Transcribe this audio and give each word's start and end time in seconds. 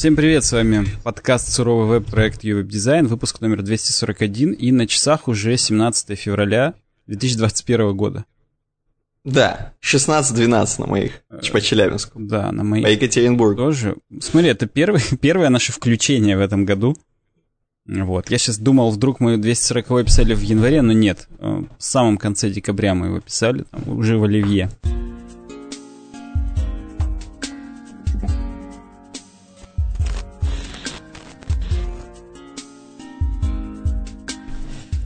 Всем 0.00 0.16
привет, 0.16 0.46
с 0.46 0.52
вами 0.52 0.86
подкаст 1.04 1.52
«Суровый 1.52 1.86
веб-проект 1.86 2.42
UWeb 2.42 2.66
Design», 2.66 3.06
выпуск 3.06 3.42
номер 3.42 3.60
241, 3.60 4.52
и 4.52 4.72
на 4.72 4.86
часах 4.86 5.28
уже 5.28 5.58
17 5.58 6.18
февраля 6.18 6.72
2021 7.06 7.94
года. 7.94 8.24
Да, 9.24 9.74
16-12 9.82 10.80
на 10.80 10.86
моих, 10.86 11.22
по 11.52 11.60
Челябинску. 11.60 12.18
Да, 12.18 12.50
на 12.50 12.64
моих. 12.64 12.82
По 12.86 12.88
Екатеринбургу. 12.88 13.56
Тоже. 13.56 13.96
Смотри, 14.22 14.48
это 14.48 14.66
первый, 14.66 15.02
первое 15.20 15.50
наше 15.50 15.70
включение 15.70 16.38
в 16.38 16.40
этом 16.40 16.64
году. 16.64 16.96
Вот, 17.84 18.30
я 18.30 18.38
сейчас 18.38 18.56
думал, 18.56 18.92
вдруг 18.92 19.20
мы 19.20 19.36
240 19.36 20.06
писали 20.06 20.32
в 20.32 20.40
январе, 20.40 20.80
но 20.80 20.94
нет. 20.94 21.28
В 21.38 21.66
самом 21.76 22.16
конце 22.16 22.48
декабря 22.48 22.94
мы 22.94 23.08
его 23.08 23.20
писали, 23.20 23.64
там, 23.70 23.98
уже 23.98 24.16
в 24.16 24.24
Оливье. 24.24 24.70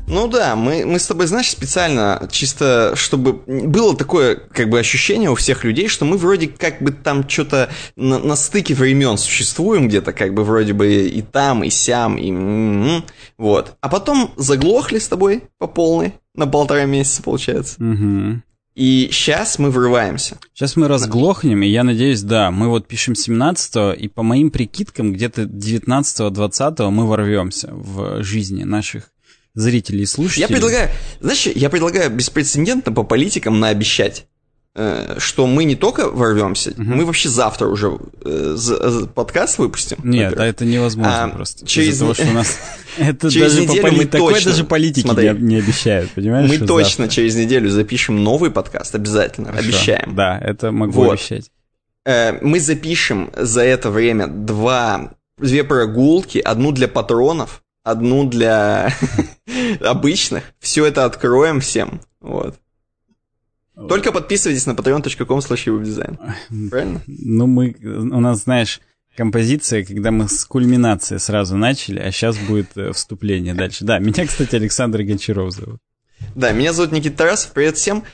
Ну 0.06 0.28
да, 0.28 0.54
мы, 0.54 0.84
мы 0.84 0.98
с 0.98 1.06
тобой, 1.06 1.26
знаешь, 1.26 1.50
специально, 1.50 2.28
чисто 2.30 2.92
чтобы 2.94 3.32
было 3.46 3.96
такое 3.96 4.36
как 4.36 4.68
бы 4.68 4.78
ощущение 4.78 5.30
у 5.30 5.34
всех 5.34 5.64
людей, 5.64 5.88
что 5.88 6.04
мы 6.04 6.18
вроде 6.18 6.48
как 6.48 6.82
бы 6.82 6.92
там 6.92 7.28
что-то 7.28 7.70
на, 7.96 8.18
на 8.18 8.36
стыке 8.36 8.74
времен 8.74 9.16
существуем 9.16 9.88
где-то, 9.88 10.12
как 10.12 10.34
бы 10.34 10.44
вроде 10.44 10.74
бы 10.74 11.06
и 11.06 11.22
там, 11.22 11.64
и 11.64 11.70
сям, 11.70 12.16
и 12.16 12.30
м-м-м, 12.30 13.04
вот. 13.38 13.76
А 13.80 13.88
потом 13.88 14.32
заглохли 14.36 14.98
с 14.98 15.08
тобой 15.08 15.44
по 15.58 15.66
полной 15.66 16.14
на 16.34 16.46
полтора 16.46 16.84
месяца, 16.84 17.22
получается. 17.22 17.82
Угу. 17.82 18.42
И 18.74 19.08
сейчас 19.12 19.60
мы 19.60 19.70
врываемся. 19.70 20.36
Сейчас 20.52 20.74
мы 20.74 20.88
разглохнем, 20.88 21.62
и 21.62 21.68
я 21.68 21.84
надеюсь, 21.84 22.22
да, 22.22 22.50
мы 22.50 22.68
вот 22.68 22.88
пишем 22.88 23.14
17 23.14 23.96
и 23.98 24.08
по 24.08 24.22
моим 24.22 24.50
прикидкам, 24.50 25.12
где-то 25.12 25.42
19-20 25.42 26.90
мы 26.90 27.06
ворвемся 27.06 27.68
в 27.72 28.22
жизни 28.24 28.64
наших 28.64 29.13
зрителей 29.54 30.02
и 30.02 30.06
слушателей. 30.06 30.42
Я 30.42 30.48
предлагаю, 30.48 30.90
знаешь, 31.20 31.46
я 31.46 31.70
предлагаю 31.70 32.10
беспрецедентно 32.10 32.92
по 32.92 33.04
политикам 33.04 33.60
наобещать, 33.60 34.26
э, 34.74 35.16
что 35.18 35.46
мы 35.46 35.64
не 35.64 35.76
только 35.76 36.08
ворвемся, 36.08 36.70
угу. 36.70 36.82
мы 36.82 37.04
вообще 37.04 37.28
завтра 37.28 37.68
уже 37.68 37.98
э, 38.24 38.56
подкаст 39.14 39.58
выпустим. 39.58 39.98
Нет, 40.02 40.38
а 40.38 40.44
это 40.44 40.64
невозможно 40.64 41.24
а, 41.24 41.28
просто. 41.28 41.66
Через 41.66 41.98
того, 41.98 42.14
что 42.14 42.24
у 42.24 42.32
нас 42.32 42.58
это 42.98 43.30
через 43.30 43.54
даже 43.54 43.66
неделю 43.66 43.92
мы 43.92 44.04
такое 44.06 44.34
точно, 44.34 44.50
даже 44.50 44.64
политики 44.64 45.06
смотри, 45.06 45.30
не, 45.30 45.40
не 45.40 45.56
обещают, 45.56 46.10
понимаешь? 46.10 46.50
Мы 46.50 46.58
точно 46.58 47.04
завтра. 47.04 47.08
через 47.08 47.36
неделю 47.36 47.70
запишем 47.70 48.22
новый 48.24 48.50
подкаст, 48.50 48.94
обязательно, 48.94 49.50
Хорошо. 49.50 49.68
обещаем. 49.68 50.14
Да, 50.16 50.38
это 50.38 50.72
могу 50.72 51.04
вот. 51.04 51.12
обещать. 51.12 51.50
Э, 52.04 52.38
мы 52.42 52.58
запишем 52.58 53.30
за 53.36 53.62
это 53.62 53.90
время 53.90 54.26
два 54.26 55.12
две 55.38 55.64
прогулки, 55.64 56.38
одну 56.38 56.72
для 56.72 56.88
патронов, 56.88 57.62
одну 57.82 58.28
для 58.28 58.92
обычных. 59.80 60.44
Все 60.58 60.86
это 60.86 61.04
откроем 61.04 61.60
всем. 61.60 62.00
Вот. 62.20 62.58
Только 63.74 64.12
подписывайтесь 64.12 64.66
на 64.66 64.72
patreon.com 64.72 65.38
webdesign. 65.38 66.18
Правильно? 66.70 67.02
Ну, 67.06 67.46
мы, 67.46 67.74
у 67.82 68.20
нас, 68.20 68.44
знаешь, 68.44 68.80
композиция, 69.16 69.84
когда 69.84 70.10
мы 70.10 70.28
с 70.28 70.44
кульминации 70.44 71.16
сразу 71.16 71.56
начали, 71.56 71.98
а 71.98 72.10
сейчас 72.12 72.38
будет 72.38 72.76
э, 72.76 72.92
вступление 72.92 73.54
дальше. 73.54 73.84
Да, 73.84 73.98
меня, 73.98 74.26
кстати, 74.26 74.54
Александр 74.54 75.02
Гончаров 75.02 75.52
зовут. 75.52 75.80
Да, 76.34 76.52
меня 76.52 76.72
зовут 76.72 76.92
Никита 76.92 77.18
Тарасов, 77.18 77.52
привет 77.52 77.76
всем. 77.76 78.04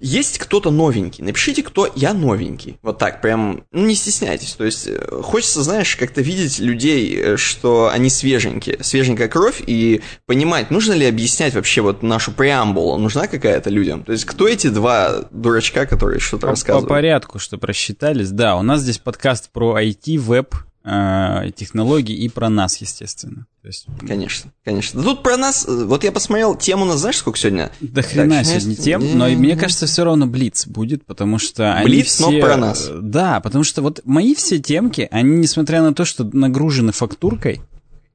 Есть 0.00 0.38
кто-то 0.38 0.70
новенький, 0.70 1.24
напишите, 1.24 1.62
кто 1.62 1.90
я 1.94 2.14
новенький. 2.14 2.78
Вот 2.82 2.98
так, 2.98 3.20
прям, 3.20 3.64
ну 3.72 3.86
не 3.86 3.94
стесняйтесь. 3.94 4.52
То 4.52 4.64
есть, 4.64 4.86
э, 4.86 5.22
хочется, 5.22 5.62
знаешь, 5.62 5.96
как-то 5.96 6.20
видеть 6.20 6.58
людей, 6.58 7.16
э, 7.16 7.36
что 7.36 7.90
они 7.92 8.08
свеженькие, 8.10 8.78
свеженькая 8.82 9.28
кровь, 9.28 9.62
и 9.66 10.02
понимать, 10.26 10.70
нужно 10.70 10.92
ли 10.92 11.06
объяснять 11.06 11.54
вообще 11.54 11.80
вот 11.80 12.02
нашу 12.02 12.32
преамбулу, 12.32 12.96
нужна 12.98 13.26
какая-то 13.26 13.70
людям. 13.70 14.04
То 14.04 14.12
есть, 14.12 14.24
кто 14.24 14.46
эти 14.46 14.68
два 14.68 15.24
дурачка, 15.30 15.86
которые 15.86 16.20
что-то 16.20 16.46
рассказывают? 16.46 16.88
По 16.88 16.94
порядку, 16.94 17.38
что 17.38 17.58
просчитались. 17.58 18.30
Да, 18.30 18.56
у 18.56 18.62
нас 18.62 18.82
здесь 18.82 18.98
подкаст 18.98 19.50
про 19.50 19.80
IT, 19.80 20.16
веб, 20.18 20.54
э, 20.88 21.50
технологий 21.52 22.14
и 22.14 22.28
про 22.28 22.48
нас, 22.48 22.78
естественно. 22.78 23.46
То 23.62 23.68
есть... 23.68 23.86
Конечно, 24.06 24.52
конечно. 24.64 25.02
Тут 25.02 25.22
про 25.22 25.36
нас, 25.36 25.66
вот 25.68 26.04
я 26.04 26.12
посмотрел, 26.12 26.54
тему 26.54 26.84
нас 26.84 27.00
знаешь, 27.00 27.18
сколько 27.18 27.38
сегодня? 27.38 27.70
Да 27.80 28.02
хрена 28.02 28.42
сегодня 28.44 28.74
тем, 28.74 29.18
но 29.18 29.28
мне 29.28 29.56
кажется, 29.56 29.86
все 29.86 30.04
равно 30.04 30.26
Блиц 30.26 30.66
будет, 30.66 31.04
потому 31.04 31.38
что 31.38 31.80
Блиц, 31.84 32.20
они 32.20 32.30
все... 32.30 32.30
но 32.30 32.46
про 32.46 32.56
нас. 32.56 32.90
Да, 33.00 33.40
потому 33.40 33.64
что 33.64 33.82
вот 33.82 34.00
мои 34.04 34.34
все 34.34 34.58
темки, 34.58 35.08
они, 35.10 35.36
несмотря 35.36 35.82
на 35.82 35.92
то, 35.92 36.04
что 36.04 36.24
нагружены 36.24 36.92
фактуркой, 36.92 37.60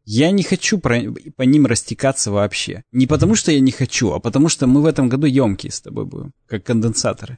я 0.05 0.31
не 0.31 0.43
хочу 0.43 0.79
про, 0.79 1.01
по 1.35 1.43
ним 1.43 1.65
растекаться 1.65 2.31
вообще. 2.31 2.83
Не 2.91 3.07
потому, 3.07 3.35
что 3.35 3.51
я 3.51 3.59
не 3.59 3.71
хочу, 3.71 4.11
а 4.11 4.19
потому, 4.19 4.49
что 4.49 4.67
мы 4.67 4.81
в 4.81 4.85
этом 4.85 5.07
году 5.07 5.27
емкие 5.27 5.71
с 5.71 5.81
тобой 5.81 6.05
будем, 6.05 6.33
как 6.47 6.63
конденсаторы. 6.63 7.37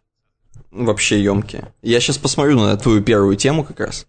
Вообще 0.72 1.24
емкие. 1.24 1.74
Я 1.82 2.00
сейчас 2.00 2.18
посмотрю 2.18 2.60
на 2.60 2.76
твою 2.76 3.02
первую 3.02 3.36
тему 3.38 3.64
как 3.64 3.80
раз. 3.80 4.08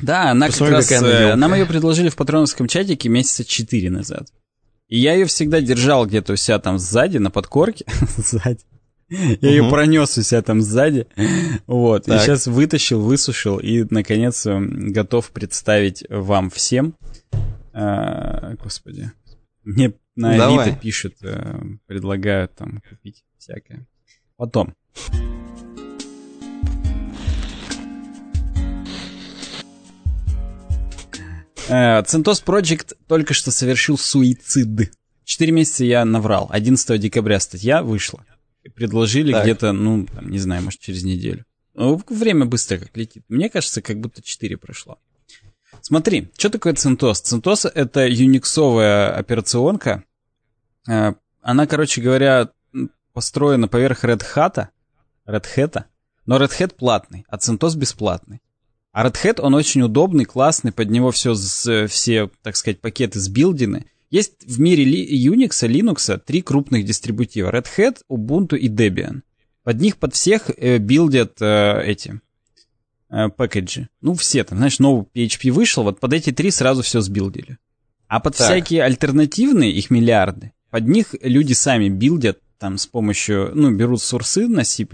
Да, 0.00 0.30
она 0.30 0.46
Посмотри, 0.46 0.74
как 0.76 0.90
раз... 0.90 1.02
Э, 1.02 1.34
нам 1.36 1.54
ее 1.54 1.66
предложили 1.66 2.08
в 2.08 2.16
патроновском 2.16 2.66
чатике 2.66 3.08
месяца 3.08 3.44
четыре 3.44 3.90
назад. 3.90 4.28
И 4.88 4.98
я 4.98 5.14
ее 5.14 5.26
всегда 5.26 5.60
держал 5.60 6.06
где-то 6.06 6.34
у 6.34 6.36
себя 6.36 6.58
там 6.58 6.78
сзади, 6.78 7.18
на 7.18 7.30
подкорке. 7.30 7.84
сзади. 8.16 8.60
Я 9.08 9.50
ее 9.50 9.68
пронес 9.68 10.16
у 10.18 10.22
себя 10.22 10.42
там 10.42 10.62
сзади. 10.62 11.06
Вот. 11.66 12.06
Так. 12.06 12.20
И 12.20 12.24
сейчас 12.24 12.46
вытащил, 12.46 13.00
высушил 13.00 13.58
и, 13.58 13.84
наконец, 13.88 14.44
э, 14.46 14.58
готов 14.58 15.30
представить 15.30 16.04
вам 16.08 16.50
всем. 16.50 16.94
А, 17.72 18.54
господи. 18.62 19.12
Мне 19.62 19.94
на 20.16 20.46
Авито 20.46 20.78
пишут, 20.78 21.14
предлагают 21.86 22.54
там 22.54 22.82
купить 22.88 23.24
всякое. 23.38 23.86
Потом. 24.36 24.74
CentOS 31.68 32.42
э, 32.42 32.50
Project 32.50 32.96
только 33.06 33.34
что 33.34 33.50
совершил 33.50 33.96
суицид. 33.98 34.92
Четыре 35.24 35.52
месяца 35.52 35.84
я 35.84 36.04
наврал. 36.04 36.48
11 36.50 37.00
декабря 37.00 37.40
статья 37.40 37.82
вышла. 37.82 38.24
Предложили 38.74 39.32
где-то, 39.32 39.72
ну, 39.72 40.06
там, 40.06 40.30
не 40.30 40.38
знаю, 40.38 40.62
может, 40.62 40.80
через 40.80 41.04
неделю. 41.04 41.44
Ну, 41.74 42.00
время 42.08 42.46
быстро 42.46 42.78
как 42.78 42.96
летит. 42.96 43.24
Мне 43.28 43.48
кажется, 43.48 43.82
как 43.82 43.98
будто 44.00 44.22
4 44.22 44.56
прошло. 44.56 44.98
Смотри, 45.80 46.30
что 46.38 46.50
такое 46.50 46.74
CentOS? 46.74 47.24
CentOS— 47.24 47.70
это 47.74 48.06
юниксовая 48.06 49.14
операционка. 49.14 50.04
Э, 50.88 51.14
она, 51.40 51.66
короче 51.66 52.00
говоря, 52.00 52.50
построена 53.12 53.68
поверх 53.68 54.04
Red 54.04 54.22
Hat, 54.34 54.68
Red 55.26 55.46
Hat, 55.56 55.84
но 56.26 56.38
Red 56.38 56.58
Hat 56.58 56.74
платный, 56.74 57.26
а 57.28 57.36
CentOS 57.36 57.76
бесплатный. 57.76 58.40
А 58.94 59.04
Red 59.04 59.16
Hat, 59.24 59.40
он 59.40 59.54
очень 59.54 59.82
удобный, 59.82 60.24
классный, 60.24 60.70
под 60.70 60.88
него 60.88 61.10
все, 61.10 61.34
все 61.34 62.30
так 62.42 62.54
сказать, 62.54 62.80
пакеты 62.80 63.18
сбилдены. 63.18 63.86
Есть 64.08 64.46
в 64.46 64.60
мире 64.60 64.84
Unix, 64.84 65.68
Linux 65.68 66.16
три 66.24 66.42
крупных 66.42 66.84
дистрибутива. 66.84 67.50
Red 67.50 67.66
Hat, 67.76 67.96
Ubuntu 68.08 68.56
и 68.56 68.68
Debian. 68.68 69.22
Под 69.64 69.80
них, 69.80 69.96
под 69.96 70.14
всех 70.14 70.48
э, 70.56 70.78
билдят 70.78 71.42
э, 71.42 71.82
эти 71.84 72.20
э, 73.10 73.30
пэкэджи. 73.30 73.88
Ну, 74.00 74.14
все 74.14 74.44
там, 74.44 74.58
знаешь, 74.58 74.78
новый 74.78 75.06
PHP 75.12 75.50
вышел, 75.50 75.82
вот 75.82 75.98
под 75.98 76.12
эти 76.12 76.30
три 76.30 76.52
сразу 76.52 76.82
все 76.82 77.00
сбилдили. 77.00 77.58
А 78.06 78.20
под 78.20 78.36
так. 78.36 78.46
всякие 78.46 78.84
альтернативные, 78.84 79.72
их 79.72 79.90
миллиарды, 79.90 80.52
под 80.70 80.86
них 80.86 81.16
люди 81.20 81.52
сами 81.52 81.88
build 81.88 82.19
ят 82.19 82.38
там 82.58 82.78
с 82.78 82.86
помощью, 82.86 83.52
ну, 83.54 83.70
берут 83.70 84.02
source 84.02 84.41
ы 84.41 84.48
на 84.48 84.64
C++, 84.64 84.86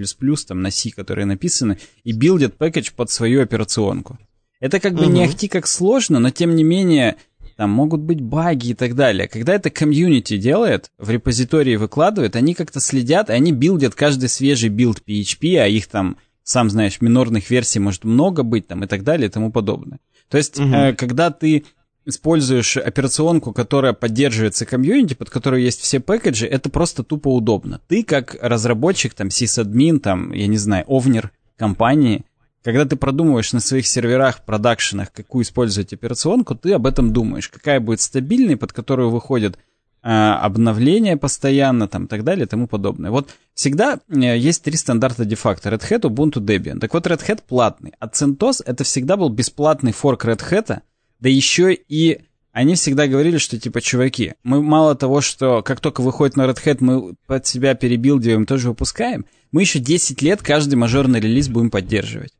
там 0.46 0.62
на 0.62 0.70
C, 0.70 0.90
которые 0.90 1.26
написаны, 1.26 1.78
и 2.04 2.12
build 2.12 2.40
ят 2.40 2.56
package 2.56 2.92
под 2.92 3.10
свою 3.10 3.42
операционку. 3.42 4.18
Это 4.60 4.78
как 4.78 4.94
бы 4.94 5.04
угу. 5.04 5.12
не 5.12 5.24
ахти 5.24 5.48
как 5.48 5.66
сложно, 5.66 6.18
но 6.18 6.30
тем 6.30 6.54
не 6.54 6.64
менее 6.64 7.16
там 7.56 7.70
могут 7.70 8.00
быть 8.00 8.20
баги 8.20 8.68
и 8.68 8.74
так 8.74 8.94
далее. 8.94 9.28
Когда 9.28 9.54
это 9.54 9.70
комьюнити 9.70 10.36
делает, 10.38 10.90
в 10.98 11.10
репозитории 11.10 11.76
выкладывает, 11.76 12.36
они 12.36 12.54
как-то 12.54 12.80
следят, 12.80 13.28
и 13.28 13.34
они 13.34 13.52
build 13.52 13.78
ят 13.78 13.94
каждый 13.94 14.28
свежий 14.28 14.70
build 14.70 15.02
PHP, 15.06 15.58
а 15.58 15.66
их 15.66 15.86
там, 15.86 16.16
сам 16.42 16.70
знаешь, 16.70 17.00
минорных 17.00 17.50
версий 17.50 17.78
может 17.78 18.04
много 18.04 18.42
быть 18.42 18.66
там 18.66 18.84
и 18.84 18.86
так 18.86 19.02
далее 19.02 19.28
и 19.28 19.30
тому 19.30 19.50
подобное. 19.52 20.00
То 20.28 20.38
есть, 20.38 20.58
угу. 20.58 20.72
э, 20.72 20.94
когда 20.94 21.30
ты 21.30 21.64
используешь 22.06 22.76
операционку, 22.76 23.52
которая 23.52 23.92
поддерживается 23.92 24.66
комьюнити, 24.66 25.14
под 25.14 25.30
которой 25.30 25.62
есть 25.62 25.80
все 25.80 26.00
пэкэджи, 26.00 26.46
это 26.46 26.70
просто 26.70 27.02
тупо 27.04 27.28
удобно. 27.28 27.80
Ты 27.88 28.02
как 28.04 28.36
разработчик, 28.40 29.14
там, 29.14 29.30
сисадмин, 29.30 30.00
там, 30.00 30.32
я 30.32 30.46
не 30.46 30.58
знаю, 30.58 30.84
овнер 30.88 31.30
компании, 31.56 32.24
когда 32.62 32.84
ты 32.84 32.96
продумываешь 32.96 33.52
на 33.52 33.60
своих 33.60 33.86
серверах, 33.86 34.44
продакшенах, 34.44 35.12
какую 35.12 35.44
использовать 35.44 35.92
операционку, 35.92 36.54
ты 36.54 36.72
об 36.72 36.86
этом 36.86 37.12
думаешь. 37.12 37.48
Какая 37.48 37.80
будет 37.80 38.00
стабильной, 38.00 38.56
под 38.56 38.72
которую 38.72 39.10
выходят 39.10 39.58
обновления 40.02 41.18
постоянно, 41.18 41.86
там, 41.86 42.06
так 42.06 42.24
далее, 42.24 42.46
и 42.46 42.48
тому 42.48 42.66
подобное. 42.66 43.10
Вот 43.10 43.28
всегда 43.52 44.00
есть 44.08 44.62
три 44.62 44.76
стандарта 44.76 45.26
дефакто. 45.26 45.68
Red 45.68 45.82
Hat, 45.90 46.00
Ubuntu, 46.02 46.40
Debian. 46.40 46.78
Так 46.78 46.94
вот, 46.94 47.06
Red 47.06 47.20
Hat 47.26 47.40
платный, 47.46 47.92
а 47.98 48.08
CentOS 48.08 48.62
это 48.64 48.84
всегда 48.84 49.18
был 49.18 49.28
бесплатный 49.28 49.92
форк 49.92 50.24
Red 50.24 50.40
Hat, 50.50 50.80
да 51.20 51.28
еще 51.28 51.74
и 51.74 52.22
они 52.52 52.74
всегда 52.74 53.06
говорили, 53.06 53.38
что 53.38 53.58
типа, 53.58 53.80
чуваки, 53.80 54.34
мы 54.42 54.60
мало 54.60 54.96
того, 54.96 55.20
что 55.20 55.62
как 55.62 55.80
только 55.80 56.00
выходит 56.00 56.36
на 56.36 56.42
Red 56.42 56.58
Hat, 56.64 56.78
мы 56.80 57.14
под 57.26 57.46
себя 57.46 57.74
перебилдиваем, 57.74 58.44
тоже 58.44 58.68
выпускаем, 58.68 59.24
мы 59.52 59.62
еще 59.62 59.78
10 59.78 60.20
лет 60.22 60.42
каждый 60.42 60.74
мажорный 60.74 61.20
релиз 61.20 61.48
будем 61.48 61.70
поддерживать. 61.70 62.32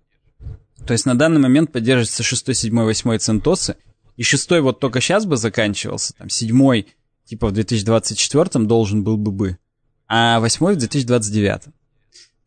То 0.87 0.93
есть 0.95 1.07
на 1.07 1.15
данный 1.15 1.41
момент 1.41 1.71
поддерживается 1.71 2.23
6, 2.23 2.57
7, 2.57 2.83
8 2.83 3.19
центосы, 3.19 3.77
и 4.17 4.23
6 4.23 4.51
вот 4.63 4.81
только 4.81 5.01
сейчас 5.01 5.27
бы 5.27 5.37
заканчивался, 5.37 6.15
там 6.15 6.29
7 6.29 6.83
типа 7.25 7.49
в 7.49 7.53
2024 7.53 8.65
должен 8.65 9.05
был 9.05 9.17
бы 9.17 9.31
бы, 9.31 9.59
а 10.09 10.41
8 10.41 10.67
в 10.73 10.77
2029. 10.77 11.73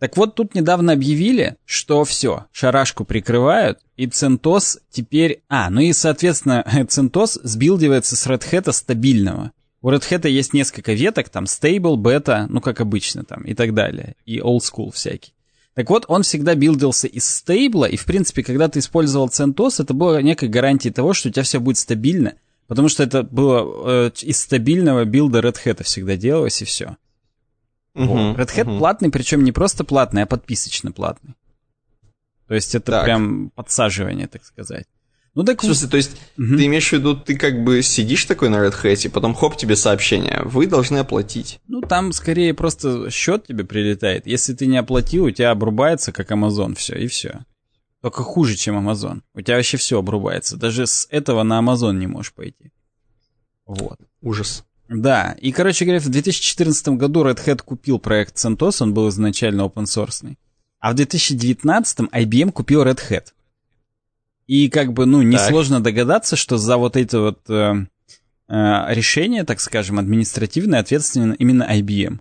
Так 0.04 0.18
вот, 0.18 0.36
тут 0.36 0.54
недавно 0.54 0.92
объявили, 0.92 1.56
что 1.64 2.04
все, 2.04 2.48
шарашку 2.52 3.06
прикрывают, 3.06 3.80
и 3.96 4.06
CentOS 4.08 4.80
теперь... 4.92 5.44
А, 5.48 5.70
ну 5.70 5.80
и, 5.80 5.94
соответственно, 5.94 6.66
CentOS 6.90 7.40
сбилдивается 7.44 8.18
с 8.18 8.28
Red 8.28 8.44
Hat 8.52 8.70
стабильного. 8.74 9.54
У 9.82 9.90
Red 9.90 10.02
Hat 10.02 10.28
есть 10.28 10.52
несколько 10.52 10.92
веток, 10.92 11.30
там 11.30 11.46
Stable, 11.46 11.96
Beta, 11.96 12.48
ну 12.50 12.60
как 12.60 12.82
обычно 12.82 13.24
там, 13.24 13.44
и 13.44 13.54
так 13.54 13.74
далее, 13.74 14.18
и 14.26 14.40
Old 14.40 14.60
School 14.60 14.92
всякий. 14.92 15.32
Так 15.74 15.90
вот, 15.90 16.04
он 16.10 16.24
всегда 16.24 16.54
билдился 16.54 17.08
из 17.08 17.24
стейбла, 17.24 17.86
и, 17.86 17.96
в 17.96 18.04
принципе, 18.04 18.44
когда 18.44 18.68
ты 18.68 18.80
использовал 18.80 19.30
CentOS, 19.30 19.84
это 19.84 19.94
было 19.94 20.22
некой 20.22 20.50
гарантией 20.50 20.94
того, 20.94 21.14
что 21.14 21.30
у 21.30 21.32
тебя 21.32 21.44
все 21.44 21.62
будет 21.62 21.78
стабильно, 21.78 22.34
потому 22.68 22.90
что 22.90 23.04
это 23.04 23.24
было 23.24 24.08
э, 24.08 24.12
из 24.24 24.42
стабильного 24.42 25.06
билда 25.06 25.40
Red 25.40 25.60
Hat 25.64 25.82
всегда 25.86 26.18
делалось, 26.18 26.62
и 26.62 26.66
все. 26.66 26.98
Uh-huh, 27.96 28.36
Red 28.36 28.50
Hat 28.56 28.66
uh-huh. 28.66 28.80
платный, 28.80 29.12
причем 29.12 29.44
не 29.44 29.52
просто 29.52 29.84
платный, 29.84 30.24
а 30.24 30.26
подписочно 30.26 30.92
платный. 30.92 31.36
То 32.48 32.56
есть 32.56 32.76
это 32.76 32.92
так. 32.92 33.06
прям 33.06 33.52
подсаживание, 33.52 34.28
так 34.28 34.44
сказать. 34.44 34.88
Ну 35.36 35.44
так... 35.44 35.62
В 35.62 35.66
смысле, 35.66 35.88
то 35.88 35.98
есть 35.98 36.12
угу. 36.38 36.58
ты 36.58 36.66
имеешь 36.68 36.90
в 36.90 36.94
виду, 36.94 37.16
ты 37.16 37.36
как 37.36 37.64
бы 37.64 37.82
сидишь 37.82 38.26
такой 38.26 38.50
на 38.50 38.58
Red 38.58 38.76
Hat, 38.84 39.06
и 39.06 39.10
потом 39.10 39.34
хоп, 39.34 39.58
тебе 39.58 39.76
сообщение, 39.76 40.42
вы 40.44 40.68
должны 40.68 40.98
оплатить. 40.98 41.60
Ну 41.68 41.82
там 41.82 42.12
скорее 42.12 42.54
просто 42.54 43.10
счет 43.10 43.48
тебе 43.48 43.64
прилетает. 43.64 44.28
Если 44.28 44.54
ты 44.54 44.68
не 44.68 44.78
оплатил, 44.78 45.26
у 45.26 45.32
тебя 45.32 45.52
обрубается, 45.52 46.12
как 46.12 46.32
Amazon, 46.32 46.76
все, 46.76 46.96
и 46.96 47.08
все. 47.08 47.46
Только 48.02 48.22
хуже, 48.22 48.56
чем 48.56 48.78
Amazon. 48.78 49.22
У 49.34 49.42
тебя 49.42 49.56
вообще 49.56 49.78
все 49.78 49.98
обрубается. 49.98 50.58
Даже 50.58 50.86
с 50.86 51.08
этого 51.10 51.42
на 51.44 51.60
Amazon 51.60 51.94
не 51.94 52.06
можешь 52.06 52.34
пойти. 52.34 52.72
Вот. 53.66 53.98
Ужас. 54.22 54.66
Да, 54.90 55.36
и, 55.40 55.52
короче 55.52 55.86
говоря, 55.86 56.00
в 56.00 56.10
2014 56.10 56.90
году 56.90 57.26
Red 57.26 57.44
Hat 57.46 57.62
купил 57.64 58.00
проект 58.00 58.36
CentOS, 58.36 58.78
он 58.82 58.94
был 58.94 59.10
изначально 59.10 59.62
open 59.62 59.86
source. 59.86 60.36
А 60.80 60.92
в 60.92 60.96
2019 60.96 62.00
IBM 62.12 62.52
купил 62.52 62.84
Red 62.84 63.00
Hat. 63.10 63.28
И 64.46 64.70
как 64.70 64.92
бы, 64.94 65.06
ну, 65.06 65.22
несложно 65.22 65.78
так. 65.78 65.86
догадаться, 65.86 66.36
что 66.36 66.58
за 66.58 66.78
вот 66.78 66.98
это 66.98 67.22
вот 67.22 67.50
э, 67.50 67.86
э, 68.50 68.94
решение, 68.94 69.46
так 69.46 69.62
скажем, 69.62 70.00
административное 70.00 70.82
ответственно 70.82 71.34
именно 71.34 71.64
IBM. 71.64 72.20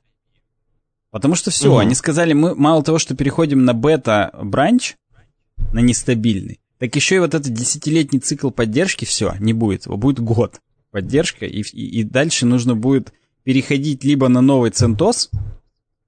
Потому 1.11 1.35
что 1.35 1.51
все, 1.51 1.71
угу. 1.71 1.79
они 1.79 1.95
сказали, 1.97 2.33
мы 2.33 2.55
мало 2.55 2.85
того, 2.85 2.99
что 2.99 3.17
переходим 3.17 3.65
на 3.65 3.75
бета-бранч, 3.75 4.95
на 5.73 5.81
нестабильный, 5.81 6.61
так 6.79 6.95
еще 6.95 7.17
и 7.17 7.19
вот 7.19 7.35
этот 7.35 7.53
десятилетний 7.53 8.21
цикл 8.21 8.51
поддержки, 8.51 9.05
все, 9.05 9.35
не 9.41 9.53
будет 9.53 9.87
его, 9.87 9.97
будет 9.97 10.21
год 10.21 10.61
поддержка, 10.93 11.47
и, 11.47 11.63
и, 11.63 12.01
и 12.01 12.05
дальше 12.05 12.47
нужно 12.47 12.77
будет 12.77 13.13
переходить 13.43 14.05
либо 14.05 14.29
на 14.29 14.41
новый 14.41 14.71
CentOS, 14.71 15.31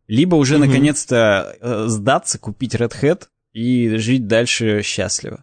либо 0.06 0.36
уже 0.36 0.56
угу. 0.56 0.66
наконец-то 0.66 1.56
э, 1.60 1.84
сдаться, 1.88 2.38
купить 2.38 2.74
Red 2.76 2.92
Hat 3.02 3.24
и 3.52 3.96
жить 3.96 4.28
дальше 4.28 4.82
счастливо. 4.82 5.42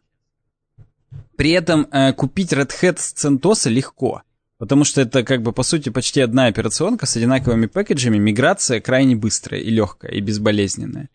При 1.36 1.52
этом 1.52 1.88
э, 1.92 2.14
купить 2.14 2.54
Red 2.54 2.72
Hat 2.82 3.00
с 3.00 3.14
CentOS 3.14 3.70
легко, 3.70 4.22
потому 4.58 4.86
что 4.86 5.02
это 5.02 5.24
как 5.24 5.42
бы 5.42 5.52
по 5.52 5.64
сути 5.64 5.90
почти 5.90 6.22
одна 6.22 6.46
операционка 6.46 7.06
с 7.06 7.18
одинаковыми 7.18 7.66
пэкэджами, 7.66 8.20
миграция 8.20 8.80
крайне 8.80 9.16
быстрая 9.16 9.60
и 9.60 9.70
легкая, 9.70 10.12
и 10.12 10.22
безболезненная. 10.22 11.10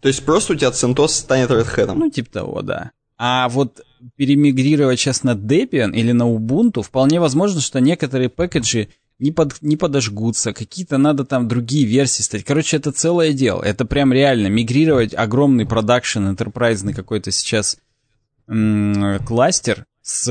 То 0.00 0.08
есть 0.08 0.24
просто 0.24 0.52
у 0.52 0.56
тебя 0.56 0.70
CentOS 0.70 1.08
станет 1.08 1.50
Red 1.50 1.74
Hat? 1.74 1.94
Ну, 1.94 2.10
типа 2.10 2.30
того, 2.30 2.62
да. 2.62 2.92
А 3.24 3.48
вот 3.50 3.82
перемигрировать 4.16 4.98
сейчас 4.98 5.22
на 5.22 5.34
Debian 5.36 5.92
или 5.92 6.10
на 6.10 6.24
Ubuntu, 6.24 6.82
вполне 6.82 7.20
возможно, 7.20 7.60
что 7.60 7.80
некоторые 7.80 8.28
пэкэджи 8.28 8.88
не, 9.20 9.30
под, 9.30 9.62
не 9.62 9.76
подожгутся, 9.76 10.52
какие-то 10.52 10.98
надо 10.98 11.24
там 11.24 11.46
другие 11.46 11.86
версии 11.86 12.22
стать. 12.22 12.42
Короче, 12.42 12.78
это 12.78 12.90
целое 12.90 13.32
дело. 13.32 13.62
Это 13.62 13.84
прям 13.84 14.12
реально. 14.12 14.48
Мигрировать 14.48 15.14
огромный 15.14 15.66
продакшн, 15.66 16.30
enterprise 16.30 16.92
какой-то 16.92 17.30
сейчас 17.30 17.78
кластер 19.24 19.86
с 20.02 20.28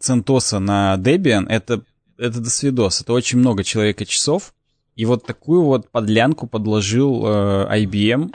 CentOS 0.00 0.58
на 0.58 0.96
Debian, 0.98 1.44
это, 1.50 1.82
это 2.16 2.40
до 2.40 2.48
свидос. 2.48 3.02
Это 3.02 3.12
очень 3.12 3.40
много 3.40 3.62
человека 3.62 4.06
часов. 4.06 4.54
И 4.96 5.04
вот 5.04 5.26
такую 5.26 5.64
вот 5.64 5.90
подлянку 5.90 6.46
подложил 6.46 7.26
э, 7.26 7.84
IBM 7.84 8.30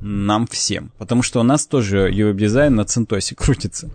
нам 0.00 0.46
всем. 0.46 0.92
Потому 0.98 1.22
что 1.22 1.40
у 1.40 1.42
нас 1.42 1.66
тоже 1.66 2.10
UI-дизайн 2.10 2.74
на 2.74 2.82
CentOS 2.82 3.34
крутится. 3.34 3.90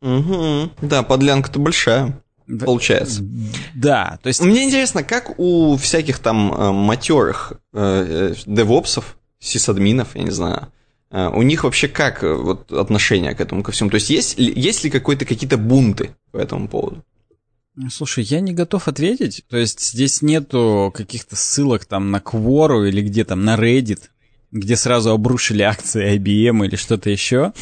Угу. 0.00 0.70
Да, 0.82 1.02
подлянка-то 1.02 1.58
большая. 1.58 2.22
Да, 2.46 2.66
получается. 2.66 3.22
Да, 3.74 4.18
то 4.22 4.28
есть... 4.28 4.40
Мне 4.40 4.64
интересно, 4.64 5.04
как 5.04 5.38
у 5.38 5.76
всяких 5.76 6.18
там 6.18 6.52
э, 6.52 6.72
матерых 6.72 7.54
э, 7.72 8.32
э, 8.32 8.34
девопсов, 8.46 9.16
сисадминов, 9.38 10.16
я 10.16 10.22
не 10.24 10.30
знаю, 10.30 10.72
э, 11.10 11.28
у 11.28 11.42
них 11.42 11.64
вообще 11.64 11.88
как 11.88 12.24
э, 12.24 12.34
вот 12.34 12.72
отношение 12.72 13.34
к 13.34 13.40
этому 13.40 13.62
ко 13.62 13.70
всему? 13.70 13.90
То 13.90 13.94
есть 13.94 14.10
есть, 14.10 14.34
есть 14.38 14.84
ли 14.84 14.90
какой-то, 14.90 15.24
какие-то 15.24 15.56
бунты 15.56 16.16
по 16.32 16.38
этому 16.38 16.68
поводу? 16.68 17.04
Слушай, 17.90 18.24
я 18.24 18.40
не 18.40 18.52
готов 18.52 18.86
ответить. 18.86 19.44
То 19.48 19.56
есть 19.56 19.80
здесь 19.80 20.20
нету 20.20 20.92
каких-то 20.94 21.36
ссылок 21.36 21.86
там 21.86 22.10
на 22.10 22.18
Quora 22.18 22.86
или 22.86 23.00
где 23.00 23.24
там 23.24 23.44
на 23.44 23.56
Reddit, 23.56 24.10
где 24.52 24.76
сразу 24.76 25.10
обрушили 25.10 25.62
акции 25.62 26.16
IBM 26.16 26.66
или 26.66 26.76
что-то 26.76 27.10
еще. 27.10 27.52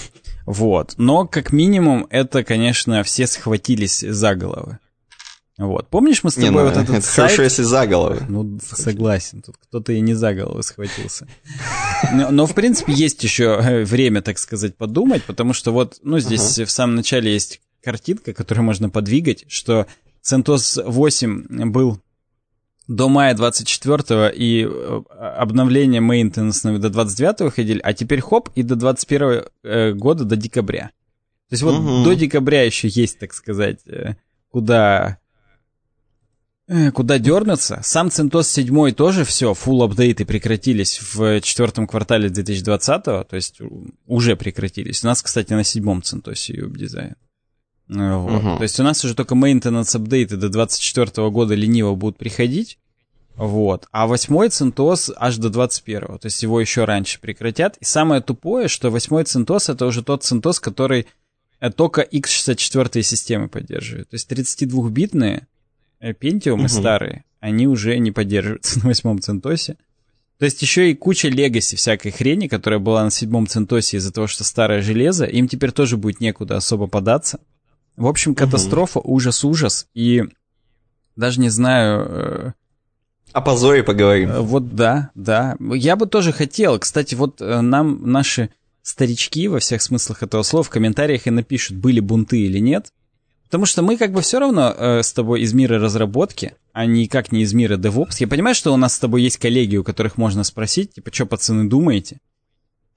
Вот. 0.44 0.94
Но, 0.98 1.26
как 1.26 1.52
минимум, 1.52 2.06
это, 2.10 2.44
конечно, 2.44 3.02
все 3.04 3.26
схватились 3.26 4.00
за 4.00 4.34
головы. 4.34 4.78
Вот. 5.56 5.88
Помнишь, 5.88 6.24
мы 6.24 6.30
с 6.30 6.34
тобой 6.34 6.50
не, 6.50 6.56
ну, 6.56 6.64
вот 6.64 6.76
этот 6.76 6.96
это 6.96 7.06
сайт... 7.06 7.14
хорошо, 7.32 7.42
если 7.42 7.62
за 7.62 7.86
головы. 7.86 8.22
Ну, 8.28 8.58
согласен. 8.62 9.42
Тут 9.42 9.56
кто-то 9.58 9.92
и 9.92 10.00
не 10.00 10.14
за 10.14 10.32
головы 10.32 10.62
схватился. 10.62 11.28
Но, 12.12 12.30
но, 12.30 12.46
в 12.46 12.54
принципе, 12.54 12.94
есть 12.94 13.22
еще 13.22 13.60
э, 13.62 13.84
время, 13.84 14.22
так 14.22 14.38
сказать, 14.38 14.74
подумать, 14.76 15.22
потому 15.24 15.52
что 15.52 15.70
вот, 15.70 15.98
ну, 16.02 16.18
здесь 16.18 16.58
uh-huh. 16.58 16.64
в 16.64 16.70
самом 16.70 16.96
начале 16.96 17.32
есть 17.32 17.60
картинка, 17.84 18.32
которую 18.32 18.64
можно 18.64 18.88
подвигать, 18.88 19.44
что 19.48 19.86
CentOS 20.24 20.82
8 20.82 21.70
был 21.70 22.00
до 22.90 23.08
мая 23.08 23.34
24 23.34 24.32
и 24.34 24.66
э, 24.68 25.02
обновление 25.38 26.00
maintenance 26.00 26.78
до 26.78 26.90
29 26.90 27.40
выходили, 27.40 27.80
а 27.84 27.92
теперь 27.92 28.20
хоп, 28.20 28.50
и 28.56 28.64
до 28.64 28.74
21 28.74 29.44
э, 29.62 29.92
года, 29.92 30.24
до 30.24 30.34
декабря. 30.34 30.90
То 31.48 31.52
есть 31.52 31.62
вот 31.62 31.78
угу. 31.78 32.02
до 32.02 32.16
декабря 32.16 32.64
еще 32.64 32.88
есть, 32.88 33.20
так 33.20 33.32
сказать, 33.32 33.78
э, 33.86 34.16
куда 34.50 35.18
куда 36.94 37.18
дернуться. 37.18 37.80
Сам 37.82 38.08
CentOS 38.08 38.44
7 38.44 38.92
тоже 38.92 39.24
все, 39.24 39.52
full 39.52 39.84
апдейты 39.84 40.24
прекратились 40.24 41.00
в 41.14 41.40
четвертом 41.40 41.88
квартале 41.88 42.28
2020, 42.28 43.04
то 43.04 43.26
есть 43.32 43.60
уже 44.06 44.36
прекратились. 44.36 45.02
У 45.02 45.08
нас, 45.08 45.20
кстати, 45.20 45.52
на 45.52 45.64
седьмом 45.64 46.00
CentOS 46.00 46.50
Web 46.54 46.76
дизайн. 46.76 47.14
Вот. 47.88 48.40
Угу. 48.40 48.56
То 48.58 48.62
есть 48.62 48.78
у 48.78 48.84
нас 48.84 49.04
уже 49.04 49.14
только 49.14 49.34
maintenance 49.34 49.96
апдейты 49.96 50.36
до 50.36 50.48
24 50.48 51.30
года 51.30 51.54
лениво 51.54 51.94
будут 51.94 52.18
приходить. 52.18 52.78
Вот. 53.40 53.86
А 53.90 54.06
восьмой 54.06 54.48
CentOS 54.48 55.14
аж 55.16 55.38
до 55.38 55.48
21 55.48 56.18
То 56.18 56.26
есть 56.26 56.42
его 56.42 56.60
еще 56.60 56.84
раньше 56.84 57.18
прекратят. 57.18 57.78
И 57.78 57.86
самое 57.86 58.20
тупое, 58.20 58.68
что 58.68 58.90
восьмой 58.90 59.22
CentOS 59.22 59.72
это 59.72 59.86
уже 59.86 60.02
тот 60.02 60.24
CentOS, 60.24 60.60
который 60.60 61.06
э, 61.58 61.70
только 61.70 62.02
x64 62.02 63.00
системы 63.00 63.48
поддерживает. 63.48 64.10
То 64.10 64.16
есть 64.16 64.30
32-битные 64.30 65.46
Pentium 66.02 66.60
угу. 66.60 66.68
старые, 66.68 67.24
они 67.40 67.66
уже 67.66 67.96
не 67.96 68.10
поддерживаются 68.10 68.78
на 68.82 68.88
восьмом 68.88 69.16
CentOS. 69.16 69.74
То 70.38 70.44
есть 70.44 70.60
еще 70.60 70.90
и 70.90 70.94
куча 70.94 71.28
легаси 71.28 71.76
всякой 71.76 72.12
хрени, 72.12 72.46
которая 72.46 72.78
была 72.78 73.04
на 73.04 73.10
седьмом 73.10 73.44
CentOS 73.44 73.96
из-за 73.96 74.12
того, 74.12 74.26
что 74.26 74.44
старое 74.44 74.82
железо, 74.82 75.24
им 75.24 75.48
теперь 75.48 75.72
тоже 75.72 75.96
будет 75.96 76.20
некуда 76.20 76.58
особо 76.58 76.88
податься. 76.88 77.40
В 77.96 78.06
общем, 78.06 78.34
катастрофа, 78.34 78.98
угу. 78.98 79.14
ужас, 79.14 79.44
ужас. 79.44 79.88
И 79.94 80.24
даже 81.16 81.40
не 81.40 81.48
знаю... 81.48 82.54
О 83.32 83.40
позоре 83.40 83.82
поговорим. 83.82 84.30
Э, 84.30 84.40
вот 84.40 84.74
да, 84.74 85.10
да. 85.14 85.56
Я 85.60 85.96
бы 85.96 86.06
тоже 86.06 86.32
хотел. 86.32 86.78
Кстати, 86.78 87.14
вот 87.14 87.40
э, 87.40 87.60
нам 87.60 88.10
наши 88.10 88.50
старички 88.82 89.48
во 89.48 89.58
всех 89.58 89.82
смыслах 89.82 90.22
этого 90.22 90.42
слова 90.42 90.64
в 90.64 90.70
комментариях 90.70 91.26
и 91.26 91.30
напишут, 91.30 91.76
были 91.76 92.00
бунты 92.00 92.40
или 92.40 92.58
нет. 92.58 92.92
Потому 93.44 93.66
что 93.66 93.82
мы 93.82 93.96
как 93.96 94.12
бы 94.12 94.20
все 94.20 94.38
равно 94.38 94.74
э, 94.76 95.02
с 95.02 95.12
тобой 95.12 95.42
из 95.42 95.52
мира 95.52 95.78
разработки, 95.78 96.54
а 96.72 96.86
никак 96.86 97.32
не 97.32 97.42
из 97.42 97.52
мира 97.52 97.76
DevOps. 97.76 98.16
Я 98.20 98.28
понимаю, 98.28 98.54
что 98.54 98.72
у 98.72 98.76
нас 98.76 98.94
с 98.94 98.98
тобой 98.98 99.22
есть 99.22 99.38
коллеги, 99.38 99.76
у 99.76 99.84
которых 99.84 100.16
можно 100.16 100.44
спросить, 100.44 100.94
типа, 100.94 101.12
что, 101.12 101.26
пацаны, 101.26 101.68
думаете? 101.68 102.18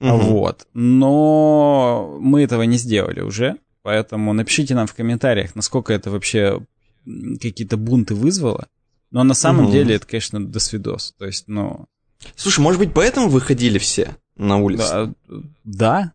Угу. 0.00 0.16
Вот. 0.16 0.66
Но 0.74 2.16
мы 2.20 2.42
этого 2.42 2.62
не 2.62 2.76
сделали 2.76 3.20
уже. 3.20 3.56
Поэтому 3.82 4.32
напишите 4.32 4.74
нам 4.74 4.86
в 4.86 4.94
комментариях, 4.94 5.54
насколько 5.54 5.92
это 5.92 6.10
вообще 6.10 6.62
какие-то 7.04 7.76
бунты 7.76 8.14
вызвало. 8.14 8.68
Но 9.14 9.22
на 9.22 9.34
самом 9.34 9.66
угу. 9.66 9.72
деле 9.72 9.94
это, 9.94 10.06
конечно, 10.06 10.44
досвидос. 10.44 11.14
То 11.16 11.24
есть, 11.24 11.44
ну... 11.46 11.86
Слушай, 12.34 12.60
может 12.60 12.80
быть, 12.80 12.92
поэтому 12.92 13.28
выходили 13.28 13.78
все 13.78 14.16
на 14.36 14.56
улицу? 14.58 15.14
Да, 15.22 15.42
да 15.64 16.12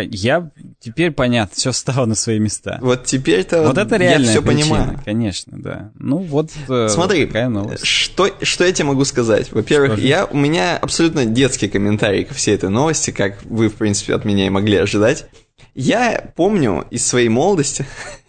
я 0.00 0.50
теперь 0.80 1.10
понятно, 1.12 1.54
все 1.54 1.70
стало 1.70 2.06
на 2.06 2.14
свои 2.14 2.38
места. 2.38 2.78
Вот 2.80 3.04
теперь-то 3.04 3.68
вот 3.68 3.78
это 3.78 3.96
реально 3.96 4.28
все 4.28 4.42
понимаю. 4.42 4.98
Конечно, 5.04 5.60
да. 5.60 5.92
Ну 5.98 6.18
вот 6.18 6.50
э, 6.68 6.88
Смотри, 6.88 7.26
такая 7.26 7.48
новость. 7.48 7.84
Что, 7.84 8.30
что 8.42 8.64
я 8.64 8.72
тебе 8.72 8.86
могу 8.86 9.04
сказать? 9.04 9.52
Во-первых, 9.52 9.98
я, 9.98 10.24
у 10.24 10.36
меня 10.36 10.78
абсолютно 10.78 11.26
детский 11.26 11.68
комментарий 11.68 12.24
ко 12.24 12.34
всей 12.34 12.54
этой 12.54 12.70
новости, 12.70 13.10
как 13.10 13.44
вы, 13.44 13.68
в 13.68 13.74
принципе, 13.74 14.14
от 14.14 14.24
меня 14.24 14.46
и 14.46 14.50
могли 14.50 14.78
ожидать. 14.78 15.26
Я 15.74 16.32
помню 16.34 16.86
из 16.90 17.06
своей 17.06 17.28
молодости, 17.28 17.86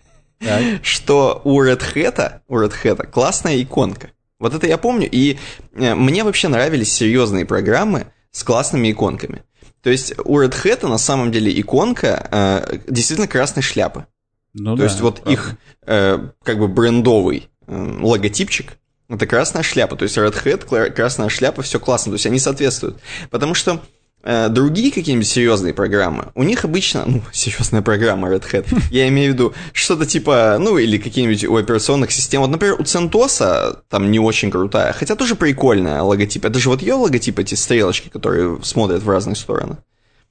что 0.82 1.42
у 1.44 1.62
Red 1.64 1.82
Hat, 1.94 2.42
у 2.48 2.58
Red 2.58 2.74
Hat 2.84 3.08
классная 3.08 3.62
иконка. 3.62 4.12
Вот 4.40 4.54
это 4.54 4.68
я 4.68 4.78
помню, 4.78 5.08
и 5.10 5.38
э, 5.74 5.96
мне 5.96 6.24
вообще 6.24 6.50
нравились 6.50 6.92
серьезные 6.92 7.46
программы 7.46 8.08
с 8.32 8.44
классными 8.44 8.92
иконками. 8.92 9.44
То 9.82 9.90
есть 9.90 10.14
у 10.24 10.42
Red 10.42 10.54
Hat 10.64 10.88
на 10.88 10.98
самом 10.98 11.32
деле 11.32 11.58
иконка 11.60 12.28
э, 12.68 12.78
действительно 12.88 13.28
красной 13.28 13.64
шляпы. 13.64 14.06
Ну, 14.54 14.76
То 14.76 14.80
да, 14.80 14.84
есть 14.86 15.02
вот 15.02 15.22
правда. 15.22 15.32
их 15.32 15.56
э, 15.86 16.20
как 16.44 16.60
бы 16.60 16.68
брендовый 16.68 17.50
э, 17.68 17.98
логотипчик 18.02 18.78
это 19.10 19.28
красная 19.28 19.64
шляпа. 19.64 19.96
То 19.96 20.04
есть 20.04 20.18
Red 20.18 20.44
Hat, 20.44 20.92
красная 20.92 21.30
шляпа, 21.30 21.62
все 21.62 21.80
классно. 21.80 22.12
То 22.12 22.16
есть 22.16 22.26
они 22.26 22.40
соответствуют. 22.40 22.98
Потому 23.30 23.54
что 23.54 23.82
другие 24.24 24.92
какие-нибудь 24.92 25.28
серьезные 25.28 25.74
программы, 25.74 26.32
у 26.36 26.44
них 26.44 26.66
обычно, 26.66 27.04
ну, 27.06 27.22
серьезная 27.34 27.82
программа 27.82 28.30
Red 28.30 28.44
Hat, 28.52 28.68
я 28.92 29.08
имею 29.10 29.32
в 29.32 29.34
виду 29.34 29.54
что-то 29.74 30.06
типа, 30.06 30.58
ну, 30.60 30.78
или 30.78 30.98
какие-нибудь 30.98 31.46
у 31.46 31.56
операционных 31.56 32.12
систем. 32.12 32.42
Вот, 32.42 32.50
например, 32.50 32.76
у 32.80 32.84
CentOS 32.84 33.80
там 33.90 34.12
не 34.12 34.20
очень 34.20 34.52
крутая, 34.52 34.94
хотя 34.94 35.16
тоже 35.16 35.36
прикольная 35.36 36.02
логотип. 36.02 36.46
Это 36.46 36.60
же 36.60 36.70
вот 36.70 36.82
ее 36.82 36.94
логотип, 36.94 37.40
эти 37.40 37.56
стрелочки, 37.56 38.10
которые 38.10 38.60
смотрят 38.64 39.04
в 39.04 39.10
разные 39.10 39.36
стороны. 39.36 39.78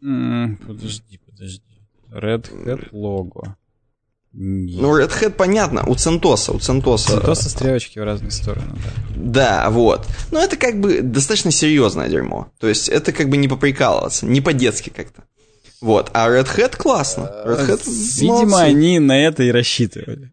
Подожди, 0.01 1.21
подожди. 1.27 1.63
Red 2.11 2.51
Hat 2.65 2.89
лого. 2.93 3.57
Ну, 4.35 4.99
Red 4.99 5.11
Hat 5.11 5.31
понятно, 5.33 5.85
у 5.87 5.95
Центоса, 5.95 6.53
у 6.53 6.59
Центоса. 6.59 7.09
Центоса 7.11 7.51
стрелочки 7.51 7.99
в 7.99 8.05
разные 8.05 8.31
стороны, 8.31 8.73
да. 8.73 9.15
Да, 9.15 9.71
вот. 9.71 10.07
Но 10.31 10.41
это 10.41 10.57
как 10.57 10.81
бы 10.81 11.03
достаточно 11.03 11.51
серьезное 11.51 12.09
дерьмо. 12.09 12.49
То 12.59 12.69
есть 12.69 12.89
это 12.89 13.13
как 13.13 13.29
бы 13.29 13.37
не 13.37 13.49
поприкалываться, 13.49 14.25
не 14.25 14.41
по-детски 14.41 14.91
как-то. 14.91 15.25
Вот, 15.83 16.11
а 16.15 16.31
Red 16.31 16.49
Hat 16.57 16.77
классно. 16.77 17.31
Red 17.45 17.69
Hat 17.69 17.83
Видимо, 18.21 18.37
молодцы. 18.47 18.63
они 18.63 18.99
на 19.01 19.19
это 19.23 19.43
и 19.43 19.51
рассчитывали. 19.51 20.33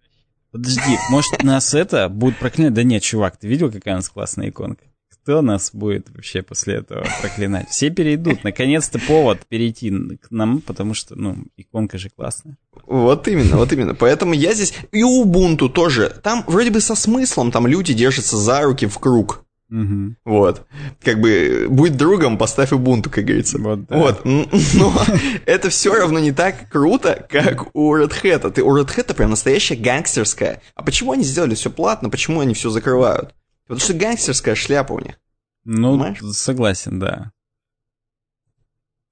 Подожди, 0.51 0.97
может 1.09 1.43
нас 1.43 1.73
это 1.73 2.07
будут 2.07 2.39
проклинать? 2.39 2.73
Да 2.73 2.83
нет, 2.83 3.03
чувак, 3.03 3.37
ты 3.37 3.47
видел, 3.47 3.71
какая 3.71 3.95
у 3.95 3.97
нас 3.97 4.09
классная 4.09 4.49
иконка? 4.49 4.83
Кто 5.29 5.43
нас 5.43 5.69
будет 5.71 6.09
вообще 6.09 6.41
после 6.41 6.77
этого 6.77 7.05
проклинать? 7.21 7.69
Все 7.69 7.91
перейдут. 7.91 8.43
Наконец-то 8.43 8.97
повод 8.97 9.45
перейти 9.47 9.91
к 9.91 10.31
нам, 10.31 10.59
потому 10.59 10.95
что, 10.95 11.15
ну, 11.15 11.45
иконка 11.55 11.99
же 11.99 12.09
классная. 12.09 12.57
Вот 12.87 13.27
именно, 13.27 13.57
вот 13.57 13.71
именно. 13.71 13.93
Поэтому 13.93 14.33
я 14.33 14.55
здесь... 14.55 14.73
И 14.91 15.03
Ubuntu 15.03 15.69
тоже. 15.69 16.11
Там 16.23 16.43
вроде 16.47 16.71
бы 16.71 16.81
со 16.81 16.95
смыслом, 16.95 17.51
там 17.51 17.67
люди 17.67 17.93
держатся 17.93 18.37
за 18.37 18.63
руки 18.63 18.87
в 18.87 18.97
круг. 18.97 19.45
Угу. 19.69 20.15
Вот. 20.25 20.65
Как 21.03 21.21
бы 21.21 21.67
будь 21.69 21.95
другом, 21.95 22.39
поставь 22.39 22.71
Ubuntu, 22.71 23.11
как 23.11 23.25
говорится. 23.25 23.59
Вот. 23.59 23.85
Да. 23.85 23.97
вот. 23.97 24.25
Но 24.25 24.99
это 25.45 25.69
все 25.69 25.93
равно 25.93 26.17
не 26.17 26.31
так 26.31 26.69
круто, 26.69 27.23
как 27.29 27.75
у 27.75 27.95
Red 27.95 28.13
Hat. 28.23 28.49
Ты, 28.49 28.63
у 28.63 28.75
Red 28.75 28.87
Hat 28.87 29.13
прям 29.13 29.29
настоящая 29.29 29.75
гангстерская. 29.75 30.63
А 30.73 30.81
почему 30.81 31.11
они 31.11 31.23
сделали 31.23 31.53
все 31.53 31.69
платно? 31.69 32.09
Почему 32.09 32.39
они 32.39 32.55
все 32.55 32.71
закрывают? 32.71 33.35
Потому 33.69 33.81
что 33.81 33.93
гангстерская 33.93 34.55
шляпа 34.55 34.93
у 34.93 34.99
них. 34.99 35.19
Ну, 35.63 35.91
Понимаешь? 35.91 36.17
согласен, 36.35 36.97
да. 36.97 37.31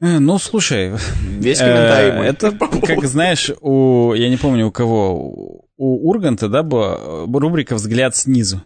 Э, 0.01 0.17
ну, 0.17 0.39
слушай, 0.39 0.93
весь 1.27 1.59
комментарий 1.59 2.11
мой. 2.11 2.25
Э, 2.25 2.29
это, 2.29 2.51
как 2.51 3.05
знаешь, 3.05 3.51
у, 3.61 4.13
я 4.15 4.29
не 4.29 4.37
помню 4.37 4.67
у 4.67 4.71
кого, 4.71 5.67
у 5.77 6.09
Урганта, 6.09 6.49
да, 6.49 6.63
была 6.63 6.97
рубрика 7.27 7.75
«Взгляд 7.75 8.15
снизу». 8.15 8.63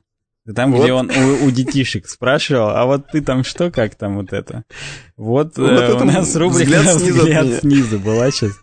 Там, 0.56 0.72
вот. 0.72 0.84
где 0.84 0.94
он 0.94 1.12
у, 1.12 1.46
у 1.46 1.52
детишек 1.52 2.08
спрашивал, 2.08 2.70
а 2.70 2.86
вот 2.86 3.08
ты 3.12 3.20
там 3.20 3.44
что, 3.44 3.70
как 3.70 3.96
там 3.96 4.16
вот 4.16 4.32
это? 4.32 4.64
Вот, 5.18 5.58
вот 5.58 5.70
э, 5.70 5.94
у 5.94 6.06
нас 6.06 6.34
рубрика 6.38 6.70
«Взгляд, 6.70 7.02
снизу, 7.02 7.20
взгляд 7.20 7.60
снизу» 7.60 8.00
была 8.00 8.32
сейчас. 8.32 8.54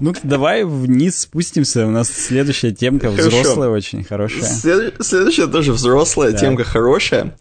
Ну, 0.00 0.14
давай 0.22 0.64
вниз 0.64 1.20
спустимся. 1.20 1.86
У 1.86 1.90
нас 1.90 2.10
следующая 2.10 2.72
темка 2.72 3.10
Хорошо. 3.10 3.28
взрослая 3.28 3.68
очень 3.70 4.04
хорошая. 4.04 4.42
След... 4.42 4.94
Следующая 5.00 5.46
тоже 5.46 5.72
взрослая 5.72 6.32
да. 6.32 6.38
темка 6.38 6.64
хорошая. 6.64 7.38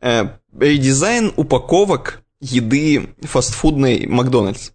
Э, 0.00 0.28
редизайн 0.58 1.32
упаковок 1.36 2.22
еды 2.40 3.10
фастфудной 3.22 4.06
Макдональдс. 4.06 4.70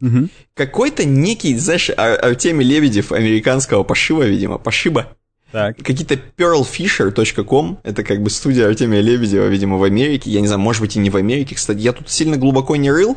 Угу. 0.00 0.28
Какой-то 0.54 1.04
некий, 1.04 1.56
знаешь, 1.56 1.90
Ар- 1.96 2.22
Артемий 2.22 2.66
Лебедев 2.66 3.12
американского 3.12 3.84
пошива, 3.84 4.22
видимо, 4.24 4.58
пошиба. 4.58 5.16
Так. 5.54 5.76
Какие-то 5.76 6.18
pearlfisher.com, 6.36 7.78
это 7.84 8.02
как 8.02 8.20
бы 8.20 8.28
студия 8.28 8.66
Артемия 8.66 9.00
Лебедева, 9.00 9.46
видимо, 9.46 9.76
в 9.76 9.84
Америке. 9.84 10.28
Я 10.28 10.40
не 10.40 10.48
знаю, 10.48 10.60
может 10.60 10.82
быть 10.82 10.96
и 10.96 10.98
не 10.98 11.10
в 11.10 11.16
Америке. 11.16 11.54
Кстати, 11.54 11.78
я 11.78 11.92
тут 11.92 12.10
сильно 12.10 12.36
глубоко 12.36 12.74
не 12.74 12.90
рыл, 12.90 13.16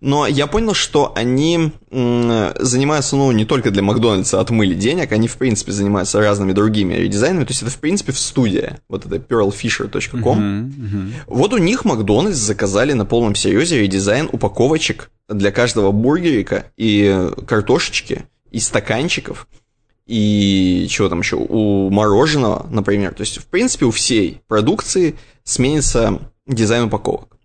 но 0.00 0.26
я 0.26 0.48
понял, 0.48 0.74
что 0.74 1.12
они 1.14 1.70
занимаются, 1.92 3.14
ну, 3.14 3.30
не 3.30 3.44
только 3.44 3.70
для 3.70 3.82
Макдональдса 3.82 4.40
отмыли 4.40 4.74
денег, 4.74 5.12
они, 5.12 5.28
в 5.28 5.36
принципе, 5.36 5.70
занимаются 5.70 6.18
разными 6.18 6.50
другими 6.50 6.94
редизайнами, 6.94 7.44
то 7.44 7.52
есть 7.52 7.62
это, 7.62 7.70
в 7.70 7.78
принципе, 7.78 8.10
в 8.10 8.18
студия, 8.18 8.80
вот 8.88 9.06
это 9.06 9.18
pearlfisher.com. 9.18 10.40
Uh-huh, 10.40 10.68
uh-huh. 10.68 11.12
Вот 11.28 11.52
у 11.52 11.58
них 11.58 11.84
Макдональдс 11.84 12.36
заказали 12.36 12.94
на 12.94 13.04
полном 13.04 13.36
серьезе 13.36 13.80
редизайн 13.80 14.28
упаковочек 14.32 15.12
для 15.28 15.52
каждого 15.52 15.92
бургерика 15.92 16.66
и 16.76 17.28
картошечки, 17.46 18.24
и 18.50 18.58
стаканчиков, 18.58 19.46
и 20.06 20.86
чего 20.88 21.08
там 21.08 21.20
еще, 21.20 21.36
у 21.36 21.90
мороженого, 21.90 22.66
например. 22.70 23.14
То 23.14 23.22
есть, 23.22 23.38
в 23.38 23.46
принципе, 23.46 23.86
у 23.86 23.90
всей 23.90 24.40
продукции 24.46 25.16
сменится 25.44 26.32
дизайн 26.46 26.84
упаковок. 26.84 27.36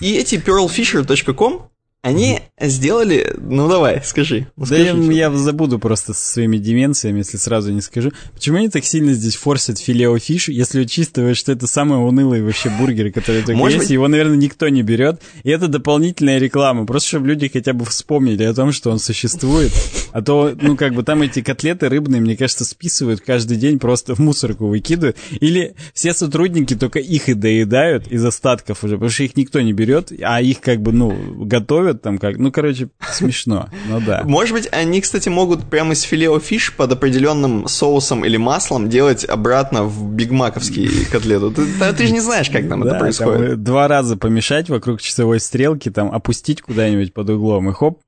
И 0.00 0.14
эти 0.14 0.36
pearlfisher.com 0.36 1.70
они 2.02 2.40
сделали... 2.58 3.34
Ну 3.38 3.68
давай, 3.68 4.00
скажи. 4.02 4.46
Ну, 4.56 4.64
да 4.64 4.76
я, 4.76 4.92
я 4.94 5.30
забуду 5.30 5.78
просто 5.78 6.14
со 6.14 6.32
своими 6.32 6.56
деменциями, 6.56 7.18
если 7.18 7.36
сразу 7.36 7.72
не 7.72 7.82
скажу. 7.82 8.10
Почему 8.32 8.56
они 8.56 8.68
так 8.70 8.84
сильно 8.84 9.12
здесь 9.12 9.36
форсят 9.36 9.78
филео 9.78 10.18
фиш, 10.18 10.48
если 10.48 10.80
учитывая, 10.80 11.34
что 11.34 11.52
это 11.52 11.66
самый 11.66 11.98
унылый 11.98 12.42
вообще 12.42 12.70
бургер, 12.70 13.12
который 13.12 13.42
только 13.42 13.58
Может 13.58 13.80
есть, 13.80 13.88
быть... 13.88 13.94
его, 13.94 14.08
наверное, 14.08 14.36
никто 14.36 14.68
не 14.70 14.82
берет. 14.82 15.20
И 15.42 15.50
это 15.50 15.68
дополнительная 15.68 16.38
реклама, 16.38 16.86
просто 16.86 17.08
чтобы 17.08 17.28
люди 17.28 17.48
хотя 17.48 17.74
бы 17.74 17.84
вспомнили 17.84 18.44
о 18.44 18.54
том, 18.54 18.72
что 18.72 18.90
он 18.90 18.98
существует. 18.98 19.70
А 20.12 20.22
то, 20.22 20.56
ну 20.58 20.76
как 20.76 20.94
бы 20.94 21.02
там 21.02 21.20
эти 21.20 21.42
котлеты 21.42 21.90
рыбные, 21.90 22.22
мне 22.22 22.34
кажется, 22.34 22.64
списывают 22.64 23.20
каждый 23.20 23.58
день, 23.58 23.78
просто 23.78 24.14
в 24.14 24.20
мусорку 24.20 24.68
выкидывают. 24.68 25.18
Или 25.40 25.74
все 25.92 26.14
сотрудники 26.14 26.74
только 26.74 26.98
их 26.98 27.28
и 27.28 27.34
доедают 27.34 28.08
из 28.08 28.24
остатков 28.24 28.84
уже, 28.84 28.94
потому 28.94 29.10
что 29.10 29.24
их 29.24 29.36
никто 29.36 29.60
не 29.60 29.74
берет, 29.74 30.10
а 30.22 30.40
их 30.40 30.62
как 30.62 30.80
бы, 30.80 30.92
ну, 30.92 31.44
готовят 31.44 31.89
готовят 31.90 32.02
там 32.02 32.18
как. 32.18 32.38
Ну, 32.38 32.50
короче, 32.52 32.88
смешно. 33.12 33.68
Ну 33.88 34.00
да. 34.00 34.22
Может 34.26 34.54
быть, 34.54 34.68
они, 34.72 35.00
кстати, 35.00 35.28
могут 35.28 35.64
прямо 35.68 35.92
из 35.92 36.02
филео 36.02 36.38
фиш 36.38 36.74
под 36.74 36.92
определенным 36.92 37.68
соусом 37.68 38.24
или 38.24 38.36
маслом 38.36 38.88
делать 38.88 39.24
обратно 39.24 39.84
в 39.84 40.12
бигмаковский 40.12 41.04
котлету. 41.10 41.52
Ты, 41.52 41.92
ты 41.92 42.06
же 42.06 42.12
не 42.12 42.20
знаешь, 42.20 42.50
как 42.50 42.68
там 42.68 42.82
да, 42.82 42.90
это 42.90 42.98
происходит. 42.98 43.50
Там 43.50 43.64
два 43.64 43.88
раза 43.88 44.16
помешать 44.16 44.68
вокруг 44.68 45.00
часовой 45.00 45.40
стрелки, 45.40 45.90
там 45.90 46.12
опустить 46.12 46.62
куда-нибудь 46.62 47.12
под 47.12 47.30
углом, 47.30 47.70
и 47.70 47.72
хоп, 47.72 48.00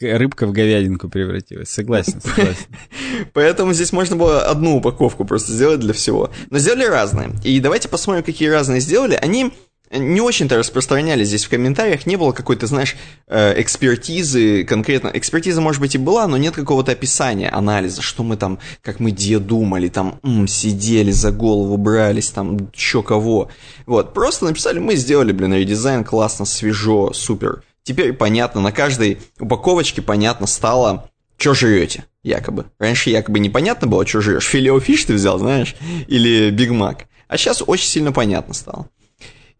рыбка 0.00 0.46
в 0.46 0.52
говядинку 0.52 1.08
превратилась. 1.08 1.70
Согласен, 1.70 2.20
согласен. 2.24 2.66
Поэтому 3.32 3.72
здесь 3.72 3.92
можно 3.92 4.16
было 4.16 4.42
одну 4.42 4.76
упаковку 4.76 5.24
просто 5.24 5.52
сделать 5.52 5.80
для 5.80 5.92
всего. 5.92 6.30
Но 6.50 6.58
сделали 6.58 6.84
разные. 6.84 7.30
И 7.44 7.60
давайте 7.60 7.88
посмотрим, 7.88 8.24
какие 8.24 8.48
разные 8.48 8.80
сделали. 8.80 9.14
Они 9.14 9.52
не 9.94 10.20
очень-то 10.20 10.56
распространялись 10.56 11.28
здесь 11.28 11.44
в 11.44 11.48
комментариях, 11.48 12.06
не 12.06 12.16
было 12.16 12.32
какой-то, 12.32 12.66
знаешь, 12.66 12.96
э, 13.26 13.60
экспертизы 13.60 14.64
конкретно. 14.64 15.10
Экспертиза, 15.12 15.60
может 15.60 15.80
быть, 15.80 15.94
и 15.94 15.98
была, 15.98 16.26
но 16.26 16.36
нет 16.36 16.54
какого-то 16.54 16.92
описания, 16.92 17.48
анализа, 17.48 18.02
что 18.02 18.22
мы 18.22 18.36
там, 18.36 18.58
как 18.82 19.00
мы 19.00 19.10
где 19.10 19.38
думали, 19.38 19.88
там, 19.88 20.18
м, 20.22 20.48
сидели 20.48 21.10
за 21.10 21.30
голову, 21.30 21.76
брались, 21.76 22.30
там, 22.30 22.70
чё 22.72 23.02
кого. 23.02 23.50
Вот, 23.86 24.14
просто 24.14 24.44
написали, 24.46 24.78
мы 24.78 24.96
сделали, 24.96 25.32
блин, 25.32 25.54
редизайн, 25.54 26.04
классно, 26.04 26.44
свежо, 26.44 27.12
супер. 27.12 27.62
Теперь 27.82 28.12
понятно, 28.14 28.60
на 28.60 28.72
каждой 28.72 29.18
упаковочке 29.38 30.02
понятно 30.02 30.46
стало, 30.46 31.10
что 31.36 31.54
жрете, 31.54 32.04
якобы. 32.22 32.66
Раньше 32.78 33.10
якобы 33.10 33.38
непонятно 33.38 33.86
было, 33.86 34.06
что 34.06 34.20
жрешь. 34.20 34.46
Filet-O-Fish 34.46 35.04
ты 35.04 35.14
взял, 35.14 35.38
знаешь, 35.38 35.76
или 36.08 36.50
Биг 36.50 36.70
Мак. 36.70 37.04
А 37.28 37.36
сейчас 37.36 37.62
очень 37.66 37.88
сильно 37.88 38.12
понятно 38.12 38.54
стало. 38.54 38.88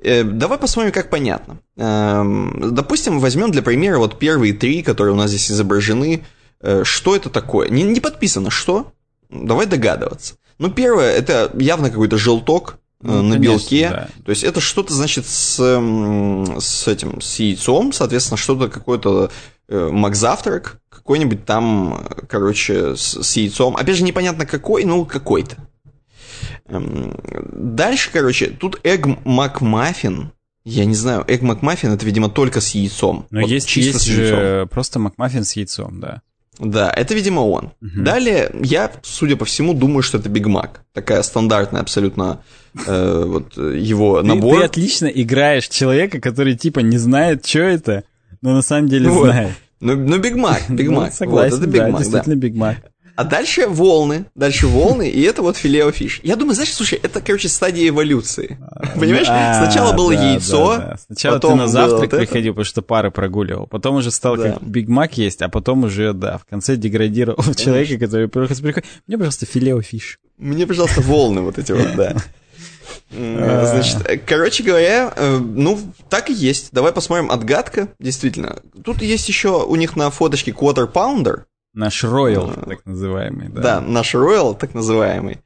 Э, 0.05 0.23
давай 0.23 0.59
посмотрим, 0.59 0.93
как 0.93 1.09
понятно. 1.09 1.59
Эм, 1.77 2.75
допустим, 2.75 3.21
возьмем 3.21 3.51
для 3.51 3.63
примера 3.63 3.99
вот 3.99 4.19
первые 4.19 4.53
три, 4.53 4.83
которые 4.83 5.15
у 5.15 5.17
нас 5.17 5.31
здесь 5.31 5.51
изображены. 5.51 6.25
Э, 6.61 6.83
что 6.85 7.17
это 7.17 7.31
такое? 7.31 7.69
Не, 7.71 7.83
не 7.83 8.01
подписано, 8.01 8.51
что? 8.51 8.93
Давай 9.31 9.67
догадываться. 9.67 10.35
Ну, 10.59 10.71
первое, 10.71 11.11
это 11.13 11.51
явно 11.59 11.89
какой-то 11.89 12.19
желток 12.19 12.79
э, 13.03 13.07
ну, 13.07 13.23
на 13.23 13.35
конечно, 13.37 13.53
белке. 13.53 13.89
Да. 13.91 14.09
То 14.25 14.31
есть 14.31 14.45
это 14.45 14.61
что-то, 14.61 14.93
значит, 14.93 15.27
с, 15.27 15.57
с 15.57 16.89
этим, 16.89 17.21
с 17.23 17.39
яйцом, 17.39 17.93
соответственно, 17.93 18.37
что-то 18.37 18.69
какое-то 18.69 19.31
Макзавтрак, 19.69 20.81
какой-нибудь 20.91 21.47
там, 21.47 22.07
короче, 22.29 22.95
с, 22.95 23.23
с 23.23 23.37
яйцом. 23.37 23.77
Опять 23.77 23.97
же, 23.97 24.05
непонятно 24.05 24.45
какой, 24.45 24.85
ну, 24.85 25.07
какой-то. 25.07 25.57
Эм, 26.67 27.15
дальше, 27.53 28.11
короче, 28.13 28.49
тут 28.49 28.81
Egg 28.85 29.23
McMuffin. 29.25 30.29
Я 30.65 30.85
не 30.87 30.95
знаю, 30.95 31.25
Egg 31.27 31.41
McMuffin 31.41 31.95
это, 31.95 32.07
видимо, 32.07 32.29
только 32.29 32.61
с 32.61 32.71
яйцом. 32.71 33.27
Но 33.31 33.43
вот 33.43 33.51
есть, 33.51 33.69
чисто 33.69 33.93
есть 33.93 34.05
с 34.05 34.09
яйцом. 34.09 34.39
же 34.39 34.69
просто 34.71 34.99
McMuffin 34.99 35.45
с 35.45 35.53
яйцом, 35.57 36.01
да. 36.01 36.23
Да, 36.59 36.91
это, 36.91 37.15
видимо, 37.15 37.41
он. 37.41 37.73
Угу. 37.83 38.03
Далее, 38.03 38.51
я, 38.63 38.91
судя 39.03 39.37
по 39.37 39.45
всему, 39.45 39.75
думаю, 39.75 40.03
что 40.03 40.19
это 40.19 40.29
Биг 40.29 40.47
Мак. 40.47 40.83
Такая 40.93 41.23
стандартная 41.23 41.81
абсолютно 41.81 42.43
э, 42.87 43.25
вот 43.27 43.57
его 43.57 44.23
набор. 44.23 44.55
Ты, 44.55 44.61
ты 44.61 44.65
отлично 44.67 45.07
играешь 45.07 45.69
человека, 45.69 46.21
который 46.21 46.57
типа 46.57 46.81
не 46.81 46.97
знает, 46.97 47.45
что 47.45 47.61
это, 47.61 48.05
но 48.41 48.55
на 48.55 48.63
самом 48.63 48.89
деле 48.89 49.09
вот. 49.09 49.25
знает. 49.25 49.53
Ну, 49.81 49.97
ну 49.97 50.19
Биг 50.19 50.37
Мак, 50.37 50.63
Биг 50.69 50.91
Мак. 50.91 51.13
Согласен, 51.13 51.57
вот, 51.57 51.63
это 51.63 51.71
Биг 51.71 51.83
да, 51.83 51.89
Мак, 51.89 52.01
действительно 52.01 52.37
Биг 52.37 52.55
Мак. 52.55 52.77
А 53.16 53.25
дальше 53.25 53.68
волны, 53.68 54.26
дальше 54.35 54.66
волны, 54.66 55.09
и 55.09 55.23
это 55.23 55.42
вот 55.42 55.56
Filet-O-Fish. 55.57 56.21
Я 56.25 56.35
думаю, 56.35 56.54
знаешь, 56.54 56.73
слушай, 56.73 56.99
это, 57.00 57.21
короче, 57.21 57.49
стадия 57.49 57.88
эволюции. 57.88 58.59
Понимаешь? 58.97 59.28
А, 59.28 59.64
Сначала 59.64 59.92
было 59.92 60.11
яйцо, 60.11 60.97
Сначала 61.06 61.38
ты 61.38 61.54
на 61.54 61.68
завтрак 61.68 62.11
приходил, 62.11 62.54
потому 62.54 62.64
что 62.64 62.83
пары 62.83 63.11
прогуливал. 63.11 63.66
Потом 63.66 63.97
уже 63.97 64.11
стал 64.11 64.37
как 64.37 64.62
Биг 64.62 64.88
Мак 64.88 65.16
есть, 65.16 65.42
а 65.42 65.49
потом 65.49 65.85
уже, 65.85 66.12
да, 66.12 66.38
в 66.38 66.44
конце 66.44 66.76
деградировал 66.76 67.54
человека, 67.56 67.99
который 67.99 68.28
приходит. 68.28 68.85
Мне, 69.06 69.16
пожалуйста, 69.16 69.47
Filet-O-Fish. 69.47 70.19
Мне, 70.37 70.66
пожалуйста, 70.66 71.00
волны 71.00 71.42
вот 71.42 71.59
эти 71.59 71.73
вот, 71.73 71.94
да. 71.97 72.16
А. 73.16 73.66
Значит, 73.66 74.23
короче 74.26 74.62
говоря, 74.62 75.12
э, 75.14 75.38
ну, 75.38 75.78
так 76.09 76.30
и 76.30 76.33
есть. 76.33 76.71
Давай 76.73 76.92
посмотрим 76.92 77.30
отгадка, 77.30 77.88
действительно. 77.99 78.61
Тут 78.85 79.02
есть 79.02 79.28
еще 79.28 79.64
у 79.64 79.76
них 79.76 79.97
на 79.97 80.11
фоточке 80.11 80.50
Quarter 80.50 80.90
Pounder, 80.92 81.42
Наш 81.75 82.04
Роял, 82.04 82.52
так 82.52 82.87
называемый, 82.87 83.49
да. 83.49 83.61
Да, 83.61 83.81
наш 83.81 84.14
Роял, 84.14 84.54
так 84.54 84.75
называемый. 84.75 85.40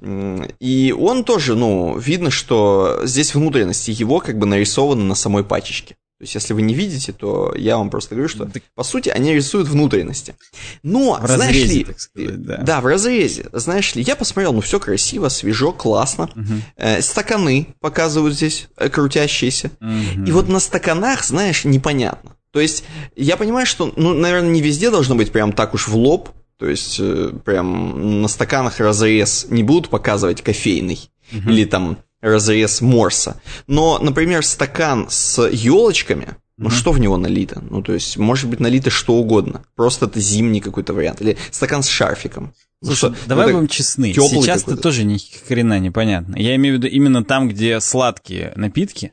И 0.00 0.94
он 0.98 1.24
тоже, 1.24 1.54
ну, 1.54 1.98
видно, 1.98 2.30
что 2.30 3.00
здесь 3.04 3.34
внутренности 3.34 3.90
его 3.90 4.20
как 4.20 4.38
бы 4.38 4.46
нарисованы 4.46 5.04
на 5.04 5.14
самой 5.14 5.44
пачечке. 5.44 5.96
То 6.18 6.24
есть, 6.24 6.34
если 6.34 6.52
вы 6.52 6.62
не 6.62 6.74
видите, 6.74 7.12
то 7.12 7.54
я 7.56 7.78
вам 7.78 7.90
просто 7.90 8.16
говорю, 8.16 8.28
что, 8.28 8.48
по 8.74 8.82
сути, 8.82 9.08
они 9.08 9.32
рисуют 9.32 9.68
внутренности. 9.68 10.34
Но, 10.82 11.16
в 11.22 11.26
знаешь 11.28 11.54
разрезе, 11.54 11.78
ли... 11.78 11.84
Так 11.84 12.00
сказать, 12.00 12.42
да. 12.42 12.56
да, 12.56 12.80
в 12.80 12.86
разрезе. 12.86 13.46
Знаешь 13.52 13.94
ли, 13.94 14.02
я 14.02 14.16
посмотрел, 14.16 14.52
ну, 14.52 14.60
все 14.60 14.80
красиво, 14.80 15.28
свежо, 15.28 15.70
классно. 15.70 16.24
Угу. 16.34 16.54
Э, 16.76 17.02
стаканы 17.02 17.68
показывают 17.80 18.34
здесь, 18.34 18.68
э, 18.78 18.88
крутящиеся. 18.88 19.70
Угу. 19.80 20.24
И 20.26 20.32
вот 20.32 20.48
на 20.48 20.58
стаканах, 20.58 21.24
знаешь, 21.24 21.64
непонятно. 21.64 22.34
То 22.52 22.60
есть 22.60 22.84
я 23.16 23.36
понимаю, 23.36 23.66
что, 23.66 23.92
ну, 23.96 24.14
наверное, 24.14 24.50
не 24.50 24.62
везде 24.62 24.90
должно 24.90 25.14
быть 25.14 25.32
прям 25.32 25.52
так 25.52 25.74
уж 25.74 25.88
в 25.88 25.96
лоб. 25.96 26.30
То 26.58 26.68
есть 26.68 26.96
э, 26.98 27.30
прям 27.44 28.22
на 28.22 28.28
стаканах 28.28 28.80
разрез 28.80 29.46
не 29.48 29.62
будут 29.62 29.90
показывать 29.90 30.42
кофейный 30.42 30.98
угу. 31.32 31.50
или 31.50 31.64
там 31.64 31.98
разрез 32.20 32.80
морса. 32.80 33.40
Но, 33.66 33.98
например, 34.00 34.44
стакан 34.44 35.06
с 35.08 35.40
елочками, 35.46 36.36
ну 36.56 36.70
что 36.70 36.90
в 36.90 36.98
него 36.98 37.16
налито? 37.16 37.62
Ну, 37.70 37.82
то 37.82 37.94
есть, 37.94 38.16
может 38.16 38.50
быть 38.50 38.58
налито 38.58 38.90
что 38.90 39.14
угодно. 39.14 39.64
Просто 39.76 40.06
это 40.06 40.18
зимний 40.18 40.60
какой-то 40.60 40.92
вариант. 40.92 41.22
Или 41.22 41.38
стакан 41.52 41.84
с 41.84 41.88
шарфиком. 41.88 42.52
Ну 42.82 42.88
Слушай, 42.88 43.10
ну, 43.10 43.16
давай 43.26 43.46
ну, 43.46 43.54
будем 43.54 43.68
честны. 43.68 44.12
Сейчас 44.12 44.62
это 44.62 44.76
тоже 44.76 45.04
ни 45.04 45.18
хрена 45.18 45.78
непонятно. 45.78 46.36
Я 46.36 46.56
имею 46.56 46.74
в 46.74 46.78
виду 46.78 46.88
именно 46.88 47.24
там, 47.24 47.48
где 47.48 47.78
сладкие 47.80 48.52
напитки, 48.56 49.12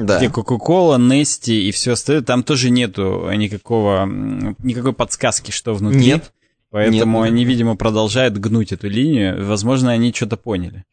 да. 0.00 0.18
Где 0.18 0.28
Кока-Кола, 0.28 0.98
Нести 0.98 1.68
и 1.68 1.72
все 1.72 1.92
остальное, 1.92 2.24
там 2.24 2.42
тоже 2.42 2.70
нету 2.70 3.30
никакого, 3.32 4.06
никакой 4.06 4.92
подсказки, 4.92 5.50
что 5.50 5.74
внутри. 5.74 6.00
Нет. 6.00 6.32
Поэтому 6.70 7.24
Нет, 7.24 7.32
они, 7.32 7.44
видимо, 7.44 7.76
продолжают 7.76 8.38
гнуть 8.38 8.72
эту 8.72 8.88
линию. 8.88 9.44
Возможно, 9.44 9.90
они 9.90 10.12
что-то 10.12 10.36
поняли. 10.36 10.84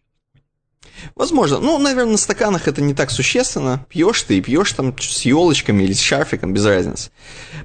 Возможно. 1.15 1.59
Ну, 1.59 1.77
наверное, 1.77 2.13
на 2.13 2.17
стаканах 2.17 2.67
это 2.67 2.81
не 2.81 2.95
так 2.95 3.11
существенно. 3.11 3.85
Пьешь 3.89 4.23
ты 4.23 4.37
и 4.37 4.41
пьешь 4.41 4.71
там 4.73 4.95
с 4.99 5.21
елочками 5.21 5.83
или 5.83 5.93
с 5.93 6.01
шарфиком, 6.01 6.53
без 6.53 6.65
разницы. 6.65 7.11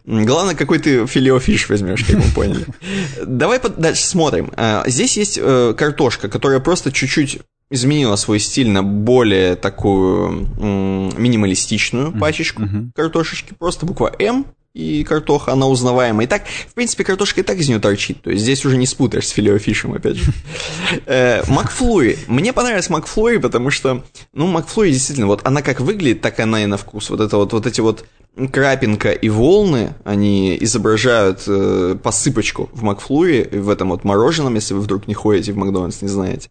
Главное, 0.05 0.55
какой 0.55 0.79
ты 0.79 1.07
филеофиш 1.07 1.69
возьмешь, 1.71 2.05
как 2.05 2.17
мы 2.17 2.31
поняли. 2.35 2.67
Давай 3.25 3.61
дальше 3.79 4.05
смотрим. 4.05 4.53
А, 4.57 4.85
здесь 4.87 5.17
есть 5.17 5.39
э, 5.41 5.75
картошка, 5.77 6.29
которая 6.29 6.61
просто 6.61 6.93
чуть-чуть 6.93 7.41
изменила 7.73 8.17
свой 8.17 8.39
стиль 8.39 8.69
на 8.69 8.83
более 8.83 9.57
такую 9.57 10.49
минималистичную 11.19 12.13
пачечку 12.13 12.63
mm-hmm. 12.63 12.91
картошечки. 12.95 13.55
Просто 13.59 13.87
буква 13.87 14.15
М 14.19 14.47
и 14.75 15.05
картоха, 15.05 15.53
она 15.53 15.67
узнаваемая. 15.67 16.27
И 16.27 16.29
так, 16.29 16.45
в 16.47 16.75
принципе, 16.75 17.05
картошка 17.05 17.41
и 17.41 17.45
так 17.45 17.59
из 17.59 17.69
нее 17.69 17.79
торчит. 17.79 18.23
То 18.23 18.31
есть 18.31 18.43
здесь 18.43 18.65
уже 18.65 18.79
не 18.79 18.87
спутаешь 18.87 19.29
с 19.29 19.31
филеофишем, 19.31 19.93
опять 19.93 20.17
же. 20.17 20.33
Э, 21.07 21.43
Макфлури. 21.47 22.19
Мне 22.27 22.53
понравилась 22.53 22.89
Макфлури, 22.89 23.39
потому 23.39 23.71
что, 23.71 24.05
ну, 24.33 24.47
Макфлури 24.47 24.91
действительно, 24.91 25.27
вот 25.27 25.41
она 25.45 25.63
как 25.63 25.81
выглядит, 25.81 26.23
так 26.23 26.41
она 26.41 26.63
и 26.63 26.67
на 26.67 26.77
вкус. 26.77 27.11
Вот 27.11 27.21
это 27.21 27.37
вот, 27.37 27.53
вот 27.53 27.67
эти 27.67 27.81
вот 27.81 28.05
крапинка 28.51 29.13
и 29.13 29.29
волны, 29.29 29.95
они 30.05 30.57
изображают 30.61 31.43
э, 31.47 31.97
посыпочку 32.03 32.71
в 32.73 32.83
Макфлури, 32.83 33.49
в 33.53 33.69
этом 33.69 33.91
вот 33.91 34.05
мороженом, 34.05 34.55
если 34.55 34.73
вы 34.73 34.81
вдруг 34.81 35.07
не 35.07 35.15
ходите 35.15 35.53
в 35.53 35.57
Макдональдс, 35.57 36.01
не 36.01 36.09
знаете. 36.09 36.49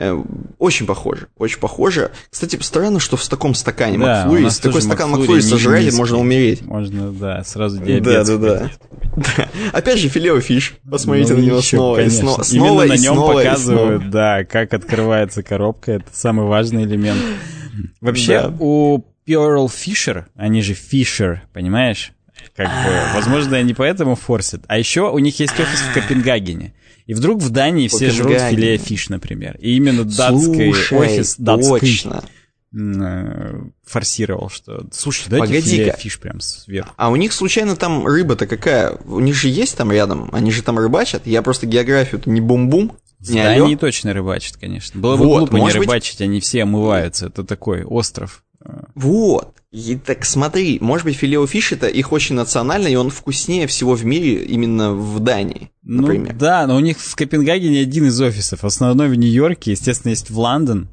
Э, 0.00 0.16
очень 0.58 0.86
похоже, 0.86 1.26
очень 1.36 1.58
похоже. 1.58 2.12
Кстати, 2.30 2.56
странно, 2.60 3.00
что 3.00 3.16
в 3.16 3.28
таком 3.28 3.54
стакане 3.54 3.98
да, 3.98 4.26
Макфлури, 4.26 4.48
такой 4.62 4.80
стакан 4.80 5.10
Макфлури 5.10 5.40
сожрали, 5.40 5.90
можно 5.90 6.18
умереть. 6.18 6.62
Можно, 6.62 7.10
да, 7.10 7.42
сразу 7.42 7.82
диабет. 7.82 8.04
Да, 8.04 8.24
да, 8.24 8.36
да. 9.16 9.48
Опять 9.72 9.98
же, 9.98 10.08
филео 10.08 10.40
фиш. 10.40 10.76
Посмотрите 10.88 11.34
ну, 11.34 11.40
на 11.40 11.44
него 11.44 11.58
еще, 11.58 11.76
снова 11.76 11.96
конечно. 11.96 12.16
и 12.16 12.20
снова. 12.20 12.42
снова 12.44 12.68
Именно 12.68 12.82
и 12.82 12.88
на 12.88 13.02
нем 13.02 13.14
снова 13.14 13.32
показывают, 13.34 14.02
снова. 14.02 14.12
да, 14.12 14.44
как 14.44 14.72
открывается 14.72 15.42
коробка. 15.42 15.92
Это 15.92 16.06
самый 16.12 16.46
важный 16.46 16.84
элемент. 16.84 17.20
Вообще, 18.00 18.42
да. 18.42 18.54
у 18.60 19.04
Pearl 19.26 19.66
Fisher, 19.66 20.26
они 20.36 20.62
же 20.62 20.74
Fisher, 20.74 21.38
понимаешь? 21.52 22.12
Как 22.54 22.68
бы, 22.68 23.14
возможно, 23.14 23.56
они 23.56 23.74
поэтому 23.74 24.14
форсят. 24.14 24.62
А 24.68 24.78
еще 24.78 25.10
у 25.10 25.18
них 25.18 25.40
есть 25.40 25.58
офис 25.58 25.80
в 25.80 25.92
Копенгагене. 25.92 26.72
И 27.08 27.14
вдруг 27.14 27.40
в 27.40 27.48
Дании 27.48 27.88
все 27.88 28.10
жрут 28.10 28.38
Filet-O-Fish, 28.38 29.08
например. 29.08 29.56
И 29.60 29.74
именно 29.76 30.04
датский 30.04 30.72
Слушай, 30.74 30.98
офис 30.98 31.36
датский 31.38 31.80
точно. 31.80 32.22
Э, 32.70 33.62
форсировал, 33.82 34.50
что 34.50 34.86
слушай, 34.92 35.24
дайте 35.30 35.46
Погоди 35.46 35.70
Filet-O-Fish 35.70 36.20
прям 36.20 36.40
сверху. 36.40 36.92
А 36.98 37.08
у 37.08 37.16
них 37.16 37.32
случайно 37.32 37.76
там 37.76 38.06
рыба-то 38.06 38.46
какая? 38.46 38.90
У 39.06 39.20
них 39.20 39.34
же 39.34 39.48
есть 39.48 39.74
там 39.78 39.90
рядом? 39.90 40.28
Они 40.32 40.52
же 40.52 40.62
там 40.62 40.78
рыбачат? 40.78 41.26
Я 41.26 41.40
просто 41.40 41.66
географию-то 41.66 42.28
не 42.28 42.42
бум-бум. 42.42 42.92
В 43.20 43.30
не 43.30 43.42
Дании 43.42 43.68
алё? 43.68 43.78
точно 43.78 44.12
рыбачат, 44.12 44.58
конечно. 44.58 45.00
Было 45.00 45.16
бы 45.16 45.24
вот, 45.24 45.38
глупо 45.48 45.56
не 45.56 45.72
рыбачить, 45.72 46.18
быть... 46.18 46.26
они 46.28 46.40
все 46.40 46.64
омываются. 46.64 47.28
Это 47.28 47.42
такой 47.42 47.84
остров. 47.84 48.44
Вот. 48.94 49.54
И 49.70 49.96
так 49.96 50.24
смотри, 50.24 50.78
может 50.80 51.04
быть, 51.04 51.16
Filet-O-Fish 51.16 51.72
это 51.72 51.88
их 51.88 52.10
очень 52.10 52.34
национальный, 52.34 52.92
и 52.92 52.96
он 52.96 53.10
вкуснее 53.10 53.66
всего 53.66 53.94
в 53.94 54.04
мире 54.04 54.42
именно 54.44 54.94
в 54.94 55.20
Дании, 55.20 55.70
ну 55.82 56.02
например. 56.02 56.32
Ну, 56.32 56.38
да, 56.38 56.66
но 56.66 56.76
у 56.76 56.80
них 56.80 56.98
в 56.98 57.14
Копенгагене 57.14 57.82
один 57.82 58.06
из 58.06 58.18
офисов. 58.18 58.64
Основной 58.64 59.10
в 59.10 59.14
Нью-Йорке, 59.14 59.72
естественно, 59.72 60.10
есть 60.10 60.30
в 60.30 60.38
Лондон 60.38 60.88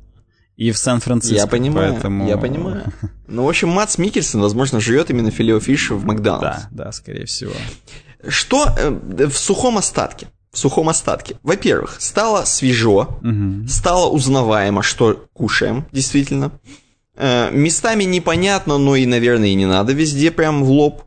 и 0.57 0.71
в 0.71 0.77
Сан-Франциско. 0.77 1.35
Я 1.35 1.47
понимаю, 1.47 1.93
поэтому... 1.93 2.27
я 2.27 2.37
понимаю. 2.37 2.83
Ну, 3.27 3.43
в 3.45 3.49
общем, 3.49 3.69
Матс 3.69 3.97
Микельсон, 3.97 4.41
возможно, 4.41 4.79
живет 4.79 5.09
именно 5.09 5.31
филео 5.31 5.59
фиш 5.59 5.89
в 5.89 6.05
Макдональдс. 6.05 6.65
Да, 6.69 6.85
да, 6.85 6.91
скорее 6.91 7.25
всего. 7.25 7.53
Что 8.27 8.67
э, 8.77 8.91
в 9.27 9.35
сухом 9.35 9.79
остатке? 9.79 10.27
В 10.51 10.59
сухом 10.59 10.89
остатке. 10.89 11.39
Во-первых, 11.41 11.95
стало 11.99 12.45
свежо, 12.45 13.17
угу. 13.23 13.67
стало 13.67 14.11
узнаваемо, 14.11 14.83
что 14.83 15.27
кушаем, 15.33 15.87
действительно. 15.91 16.51
Э, 16.63 16.84
местами 17.17 18.03
непонятно, 18.03 18.77
но 18.77 18.95
и, 18.95 19.05
наверное, 19.05 19.49
и 19.49 19.55
не 19.55 19.65
надо 19.65 19.93
везде 19.93 20.31
прям 20.31 20.63
в 20.63 20.69
лоб. 20.69 21.03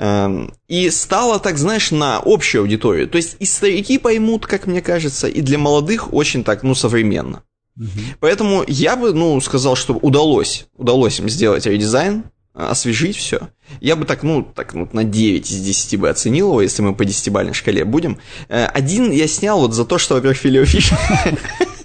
Эм, 0.00 0.54
и 0.68 0.90
стало, 0.90 1.40
так 1.40 1.58
знаешь, 1.58 1.90
на 1.90 2.22
общую 2.24 2.62
аудиторию. 2.62 3.08
То 3.08 3.16
есть 3.16 3.36
и 3.40 3.44
старики 3.44 3.98
поймут, 3.98 4.46
как 4.46 4.68
мне 4.68 4.80
кажется, 4.80 5.26
и 5.26 5.40
для 5.40 5.58
молодых 5.58 6.12
очень 6.14 6.44
так, 6.44 6.62
ну, 6.62 6.76
современно. 6.76 7.42
Угу. 7.76 8.00
Поэтому 8.20 8.64
я 8.68 8.96
бы, 8.96 9.12
ну, 9.12 9.40
сказал, 9.40 9.74
что 9.74 9.94
удалось, 9.94 10.66
удалось 10.76 11.18
им 11.18 11.28
сделать 11.28 11.66
редизайн. 11.66 12.24
освежить 12.54 13.16
все. 13.16 13.50
Я 13.80 13.94
бы 13.94 14.04
так, 14.04 14.24
ну, 14.24 14.42
так, 14.42 14.74
ну, 14.74 14.88
на 14.92 15.04
9 15.04 15.48
из 15.48 15.60
10 15.60 15.98
бы 15.98 16.08
оценил 16.08 16.48
его, 16.48 16.62
если 16.62 16.82
мы 16.82 16.94
по 16.94 17.02
10-бальной 17.02 17.52
шкале 17.52 17.84
будем. 17.84 18.18
Э, 18.48 18.66
один 18.66 19.12
я 19.12 19.28
снял 19.28 19.60
вот 19.60 19.74
за 19.74 19.84
то, 19.84 19.98
что, 19.98 20.14
во-первых, 20.14 20.38
филеофиш 20.38 20.90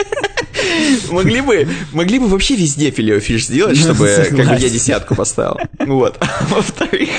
Могли 1.09 1.41
бы, 1.41 1.67
могли 1.91 2.19
бы 2.19 2.27
вообще 2.27 2.55
везде 2.55 2.91
филеофиш 2.91 3.45
сделать, 3.45 3.77
чтобы 3.77 4.07
как 4.29 4.47
бы 4.47 4.55
я 4.55 4.69
десятку 4.69 5.15
поставил. 5.15 5.57
Вот. 5.79 6.17
Во-вторых, 6.49 7.09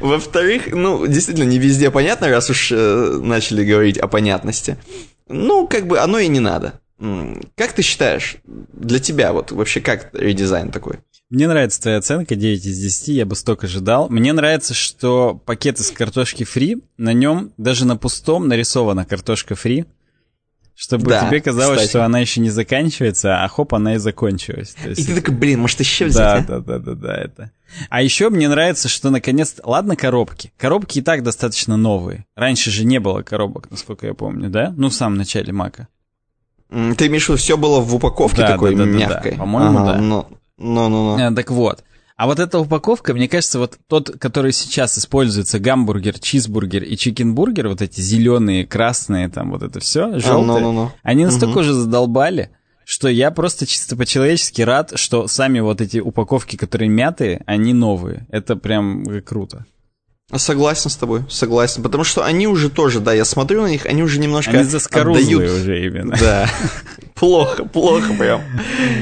во-вторых, 0.00 0.68
ну, 0.72 1.06
действительно, 1.06 1.44
не 1.44 1.58
везде 1.58 1.90
понятно, 1.90 2.28
раз 2.28 2.50
уж 2.50 2.72
э, 2.72 3.20
начали 3.22 3.64
говорить 3.64 3.98
о 3.98 4.08
понятности. 4.08 4.76
Ну, 5.28 5.66
как 5.66 5.86
бы 5.86 5.98
оно 5.98 6.18
и 6.18 6.28
не 6.28 6.40
надо. 6.40 6.80
Как 7.56 7.72
ты 7.72 7.82
считаешь, 7.82 8.36
для 8.44 9.00
тебя 9.00 9.32
вот 9.32 9.50
вообще 9.50 9.80
как 9.80 10.10
редизайн 10.12 10.70
такой? 10.70 10.98
Мне 11.30 11.48
нравится 11.48 11.80
твоя 11.80 11.96
оценка 11.96 12.36
9 12.36 12.66
из 12.66 12.78
10, 12.78 13.08
я 13.08 13.24
бы 13.24 13.34
столько 13.34 13.66
ожидал. 13.66 14.08
Мне 14.10 14.32
нравится, 14.34 14.74
что 14.74 15.34
пакет 15.46 15.80
из 15.80 15.90
картошки 15.90 16.44
фри, 16.44 16.82
на 16.98 17.14
нем 17.14 17.52
даже 17.56 17.86
на 17.86 17.96
пустом 17.96 18.48
нарисована 18.48 19.04
картошка 19.06 19.54
фри. 19.54 19.86
Чтобы 20.74 21.10
да, 21.10 21.28
тебе 21.28 21.40
казалось, 21.40 21.76
кстати. 21.76 21.90
что 21.90 22.04
она 22.04 22.18
еще 22.18 22.40
не 22.40 22.50
заканчивается, 22.50 23.44
а 23.44 23.48
хоп, 23.48 23.74
она 23.74 23.94
и 23.94 23.98
закончилась. 23.98 24.74
есть... 24.84 25.00
И 25.00 25.04
ты 25.04 25.20
такой, 25.20 25.34
блин, 25.34 25.60
может 25.60 25.78
еще 25.80 26.06
взять, 26.06 26.46
Да, 26.46 26.56
а? 26.56 26.60
да, 26.60 26.78
да, 26.78 26.78
да, 26.78 26.94
да, 26.94 27.14
это. 27.14 27.50
А 27.88 28.02
еще 28.02 28.30
мне 28.30 28.48
нравится, 28.48 28.88
что 28.88 29.10
наконец... 29.10 29.56
Ладно, 29.62 29.96
коробки. 29.96 30.52
Коробки 30.56 30.98
и 30.98 31.02
так 31.02 31.22
достаточно 31.22 31.76
новые. 31.76 32.26
Раньше 32.34 32.70
же 32.70 32.84
не 32.84 33.00
было 33.00 33.22
коробок, 33.22 33.70
насколько 33.70 34.06
я 34.06 34.14
помню, 34.14 34.50
да? 34.50 34.72
Ну, 34.76 34.88
в 34.88 34.94
самом 34.94 35.18
начале 35.18 35.52
Мака. 35.52 35.88
Ты 36.70 37.06
имеешь 37.06 37.26
в 37.26 37.28
виду, 37.28 37.38
все 37.38 37.56
было 37.56 37.80
в 37.80 37.94
упаковке 37.94 38.38
да, 38.38 38.48
такой 38.48 38.74
да, 38.74 38.84
да, 38.84 38.90
мягкой? 38.90 39.30
Да, 39.32 39.36
да. 39.36 39.42
По-моему, 39.42 39.78
ага, 39.78 39.92
да. 39.92 39.98
Ну, 39.98 40.26
ну, 40.56 40.88
ну, 40.88 41.16
ну. 41.18 41.34
Так 41.36 41.50
вот. 41.50 41.84
А 42.22 42.26
вот 42.26 42.38
эта 42.38 42.60
упаковка, 42.60 43.14
мне 43.14 43.26
кажется, 43.26 43.58
вот 43.58 43.80
тот, 43.88 44.08
который 44.20 44.52
сейчас 44.52 44.96
используется, 44.96 45.58
гамбургер, 45.58 46.20
чизбургер 46.20 46.84
и 46.84 46.96
чикенбургер, 46.96 47.66
вот 47.66 47.82
эти 47.82 48.00
зеленые, 48.00 48.64
красные, 48.64 49.28
там 49.28 49.50
вот 49.50 49.64
это 49.64 49.80
все, 49.80 50.20
желтые, 50.20 50.58
а, 50.58 50.60
ну, 50.60 50.60
ну, 50.60 50.72
ну. 50.72 50.90
они 51.02 51.24
настолько 51.24 51.54
угу. 51.54 51.60
уже 51.62 51.72
задолбали, 51.72 52.50
что 52.84 53.08
я 53.08 53.32
просто 53.32 53.66
чисто 53.66 53.96
по-человечески 53.96 54.62
рад, 54.62 54.92
что 54.94 55.26
сами 55.26 55.58
вот 55.58 55.80
эти 55.80 55.98
упаковки, 55.98 56.54
которые 56.54 56.90
мятые, 56.90 57.42
они 57.46 57.74
новые. 57.74 58.24
Это 58.30 58.54
прям 58.54 59.04
круто. 59.22 59.66
Согласен 60.34 60.88
с 60.88 60.96
тобой, 60.96 61.24
согласен. 61.28 61.82
Потому 61.82 62.04
что 62.04 62.24
они 62.24 62.46
уже 62.46 62.70
тоже, 62.70 63.00
да, 63.00 63.12
я 63.12 63.24
смотрю 63.24 63.62
на 63.62 63.66
них, 63.66 63.84
они 63.84 64.02
уже 64.02 64.18
немножко 64.18 64.52
Они 64.52 64.60
отдают... 64.60 65.50
уже 65.50 65.86
именно. 65.86 66.16
Да. 66.18 66.48
Плохо, 67.14 67.64
плохо 67.64 68.14
прям. 68.14 68.42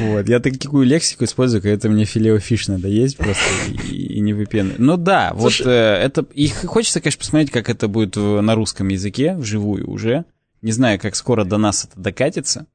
Вот, 0.02 0.28
я 0.28 0.40
такую 0.40 0.86
лексику 0.86 1.24
использую, 1.24 1.62
когда 1.62 1.88
мне 1.88 2.04
филеофиш 2.04 2.68
надо 2.68 2.88
есть 2.88 3.16
просто 3.16 3.42
и, 3.90 4.20
не 4.20 4.34
выпены. 4.34 4.74
Ну 4.76 4.96
да, 4.96 5.30
вот 5.34 5.60
э, 5.60 5.70
это... 5.70 6.26
И 6.34 6.48
хочется, 6.48 7.00
конечно, 7.00 7.20
посмотреть, 7.20 7.50
как 7.50 7.70
это 7.70 7.88
будет 7.88 8.16
на 8.16 8.54
русском 8.54 8.88
языке, 8.88 9.36
вживую 9.36 9.88
уже. 9.88 10.24
Не 10.62 10.72
знаю, 10.72 10.98
как 10.98 11.14
скоро 11.16 11.44
до 11.44 11.56
нас 11.56 11.84
это 11.84 11.98
докатится. 12.00 12.66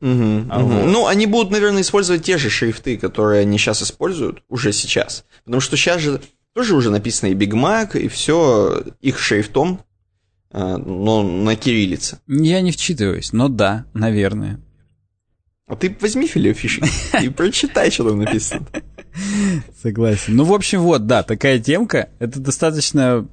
Угу, 0.00 0.46
а 0.50 0.60
угу. 0.62 0.68
Вот. 0.68 0.86
Ну, 0.86 1.06
они 1.06 1.26
будут, 1.26 1.50
наверное, 1.50 1.82
использовать 1.82 2.24
те 2.24 2.38
же 2.38 2.50
шрифты, 2.50 2.98
которые 2.98 3.42
они 3.42 3.58
сейчас 3.58 3.82
используют, 3.82 4.42
уже 4.48 4.72
сейчас. 4.72 5.24
Потому 5.44 5.60
что 5.60 5.76
сейчас 5.76 6.00
же 6.00 6.20
тоже 6.58 6.74
уже 6.74 6.90
написано 6.90 7.30
и 7.30 7.34
Big 7.34 7.52
Mac, 7.52 7.96
и 7.96 8.08
все 8.08 8.82
их 9.00 9.20
шрифтом, 9.20 9.80
э, 10.50 10.76
но 10.76 11.22
на 11.22 11.54
кириллице. 11.54 12.18
Я 12.26 12.60
не 12.62 12.72
вчитываюсь, 12.72 13.32
но 13.32 13.46
да, 13.46 13.84
наверное. 13.94 14.60
А 15.68 15.76
ты 15.76 15.96
возьми 16.00 16.26
филеофишинг 16.26 16.90
и 17.22 17.28
прочитай, 17.28 17.92
что 17.92 18.08
там 18.08 18.24
написано. 18.24 18.66
Согласен. 19.80 20.34
Ну, 20.34 20.42
в 20.42 20.52
общем, 20.52 20.80
вот, 20.80 21.06
да, 21.06 21.22
такая 21.22 21.60
темка. 21.60 22.08
Это 22.18 22.40
достаточно 22.40 23.28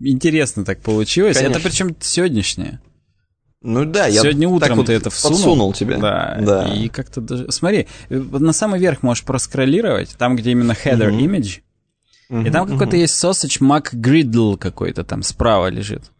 интересно 0.00 0.64
так 0.64 0.80
получилось. 0.80 1.36
Конечно. 1.36 1.58
Это 1.58 1.68
причем 1.68 1.94
сегодняшнее. 2.00 2.80
Ну 3.60 3.84
да, 3.84 4.06
я 4.06 4.22
Сегодня 4.22 4.48
утром 4.48 4.78
вот 4.78 4.86
ты 4.86 4.94
это 4.94 5.10
всунул. 5.10 5.36
Подсунул 5.36 5.72
тебе. 5.74 5.98
Да, 5.98 6.38
да. 6.40 6.74
И 6.74 6.88
как-то 6.88 7.20
даже... 7.20 7.52
Смотри, 7.52 7.86
на 8.08 8.54
самый 8.54 8.80
верх 8.80 9.02
можешь 9.02 9.24
проскроллировать, 9.24 10.16
там, 10.16 10.36
где 10.36 10.52
именно 10.52 10.72
header 10.72 11.10
uh-huh. 11.10 11.20
image, 11.20 11.60
и 12.32 12.50
там 12.50 12.66
какой-то 12.66 12.96
есть 12.96 13.22
sausage 13.22 13.60
McGriddle 13.60 14.56
какой-то 14.56 15.04
там 15.04 15.22
справа 15.22 15.68
лежит. 15.68 16.10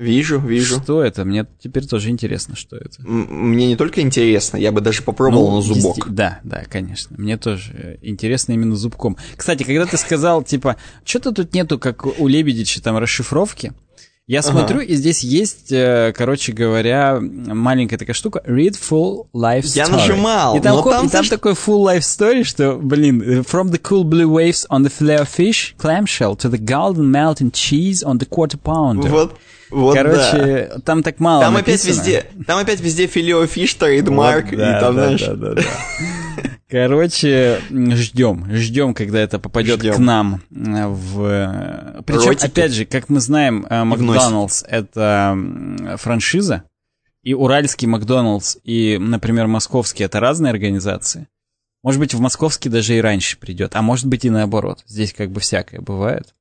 Вижу, 0.00 0.40
вижу. 0.40 0.80
Что 0.80 1.02
это? 1.02 1.26
Мне 1.26 1.46
теперь 1.62 1.86
тоже 1.86 2.08
интересно, 2.08 2.56
что 2.56 2.74
это. 2.76 3.02
Мне 3.02 3.66
не 3.66 3.76
только 3.76 4.00
интересно, 4.00 4.56
я 4.56 4.72
бы 4.72 4.80
даже 4.80 5.02
попробовал 5.02 5.50
ну, 5.50 5.56
на 5.56 5.62
зубок. 5.62 5.98
Есть... 5.98 6.08
Да, 6.08 6.40
да, 6.42 6.64
конечно. 6.64 7.16
Мне 7.18 7.36
тоже 7.36 7.98
интересно 8.00 8.52
именно 8.52 8.76
зубком. 8.76 9.18
Кстати, 9.36 9.62
когда 9.62 9.84
ты 9.84 9.98
сказал, 9.98 10.42
типа, 10.42 10.76
что-то 11.04 11.32
тут 11.32 11.52
нету, 11.52 11.78
как 11.78 12.06
у 12.06 12.26
Лебедича, 12.26 12.80
там, 12.80 12.96
расшифровки, 12.96 13.74
я 14.30 14.42
смотрю, 14.42 14.76
ага. 14.76 14.86
и 14.86 14.94
здесь 14.94 15.24
есть, 15.24 15.72
э, 15.72 16.12
короче 16.16 16.52
говоря, 16.52 17.18
маленькая 17.20 17.98
такая 17.98 18.14
штука 18.14 18.40
Read 18.46 18.78
Full 18.78 19.26
Life 19.34 19.62
Story. 19.62 19.76
Я 19.76 19.88
нажимал, 19.88 20.56
и 20.56 20.60
там, 20.60 20.76
но 20.76 20.82
там, 20.82 21.06
и 21.06 21.08
там 21.08 21.26
такой 21.26 21.54
Full 21.54 21.84
Life 21.84 22.02
Story, 22.02 22.44
что, 22.44 22.76
блин, 22.76 23.20
From 23.40 23.72
the 23.72 23.80
cool 23.82 24.04
blue 24.04 24.30
waves 24.30 24.68
on 24.70 24.84
the 24.84 24.92
flare 24.96 25.26
fish 25.26 25.74
clamshell 25.76 26.36
to 26.36 26.48
the 26.48 26.58
golden 26.58 27.10
melting 27.10 27.50
cheese 27.50 28.04
on 28.04 28.20
the 28.20 28.28
quarter 28.28 28.56
pounder. 28.56 29.08
Вот. 29.08 29.36
Вот 29.70 29.96
Короче, 29.96 30.68
да. 30.74 30.80
там 30.84 31.02
так 31.02 31.18
мало 31.18 31.42
Там 31.42 31.54
написано. 31.54 31.92
опять 31.92 32.06
везде, 32.06 32.26
там 32.46 32.58
опять 32.58 32.80
везде 32.80 33.06
Filet-O-Fish, 33.08 33.74
trademark, 33.74 34.50
вот, 34.50 34.56
да, 34.58 34.76
и 34.76 34.80
там, 34.80 34.94
да, 34.94 35.02
знаешь... 35.02 35.20
Да, 35.22 35.34
да, 35.34 35.54
да. 35.54 35.62
Короче, 36.70 37.60
ждем, 37.68 38.46
ждем, 38.48 38.94
когда 38.94 39.18
это 39.18 39.40
попадет 39.40 39.80
ждем. 39.80 39.94
к 39.94 39.98
нам 39.98 40.40
в. 40.50 42.02
Причем, 42.06 42.28
Ротики. 42.28 42.46
опять 42.46 42.72
же, 42.72 42.84
как 42.84 43.08
мы 43.08 43.18
знаем, 43.18 43.66
э, 43.68 43.82
Макдоналдс 43.82 44.62
это 44.68 45.36
франшиза, 45.98 46.62
и 47.24 47.34
Уральский 47.34 47.88
Макдоналдс 47.88 48.58
и, 48.62 48.98
например, 49.00 49.48
Московский 49.48 50.04
это 50.04 50.20
разные 50.20 50.50
организации. 50.50 51.26
Может 51.82 51.98
быть, 51.98 52.14
в 52.14 52.20
Московский 52.20 52.68
даже 52.68 52.96
и 52.96 53.00
раньше 53.00 53.36
придет, 53.36 53.74
а 53.74 53.82
может 53.82 54.06
быть 54.06 54.24
и 54.24 54.30
наоборот. 54.30 54.84
Здесь 54.86 55.12
как 55.12 55.32
бы 55.32 55.40
всякое 55.40 55.80
бывает. 55.80 56.34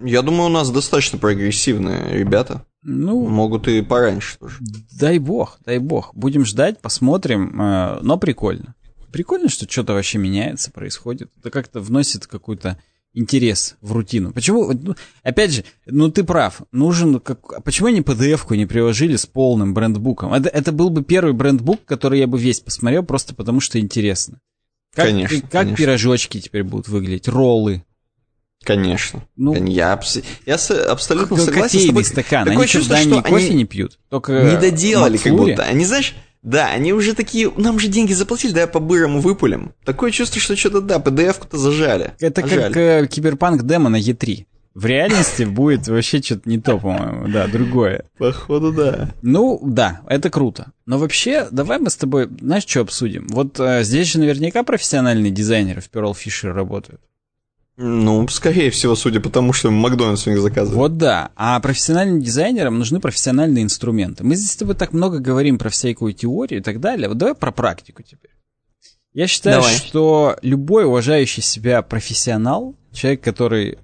Я 0.00 0.22
думаю, 0.22 0.46
у 0.46 0.52
нас 0.52 0.70
достаточно 0.70 1.18
прогрессивные 1.18 2.16
ребята. 2.16 2.64
Ну, 2.82 3.26
могут 3.26 3.66
и 3.68 3.82
пораньше 3.82 4.38
тоже. 4.38 4.58
Дай 4.98 5.18
бог, 5.18 5.58
дай 5.66 5.78
бог. 5.78 6.14
Будем 6.14 6.44
ждать, 6.44 6.80
посмотрим, 6.80 7.60
э, 7.60 7.98
но 8.00 8.16
прикольно 8.16 8.74
прикольно, 9.12 9.48
что 9.48 9.70
что-то 9.70 9.94
вообще 9.94 10.18
меняется, 10.18 10.70
происходит. 10.70 11.30
Это 11.38 11.50
как-то 11.50 11.80
вносит 11.80 12.26
какой-то 12.26 12.78
интерес 13.12 13.76
в 13.80 13.92
рутину. 13.92 14.32
Почему, 14.32 14.72
ну, 14.72 14.94
опять 15.22 15.52
же, 15.52 15.64
ну 15.86 16.10
ты 16.10 16.22
прав, 16.24 16.62
нужен, 16.72 17.18
как, 17.20 17.62
почему 17.64 17.88
они 17.88 18.00
PDF-ку 18.00 18.54
не 18.54 18.66
приложили 18.66 19.16
с 19.16 19.26
полным 19.26 19.74
брендбуком? 19.74 20.32
Это, 20.32 20.48
это 20.48 20.72
был 20.72 20.90
бы 20.90 21.02
первый 21.02 21.32
брендбук, 21.32 21.84
который 21.84 22.20
я 22.20 22.26
бы 22.26 22.38
весь 22.38 22.60
посмотрел, 22.60 23.02
просто 23.02 23.34
потому 23.34 23.60
что 23.60 23.80
интересно. 23.80 24.40
Как, 24.94 25.06
конечно. 25.06 25.40
Как 25.42 25.50
конечно. 25.50 25.76
пирожочки 25.76 26.40
теперь 26.40 26.64
будут 26.64 26.88
выглядеть, 26.88 27.28
роллы. 27.28 27.84
Конечно. 28.62 29.26
Ну, 29.36 29.54
я, 29.66 29.94
абс... 29.94 30.18
я 30.44 30.54
абсолютно 30.54 31.36
согласен 31.38 31.80
с 31.80 31.86
тобой. 31.86 32.04
стакан. 32.04 32.44
Такое 32.44 32.64
они 32.64 32.68
чувство, 32.68 32.96
что 32.96 33.22
кофе 33.22 33.46
они 33.46 33.56
не 33.56 33.64
пьют, 33.64 33.98
только 34.10 34.42
не 34.42 34.60
доделали, 34.60 35.16
как 35.16 35.32
будто. 35.32 35.62
Они, 35.62 35.84
знаешь, 35.84 36.14
да, 36.42 36.68
они 36.68 36.92
уже 36.92 37.14
такие, 37.14 37.52
нам 37.56 37.78
же 37.78 37.88
деньги 37.88 38.12
заплатили, 38.12 38.52
да, 38.52 38.66
по-бырому 38.66 39.20
выпулим. 39.20 39.72
Такое 39.84 40.10
чувство, 40.10 40.40
что 40.40 40.56
что-то, 40.56 40.80
да, 40.80 40.96
PDF-ку-то 40.96 41.58
зажали. 41.58 42.12
Это 42.18 42.42
зажали. 42.42 42.72
как 42.72 42.76
э, 42.76 43.06
киберпанк 43.06 43.62
демо 43.62 43.90
на 43.90 44.00
E3. 44.00 44.46
В 44.72 44.86
реальности 44.86 45.42
будет 45.42 45.88
вообще 45.88 46.22
что-то 46.22 46.48
не 46.48 46.58
то, 46.58 46.78
по-моему, 46.78 47.28
да, 47.28 47.48
другое. 47.48 48.04
Походу, 48.18 48.72
да. 48.72 49.10
Ну, 49.20 49.60
да, 49.62 50.00
это 50.08 50.30
круто. 50.30 50.72
Но 50.86 50.96
вообще, 50.96 51.48
давай 51.50 51.78
мы 51.80 51.90
с 51.90 51.96
тобой, 51.96 52.28
знаешь, 52.40 52.64
что 52.66 52.80
обсудим? 52.80 53.26
Вот 53.28 53.58
э, 53.58 53.82
здесь 53.82 54.12
же 54.12 54.20
наверняка 54.20 54.62
профессиональные 54.62 55.32
дизайнеры 55.32 55.80
в 55.80 55.90
Pearl 55.90 56.12
Fisher 56.14 56.52
работают. 56.52 57.00
Ну, 57.82 58.28
скорее 58.28 58.70
всего, 58.70 58.94
судя 58.94 59.20
по 59.20 59.30
тому, 59.30 59.54
что 59.54 59.70
Макдональдс 59.70 60.26
у 60.26 60.30
них 60.30 60.40
заказывает. 60.40 60.76
Вот 60.76 60.98
да. 60.98 61.30
А 61.34 61.58
профессиональным 61.60 62.20
дизайнерам 62.20 62.78
нужны 62.78 63.00
профессиональные 63.00 63.64
инструменты. 63.64 64.22
Мы 64.22 64.34
здесь 64.34 64.50
с 64.50 64.56
тобой 64.56 64.74
так 64.74 64.92
много 64.92 65.18
говорим 65.18 65.56
про 65.56 65.70
всякую 65.70 66.12
теорию 66.12 66.60
и 66.60 66.62
так 66.62 66.78
далее. 66.78 67.08
Вот 67.08 67.16
давай 67.16 67.34
про 67.34 67.52
практику 67.52 68.02
теперь. 68.02 68.32
Я 69.14 69.26
считаю, 69.26 69.62
давай. 69.62 69.74
что 69.76 70.36
любой 70.42 70.84
уважающий 70.84 71.42
себя 71.42 71.80
профессионал, 71.80 72.76
человек, 72.92 73.22
который 73.22 73.78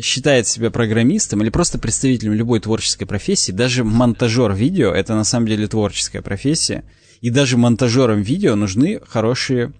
считает 0.00 0.46
себя 0.46 0.70
программистом 0.70 1.42
или 1.42 1.50
просто 1.50 1.78
представителем 1.78 2.32
любой 2.32 2.60
творческой 2.60 3.04
профессии, 3.04 3.52
даже 3.52 3.84
монтажер 3.84 4.54
видео, 4.54 4.92
это 4.92 5.14
на 5.14 5.24
самом 5.24 5.46
деле 5.46 5.68
творческая 5.68 6.22
профессия, 6.22 6.84
и 7.20 7.28
даже 7.28 7.58
монтажерам 7.58 8.22
видео 8.22 8.56
нужны 8.56 8.98
хорошие 9.06 9.74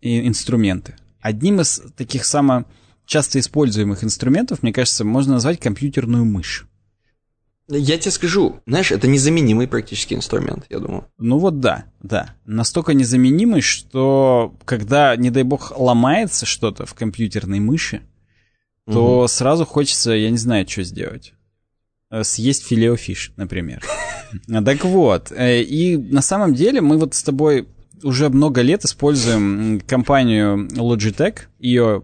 инструменты. 0.00 0.94
Одним 1.20 1.60
из 1.60 1.82
таких 1.96 2.24
самых 2.24 2.66
часто 3.06 3.38
используемых 3.40 4.04
инструментов, 4.04 4.62
мне 4.62 4.72
кажется, 4.72 5.04
можно 5.04 5.34
назвать 5.34 5.60
компьютерную 5.60 6.24
мышь. 6.24 6.66
Я 7.70 7.98
тебе 7.98 8.10
скажу, 8.10 8.60
знаешь, 8.66 8.92
это 8.92 9.08
незаменимый 9.08 9.68
практически 9.68 10.14
инструмент, 10.14 10.64
я 10.70 10.78
думаю. 10.78 11.06
Ну 11.18 11.38
вот 11.38 11.60
да, 11.60 11.84
да. 12.02 12.34
Настолько 12.46 12.94
незаменимый, 12.94 13.60
что 13.60 14.56
когда, 14.64 15.14
не 15.16 15.30
дай 15.30 15.42
бог, 15.42 15.78
ломается 15.78 16.46
что-то 16.46 16.86
в 16.86 16.94
компьютерной 16.94 17.60
мыши, 17.60 18.02
то 18.86 19.20
угу. 19.20 19.28
сразу 19.28 19.66
хочется, 19.66 20.12
я 20.12 20.30
не 20.30 20.38
знаю, 20.38 20.66
что 20.66 20.82
сделать. 20.82 21.34
Э, 22.10 22.24
съесть 22.24 22.66
филеофиш, 22.66 23.32
например. 23.36 23.84
Так 24.46 24.84
вот, 24.84 25.32
э, 25.32 25.62
и 25.62 25.96
на 25.96 26.20
самом 26.20 26.52
деле 26.52 26.82
мы 26.82 26.98
вот 26.98 27.14
с 27.14 27.22
тобой 27.22 27.66
уже 28.02 28.28
много 28.28 28.62
лет 28.62 28.84
используем 28.84 29.80
компанию 29.86 30.68
Logitech, 30.68 31.40
ее 31.58 32.02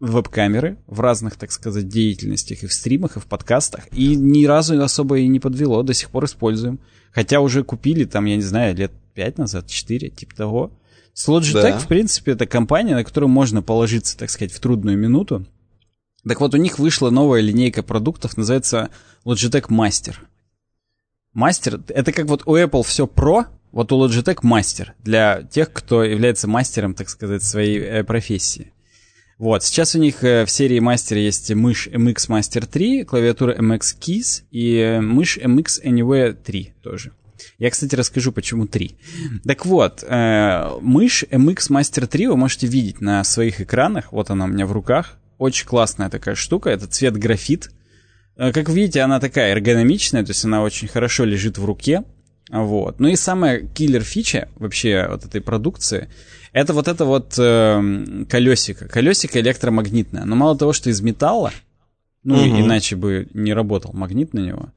веб-камеры 0.00 0.78
в 0.86 1.00
разных, 1.00 1.36
так 1.36 1.52
сказать, 1.52 1.88
деятельностях 1.88 2.62
и 2.62 2.66
в 2.66 2.72
стримах, 2.72 3.16
и 3.16 3.20
в 3.20 3.26
подкастах, 3.26 3.86
и 3.92 4.16
ни 4.16 4.46
разу 4.46 4.82
особо 4.82 5.18
и 5.18 5.28
не 5.28 5.40
подвело, 5.40 5.82
до 5.82 5.92
сих 5.92 6.10
пор 6.10 6.24
используем. 6.24 6.80
Хотя 7.12 7.40
уже 7.40 7.62
купили 7.64 8.04
там, 8.04 8.24
я 8.24 8.36
не 8.36 8.42
знаю, 8.42 8.74
лет 8.74 8.92
пять 9.14 9.36
назад, 9.36 9.66
четыре, 9.66 10.08
типа 10.08 10.34
того. 10.34 10.72
С 11.12 11.28
Logitech, 11.28 11.62
да. 11.62 11.78
в 11.78 11.86
принципе, 11.86 12.32
это 12.32 12.46
компания, 12.46 12.94
на 12.94 13.04
которую 13.04 13.28
можно 13.28 13.62
положиться, 13.62 14.16
так 14.16 14.30
сказать, 14.30 14.52
в 14.52 14.60
трудную 14.60 14.96
минуту. 14.96 15.46
Так 16.26 16.40
вот, 16.40 16.54
у 16.54 16.56
них 16.56 16.78
вышла 16.78 17.10
новая 17.10 17.40
линейка 17.40 17.82
продуктов, 17.82 18.36
называется 18.36 18.90
Logitech 19.24 19.68
Master. 19.68 20.14
Мастер, 21.32 21.80
это 21.88 22.12
как 22.12 22.26
вот 22.26 22.42
у 22.46 22.56
Apple 22.56 22.82
все 22.84 23.06
Pro, 23.06 23.46
вот 23.72 23.92
у 23.92 24.04
Logitech 24.04 24.38
мастер 24.42 24.94
для 25.02 25.42
тех, 25.42 25.72
кто 25.72 26.02
является 26.02 26.48
мастером, 26.48 26.94
так 26.94 27.08
сказать, 27.08 27.42
своей 27.42 27.78
э, 27.78 28.04
профессии. 28.04 28.72
Вот, 29.38 29.62
сейчас 29.64 29.94
у 29.94 29.98
них 29.98 30.22
э, 30.24 30.44
в 30.44 30.50
серии 30.50 30.80
мастер 30.80 31.16
есть 31.16 31.52
мышь 31.54 31.86
MX 31.88 32.28
Master 32.28 32.66
3, 32.66 33.04
клавиатура 33.04 33.54
MX 33.54 33.80
Keys 33.98 34.42
и 34.50 34.76
э, 34.76 35.00
мышь 35.00 35.38
MX 35.38 35.84
Anywhere 35.84 36.32
3 36.32 36.74
тоже. 36.82 37.12
Я, 37.58 37.70
кстати, 37.70 37.94
расскажу, 37.94 38.32
почему 38.32 38.66
3. 38.66 38.96
Так 39.46 39.64
вот, 39.64 40.04
мышь 40.06 41.24
MX 41.24 41.70
Master 41.70 42.06
3 42.06 42.26
вы 42.26 42.36
можете 42.36 42.66
видеть 42.66 43.00
на 43.00 43.24
своих 43.24 43.62
экранах. 43.62 44.12
Вот 44.12 44.28
она 44.28 44.44
у 44.44 44.48
меня 44.48 44.66
в 44.66 44.72
руках. 44.72 45.16
Очень 45.38 45.66
классная 45.66 46.10
такая 46.10 46.34
штука. 46.34 46.68
Это 46.68 46.86
цвет 46.86 47.16
графит. 47.16 47.70
Как 48.36 48.68
видите, 48.68 49.00
она 49.00 49.20
такая 49.20 49.52
эргономичная, 49.52 50.22
то 50.22 50.32
есть 50.32 50.44
она 50.44 50.62
очень 50.62 50.86
хорошо 50.86 51.24
лежит 51.24 51.56
в 51.56 51.64
руке. 51.64 52.04
Вот. 52.50 52.98
Ну 52.98 53.08
и 53.08 53.16
самая 53.16 53.60
киллер 53.60 54.02
фича 54.02 54.48
вообще 54.56 55.06
вот 55.08 55.24
этой 55.24 55.40
продукции, 55.40 56.08
это 56.52 56.72
вот 56.72 56.88
это 56.88 57.04
вот 57.04 57.34
э, 57.38 58.24
колесико. 58.28 58.88
Колесико 58.88 59.40
электромагнитное. 59.40 60.24
Но 60.24 60.34
мало 60.34 60.58
того, 60.58 60.72
что 60.72 60.90
из 60.90 61.00
металла, 61.00 61.52
ну 62.24 62.34
угу. 62.34 62.60
иначе 62.60 62.96
бы 62.96 63.28
не 63.34 63.54
работал 63.54 63.92
магнит 63.92 64.34
на 64.34 64.40
него. 64.40 64.70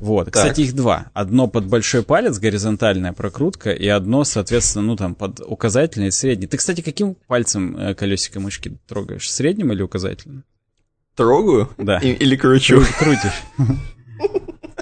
Вот. 0.00 0.26
Так. 0.26 0.34
Кстати, 0.34 0.60
их 0.62 0.74
два. 0.74 1.06
Одно 1.14 1.48
под 1.48 1.66
большой 1.66 2.02
палец, 2.02 2.38
горизонтальная 2.38 3.12
прокрутка, 3.12 3.70
и 3.70 3.88
одно, 3.88 4.24
соответственно, 4.24 4.84
ну 4.84 4.96
там 4.96 5.14
под 5.14 5.40
указательный 5.40 6.08
и 6.08 6.12
средний. 6.12 6.46
Ты, 6.46 6.58
кстати, 6.58 6.82
каким 6.82 7.14
пальцем 7.26 7.76
э, 7.76 7.94
колесико 7.94 8.38
мышки 8.38 8.76
трогаешь? 8.86 9.30
Средним 9.30 9.72
или 9.72 9.82
указательным? 9.82 10.44
Трогаю? 11.16 11.70
Да. 11.78 11.98
И, 11.98 12.12
или 12.12 12.36
кручу? 12.36 12.82
Крутишь. 12.98 13.42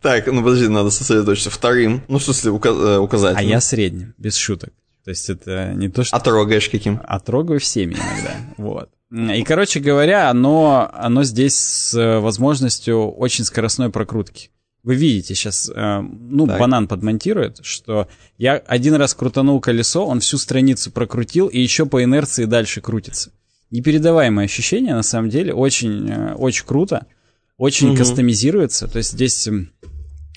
Так, 0.00 0.26
ну 0.26 0.42
подожди, 0.42 0.68
надо 0.68 0.90
сосредоточиться. 0.90 1.50
Вторым, 1.50 2.02
ну, 2.08 2.18
в 2.18 2.22
смысле, 2.22 2.50
а 2.50 3.00
указательным. 3.00 3.46
А 3.46 3.54
я 3.54 3.60
средним, 3.60 4.14
без 4.18 4.36
шуток. 4.36 4.72
То 5.04 5.10
есть 5.10 5.28
это 5.28 5.72
не 5.74 5.88
то, 5.88 6.02
что... 6.02 6.16
А 6.16 6.20
трогаешь 6.20 6.68
каким? 6.68 7.00
А 7.04 7.20
трогаю 7.20 7.60
всеми 7.60 7.94
иногда, 7.94 8.36
вот. 8.56 8.90
И, 9.10 9.44
короче 9.44 9.80
говоря, 9.80 10.30
оно, 10.30 10.90
оно 10.92 11.22
здесь 11.24 11.56
с 11.56 12.20
возможностью 12.20 13.10
очень 13.10 13.44
скоростной 13.44 13.90
прокрутки. 13.90 14.50
Вы 14.82 14.96
видите 14.96 15.34
сейчас, 15.34 15.70
э, 15.74 16.00
ну, 16.00 16.46
так. 16.46 16.58
банан 16.58 16.88
подмонтирует, 16.88 17.60
что 17.64 18.06
я 18.36 18.56
один 18.56 18.94
раз 18.94 19.14
крутанул 19.14 19.60
колесо, 19.60 20.04
он 20.06 20.20
всю 20.20 20.36
страницу 20.36 20.90
прокрутил 20.90 21.46
и 21.46 21.58
еще 21.58 21.86
по 21.86 22.04
инерции 22.04 22.44
дальше 22.44 22.82
крутится. 22.82 23.30
Непередаваемое 23.70 24.44
ощущение, 24.44 24.94
на 24.94 25.02
самом 25.02 25.30
деле, 25.30 25.54
очень, 25.54 26.10
э, 26.10 26.34
очень 26.34 26.66
круто, 26.66 27.06
очень 27.56 27.90
угу. 27.90 27.98
кастомизируется. 27.98 28.88
То 28.88 28.98
есть 28.98 29.12
здесь 29.12 29.48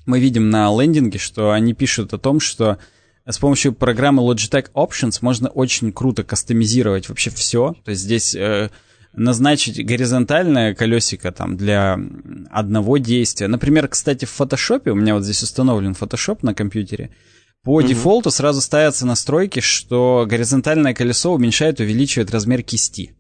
мы 0.06 0.20
видим 0.20 0.50
на 0.50 0.70
лендинге, 0.70 1.20
что 1.20 1.52
они 1.52 1.74
пишут 1.74 2.14
о 2.14 2.18
том, 2.18 2.40
что 2.40 2.78
с 3.26 3.38
помощью 3.38 3.74
программы 3.74 4.24
Logitech 4.24 4.72
Options 4.74 5.20
можно 5.22 5.50
очень 5.50 5.92
круто 5.92 6.24
кастомизировать 6.24 7.10
вообще 7.10 7.30
все. 7.30 7.76
То 7.84 7.92
есть 7.92 8.04
здесь 8.04 8.34
э, 8.36 8.70
назначить 9.14 9.86
горизонтальное 9.86 10.74
колесико 10.76 11.32
там 11.32 11.58
для 11.58 12.00
одного 12.50 12.98
действия. 12.98 13.48
Например, 13.48 13.88
кстати, 13.88 14.26
в 14.26 14.40
Photoshop, 14.40 14.90
у 14.90 14.96
меня 14.96 15.16
вот 15.16 15.24
здесь 15.24 15.44
установлен 15.44 15.92
Photoshop 15.92 16.40
на 16.44 16.54
компьютере, 16.54 17.12
по 17.64 17.82
mm-hmm. 17.82 17.88
дефолту 17.88 18.32
сразу 18.32 18.62
ставятся 18.62 19.06
настройки, 19.06 19.60
что 19.60 20.26
горизонтальное 20.30 20.94
колесо 20.94 21.34
уменьшает, 21.34 21.82
увеличивает 21.82 22.32
размер 22.32 22.64
кисти. 22.64 23.17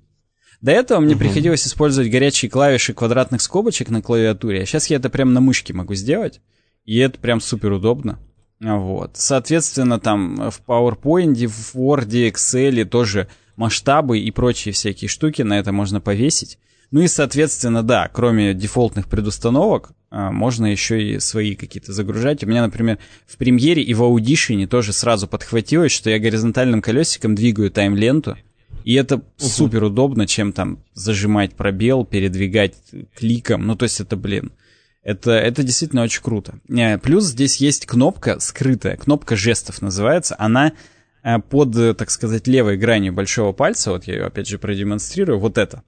До 0.61 0.71
этого 0.71 0.99
мне 0.99 1.13
mm-hmm. 1.13 1.19
приходилось 1.19 1.67
использовать 1.67 2.09
горячие 2.09 2.49
клавиши 2.49 2.93
квадратных 2.93 3.41
скобочек 3.41 3.89
на 3.89 4.01
клавиатуре, 4.01 4.63
а 4.63 4.65
сейчас 4.65 4.87
я 4.87 4.97
это 4.97 5.09
прям 5.09 5.33
на 5.33 5.41
мышке 5.41 5.73
могу 5.73 5.93
сделать, 5.93 6.41
и 6.85 6.97
это 6.97 7.19
прям 7.19 7.41
супер 7.41 7.73
удобно. 7.73 8.19
Вот. 8.59 9.11
Соответственно, 9.13 9.99
там 9.99 10.49
в 10.49 10.61
PowerPoint, 10.65 11.47
в 11.47 11.75
Word, 11.75 12.31
Excel 12.31 12.85
тоже 12.85 13.27
масштабы 13.55 14.19
и 14.19 14.31
прочие 14.31 14.73
всякие 14.73 15.09
штуки 15.09 15.43
на 15.43 15.59
это 15.59 15.71
можно 15.71 16.01
повесить. 16.01 16.57
Ну 16.89 17.01
и, 17.01 17.07
соответственно, 17.07 17.83
да, 17.83 18.09
кроме 18.11 18.53
дефолтных 18.53 19.09
предустановок, 19.09 19.91
а, 20.09 20.31
можно 20.31 20.65
еще 20.67 21.03
и 21.03 21.19
свои 21.19 21.55
какие-то 21.55 21.91
загружать. 21.91 22.43
У 22.43 22.47
меня, 22.47 22.61
например, 22.61 22.97
в 23.25 23.35
премьере 23.37 23.83
и 23.83 23.93
в 23.93 24.01
Audition 24.01 24.65
тоже 24.67 24.93
сразу 24.93 25.27
подхватилось, 25.27 25.91
что 25.91 26.09
я 26.09 26.17
горизонтальным 26.17 26.81
колесиком 26.81 27.35
двигаю 27.35 27.71
тайм-ленту, 27.71 28.37
и 28.87 28.93
это 28.93 29.15
uh-huh. 29.15 29.23
супер 29.39 29.83
удобно, 29.83 30.25
чем 30.25 30.53
там 30.53 30.81
зажимать 30.93 31.55
пробел, 31.55 32.05
передвигать 32.05 32.75
кликом. 33.17 33.67
Ну, 33.67 33.75
то 33.75 33.83
есть 33.83 33.99
это, 33.99 34.15
блин, 34.15 34.53
это, 35.03 35.31
это 35.31 35.61
действительно 35.61 36.03
очень 36.03 36.21
круто. 36.23 36.61
Э, 36.69 36.97
плюс 36.97 37.25
здесь 37.25 37.57
есть 37.57 37.85
кнопка 37.85 38.39
скрытая, 38.39 38.95
кнопка 38.95 39.35
жестов 39.35 39.81
называется. 39.81 40.37
Она 40.39 40.71
э, 41.21 41.37
под, 41.39 41.97
так 41.97 42.09
сказать, 42.09 42.47
левой 42.47 42.77
гранью 42.77 43.11
большого 43.11 43.51
пальца, 43.51 43.91
вот 43.91 44.05
я 44.05 44.13
ее 44.13 44.25
опять 44.27 44.47
же 44.47 44.57
продемонстрирую, 44.57 45.37
вот 45.37 45.57
это. 45.57 45.83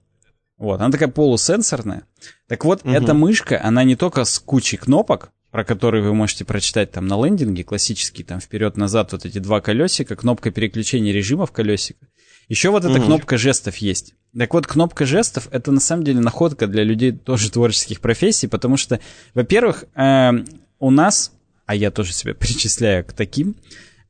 Вот, 0.58 0.82
она 0.82 0.92
такая 0.92 1.08
полусенсорная. 1.08 2.04
Так 2.50 2.66
вот, 2.66 2.82
угу. 2.82 2.92
эта 2.92 3.14
мышка, 3.14 3.64
она 3.64 3.86
не 3.86 3.96
только 3.96 4.26
с 4.26 4.40
кучей 4.40 4.76
кнопок, 4.76 5.32
про 5.52 5.64
которые 5.64 6.04
вы 6.04 6.14
можете 6.14 6.44
прочитать 6.44 6.92
там 6.92 7.08
на 7.08 7.26
лендинге, 7.26 7.64
классический, 7.64 8.24
там 8.24 8.42
вперед-назад 8.42 9.14
вот 9.14 9.26
эти 9.26 9.40
два 9.40 9.62
колесика, 9.62 10.18
кнопка 10.18 10.52
переключения 10.52 11.14
режимов 11.14 11.54
колесика. 11.54 12.08
Еще 12.50 12.72
вот 12.72 12.84
эта 12.84 12.98
угу. 12.98 13.06
кнопка 13.06 13.38
жестов 13.38 13.78
есть. 13.78 14.16
Так 14.38 14.54
вот, 14.54 14.68
кнопка 14.68 15.06
жестов— 15.06 15.48
это 15.52 15.72
на 15.72 15.80
самом 15.80 16.04
деле 16.04 16.20
находка 16.20 16.68
для 16.68 16.84
людей 16.84 17.12
тоже 17.12 17.52
творческих 17.52 18.02
профессий, 18.02 18.48
потому 18.48 18.76
что, 18.76 19.00
во-первых, 19.36 19.86
э, 19.96 20.32
у 20.80 20.92
нас, 20.92 21.32
а 21.66 21.76
я 21.76 21.92
тоже 21.92 22.12
себя 22.12 22.34
причисляю 22.40 23.06
к 23.06 23.14
таким, 23.14 23.56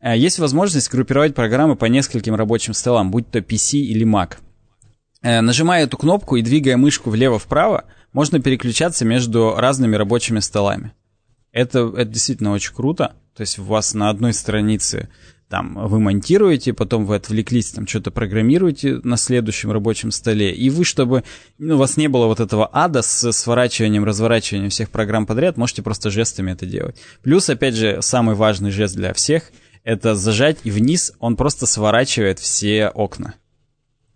э, 0.02 0.18
есть 0.18 0.40
возможность 0.40 0.90
группировать 0.90 1.36
программы 1.36 1.76
по 1.76 1.86
нескольким 1.86 2.36
рабочим 2.36 2.74
столам, 2.74 3.12
будь 3.12 3.30
то 3.30 3.40
PC 3.40 3.78
или 3.78 4.06
Mac. 4.06 4.38
Э, 5.22 5.42
нажимая 5.42 5.84
эту 5.84 5.98
кнопку 5.98 6.38
и 6.38 6.42
двигая 6.42 6.78
мышку 6.78 7.10
влево-вправо, 7.10 7.86
можно 8.14 8.40
переключаться 8.40 9.04
между 9.04 9.56
разными 9.56 9.98
рабочими 9.98 10.40
столами. 10.40 10.94
Это, 11.52 11.92
это 11.96 12.06
действительно 12.06 12.52
очень 12.52 12.74
круто. 12.74 13.16
То 13.36 13.42
есть 13.42 13.60
у 13.60 13.64
вас 13.64 13.94
на 13.94 14.10
одной 14.10 14.34
странице 14.34 15.10
там 15.50 15.74
вы 15.88 16.00
монтируете, 16.00 16.74
потом 16.74 17.06
вы 17.06 17.16
отвлеклись, 17.16 17.72
там 17.72 17.88
что-то 17.88 18.12
программируете 18.12 19.00
на 19.04 19.18
следующем 19.18 19.72
рабочем 19.72 20.12
столе, 20.12 20.54
и 20.54 20.70
вы, 20.70 20.86
чтобы 20.86 21.24
ну, 21.58 21.76
у 21.76 21.78
вас 21.78 21.98
не 21.98 22.08
было 22.08 22.28
вот 22.28 22.40
этого 22.40 22.70
ада 22.72 23.02
с 23.02 23.32
сворачиванием, 23.32 24.06
разворачиванием 24.06 24.70
всех 24.70 24.92
программ 24.92 25.26
подряд, 25.26 25.58
можете 25.58 25.82
просто 25.82 26.12
жестами 26.12 26.52
это 26.52 26.68
делать. 26.68 26.98
Плюс, 27.24 27.50
опять 27.50 27.76
же, 27.76 27.98
самый 28.02 28.36
важный 28.36 28.70
жест 28.70 28.96
для 28.96 29.14
всех— 29.14 29.52
это 29.84 30.16
зажать 30.16 30.60
и 30.64 30.72
вниз, 30.72 31.14
он 31.20 31.36
просто 31.36 31.66
сворачивает 31.66 32.38
все 32.38 32.88
окна. 32.90 33.34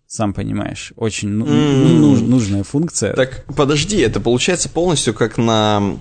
Сам 0.05 0.35
понимаешь, 0.35 0.93
очень 0.95 1.29
ну, 1.29 1.47
mm. 1.47 1.97
нуж, 1.97 2.19
нужная 2.19 2.63
функция. 2.63 3.15
Так, 3.15 3.45
подожди, 3.55 3.97
это 3.97 4.19
получается 4.19 4.69
полностью 4.69 5.15
как 5.15 5.39
на 5.39 5.97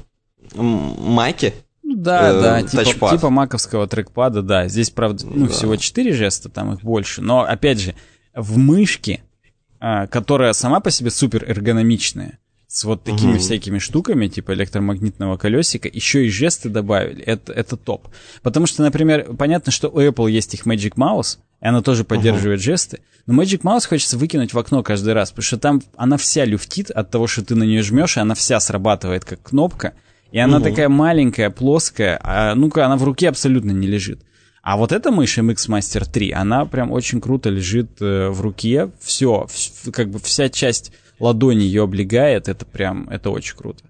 Маке? 0.55 1.55
Да, 1.97 2.31
э, 2.31 2.41
да, 2.41 2.63
типа, 2.63 3.11
типа 3.11 3.31
маковского 3.31 3.87
трекпада, 3.87 4.43
да. 4.43 4.69
Здесь, 4.69 4.91
правда, 4.91 5.27
ну, 5.27 5.47
да. 5.47 5.53
всего 5.53 5.77
4 5.77 6.13
жеста, 6.13 6.49
там 6.49 6.75
их 6.75 6.83
больше. 6.83 7.23
Но, 7.23 7.43
опять 7.43 7.81
же, 7.81 7.95
в 8.35 8.59
мышке, 8.59 9.23
а, 9.81 10.07
которая 10.07 10.53
сама 10.53 10.81
по 10.81 10.91
себе 10.91 11.11
супер 11.11 11.45
эргономичная, 11.49 12.39
с 12.73 12.85
вот 12.85 13.05
такими 13.05 13.33
угу. 13.33 13.39
всякими 13.39 13.79
штуками, 13.79 14.29
типа 14.29 14.55
электромагнитного 14.55 15.37
колесика, 15.37 15.91
еще 15.93 16.25
и 16.25 16.31
жесты 16.31 16.71
добавили. 16.71 17.23
Это, 17.23 17.53
это 17.53 17.77
топ. 17.77 18.09
Потому 18.43 18.65
что, 18.65 18.83
например, 18.83 19.35
понятно, 19.37 19.71
что 19.71 19.89
у 19.89 20.01
Apple 20.01 20.31
есть 20.31 20.55
их 20.55 20.67
Magic 20.67 20.95
Mouse, 20.95 21.37
и 21.61 21.67
она 21.67 21.83
тоже 21.83 22.05
поддерживает 22.05 22.61
угу. 22.61 22.65
жесты. 22.65 23.01
Но 23.27 23.41
Magic 23.41 23.61
Mouse 23.61 23.87
хочется 23.87 24.17
выкинуть 24.17 24.55
в 24.55 24.59
окно 24.59 24.83
каждый 24.83 25.13
раз, 25.13 25.33
потому 25.33 25.45
что 25.45 25.59
там 25.59 25.83
она 25.97 26.17
вся 26.17 26.47
люфтит 26.47 26.91
от 26.91 27.11
того, 27.11 27.27
что 27.27 27.45
ты 27.45 27.55
на 27.55 27.65
нее 27.65 27.83
жмешь, 27.83 28.17
и 28.17 28.21
она 28.21 28.35
вся 28.35 28.59
срабатывает 28.59 29.27
как 29.27 29.43
кнопка. 29.43 29.93
И 30.33 30.39
она 30.39 30.57
угу. 30.57 30.65
такая 30.65 30.89
маленькая, 30.89 31.51
плоская, 31.51 32.19
а, 32.23 32.55
ну-ка, 32.55 32.87
она 32.87 32.97
в 32.97 33.05
руке 33.05 33.29
абсолютно 33.29 33.71
не 33.71 33.87
лежит. 33.87 34.23
А 34.63 34.77
вот 34.77 34.93
эта 34.93 35.11
мышь 35.11 35.39
MX 35.39 35.69
Master 35.69 36.09
3, 36.11 36.31
она 36.33 36.65
прям 36.67 36.93
очень 36.93 37.21
круто 37.21 37.51
лежит 37.51 38.01
э, 38.01 38.29
в 38.29 38.41
руке. 38.41 38.91
Все, 39.01 39.47
как 39.93 40.09
бы 40.09 40.21
вся 40.21 40.49
часть 40.49 40.93
ладони 41.19 41.65
ее 41.65 41.83
облегает. 41.83 42.49
Это 42.49 42.65
прям, 42.65 43.09
это 43.09 43.31
очень 43.31 43.57
круто. 43.57 43.83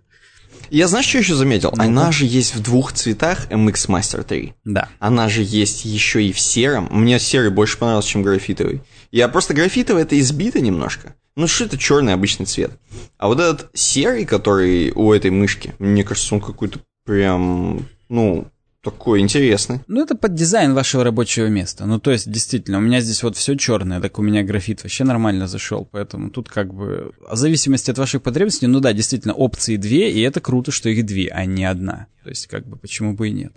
Я 0.71 0.89
знаешь, 0.89 1.07
что 1.07 1.19
еще 1.19 1.35
заметил? 1.35 1.75
Ну, 1.77 1.83
Она 1.83 2.11
же 2.11 2.25
есть 2.25 2.55
в 2.55 2.63
двух 2.63 2.95
цветах 2.95 3.51
MX 3.51 3.89
Master 3.89 4.23
3. 4.25 4.55
Да. 4.65 4.89
Она 4.99 5.29
же 5.29 5.43
есть 5.43 5.85
еще 5.85 6.25
и 6.25 6.33
в 6.33 6.41
сером. 6.41 6.89
Мне 6.91 7.19
серый 7.19 7.51
больше 7.51 7.77
понравился, 7.77 8.09
чем 8.09 8.23
графитовый. 8.23 8.81
Я 9.11 9.29
просто 9.29 9.53
графитовый 9.53 10.05
это 10.05 10.19
избито 10.19 10.63
немножко. 10.63 11.15
Ну 11.35 11.47
что 11.47 11.65
это 11.65 11.79
черный 11.79 12.13
обычный 12.13 12.47
цвет. 12.47 12.73
А 13.17 13.29
вот 13.29 13.41
этот 13.41 13.71
серый, 13.75 14.25
который 14.25 14.91
у 14.93 15.13
этой 15.13 15.31
мышки, 15.31 15.75
мне 15.79 16.05
кажется, 16.05 16.35
он 16.35 16.41
какой-то 16.41 16.81
прям, 17.05 17.87
ну, 18.09 18.47
такой 18.83 19.21
интересный. 19.21 19.81
Ну, 19.87 20.03
это 20.03 20.15
под 20.15 20.35
дизайн 20.35 20.75
вашего 20.75 21.05
рабочего 21.05 21.47
места. 21.47 21.87
Ну, 21.87 22.01
то 22.01 22.11
есть, 22.11 22.31
действительно, 22.31 22.79
у 22.79 22.81
меня 22.81 23.01
здесь 23.01 23.23
вот 23.23 23.37
все 23.37 23.55
черное, 23.55 24.01
так 24.01 24.19
у 24.19 24.23
меня 24.23 24.43
графит 24.43 24.83
вообще 24.83 25.05
нормально 25.05 25.47
зашел, 25.47 25.89
поэтому 25.91 26.31
тут 26.31 26.49
как 26.49 26.75
бы... 26.75 27.13
В 27.31 27.37
зависимости 27.37 27.91
от 27.91 27.99
ваших 27.99 28.23
потребностей, 28.23 28.67
ну 28.67 28.81
да, 28.81 28.93
действительно, 28.93 29.35
опции 29.35 29.77
две, 29.77 30.11
и 30.11 30.21
это 30.21 30.41
круто, 30.41 30.73
что 30.73 30.89
их 30.89 31.07
две, 31.07 31.29
а 31.29 31.45
не 31.45 31.65
одна. 31.65 32.09
То 32.25 32.31
есть, 32.31 32.49
как 32.49 32.67
бы, 32.67 32.77
почему 32.77 33.15
бы 33.15 33.29
и 33.29 33.33
нет. 33.33 33.53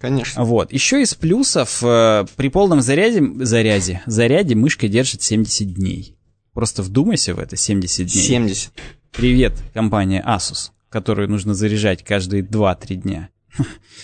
Конечно. 0.00 0.44
Вот. 0.44 0.72
Еще 0.72 1.02
из 1.02 1.14
плюсов, 1.14 1.78
э, 1.82 2.26
при 2.36 2.48
полном 2.48 2.82
заряде, 2.82 3.22
заряде, 3.44 4.02
заряде 4.06 4.54
мышка 4.56 4.88
держит 4.88 5.22
70 5.22 5.72
дней. 5.72 6.13
Просто 6.54 6.82
вдумайся 6.82 7.34
в 7.34 7.40
это, 7.40 7.56
70 7.56 8.06
дней. 8.06 8.22
70. 8.22 8.72
Привет, 9.10 9.52
компания 9.74 10.24
Asus, 10.26 10.70
которую 10.88 11.28
нужно 11.28 11.52
заряжать 11.52 12.04
каждые 12.04 12.44
2-3 12.44 12.94
дня. 12.94 13.28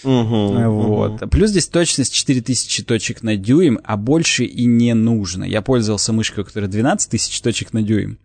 Вот. 0.03 1.29
Плюс 1.31 1.51
здесь 1.51 1.67
точность 1.67 2.13
4000 2.13 2.85
точек 2.85 3.23
на 3.23 3.37
дюйм, 3.37 3.81
а 3.85 3.97
больше 3.97 4.45
и 4.45 4.65
не 4.65 4.95
нужно. 4.95 5.45
Я 5.45 5.63
пользовался 5.63 6.13
мышкой, 6.13 6.45
которая 6.45 6.71
12 6.71 7.11
тысяч 7.11 7.41
точек 7.41 7.73
на 7.73 7.83
дюйм. 7.83 8.19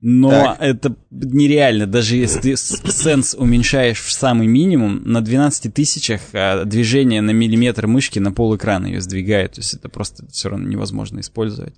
Но 0.00 0.30
так. 0.30 0.56
это 0.60 0.96
нереально, 1.10 1.88
даже 1.88 2.14
если 2.14 2.40
ты 2.40 2.56
сенс 2.56 3.34
уменьшаешь 3.34 4.00
в 4.00 4.12
самый 4.12 4.46
минимум, 4.46 5.02
на 5.04 5.20
12 5.20 5.74
тысячах 5.74 6.20
а 6.32 6.64
движение 6.64 7.20
на 7.20 7.32
миллиметр 7.32 7.88
мышки 7.88 8.20
на 8.20 8.30
пол 8.30 8.54
экрана 8.54 8.86
ее 8.86 9.00
сдвигает, 9.00 9.54
то 9.54 9.60
есть 9.60 9.74
это 9.74 9.88
просто 9.88 10.24
все 10.28 10.50
равно 10.50 10.68
невозможно 10.68 11.18
использовать. 11.18 11.74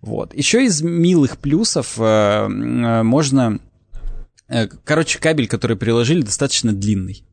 Вот. 0.00 0.34
Еще 0.34 0.64
из 0.64 0.82
милых 0.82 1.38
плюсов 1.38 1.94
э, 1.98 2.02
э, 2.02 3.02
можно... 3.02 3.60
Э, 4.48 4.66
короче, 4.66 5.18
кабель, 5.18 5.46
который 5.46 5.76
приложили, 5.76 6.22
достаточно 6.22 6.72
длинный. 6.72 7.24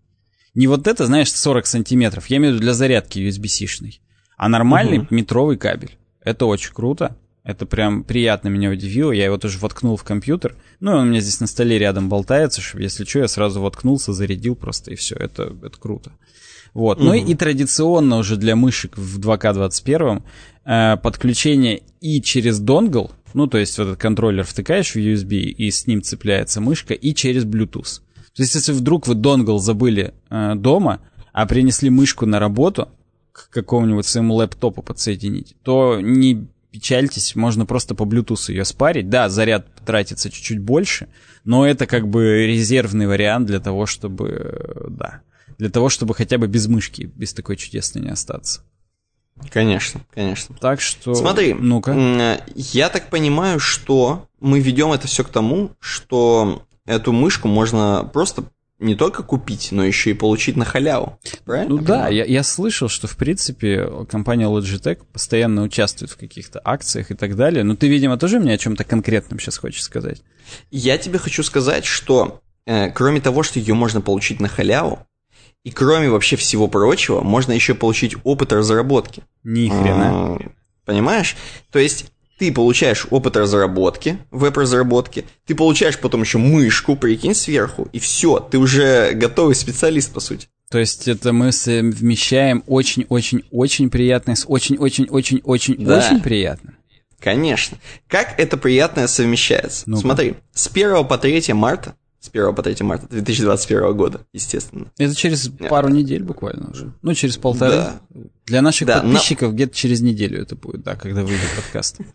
Не 0.54 0.68
вот 0.68 0.88
это, 0.88 1.06
знаешь, 1.06 1.32
40 1.32 1.66
сантиметров. 1.66 2.28
Я 2.28 2.38
имею 2.38 2.54
в 2.54 2.56
виду 2.56 2.64
для 2.64 2.74
зарядки 2.74 3.20
USB-C-шной. 3.20 4.02
А 4.38 4.50
нормальный 4.50 5.00
угу. 5.00 5.08
метровый 5.12 5.58
кабель. 5.58 5.98
Это 6.22 6.46
очень 6.46 6.74
круто. 6.74 7.16
Это 7.44 7.66
прям 7.66 8.04
приятно 8.04 8.50
меня 8.50 8.70
удивило. 8.70 9.12
Я 9.12 9.26
его 9.26 9.38
тоже 9.38 9.58
воткнул 9.60 9.96
в 9.96 10.04
компьютер. 10.04 10.56
Ну, 10.82 10.92
он 10.92 11.00
у 11.00 11.06
меня 11.06 11.22
здесь 11.22 11.40
на 11.40 11.48
столе 11.48 11.80
рядом 11.80 12.10
болтается, 12.10 12.60
чтобы, 12.60 12.84
если 12.84 13.06
что, 13.06 13.20
я 13.20 13.28
сразу 13.30 13.62
воткнулся, 13.62 14.12
зарядил 14.12 14.56
просто, 14.56 14.92
и 14.92 14.96
все. 14.96 15.16
Это, 15.16 15.56
это 15.64 15.80
круто. 15.80 16.12
Вот. 16.74 16.98
Угу. 16.98 17.06
Ну 17.06 17.14
и, 17.14 17.22
и 17.22 17.36
традиционно 17.36 18.18
уже 18.18 18.36
для 18.36 18.56
мышек 18.56 18.98
в 18.98 19.20
2К21 19.20 20.24
э, 20.68 20.98
подключение 20.98 21.82
и 22.02 22.22
через 22.22 22.60
донгл, 22.60 23.12
ну, 23.34 23.48
то 23.48 23.58
есть 23.58 23.78
вот 23.78 23.86
этот 23.86 24.00
контроллер 24.00 24.44
втыкаешь 24.44 24.92
в 24.92 24.98
USB, 24.98 25.38
и 25.40 25.72
с 25.72 25.88
ним 25.88 26.02
цепляется 26.02 26.62
мышка, 26.62 26.94
и 26.94 27.14
через 27.14 27.46
Bluetooth. 27.46 28.02
То 28.36 28.44
есть, 28.44 28.54
если 28.54 28.72
вдруг 28.72 29.08
вы 29.08 29.16
донгл 29.16 29.58
забыли 29.58 30.14
э, 30.30 30.54
дома, 30.56 31.02
а 31.34 31.46
принесли 31.48 31.90
мышку 31.90 32.26
на 32.26 32.40
работу 32.40 32.90
к 33.32 33.50
какому-нибудь 33.50 34.06
своему 34.06 34.36
лэптопу 34.36 34.82
подсоединить, 34.82 35.56
то 35.64 36.00
не 36.02 36.48
печальтесь, 36.72 37.36
можно 37.36 37.66
просто 37.66 37.96
по 37.96 38.04
Bluetooth 38.04 38.52
ее 38.52 38.66
спарить. 38.66 39.10
Да, 39.10 39.30
заряд 39.30 39.68
тратится 39.86 40.30
чуть-чуть 40.30 40.60
больше, 40.60 41.08
но 41.44 41.66
это 41.66 41.88
как 41.88 42.08
бы 42.08 42.46
резервный 42.46 43.08
вариант 43.08 43.48
для 43.48 43.60
того, 43.60 43.86
чтобы, 43.86 44.28
э, 44.30 44.88
да, 44.90 45.22
для 45.58 45.70
того, 45.70 45.90
чтобы 45.90 46.14
хотя 46.14 46.38
бы 46.38 46.48
без 46.48 46.68
мышки, 46.68 47.10
без 47.16 47.34
такой 47.34 47.56
чудесной 47.56 48.04
не 48.04 48.10
остаться. 48.10 48.62
Конечно, 49.50 50.02
конечно. 50.14 50.56
Так 50.60 50.82
что... 50.82 51.14
Смотри, 51.16 51.54
ну-ка. 51.54 52.42
Я 52.56 52.90
так 52.90 53.10
понимаю, 53.10 53.60
что 53.60 54.28
мы 54.40 54.60
ведем 54.60 54.92
это 54.92 55.08
все 55.08 55.24
к 55.24 55.30
тому, 55.30 55.72
что 55.80 56.64
эту 56.86 57.12
мышку 57.12 57.48
можно 57.48 58.10
просто 58.12 58.46
не 58.80 58.96
только 58.96 59.24
купить, 59.24 59.70
но 59.72 59.84
еще 59.84 60.12
и 60.12 60.14
получить 60.14 60.56
на 60.56 60.66
халяву. 60.66 61.18
Правильно? 61.46 61.76
Ну 61.76 61.82
да, 61.82 62.10
я, 62.10 62.26
я 62.26 62.44
слышал, 62.44 62.90
что 62.90 63.08
в 63.08 63.18
принципе 63.18 63.90
компания 64.10 64.46
Logitech 64.46 65.00
постоянно 65.12 65.64
участвует 65.64 66.12
в 66.12 66.18
каких-то 66.18 66.62
акциях 66.64 67.10
и 67.10 67.16
так 67.16 67.36
далее. 67.36 67.64
Но 67.64 67.76
ты, 67.76 67.88
видимо, 67.88 68.18
тоже 68.18 68.40
мне 68.40 68.54
о 68.54 68.58
чем-то 68.58 68.84
конкретном 68.84 69.40
сейчас 69.40 69.58
хочешь 69.58 69.84
сказать. 69.84 70.22
Я 70.70 70.98
тебе 71.00 71.18
хочу 71.18 71.42
сказать, 71.42 71.86
что 71.86 72.42
э, 72.68 72.92
кроме 72.92 73.20
того, 73.20 73.42
что 73.42 73.58
ее 73.60 73.74
можно 73.74 74.00
получить 74.00 74.40
на 74.40 74.48
халяву, 74.48 75.07
и 75.68 75.72
кроме 75.72 76.10
вообще 76.10 76.38
всего 76.38 76.70
прочего, 76.70 77.20
можно 77.20 77.52
еще 77.52 77.76
получить 77.76 78.16
опыт 78.24 78.54
разработки. 78.54 79.24
Ни 79.44 79.68
хрена. 79.68 80.08
А, 80.08 80.40
понимаешь? 80.86 81.36
То 81.74 81.80
есть 81.80 82.06
ты 82.38 82.54
получаешь 82.54 83.06
опыт 83.10 83.36
разработки, 83.36 84.18
веб-разработки, 84.32 85.26
ты 85.46 85.56
получаешь 85.56 86.00
потом 86.00 86.22
еще 86.22 86.38
мышку, 86.38 86.96
прикинь, 86.96 87.36
сверху, 87.36 87.90
и 87.92 88.00
все, 88.00 88.40
ты 88.40 88.60
уже 88.60 89.12
готовый 89.12 89.56
специалист, 89.56 90.14
по 90.14 90.22
сути. 90.22 90.48
То 90.72 90.78
есть 90.78 91.10
это 91.10 91.34
мы 91.34 91.52
совмещаем 91.52 92.64
очень-очень-очень 92.66 93.90
приятное 93.90 94.36
с 94.36 94.46
очень-очень-очень-очень-очень 94.48 95.84
да. 95.84 96.20
приятным. 96.24 96.78
Конечно. 97.20 97.78
Как 98.08 98.40
это 98.40 98.56
приятное 98.56 99.08
совмещается? 99.08 99.84
ну 99.86 99.98
-ка. 99.98 100.00
Смотри, 100.00 100.36
с 100.54 100.68
1 100.68 101.06
по 101.06 101.18
3 101.18 101.52
марта 101.52 101.96
с 102.20 102.30
1 102.30 102.56
по 102.56 102.64
3 102.64 102.84
марта 102.84 103.08
2021 103.08 103.96
года, 103.96 104.22
естественно. 104.34 104.92
Это 104.98 105.16
через 105.16 105.50
пару 105.70 105.90
недель 105.90 106.24
буквально 106.24 106.72
уже. 106.72 106.94
Ну, 107.02 107.14
через 107.14 107.38
полтора. 107.38 108.00
Да. 108.10 108.22
Для 108.46 108.62
наших 108.62 108.88
да, 108.88 109.02
подписчиков 109.02 109.52
на... 109.52 109.56
где-то 109.56 109.76
через 109.76 110.02
неделю 110.02 110.42
это 110.42 110.56
будет, 110.56 110.84
да, 110.84 110.96
когда 110.96 111.24
выйдет 111.24 111.50
подкаст. 111.56 111.98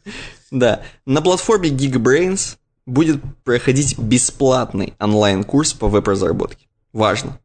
Да. 0.50 0.82
На 1.06 1.22
платформе 1.22 1.70
Geekbrains 1.70 2.58
будет 2.84 3.22
проходить 3.42 3.98
бесплатный 3.98 4.92
онлайн-курс 4.98 5.72
по 5.72 5.88
веб-разработке. 5.88 6.66
Важно. 6.92 7.38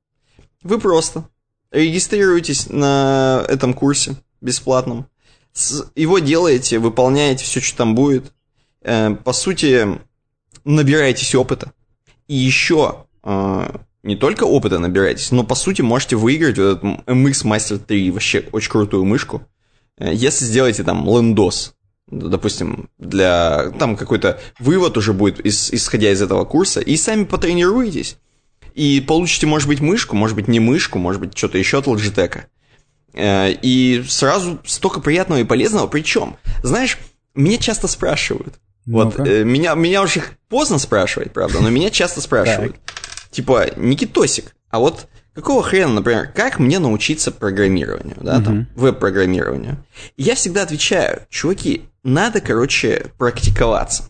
Вы 0.61 0.77
просто 0.77 1.29
регистрируетесь 1.71 2.67
на 2.69 3.45
этом 3.47 3.73
курсе 3.73 4.17
бесплатном. 4.41 5.07
Его 5.95 6.19
делаете, 6.19 6.79
выполняете 6.79 7.45
все, 7.45 7.61
что 7.61 7.77
там 7.77 7.95
будет. 7.95 8.33
Э, 8.81 9.15
по 9.15 9.31
сути, 9.31 9.99
набираетесь 10.65 11.33
опыта. 11.33 11.71
И 12.27 12.35
еще 12.35 13.05
э, 13.23 13.69
не 14.03 14.15
только 14.15 14.43
опыта 14.43 14.79
набираетесь, 14.79 15.31
но 15.31 15.43
по 15.43 15.55
сути 15.55 15.81
можете 15.81 16.15
выиграть 16.15 16.57
вот 16.57 16.77
этот 16.77 16.83
MX 16.83 17.45
Master 17.45 17.77
3, 17.77 18.11
вообще 18.11 18.45
очень 18.51 18.71
крутую 18.71 19.05
мышку. 19.05 19.43
Э, 19.97 20.13
если 20.13 20.45
сделаете 20.45 20.83
там 20.83 21.05
лендос, 21.05 21.73
допустим, 22.07 22.89
для 22.97 23.71
там 23.79 23.95
какой-то 23.95 24.39
вывод 24.59 24.97
уже 24.97 25.13
будет, 25.13 25.39
из, 25.39 25.71
исходя 25.71 26.11
из 26.11 26.21
этого 26.21 26.45
курса, 26.45 26.79
и 26.79 26.95
сами 26.95 27.25
потренируетесь. 27.25 28.17
И 28.73 29.01
получите, 29.01 29.47
может 29.47 29.67
быть, 29.67 29.81
мышку, 29.81 30.15
может 30.15 30.35
быть, 30.35 30.47
не 30.47 30.59
мышку, 30.59 30.99
может 30.99 31.19
быть, 31.19 31.37
что-то 31.37 31.57
еще 31.57 31.79
от 31.79 31.87
Logitech. 31.87 32.43
Э, 33.13 33.51
и 33.51 34.03
сразу 34.07 34.59
столько 34.65 34.99
приятного 34.99 35.39
и 35.39 35.43
полезного. 35.43 35.87
Причем, 35.87 36.37
знаешь, 36.63 36.97
меня 37.33 37.57
часто 37.57 37.87
спрашивают, 37.87 38.59
вот 38.87 39.19
э, 39.19 39.43
меня, 39.43 39.75
меня 39.75 40.01
уже 40.01 40.23
поздно 40.49 40.79
спрашивать, 40.79 41.33
правда, 41.33 41.59
но 41.59 41.69
меня 41.69 41.89
часто 41.89 42.21
спрашивают. 42.21 42.75
Типа, 43.31 43.67
Никитосик, 43.75 44.55
а 44.69 44.79
вот 44.79 45.07
какого 45.33 45.61
хрена, 45.61 45.93
например, 45.93 46.31
как 46.33 46.57
мне 46.57 46.79
научиться 46.79 47.31
программированию, 47.31 48.17
да, 48.21 48.41
там, 48.41 48.67
веб-программированию? 48.75 49.85
Я 50.15 50.35
всегда 50.35 50.63
отвечаю, 50.63 51.21
чуваки, 51.29 51.83
надо, 52.03 52.39
короче, 52.39 53.07
практиковаться. 53.17 54.09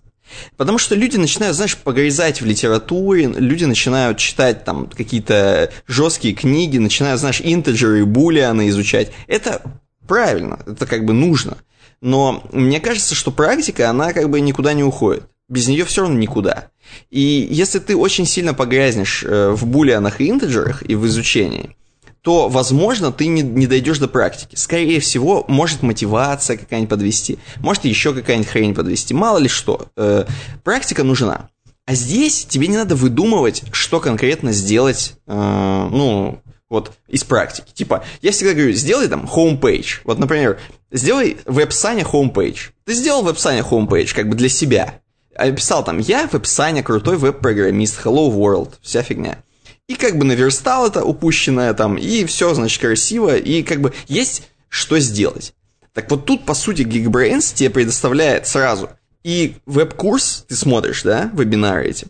Потому 0.57 0.77
что 0.77 0.95
люди 0.95 1.17
начинают, 1.17 1.55
знаешь, 1.55 1.77
погрязать 1.77 2.41
в 2.41 2.45
литературе, 2.45 3.27
люди 3.27 3.65
начинают 3.65 4.17
читать 4.17 4.65
там 4.65 4.87
какие-то 4.87 5.71
жесткие 5.87 6.33
книги, 6.33 6.77
начинают, 6.77 7.19
знаешь, 7.19 7.41
интеджеры 7.43 8.01
и 8.01 8.03
булианы 8.03 8.69
изучать. 8.69 9.11
Это 9.27 9.61
правильно, 10.07 10.59
это 10.65 10.85
как 10.85 11.05
бы 11.05 11.13
нужно. 11.13 11.57
Но 12.01 12.43
мне 12.51 12.79
кажется, 12.79 13.15
что 13.15 13.31
практика, 13.31 13.89
она 13.89 14.13
как 14.13 14.29
бы 14.29 14.39
никуда 14.39 14.73
не 14.73 14.83
уходит. 14.83 15.23
Без 15.49 15.67
нее 15.67 15.85
все 15.85 16.01
равно 16.01 16.17
никуда. 16.17 16.69
И 17.09 17.47
если 17.49 17.79
ты 17.79 17.95
очень 17.95 18.25
сильно 18.25 18.53
погрязнешь 18.53 19.23
э, 19.23 19.51
в 19.51 19.65
булианах 19.65 20.19
и 20.19 20.29
интеджерах 20.29 20.83
и 20.87 20.95
в 20.95 21.05
изучении, 21.07 21.75
то, 22.21 22.49
возможно, 22.49 23.13
ты 23.13 23.27
не, 23.27 23.41
не 23.41 23.67
дойдешь 23.67 23.99
до 23.99 24.09
практики. 24.09 24.55
Скорее 24.55 24.99
всего, 24.99 25.45
может 25.47 25.83
мотивация 25.83 26.57
какая-нибудь 26.57 26.89
подвести, 26.89 27.39
может 27.61 27.85
еще 27.85 28.13
какая-нибудь 28.13 28.49
хрень 28.49 28.75
подвести, 28.75 29.13
мало 29.13 29.37
ли 29.37 29.47
что. 29.47 29.87
Э, 29.95 30.25
практика 30.63 31.03
нужна. 31.03 31.49
А 31.85 31.95
здесь 31.95 32.43
тебе 32.43 32.67
не 32.67 32.75
надо 32.75 32.95
выдумывать, 32.95 33.63
что 33.71 34.01
конкретно 34.01 34.51
сделать, 34.51 35.13
э, 35.25 35.87
ну, 35.89 36.41
вот, 36.69 36.91
из 37.07 37.23
практики. 37.23 37.71
Типа, 37.73 38.03
я 38.21 38.31
всегда 38.33 38.53
говорю, 38.53 38.73
сделай 38.73 39.07
там 39.07 39.25
homepage. 39.25 40.01
Вот, 40.03 40.19
например, 40.19 40.59
сделай 40.91 41.37
в 41.45 41.59
описании 41.59 42.05
homepage. 42.05 42.71
Ты 42.85 42.93
сделал 42.93 43.23
в 43.23 43.27
описании 43.27 43.63
homepage, 43.63 44.13
как 44.13 44.29
бы 44.29 44.35
для 44.35 44.49
себя. 44.49 45.01
Описал 45.35 45.83
там, 45.83 45.99
я 45.99 46.27
в 46.27 46.33
описании 46.33 46.81
крутой 46.81 47.17
веб-программист, 47.17 47.99
hello 48.03 48.31
world, 48.31 48.73
вся 48.81 49.03
фигня. 49.03 49.43
И 49.87 49.95
как 49.95 50.17
бы 50.17 50.25
наверстал 50.25 50.87
это 50.87 51.03
упущенное 51.03 51.73
там, 51.73 51.97
и 51.97 52.25
все, 52.25 52.53
значит, 52.53 52.81
красиво, 52.81 53.37
и 53.37 53.63
как 53.63 53.81
бы 53.81 53.93
есть 54.07 54.43
что 54.69 54.99
сделать. 54.99 55.53
Так 55.93 56.11
вот 56.11 56.25
тут, 56.25 56.45
по 56.45 56.53
сути, 56.53 56.81
Geekbrains 56.81 57.55
тебе 57.55 57.69
предоставляет 57.69 58.47
сразу 58.47 58.89
и 59.27 59.55
веб-курс, 59.65 60.45
ты 60.47 60.55
смотришь, 60.55 61.03
да, 61.03 61.29
вебинары 61.33 61.89
эти, 61.89 62.07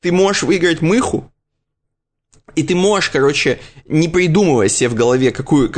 ты 0.00 0.10
можешь 0.10 0.42
выиграть 0.42 0.80
мыху, 0.80 1.32
и 2.58 2.62
ты 2.62 2.74
можешь, 2.74 3.10
короче, 3.10 3.60
не 3.86 4.08
придумывая 4.08 4.68
себе 4.68 4.88
в 4.88 4.94
голове, 4.94 5.30
какую, 5.30 5.72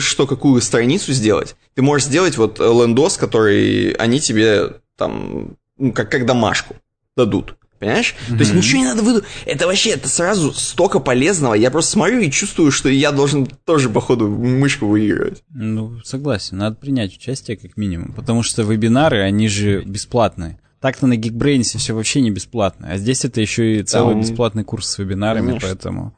что, 0.00 0.26
какую 0.26 0.60
страницу 0.62 1.12
сделать, 1.12 1.56
ты 1.74 1.82
можешь 1.82 2.06
сделать 2.06 2.36
вот 2.38 2.58
лендос, 2.58 3.16
который 3.16 3.92
они 3.92 4.20
тебе 4.20 4.76
там, 4.96 5.56
ну, 5.76 5.92
как, 5.92 6.10
как 6.10 6.26
домашку 6.26 6.76
дадут. 7.16 7.56
Понимаешь? 7.78 8.14
Mm-hmm. 8.14 8.32
То 8.32 8.38
есть 8.38 8.54
ничего 8.54 8.78
не 8.78 8.86
надо 8.86 9.02
выдумать. 9.02 9.26
Это 9.44 9.66
вообще, 9.66 9.90
это 9.90 10.08
сразу 10.08 10.52
столько 10.54 10.98
полезного. 10.98 11.52
Я 11.52 11.70
просто 11.70 11.92
смотрю 11.92 12.20
и 12.20 12.30
чувствую, 12.30 12.72
что 12.72 12.88
я 12.88 13.12
должен 13.12 13.46
тоже, 13.66 13.90
походу, 13.90 14.28
мышку 14.28 14.86
выигрывать. 14.86 15.42
Ну, 15.50 16.00
согласен. 16.02 16.56
Надо 16.56 16.76
принять 16.76 17.14
участие 17.14 17.58
как 17.58 17.76
минимум. 17.76 18.14
Потому 18.14 18.42
что 18.42 18.62
вебинары, 18.62 19.20
они 19.20 19.48
же 19.48 19.82
бесплатные. 19.82 20.58
Так-то 20.86 21.08
на 21.08 21.14
Geekbrains 21.14 21.76
все 21.78 21.94
вообще 21.94 22.20
не 22.20 22.30
бесплатно. 22.30 22.86
А 22.92 22.96
здесь 22.96 23.24
это 23.24 23.40
еще 23.40 23.80
и 23.80 23.82
целый 23.82 24.12
Там... 24.12 24.20
бесплатный 24.20 24.62
курс 24.62 24.88
с 24.88 24.98
вебинарами, 24.98 25.46
Конечно. 25.48 25.68
поэтому... 25.68 26.16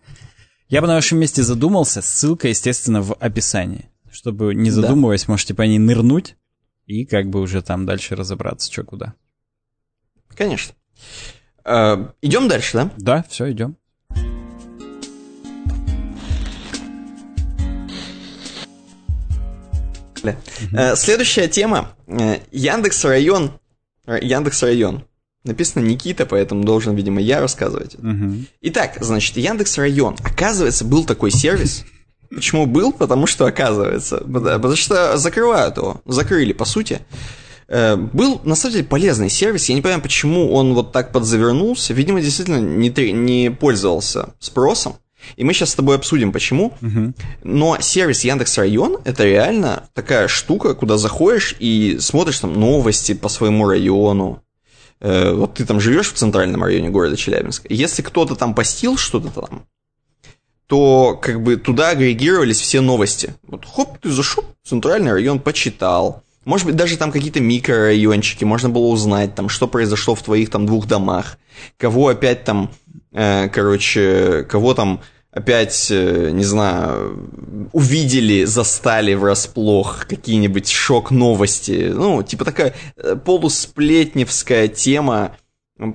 Я 0.69 0.83
бы 0.83 0.87
на 0.87 0.97
вашем 0.97 1.19
месте 1.19 1.43
задумался. 1.43 2.03
Ссылка, 2.03 2.49
естественно, 2.49 3.01
в 3.01 3.15
описании. 3.15 3.89
Чтобы, 4.13 4.55
не 4.55 4.69
задумываясь, 4.71 5.25
да. 5.25 5.33
можете 5.33 5.55
по 5.55 5.63
ней 5.63 5.79
нырнуть 5.79 6.37
и 6.85 7.07
как 7.07 7.31
бы 7.31 7.41
уже 7.41 7.63
там 7.63 7.87
дальше 7.87 8.15
разобраться, 8.15 8.71
что 8.71 8.85
куда. 8.85 9.15
Конечно. 10.37 10.75
Э, 11.65 12.09
идем 12.21 12.47
дальше, 12.49 12.77
да? 12.77 12.91
Да, 12.99 13.25
все, 13.27 13.51
идем. 13.51 13.79
Э, 20.23 20.95
следующая 20.95 21.49
тема. 21.49 21.95
Э, 22.07 22.41
Яндекс 22.53 23.03
район. 23.07 23.58
Яндекс 24.17 24.63
район. 24.63 25.05
Написано 25.45 25.83
Никита, 25.85 26.27
поэтому 26.27 26.65
должен, 26.65 26.95
видимо, 26.95 27.21
я 27.21 27.41
рассказывать. 27.41 27.95
Угу. 27.95 28.45
Итак, 28.63 28.99
значит, 29.01 29.37
Яндекс 29.37 29.79
район. 29.79 30.17
Оказывается, 30.25 30.85
был 30.85 31.05
такой 31.05 31.31
сервис. 31.31 31.85
Почему 32.31 32.67
был? 32.67 32.93
Потому 32.93 33.27
что, 33.27 33.47
оказывается, 33.47 34.19
потому 34.19 34.77
что 34.77 35.17
закрывают 35.17 35.77
его. 35.77 36.03
Закрыли, 36.05 36.53
по 36.53 36.65
сути. 36.65 37.01
Э, 37.69 37.97
был, 37.97 38.41
на 38.45 38.55
самом 38.55 38.75
деле, 38.75 38.87
полезный 38.87 39.31
сервис. 39.31 39.69
Я 39.69 39.75
не 39.75 39.83
понимаю, 39.83 40.03
почему 40.03 40.53
он 40.53 40.75
вот 40.75 40.93
так 40.93 41.13
подзавернулся. 41.13 41.95
Видимо, 41.95 42.21
действительно 42.21 42.61
не, 42.61 42.91
не 43.13 43.51
пользовался 43.51 44.35
спросом. 44.41 44.97
И 45.37 45.45
мы 45.45 45.53
сейчас 45.53 45.71
с 45.71 45.75
тобой 45.75 45.97
обсудим, 45.97 46.33
почему. 46.33 46.75
Угу. 46.81 47.15
Но 47.45 47.79
сервис 47.81 48.25
Яндекс 48.25 48.59
Район 48.59 48.99
это 49.05 49.25
реально 49.25 49.85
такая 49.95 50.29
штука, 50.29 50.75
куда 50.75 50.97
заходишь 50.97 51.55
и 51.59 51.99
смотришь 52.01 52.41
там 52.41 52.59
новости 52.59 53.15
по 53.15 53.29
своему 53.29 53.69
району. 53.69 54.43
Э, 55.01 55.33
вот 55.33 55.55
ты 55.55 55.65
там 55.65 55.81
живешь 55.81 56.13
в 56.13 56.17
центральном 56.17 56.63
районе 56.63 56.91
города 56.91 57.17
Челябинска. 57.17 57.67
Если 57.71 58.03
кто-то 58.03 58.35
там 58.35 58.55
постил 58.55 58.97
что-то 58.97 59.29
там, 59.29 59.67
то 60.67 61.19
как 61.21 61.43
бы 61.43 61.57
туда 61.57 61.91
агрегировались 61.91 62.61
все 62.61 62.81
новости. 62.81 63.35
Вот 63.47 63.65
хоп, 63.65 63.99
ты 63.99 64.11
зашел 64.11 64.45
в 64.63 64.69
центральный 64.69 65.13
район, 65.13 65.41
почитал. 65.41 66.23
Может 66.49 66.67
быть, 66.67 66.77
даже 66.77 66.97
там 66.97 67.13
какие-то 67.13 67.41
микрорайончики, 67.41 68.43
можно 68.43 68.71
было 68.71 68.87
узнать, 68.87 69.35
там, 69.35 69.51
что 69.51 69.69
произошло 69.69 70.15
в 70.15 70.23
твоих 70.23 70.49
там 70.49 70.65
двух 70.65 70.87
домах, 70.87 71.37
кого 71.77 72.09
опять 72.09 72.45
там, 72.45 72.71
э, 73.13 73.51
короче, 73.51 74.47
кого 74.49 74.73
там 74.73 75.03
опять, 75.31 75.89
э, 75.91 76.31
не 76.33 76.45
знаю, 76.45 77.69
увидели, 77.75 78.45
застали 78.45 79.13
врасплох, 79.13 80.07
какие-нибудь 80.07 80.71
шок-новости. 80.71 81.93
Ну, 81.95 82.23
типа 82.23 82.47
такая 82.47 82.75
э, 82.97 83.15
полусплетневская 83.17 84.69
тема, 84.69 85.37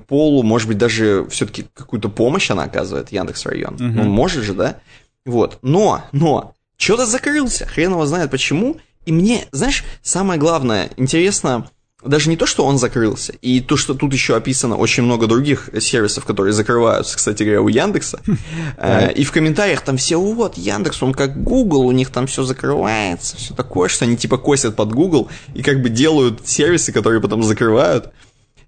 полу, 0.07 0.43
может 0.43 0.67
быть, 0.67 0.77
даже 0.77 1.25
все-таки 1.31 1.65
какую-то 1.73 2.09
помощь 2.09 2.51
она 2.51 2.65
оказывает, 2.65 3.11
Яндекс 3.11 3.47
Район. 3.47 3.73
Угу. 3.73 3.83
Ну, 3.85 4.03
может 4.03 4.43
же, 4.43 4.53
да? 4.53 4.77
Вот. 5.25 5.57
Но, 5.63 6.03
но, 6.11 6.53
что-то 6.77 7.07
закрылся, 7.07 7.65
хрен 7.65 7.93
его 7.93 8.05
знает 8.05 8.29
почему, 8.29 8.77
и 9.05 9.11
мне, 9.11 9.45
знаешь, 9.51 9.83
самое 10.01 10.39
главное, 10.39 10.91
интересно, 10.97 11.69
даже 12.05 12.29
не 12.29 12.37
то, 12.37 12.45
что 12.45 12.65
он 12.65 12.77
закрылся, 12.77 13.33
и 13.41 13.61
то, 13.61 13.77
что 13.77 13.93
тут 13.93 14.13
еще 14.13 14.35
описано 14.35 14.75
очень 14.75 15.03
много 15.03 15.27
других 15.27 15.69
сервисов, 15.79 16.25
которые 16.25 16.53
закрываются, 16.53 17.15
кстати 17.15 17.43
говоря, 17.43 17.61
у 17.61 17.67
Яндекса. 17.67 18.19
Э, 18.77 19.11
и 19.13 19.23
в 19.23 19.31
комментариях 19.31 19.81
там 19.81 19.97
все, 19.97 20.19
вот, 20.19 20.57
Яндекс, 20.57 21.01
он 21.03 21.13
как 21.13 21.41
Google, 21.41 21.81
у 21.81 21.91
них 21.91 22.09
там 22.09 22.27
все 22.27 22.43
закрывается, 22.43 23.37
все 23.37 23.53
такое, 23.53 23.87
что 23.87 24.05
они 24.05 24.17
типа 24.17 24.37
косят 24.37 24.75
под 24.75 24.93
Google 24.93 25.29
и 25.53 25.61
как 25.61 25.81
бы 25.81 25.89
делают 25.89 26.47
сервисы, 26.47 26.91
которые 26.91 27.21
потом 27.21 27.43
закрывают. 27.43 28.11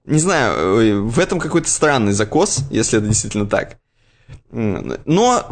Не 0.06 0.20
знаю, 0.20 0.54
э, 0.54 1.00
в 1.00 1.20
этом 1.20 1.40
какой-то 1.40 1.70
странный 1.70 2.14
закос, 2.14 2.60
если 2.70 3.00
это 3.00 3.08
действительно 3.08 3.48
так. 3.48 3.78
Но 4.56 5.48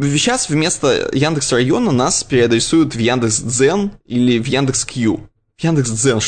сейчас 0.00 0.48
вместо 0.48 1.10
Яндекс 1.12 1.52
района 1.52 1.92
нас 1.92 2.24
переадресуют 2.24 2.94
в 2.94 2.98
Яндекс 2.98 3.40
Дзен 3.40 3.92
или 4.06 4.38
в 4.38 4.46
Яндекс 4.46 4.86
Кью. 4.86 5.28
Яндекс 5.58 5.90
Дзен, 5.90 6.20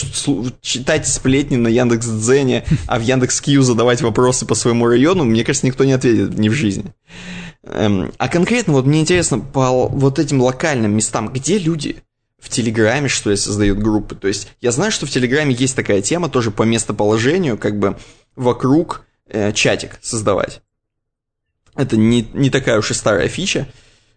читать 0.61 1.09
сплетни 1.09 1.57
на 1.57 1.69
Яндекс 1.69 2.07
Дзене, 2.07 2.65
а 2.87 2.99
в 2.99 3.03
Яндекс 3.03 3.41
Кью 3.41 3.63
задавать 3.63 4.03
вопросы 4.03 4.45
по 4.45 4.55
своему 4.55 4.87
району, 4.87 5.25
мне 5.25 5.45
кажется, 5.45 5.67
никто 5.67 5.85
не 5.85 5.93
ответит 5.93 6.39
ни 6.39 6.51
в 6.51 6.53
жизни. 6.53 6.93
Эм, 7.63 8.13
а 8.19 8.29
конкретно 8.29 8.75
вот 8.75 8.85
мне 8.85 9.01
интересно 9.01 9.39
по 9.39 9.89
вот 9.89 10.19
этим 10.19 10.43
локальным 10.43 10.95
местам, 10.95 11.31
где 11.33 11.57
люди 11.59 11.97
в 12.39 12.51
Телеграме, 12.51 13.09
что 13.09 13.31
ли, 13.31 13.37
создают 13.37 13.79
группы. 13.79 14.15
То 14.15 14.29
есть 14.29 14.49
я 14.61 14.73
знаю, 14.73 14.93
что 14.93 15.07
в 15.07 15.11
Телеграме 15.11 15.55
есть 15.55 15.75
такая 15.75 16.03
тема 16.03 16.29
тоже 16.29 16.51
по 16.51 16.65
местоположению, 16.65 17.57
как 17.57 17.79
бы 17.79 17.97
вокруг 18.37 19.07
э, 19.27 19.53
чатик 19.53 19.99
создавать. 20.03 20.61
Это 21.77 21.97
не, 21.97 22.29
не 22.33 22.51
такая 22.51 22.79
уж 22.79 22.91
и 22.91 22.95
старая 22.95 23.29
фича. 23.29 23.69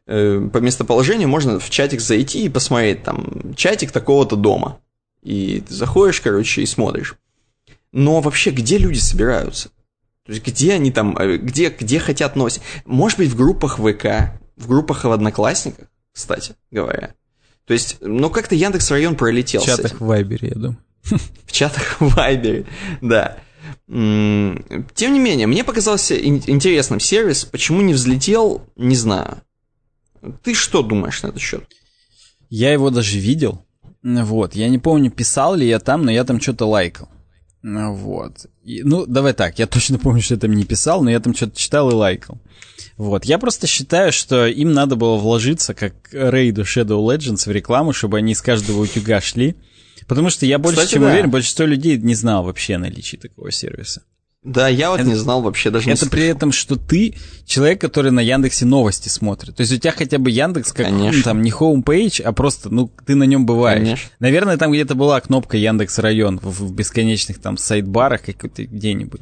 Э, 0.06 0.40
по 0.52 0.60
местоположению 0.60 1.28
можно 1.28 1.60
в 1.60 1.70
чатик 1.70 2.00
зайти 2.00 2.46
и 2.46 2.50
посмотреть, 2.50 3.04
там, 3.04 3.54
чатик 3.56 3.92
такого-то 3.92 4.36
дома. 4.36 4.80
И 5.24 5.64
ты 5.68 5.74
заходишь, 5.74 6.22
короче, 6.22 6.62
и 6.62 6.66
смотришь. 6.66 7.16
Но 7.92 8.22
вообще, 8.22 8.52
где 8.52 8.78
люди 8.78 9.00
собираются? 9.00 9.70
То 10.26 10.34
есть, 10.34 10.46
где 10.46 10.74
они 10.74 10.92
там, 10.92 11.18
э, 11.18 11.38
где, 11.38 11.70
где 11.70 12.00
хотят 12.00 12.36
носить? 12.36 12.62
Может 12.86 13.18
быть, 13.18 13.30
в 13.30 13.36
группах 13.36 13.78
ВК, 13.80 14.40
в 14.56 14.68
группах 14.68 15.04
в 15.04 15.12
Одноклассниках, 15.12 15.88
кстати 16.14 16.56
говоря. 16.72 17.14
То 17.66 17.74
есть, 17.74 17.98
ну, 18.02 18.30
как-то 18.30 18.56
Яндекс 18.56 18.92
район 18.92 19.16
пролетел. 19.16 19.62
В 19.62 19.66
чатах 19.66 20.00
в 20.00 20.06
Вайбере, 20.06 20.50
я 20.50 20.56
думаю. 20.56 20.78
В 21.46 21.52
чатах 21.52 22.00
в 22.00 22.16
Вайбере, 22.16 22.66
да. 23.02 23.38
Тем 23.88 25.14
не 25.14 25.20
менее, 25.20 25.48
мне 25.48 25.64
показался 25.64 26.16
интересным 26.18 27.00
сервис. 27.00 27.46
Почему 27.46 27.82
не 27.82 27.94
взлетел, 27.94 28.62
не 28.76 28.96
знаю. 28.96 29.42
Ты 30.44 30.54
что 30.54 30.82
думаешь 30.82 31.24
на 31.24 31.28
этот 31.28 31.42
счет? 31.42 31.64
Я 32.50 32.72
его 32.72 32.90
даже 32.90 33.20
видел. 33.20 33.66
Вот. 34.04 34.56
Я 34.56 34.70
не 34.70 34.80
помню, 34.80 35.12
писал 35.12 35.56
ли 35.56 35.68
я 35.68 35.80
там, 35.80 36.06
но 36.06 36.12
я 36.12 36.24
там 36.24 36.40
что-то 36.42 36.66
лайкал. 36.66 37.10
Вот. 37.64 38.46
И, 38.64 38.84
ну, 38.84 39.06
давай 39.06 39.34
так, 39.34 39.60
я 39.60 39.68
точно 39.68 40.00
помню, 40.00 40.22
что 40.22 40.36
я 40.36 40.40
там 40.40 40.54
не 40.54 40.64
писал, 40.64 41.02
но 41.02 41.10
я 41.10 41.20
там 41.20 41.36
что-то 41.36 41.58
читал 41.58 41.90
и 41.90 41.94
лайкал. 41.94 42.40
Вот. 42.96 43.26
Я 43.26 43.38
просто 43.40 43.68
считаю, 43.68 44.12
что 44.12 44.48
им 44.48 44.74
надо 44.74 44.96
было 44.96 45.18
вложиться, 45.18 45.74
как 45.74 45.94
рейду 46.12 46.64
Shadow 46.64 47.04
Legends, 47.06 47.48
в 47.48 47.52
рекламу, 47.52 47.94
чтобы 47.94 48.18
они 48.18 48.34
из 48.34 48.42
каждого 48.42 48.82
утюга 48.82 49.22
шли. 49.22 49.56
Потому 50.08 50.30
что 50.30 50.46
я 50.46 50.58
больше 50.58 50.78
Кстати, 50.78 50.94
чем 50.94 51.04
да. 51.04 51.12
уверен, 51.12 51.30
большинство 51.30 51.66
людей 51.66 51.98
не 51.98 52.16
знал 52.16 52.44
вообще 52.44 52.76
о 52.76 52.80
наличии 52.80 53.18
такого 53.18 53.52
сервиса. 53.52 54.04
Да, 54.44 54.70
я 54.70 54.92
вот 54.92 55.02
это, 55.02 55.10
не 55.10 55.16
знал 55.16 55.42
вообще 55.42 55.72
даже. 55.72 55.92
Это 55.92 56.10
при 56.10 56.24
этом, 56.26 56.54
что 56.54 56.78
ты 56.78 57.16
человек, 57.46 57.82
который 57.82 58.12
на 58.12 58.22
Яндексе 58.22 58.66
новости 58.66 59.10
смотрит. 59.10 59.56
То 59.56 59.62
есть 59.62 59.74
у 59.74 59.78
тебя 59.78 59.92
хотя 59.92 60.20
бы 60.20 60.32
Яндекс 60.32 60.72
как 60.72 60.90
ну, 60.90 61.12
там 61.24 61.42
не 61.42 61.52
homepage, 61.52 62.22
а 62.22 62.32
просто 62.32 62.70
ну 62.70 62.90
ты 63.06 63.16
на 63.16 63.24
нем 63.24 63.46
бываешь. 63.46 63.80
Конечно. 63.80 64.10
Наверное, 64.20 64.58
там 64.58 64.72
где-то 64.72 64.96
была 64.96 65.20
кнопка 65.20 65.58
Яндекс 65.58 66.00
район 66.00 66.40
в, 66.42 66.62
в 66.62 66.74
бесконечных 66.74 67.40
там 67.40 67.58
sidebar 67.58 68.02
ах 68.02 68.22
какой-то 68.22 68.64
где-нибудь. 68.64 69.22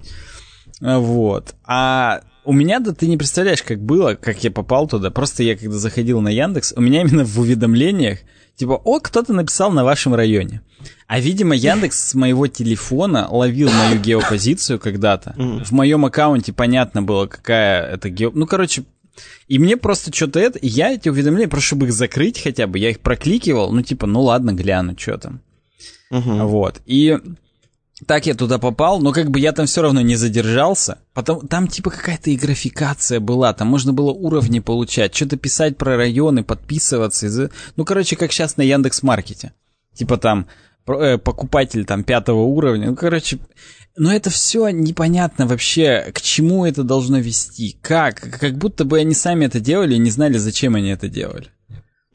Вот. 0.80 1.56
А 1.64 2.22
у 2.44 2.54
меня, 2.54 2.80
да 2.80 2.94
ты 2.94 3.08
не 3.08 3.18
представляешь, 3.18 3.64
как 3.64 3.82
было, 3.82 4.14
как 4.14 4.44
я 4.44 4.52
попал 4.52 4.88
туда. 4.88 5.10
Просто 5.10 5.42
я 5.42 5.58
когда 5.58 5.78
заходил 5.78 6.22
на 6.22 6.30
Яндекс, 6.30 6.74
у 6.76 6.82
меня 6.82 7.02
именно 7.02 7.26
в 7.26 7.40
уведомлениях, 7.40 8.20
типа, 8.56 8.74
о, 8.84 9.00
кто-то 9.00 9.34
написал 9.34 9.72
на 9.72 9.84
вашем 9.84 10.16
районе. 10.16 10.62
А, 11.08 11.20
видимо, 11.20 11.56
Яндекс 11.56 12.10
с 12.10 12.16
моего 12.16 12.48
телефона 12.48 13.28
ловил 13.30 13.72
мою 13.72 14.00
геопозицию 14.00 14.80
когда-то. 14.80 15.34
В 15.38 15.72
моем 15.72 16.06
аккаунте 16.06 16.54
понятно 16.54 17.02
было, 17.02 17.28
какая 17.28 17.84
это 17.84 18.10
гео... 18.10 18.32
Ну, 18.34 18.46
короче, 18.48 18.84
и 19.48 19.60
мне 19.60 19.78
просто 19.78 20.14
что-то 20.14 20.40
это... 20.40 20.60
Я 20.62 20.92
эти 20.92 21.10
уведомления, 21.10 21.48
прошу 21.48 21.68
чтобы 21.68 21.88
их 21.88 21.94
закрыть 21.94 22.42
хотя 22.42 22.68
бы, 22.68 22.80
я 22.80 22.90
их 22.90 23.00
прокликивал, 23.00 23.72
ну, 23.72 23.82
типа, 23.82 24.08
ну 24.08 24.22
ладно, 24.22 24.54
гляну, 24.54 24.96
что 24.98 25.18
там. 25.18 25.42
Угу. 26.12 26.48
Вот. 26.48 26.82
И 26.86 27.18
так 28.08 28.26
я 28.26 28.36
туда 28.36 28.60
попал, 28.60 29.00
но 29.00 29.14
как 29.14 29.32
бы 29.32 29.40
я 29.40 29.54
там 29.54 29.68
все 29.68 29.82
равно 29.82 30.02
не 30.02 30.16
задержался. 30.16 31.00
Потом 31.14 31.48
там 31.48 31.68
типа 31.68 31.92
какая-то 31.92 32.30
и 32.30 32.36
графикация 32.36 33.22
была, 33.22 33.54
там 33.54 33.70
можно 33.70 33.94
было 33.94 34.12
уровни 34.12 34.60
получать, 34.60 35.16
что-то 35.16 35.38
писать 35.38 35.78
про 35.78 35.96
районы, 35.96 36.44
подписываться. 36.44 37.50
Ну, 37.78 37.86
короче, 37.86 38.18
как 38.18 38.34
сейчас 38.34 38.58
на 38.58 38.64
Яндекс 38.64 39.02
Маркете. 39.02 39.54
Типа 39.94 40.18
там 40.18 40.48
э, 40.88 41.18
покупатель 41.18 41.86
там 41.86 42.04
пятого 42.04 42.42
уровня. 42.42 42.90
Ну, 42.90 42.96
короче, 42.98 43.40
но 43.96 44.14
это 44.14 44.30
все 44.30 44.68
непонятно 44.70 45.48
вообще, 45.48 46.12
к 46.14 46.22
чему 46.22 46.66
это 46.66 46.84
должно 46.84 47.20
вести, 47.20 47.78
как, 47.82 48.20
как 48.20 48.58
будто 48.58 48.84
бы 48.84 49.00
они 49.00 49.14
сами 49.14 49.46
это 49.46 49.62
делали 49.62 49.96
и 49.96 50.00
не 50.00 50.12
знали, 50.12 50.38
зачем 50.38 50.76
они 50.76 50.90
это 50.90 51.08
делали. 51.08 51.48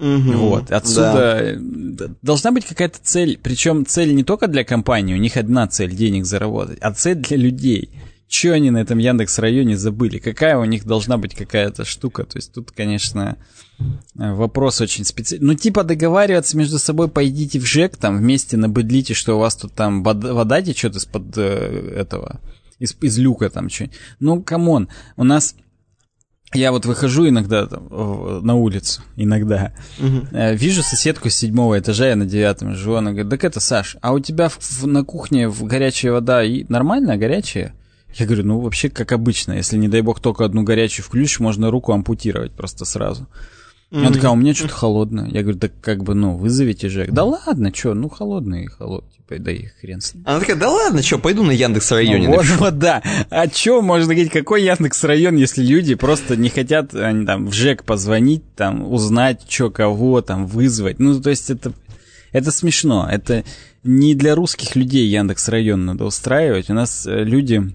Угу, 0.00 0.32
вот, 0.32 0.72
отсюда 0.72 1.56
да. 1.58 2.06
должна 2.22 2.52
быть 2.52 2.64
какая-то 2.64 2.98
цель, 3.02 3.38
причем 3.42 3.84
цель 3.84 4.14
не 4.14 4.24
только 4.24 4.46
для 4.46 4.64
компании, 4.64 5.12
у 5.14 5.18
них 5.18 5.36
одна 5.36 5.68
цель 5.68 5.94
денег 5.94 6.24
заработать, 6.24 6.78
а 6.80 6.92
цель 6.92 7.16
для 7.16 7.36
людей. 7.36 7.90
Что 8.26 8.52
они 8.52 8.70
на 8.70 8.78
этом 8.78 8.98
Яндекс 8.98 9.40
районе 9.40 9.76
забыли? 9.76 10.18
Какая 10.18 10.56
у 10.56 10.64
них 10.64 10.86
должна 10.86 11.18
быть 11.18 11.34
какая-то 11.34 11.84
штука? 11.84 12.22
То 12.22 12.38
есть 12.38 12.52
тут, 12.52 12.70
конечно, 12.70 13.36
вопрос 14.14 14.80
очень 14.80 15.04
специальный. 15.04 15.48
Ну, 15.48 15.54
типа 15.54 15.82
договариваться 15.82 16.56
между 16.56 16.78
собой, 16.78 17.08
пойдите 17.08 17.58
в 17.58 17.66
ЖЭК, 17.66 17.96
там 17.96 18.16
вместе 18.18 18.56
набыдлите, 18.56 19.14
что 19.14 19.34
у 19.34 19.40
вас 19.40 19.56
тут 19.56 19.72
там 19.72 20.04
вода 20.04 20.62
течет 20.62 20.94
из-под 20.94 21.36
э, 21.36 21.92
этого, 21.96 22.40
из, 22.78 22.96
из 23.00 23.18
люка 23.18 23.50
там 23.50 23.68
что-нибудь. 23.68 23.96
Ну, 24.20 24.42
come 24.42 24.68
on, 24.68 24.88
у 25.16 25.24
нас 25.24 25.56
я 26.52 26.72
вот 26.72 26.84
выхожу 26.84 27.28
иногда 27.28 27.66
там, 27.66 27.88
на 28.44 28.54
улицу, 28.54 29.02
иногда, 29.16 29.72
угу. 29.98 30.26
вижу 30.54 30.82
соседку 30.82 31.30
с 31.30 31.34
седьмого 31.34 31.78
этажа, 31.78 32.08
я 32.08 32.16
на 32.16 32.26
девятом 32.26 32.74
живу, 32.74 32.96
она 32.96 33.12
говорит, 33.12 33.30
так 33.30 33.44
это, 33.44 33.60
Саш, 33.60 33.96
а 34.00 34.12
у 34.12 34.18
тебя 34.18 34.48
в, 34.48 34.58
в, 34.58 34.86
на 34.86 35.04
кухне 35.04 35.48
в 35.48 35.64
горячая 35.64 36.12
вода 36.12 36.42
и 36.42 36.64
нормальная, 36.68 37.16
горячая? 37.16 37.74
Я 38.14 38.26
говорю, 38.26 38.44
ну 38.44 38.60
вообще 38.60 38.90
как 38.90 39.12
обычно, 39.12 39.52
если 39.52 39.76
не 39.76 39.88
дай 39.88 40.00
бог 40.00 40.20
только 40.20 40.44
одну 40.44 40.62
горячую 40.62 41.04
включишь, 41.06 41.40
можно 41.40 41.70
руку 41.70 41.92
ампутировать 41.92 42.52
просто 42.52 42.84
сразу. 42.84 43.28
Mm-hmm. 43.90 43.98
Она 43.98 44.12
такая, 44.12 44.30
«А 44.30 44.32
у 44.34 44.36
меня 44.36 44.54
что-то 44.54 44.72
холодное. 44.72 45.28
Я 45.30 45.42
говорю, 45.42 45.58
да 45.58 45.68
как 45.80 46.04
бы, 46.04 46.14
ну, 46.14 46.36
вызовите 46.36 46.88
же. 46.88 47.08
Да 47.10 47.24
ладно, 47.24 47.74
что, 47.74 47.92
ну, 47.94 48.08
холодный, 48.08 48.66
холодный. 48.66 49.10
Типа, 49.10 49.42
да 49.42 49.50
и 49.50 49.66
хрен 49.66 50.00
с 50.00 50.14
ним. 50.14 50.22
Она 50.26 50.38
такая, 50.38 50.54
да 50.54 50.70
ладно, 50.70 51.02
что, 51.02 51.18
пойду 51.18 51.42
на 51.42 51.50
Яндекс 51.50 51.90
районе 51.90 52.28
ну, 52.28 52.36
вот, 52.36 52.46
вот, 52.58 52.78
да. 52.78 53.02
А 53.30 53.48
что, 53.48 53.82
можно 53.82 54.14
говорить, 54.14 54.30
какой 54.30 54.62
Яндекс 54.62 55.02
район, 55.02 55.36
если 55.36 55.64
люди 55.64 55.96
просто 55.96 56.36
не 56.36 56.50
хотят 56.50 56.94
они, 56.94 57.26
там 57.26 57.46
в 57.48 57.52
ЖЭК 57.52 57.82
позвонить, 57.82 58.44
там, 58.54 58.92
узнать, 58.92 59.42
что, 59.48 59.70
кого, 59.70 60.20
там, 60.22 60.46
вызвать. 60.46 61.00
Ну, 61.00 61.20
то 61.20 61.30
есть 61.30 61.50
это, 61.50 61.72
это 62.30 62.52
смешно. 62.52 63.08
Это 63.10 63.42
не 63.82 64.14
для 64.14 64.36
русских 64.36 64.76
людей 64.76 65.08
Яндекс 65.08 65.48
район 65.48 65.84
надо 65.84 66.04
устраивать. 66.04 66.70
У 66.70 66.74
нас 66.74 67.06
э, 67.06 67.24
люди 67.24 67.72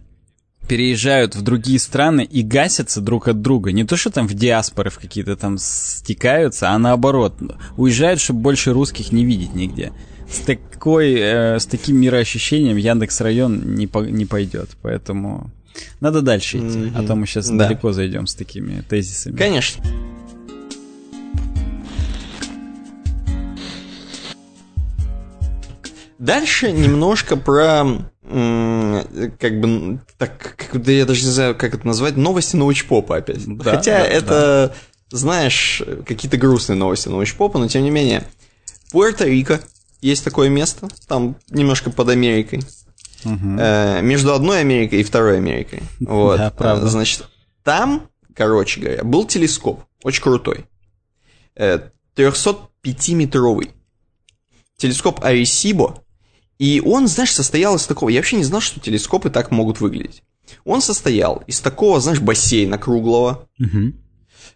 переезжают 0.67 1.35
в 1.35 1.41
другие 1.41 1.79
страны 1.79 2.23
и 2.23 2.41
гасятся 2.41 3.01
друг 3.01 3.27
от 3.27 3.41
друга. 3.41 3.71
Не 3.71 3.83
то, 3.83 3.95
что 3.95 4.09
там 4.09 4.27
в 4.27 4.33
диаспоры 4.33 4.89
в 4.89 4.99
какие-то 4.99 5.35
там 5.35 5.57
стекаются, 5.57 6.69
а 6.69 6.77
наоборот. 6.77 7.35
Уезжают, 7.77 8.19
чтобы 8.19 8.41
больше 8.41 8.73
русских 8.73 9.11
не 9.11 9.25
видеть 9.25 9.53
нигде. 9.53 9.93
С, 10.29 10.39
такой, 10.39 11.13
э, 11.13 11.59
с 11.59 11.65
таким 11.65 11.97
мироощущением 11.97 12.77
Яндекс 12.77 13.21
район 13.21 13.75
не, 13.75 13.87
по, 13.87 13.99
не 13.99 14.25
пойдет. 14.25 14.71
Поэтому 14.81 15.51
надо 15.99 16.21
дальше 16.21 16.57
идти. 16.57 16.77
Mm-hmm. 16.77 16.91
А 16.95 17.07
то 17.07 17.15
мы 17.15 17.27
сейчас 17.27 17.49
да. 17.49 17.67
далеко 17.67 17.91
зайдем 17.91 18.27
с 18.27 18.35
такими 18.35 18.81
тезисами. 18.81 19.35
Конечно. 19.35 19.83
Дальше 26.17 26.71
немножко 26.71 27.35
про 27.35 27.85
как 28.27 29.59
бы, 29.59 29.99
так, 30.17 30.55
как, 30.57 30.81
да 30.81 30.91
я 30.91 31.05
даже 31.05 31.23
не 31.23 31.31
знаю, 31.31 31.55
как 31.55 31.73
это 31.73 31.85
назвать, 31.85 32.17
новости 32.17 32.55
научпопа 32.55 33.17
опять. 33.17 33.45
Да, 33.45 33.71
Хотя 33.75 33.99
да, 33.99 34.05
это, 34.05 34.75
да. 35.11 35.17
знаешь, 35.17 35.81
какие-то 36.05 36.37
грустные 36.37 36.77
новости 36.77 37.07
научпопа, 37.07 37.59
но 37.59 37.67
тем 37.67 37.83
не 37.83 37.91
менее. 37.91 38.23
Пуэрто-Рико 38.91 39.61
есть 40.01 40.23
такое 40.23 40.49
место, 40.49 40.87
там 41.07 41.35
немножко 41.49 41.91
под 41.91 42.09
Америкой. 42.09 42.61
Угу. 43.25 43.57
Э, 43.59 44.01
между 44.01 44.33
одной 44.33 44.61
Америкой 44.61 45.01
и 45.01 45.03
второй 45.03 45.37
Америкой. 45.37 45.81
Вот. 45.99 46.37
Да, 46.37 46.51
правда. 46.51 46.87
Значит, 46.87 47.27
там, 47.63 48.09
короче 48.35 48.79
говоря, 48.79 49.03
был 49.03 49.25
телескоп, 49.25 49.83
очень 50.03 50.21
крутой. 50.23 50.65
Э, 51.55 51.79
305-метровый. 52.15 53.71
Телескоп 54.77 55.23
Аресибо 55.23 56.04
и 56.57 56.81
он, 56.85 57.07
знаешь, 57.07 57.33
состоял 57.33 57.75
из 57.75 57.85
такого... 57.85 58.09
Я 58.09 58.19
вообще 58.19 58.37
не 58.37 58.43
знал, 58.43 58.61
что 58.61 58.79
телескопы 58.79 59.29
так 59.29 59.51
могут 59.51 59.81
выглядеть. 59.81 60.23
Он 60.63 60.81
состоял 60.81 61.43
из 61.47 61.59
такого, 61.59 61.99
знаешь, 61.99 62.19
бассейна 62.19 62.77
круглого, 62.77 63.49
угу. 63.59 63.93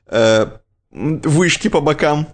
э, 0.08 0.48
вышки 0.92 1.68
по 1.68 1.82
бокам. 1.82 2.28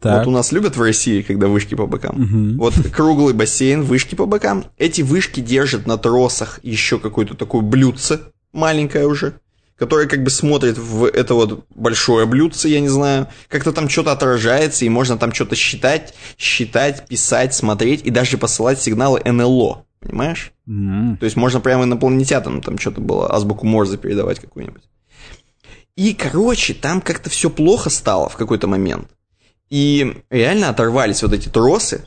Так. 0.00 0.18
Вот 0.18 0.28
у 0.28 0.34
нас 0.34 0.52
любят 0.52 0.76
в 0.76 0.82
России, 0.82 1.22
когда 1.22 1.46
вышки 1.48 1.74
по 1.74 1.86
бокам. 1.86 2.22
Угу. 2.22 2.58
Вот 2.58 2.74
круглый 2.92 3.34
бассейн, 3.34 3.82
вышки 3.82 4.14
по 4.14 4.26
бокам. 4.26 4.66
Эти 4.76 5.02
вышки 5.02 5.40
держат 5.40 5.86
на 5.86 5.96
тросах 5.96 6.60
еще 6.62 6.98
какое-то 6.98 7.34
такое 7.34 7.62
блюдце, 7.62 8.20
маленькое 8.52 9.06
уже 9.06 9.40
который 9.82 10.06
как 10.06 10.22
бы 10.22 10.30
смотрит 10.30 10.78
в 10.78 11.06
это 11.06 11.34
вот 11.34 11.66
большое 11.74 12.24
блюдце, 12.24 12.68
я 12.68 12.78
не 12.78 12.88
знаю, 12.88 13.26
как-то 13.48 13.72
там 13.72 13.88
что-то 13.88 14.12
отражается, 14.12 14.84
и 14.84 14.88
можно 14.88 15.18
там 15.18 15.34
что-то 15.34 15.56
считать, 15.56 16.14
считать, 16.38 17.08
писать, 17.08 17.52
смотреть, 17.52 18.06
и 18.06 18.10
даже 18.10 18.38
посылать 18.38 18.80
сигналы 18.80 19.20
НЛО, 19.24 19.84
понимаешь? 19.98 20.52
Mm-hmm. 20.68 21.16
То 21.16 21.24
есть 21.24 21.34
можно 21.34 21.58
прямо 21.58 21.82
инопланетянам 21.82 22.62
там 22.62 22.78
что-то 22.78 23.00
было, 23.00 23.34
азбуку 23.34 23.66
Морзе 23.66 23.96
передавать 23.96 24.38
какую-нибудь. 24.38 24.84
И, 25.96 26.14
короче, 26.14 26.74
там 26.74 27.00
как-то 27.00 27.28
все 27.28 27.50
плохо 27.50 27.90
стало 27.90 28.28
в 28.28 28.36
какой-то 28.36 28.68
момент. 28.68 29.08
И 29.68 30.22
реально 30.30 30.68
оторвались 30.68 31.24
вот 31.24 31.32
эти 31.32 31.48
тросы, 31.48 32.06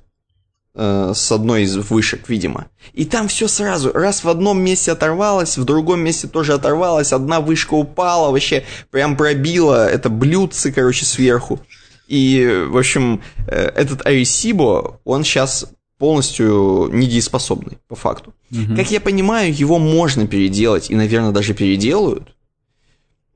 Э, 0.78 1.14
с 1.16 1.32
одной 1.32 1.64
из 1.64 1.78
вышек, 1.78 2.28
видимо. 2.28 2.68
И 2.92 3.06
там 3.06 3.30
все 3.30 3.48
сразу, 3.48 3.94
раз 3.94 4.26
в 4.26 4.30
одном 4.30 4.62
месте 4.62 4.92
оторвалось, 4.92 5.58
в 5.58 5.64
другом 5.64 6.02
месте 6.02 6.28
тоже 6.28 6.52
оторвалось, 6.52 7.14
одна 7.14 7.40
вышка 7.40 7.76
упала, 7.76 8.30
вообще 8.30 8.66
прям 8.92 9.16
пробила 9.16 9.88
это 9.88 10.10
блюдце, 10.10 10.74
короче, 10.74 11.06
сверху. 11.06 11.62
И, 12.10 12.66
в 12.68 12.78
общем, 12.78 13.22
э, 13.48 13.68
этот 13.68 14.06
Арисибо, 14.06 15.00
он 15.06 15.24
сейчас 15.24 15.66
полностью 15.98 16.90
недееспособный, 16.92 17.78
по 17.88 17.96
факту. 17.96 18.34
Угу. 18.52 18.76
Как 18.76 18.92
я 18.92 19.00
понимаю, 19.00 19.56
его 19.56 19.80
можно 19.80 20.28
переделать, 20.28 20.92
и, 20.92 20.96
наверное, 20.96 21.32
даже 21.32 21.54
переделают. 21.54 22.36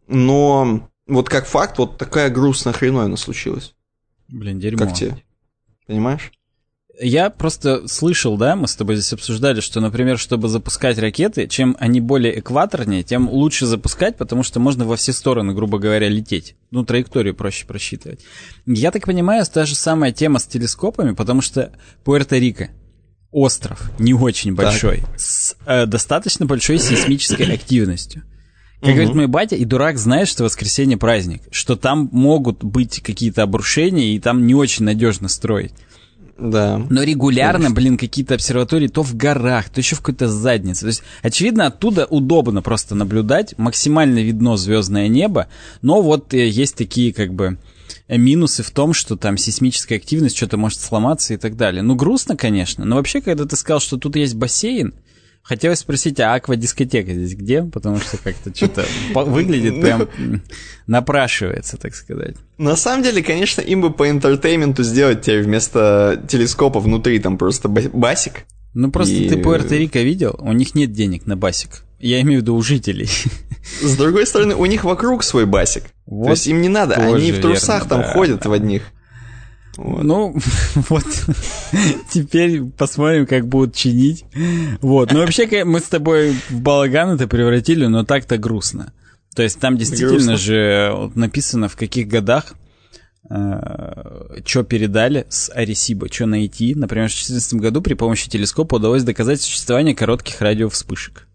Но 0.07 0.89
вот 1.07 1.29
как 1.29 1.47
факт, 1.47 1.77
вот 1.77 1.97
такая 1.97 2.29
грустная 2.29 2.73
хреновина 2.73 3.15
случилась. 3.15 3.75
Блин, 4.27 4.59
дерьмо. 4.59 4.79
Как 4.79 4.93
тебе? 4.93 5.23
Понимаешь? 5.87 6.33
Я 7.01 7.29
просто 7.29 7.87
слышал, 7.87 8.35
да, 8.35 8.57
мы 8.57 8.67
с 8.67 8.75
тобой 8.75 8.95
здесь 8.97 9.13
обсуждали, 9.13 9.61
что, 9.61 9.79
например, 9.79 10.17
чтобы 10.17 10.49
запускать 10.49 10.97
ракеты, 10.97 11.47
чем 11.47 11.77
они 11.79 12.01
более 12.01 12.37
экваторнее, 12.39 13.03
тем 13.03 13.29
лучше 13.29 13.65
запускать, 13.65 14.17
потому 14.17 14.43
что 14.43 14.59
можно 14.59 14.85
во 14.85 14.97
все 14.97 15.13
стороны, 15.13 15.53
грубо 15.53 15.79
говоря, 15.79 16.09
лететь. 16.09 16.55
Ну, 16.71 16.83
траекторию 16.83 17.33
проще 17.35 17.65
просчитывать. 17.65 18.19
Я 18.65 18.91
так 18.91 19.05
понимаю, 19.05 19.45
та 19.45 19.65
же 19.65 19.75
самая 19.75 20.11
тема 20.11 20.39
с 20.39 20.45
телескопами, 20.45 21.13
потому 21.13 21.41
что 21.41 21.71
Пуэрто-Рико 22.03 22.69
остров 23.31 23.91
не 23.97 24.13
очень 24.13 24.53
большой, 24.53 24.97
так. 25.01 25.19
с 25.19 25.55
э, 25.65 25.85
достаточно 25.85 26.45
большой 26.45 26.79
сейсмической 26.79 27.45
активностью. 27.53 28.23
Как 28.81 28.89
угу. 28.89 28.95
говорит 28.95 29.15
мой 29.15 29.27
батя, 29.27 29.55
и 29.55 29.65
дурак 29.65 29.97
знает, 29.97 30.27
что 30.27 30.43
воскресенье 30.43 30.97
праздник, 30.97 31.43
что 31.51 31.75
там 31.75 32.09
могут 32.11 32.63
быть 32.63 33.01
какие-то 33.01 33.43
обрушения, 33.43 34.15
и 34.15 34.19
там 34.19 34.45
не 34.47 34.55
очень 34.55 34.85
надежно 34.85 35.27
строить. 35.27 35.73
Да. 36.39 36.81
Но 36.89 37.03
регулярно, 37.03 37.65
Конечно. 37.65 37.75
блин, 37.75 37.97
какие-то 37.97 38.35
обсерватории 38.35 38.87
то 38.87 39.03
в 39.03 39.15
горах, 39.15 39.69
то 39.69 39.79
еще 39.79 39.95
в 39.95 39.99
какой-то 39.99 40.27
заднице. 40.27 40.81
То 40.81 40.87
есть, 40.87 41.03
очевидно, 41.21 41.67
оттуда 41.67 42.05
удобно 42.05 42.61
просто 42.61 42.95
наблюдать, 42.95 43.57
максимально 43.57 44.19
видно 44.19 44.57
звездное 44.57 45.07
небо, 45.07 45.47
но 45.81 46.01
вот 46.01 46.33
э, 46.33 46.47
есть 46.47 46.75
такие 46.75 47.13
как 47.13 47.33
бы 47.33 47.57
минусы 48.07 48.63
в 48.63 48.71
том, 48.71 48.93
что 48.93 49.15
там 49.15 49.37
сейсмическая 49.37 49.97
активность 49.97 50.37
что-то 50.37 50.57
может 50.57 50.79
сломаться 50.79 51.33
и 51.33 51.37
так 51.37 51.57
далее. 51.57 51.81
Ну, 51.81 51.95
грустно, 51.95 52.35
конечно, 52.35 52.85
но 52.85 52.95
вообще, 52.95 53.21
когда 53.21 53.45
ты 53.45 53.55
сказал, 53.55 53.79
что 53.79 53.97
тут 53.97 54.15
есть 54.15 54.35
бассейн, 54.35 54.93
Хотелось 55.41 55.79
спросить, 55.79 56.19
а 56.19 56.35
аквадискотека 56.35 57.11
здесь 57.13 57.35
где? 57.35 57.63
Потому 57.63 57.97
что 57.97 58.17
как-то 58.17 58.55
что-то 58.55 58.85
выглядит 59.13 59.81
прям 59.81 60.07
напрашивается, 60.85 61.77
так 61.77 61.95
сказать. 61.95 62.35
На 62.57 62.75
самом 62.75 63.03
деле, 63.03 63.23
конечно, 63.23 63.61
им 63.61 63.81
бы 63.81 63.91
по 63.91 64.09
интертейменту 64.09 64.83
сделать 64.83 65.21
тебе 65.21 65.41
вместо 65.41 66.23
телескопа 66.27 66.79
внутри 66.79 67.19
там 67.19 67.37
просто 67.37 67.67
басик. 67.67 68.45
Ну 68.73 68.91
просто 68.91 69.15
и... 69.15 69.29
ты 69.29 69.35
Пуэрто-Рико 69.35 70.03
видел? 70.03 70.35
У 70.39 70.53
них 70.53 70.75
нет 70.75 70.91
денег 70.91 71.25
на 71.25 71.35
басик. 71.35 71.83
Я 71.99 72.21
имею 72.21 72.39
в 72.39 72.43
виду 72.43 72.55
у 72.55 72.61
жителей. 72.61 73.09
С 73.81 73.97
другой 73.97 74.25
стороны, 74.25 74.55
у 74.55 74.65
них 74.65 74.83
вокруг 74.83 75.23
свой 75.23 75.45
басик. 75.45 75.83
Вот 76.05 76.25
То 76.25 76.31
есть 76.31 76.47
им 76.47 76.61
не 76.61 76.69
надо, 76.69 76.95
они 76.95 77.31
в 77.31 77.41
трусах 77.41 77.83
верно, 77.83 77.89
там 77.89 78.01
да. 78.01 78.13
ходят 78.13 78.45
в 78.45 78.51
одних. 78.51 78.83
Вот. 79.79 80.03
Ну, 80.03 80.35
вот 80.89 81.05
теперь 82.09 82.63
посмотрим, 82.65 83.25
как 83.25 83.47
будут 83.47 83.75
чинить. 83.75 84.25
Вот. 84.81 85.13
Ну, 85.13 85.19
вообще, 85.19 85.63
мы 85.63 85.79
с 85.79 85.83
тобой 85.83 86.35
в 86.49 86.59
балаган 86.59 87.11
это 87.11 87.27
превратили, 87.27 87.85
но 87.85 88.03
так-то 88.03 88.37
грустно. 88.37 88.91
То 89.35 89.43
есть 89.43 89.57
там 89.59 89.77
действительно 89.77 90.09
грустно. 90.09 90.37
же 90.37 91.11
написано, 91.15 91.69
в 91.69 91.77
каких 91.77 92.09
годах 92.09 92.55
э, 93.29 94.41
что 94.43 94.63
передали 94.63 95.25
с 95.29 95.49
Аресиба, 95.49 96.11
что 96.11 96.25
найти. 96.25 96.75
Например, 96.75 97.07
в 97.07 97.11
2014 97.11 97.53
году 97.53 97.81
при 97.81 97.93
помощи 97.93 98.29
телескопа 98.29 98.75
удалось 98.75 99.03
доказать 99.03 99.39
существование 99.39 99.95
коротких 99.95 100.41
радиовспышек. 100.41 101.28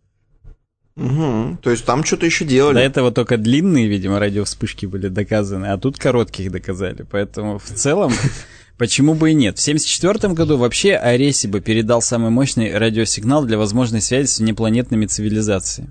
Угу, 0.97 1.59
то 1.61 1.71
есть 1.71 1.85
там 1.85 2.05
что-то 2.05 2.27
еще 2.27 2.45
делали. 2.45 2.75
До 2.75 2.81
этого 2.81 3.11
только 3.11 3.37
длинные, 3.37 3.89
видимо, 3.89 4.21
радиовспышки 4.21 4.87
были 4.87 5.09
доказаны, 5.09 5.67
а 5.67 5.79
тут 5.79 5.99
коротких 5.99 6.53
доказали. 6.53 7.05
Поэтому 7.11 7.59
в 7.59 7.65
целом, 7.65 8.13
почему 8.79 9.15
бы 9.15 9.33
и 9.33 9.35
нет. 9.35 9.59
В 9.59 9.63
1974 9.63 10.35
году 10.35 10.57
вообще 10.57 10.95
Аресиба 10.95 11.61
передал 11.61 12.01
самый 12.01 12.31
мощный 12.31 12.79
радиосигнал 12.79 13.45
для 13.45 13.59
возможной 13.59 14.01
связи 14.01 14.27
с 14.29 14.39
внепланетными 14.39 15.07
цивилизациями. 15.07 15.91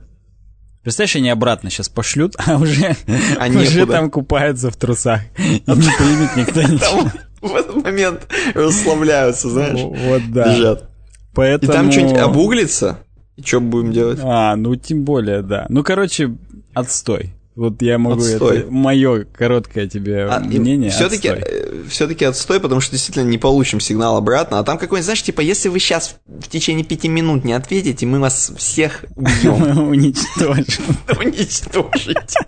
Представляешь, 0.84 1.16
они 1.18 1.30
обратно 1.30 1.70
сейчас 1.70 1.90
пошлют, 1.90 2.36
а 2.46 2.58
уже, 2.58 2.96
а 3.38 3.48
уже 3.48 3.86
там 3.86 4.10
купаются 4.10 4.72
в 4.72 4.78
трусах. 4.78 5.22
И 5.38 5.64
не 5.66 5.98
примет 5.98 6.36
никто 6.38 6.62
ничего. 6.62 7.12
В 7.42 7.56
этот 7.56 7.76
момент 7.84 8.22
расслабляются, 8.54 9.50
знаешь. 9.50 9.82
Вот, 9.82 10.22
да. 10.32 10.56
Лежат. 10.56 10.90
Поэтому... 11.34 11.72
И 11.72 11.76
там 11.76 11.92
что-нибудь 11.92 12.18
обуглится? 12.18 13.00
И 13.36 13.42
что 13.42 13.60
будем 13.60 13.92
делать? 13.92 14.20
А, 14.22 14.56
ну 14.56 14.76
тем 14.76 15.04
более, 15.04 15.42
да. 15.42 15.66
Ну, 15.70 15.84
короче, 15.84 16.36
отстой. 16.74 17.34
Вот 17.56 17.82
я 17.84 18.00
могу 18.00 18.22
отстой. 18.22 18.60
это 18.60 18.72
мое 18.72 19.26
короткое 19.26 19.88
тебе 19.88 20.24
а, 20.24 20.40
мнение. 20.40 20.90
Все-таки, 20.90 21.28
э, 21.28 21.84
все-таки 21.88 22.26
отстой, 22.26 22.60
потому 22.60 22.82
что 22.82 22.94
действительно 22.94 23.26
не 23.26 23.38
получим 23.38 23.80
сигнал 23.80 24.18
обратно. 24.18 24.58
А 24.58 24.64
там 24.64 24.80
какой-нибудь, 24.80 25.06
знаешь, 25.06 25.22
типа, 25.22 25.42
если 25.42 25.70
вы 25.70 25.80
сейчас 25.80 26.16
в 26.26 26.48
течение 26.48 26.84
пяти 26.84 27.08
минут 27.08 27.44
не 27.44 27.54
ответите, 27.54 28.08
мы 28.08 28.20
вас 28.20 28.52
всех 28.58 29.06
убьем. 29.16 29.88
Уничтожим. 29.90 30.98
Уничтожите. 31.20 32.40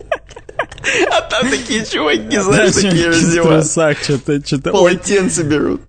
А 1.12 1.22
там 1.22 1.50
такие 1.50 1.86
чуваки, 1.86 2.38
знаешь, 2.40 2.74
такие 2.74 3.08
раздеваются. 3.08 3.96
что-то, 4.02 4.46
что-то... 4.46 4.72
Полотенце 4.72 5.44
берут. 5.44 5.82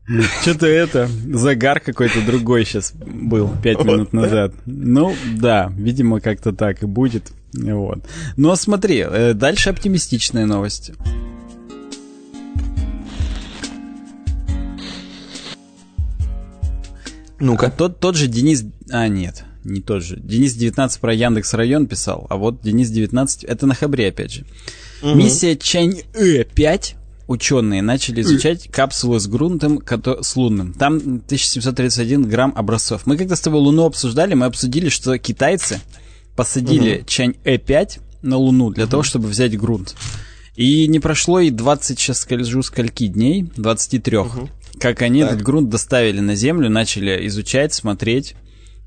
Что-то 0.43 0.67
это, 0.67 1.09
загар 1.33 1.81
какой-то 1.81 2.21
другой 2.23 2.65
сейчас 2.65 2.93
был 2.93 3.51
пять 3.63 3.85
минут 3.85 4.13
назад. 4.13 4.53
Ну, 4.65 5.15
да, 5.37 5.73
видимо, 5.77 6.21
как-то 6.21 6.53
так 6.53 6.83
и 6.83 6.87
будет. 6.87 7.33
Вот. 7.53 8.01
Но 8.37 8.55
смотри, 8.57 9.05
э, 9.07 9.35
дальше 9.35 9.71
оптимистичные 9.71 10.47
новости. 10.47 10.95
Ну-ка. 17.39 17.71
Тот, 17.71 18.01
тот 18.01 18.17
же 18.17 18.29
Денис... 18.29 18.65
А, 18.91 19.09
нет, 19.09 19.45
не 19.67 19.81
тот 19.81 20.03
же. 20.03 20.17
Денис 20.19 20.55
19 20.55 21.01
про 21.01 21.13
Яндекс 21.13 21.55
район 21.55 21.87
писал, 21.87 22.27
а 22.31 22.37
вот 22.37 22.61
Денис 22.63 22.91
19... 22.91 23.45
Это 23.45 23.67
на 23.67 23.75
Хабре, 23.75 24.09
опять 24.09 24.33
же. 24.33 24.45
Угу. 25.03 25.15
Миссия 25.15 25.57
Чань-Э-5 25.57 26.95
ученые 27.27 27.83
начали 27.83 28.23
изучать 28.23 28.69
капсулы 28.71 29.21
с 29.21 29.27
грунтом, 29.27 29.83
с 30.21 30.37
лунным. 30.37 30.73
Там 30.73 30.97
1731 30.97 32.23
грамм 32.23 32.53
образцов. 32.57 33.07
Мы 33.07 33.17
когда 33.17 33.37
с 33.37 33.41
тобой 33.41 33.61
Луну 33.61 33.85
обсуждали, 33.85 34.35
мы 34.35 34.47
обсудили, 34.47 34.89
что 34.89 35.19
китайцы 35.19 35.81
посадили 36.37 36.99
угу. 36.99 37.07
Чань-Э5 37.07 38.01
на 38.23 38.37
Луну 38.37 38.71
для 38.71 38.85
угу. 38.85 38.91
того, 38.93 39.03
чтобы 39.03 39.29
взять 39.29 39.59
грунт. 39.59 39.97
И 40.55 40.87
не 40.89 41.01
прошло 41.01 41.41
и 41.41 41.51
20, 41.51 41.99
сейчас 41.99 42.21
скажу, 42.21 42.63
скольки 42.63 43.09
дней, 43.09 43.47
23, 43.57 44.17
угу. 44.19 44.49
как 44.79 45.03
они 45.03 45.23
так. 45.23 45.33
этот 45.33 45.43
грунт 45.43 45.69
доставили 45.69 46.21
на 46.21 46.35
Землю, 46.35 46.71
начали 46.71 47.27
изучать, 47.27 47.75
смотреть. 47.75 48.35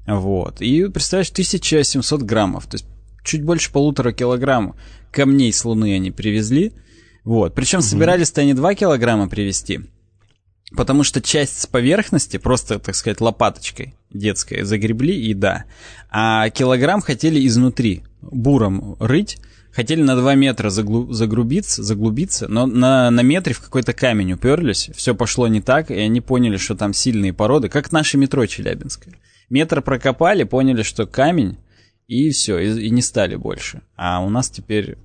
Вот. 0.09 0.61
И, 0.61 0.87
представляешь, 0.87 1.29
1700 1.29 2.23
граммов, 2.23 2.65
то 2.65 2.75
есть 2.75 2.85
чуть 3.23 3.43
больше 3.43 3.71
полутора 3.71 4.11
килограмм 4.11 4.75
камней 5.11 5.53
с 5.53 5.63
Луны 5.63 5.93
они 5.93 6.11
привезли. 6.11 6.73
Вот. 7.23 7.53
Причем 7.53 7.79
угу. 7.79 7.85
собирались-то 7.85 8.41
они 8.41 8.53
2 8.53 8.75
килограмма 8.75 9.29
привезти. 9.29 9.81
Потому 10.75 11.03
что 11.03 11.21
часть 11.21 11.59
с 11.59 11.65
поверхности, 11.65 12.37
просто, 12.37 12.79
так 12.79 12.95
сказать, 12.95 13.21
лопаточкой 13.21 13.95
детской, 14.11 14.63
загребли 14.63 15.13
и 15.13 15.33
да. 15.33 15.65
А 16.11 16.49
килограмм 16.49 17.01
хотели 17.01 17.45
изнутри, 17.47 18.03
буром 18.21 18.95
рыть, 18.99 19.37
хотели 19.71 20.01
на 20.01 20.15
2 20.15 20.35
метра 20.35 20.69
заглу- 20.69 21.11
загрубиться, 21.11 21.83
заглубиться, 21.83 22.47
но 22.47 22.67
на, 22.67 23.09
на 23.09 23.21
метре 23.21 23.53
в 23.53 23.61
какой-то 23.61 23.93
камень 23.93 24.33
уперлись, 24.33 24.91
все 24.95 25.15
пошло 25.15 25.47
не 25.47 25.61
так, 25.61 25.89
и 25.89 25.95
они 25.95 26.21
поняли, 26.21 26.57
что 26.57 26.75
там 26.75 26.93
сильные 26.93 27.33
породы, 27.33 27.69
как 27.69 27.91
наше 27.91 28.17
метро 28.17 28.45
Челябинское. 28.45 29.15
Метр 29.49 29.81
прокопали, 29.81 30.43
поняли, 30.43 30.83
что 30.83 31.07
камень, 31.07 31.57
и 32.07 32.29
все, 32.31 32.57
и, 32.59 32.87
и 32.87 32.89
не 32.89 33.01
стали 33.01 33.35
больше. 33.35 33.81
А 33.95 34.23
у 34.23 34.29
нас 34.29 34.49
теперь 34.49 34.97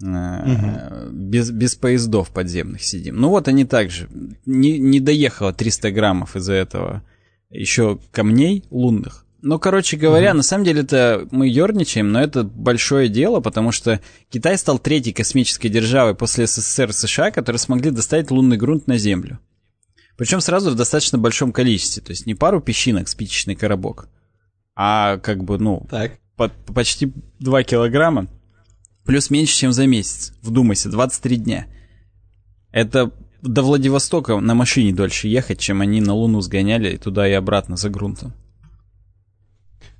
угу. 0.00 1.10
без, 1.12 1.50
без 1.50 1.74
поездов 1.76 2.30
подземных 2.30 2.82
сидим. 2.82 3.16
Ну 3.16 3.28
вот 3.28 3.48
они 3.48 3.64
также. 3.64 4.08
Не, 4.46 4.78
не 4.78 5.00
доехало 5.00 5.52
300 5.52 5.90
граммов 5.90 6.36
из-за 6.36 6.54
этого 6.54 7.02
еще 7.50 7.98
камней 8.10 8.64
лунных. 8.70 9.26
Ну, 9.44 9.58
короче 9.58 9.96
говоря, 9.96 10.30
угу. 10.30 10.38
на 10.38 10.42
самом 10.42 10.64
деле 10.64 10.82
это 10.82 11.26
мы 11.32 11.48
ерничаем, 11.48 12.12
но 12.12 12.22
это 12.22 12.44
большое 12.44 13.08
дело, 13.08 13.40
потому 13.40 13.72
что 13.72 14.00
Китай 14.30 14.56
стал 14.56 14.78
третьей 14.78 15.12
космической 15.12 15.68
державой 15.68 16.14
после 16.14 16.46
СССР 16.46 16.90
и 16.90 16.92
США, 16.92 17.30
которые 17.30 17.58
смогли 17.58 17.90
доставить 17.90 18.30
лунный 18.30 18.56
грунт 18.56 18.86
на 18.86 18.96
Землю. 18.98 19.40
Причем 20.16 20.40
сразу 20.40 20.70
в 20.70 20.74
достаточно 20.74 21.18
большом 21.18 21.52
количестве, 21.52 22.02
то 22.02 22.10
есть 22.10 22.26
не 22.26 22.34
пару 22.34 22.60
песчинок, 22.60 23.08
спичечный 23.08 23.54
коробок, 23.54 24.08
а 24.74 25.18
как 25.18 25.44
бы, 25.44 25.58
ну, 25.58 25.86
так. 25.90 26.18
По 26.36 26.48
почти 26.48 27.12
2 27.40 27.62
килограмма 27.62 28.28
Плюс 29.04 29.30
меньше, 29.30 29.56
чем 29.56 29.72
за 29.72 29.86
месяц. 29.86 30.32
Вдумайся, 30.42 30.88
23 30.88 31.36
дня. 31.36 31.66
Это 32.70 33.10
до 33.42 33.62
Владивостока 33.62 34.38
на 34.38 34.54
машине 34.54 34.94
дольше 34.94 35.26
ехать, 35.28 35.58
чем 35.58 35.80
они 35.80 36.00
на 36.00 36.14
Луну 36.14 36.40
сгоняли 36.40 36.96
туда 36.96 37.28
и 37.28 37.32
обратно 37.32 37.76
за 37.76 37.90
грунтом. 37.90 38.32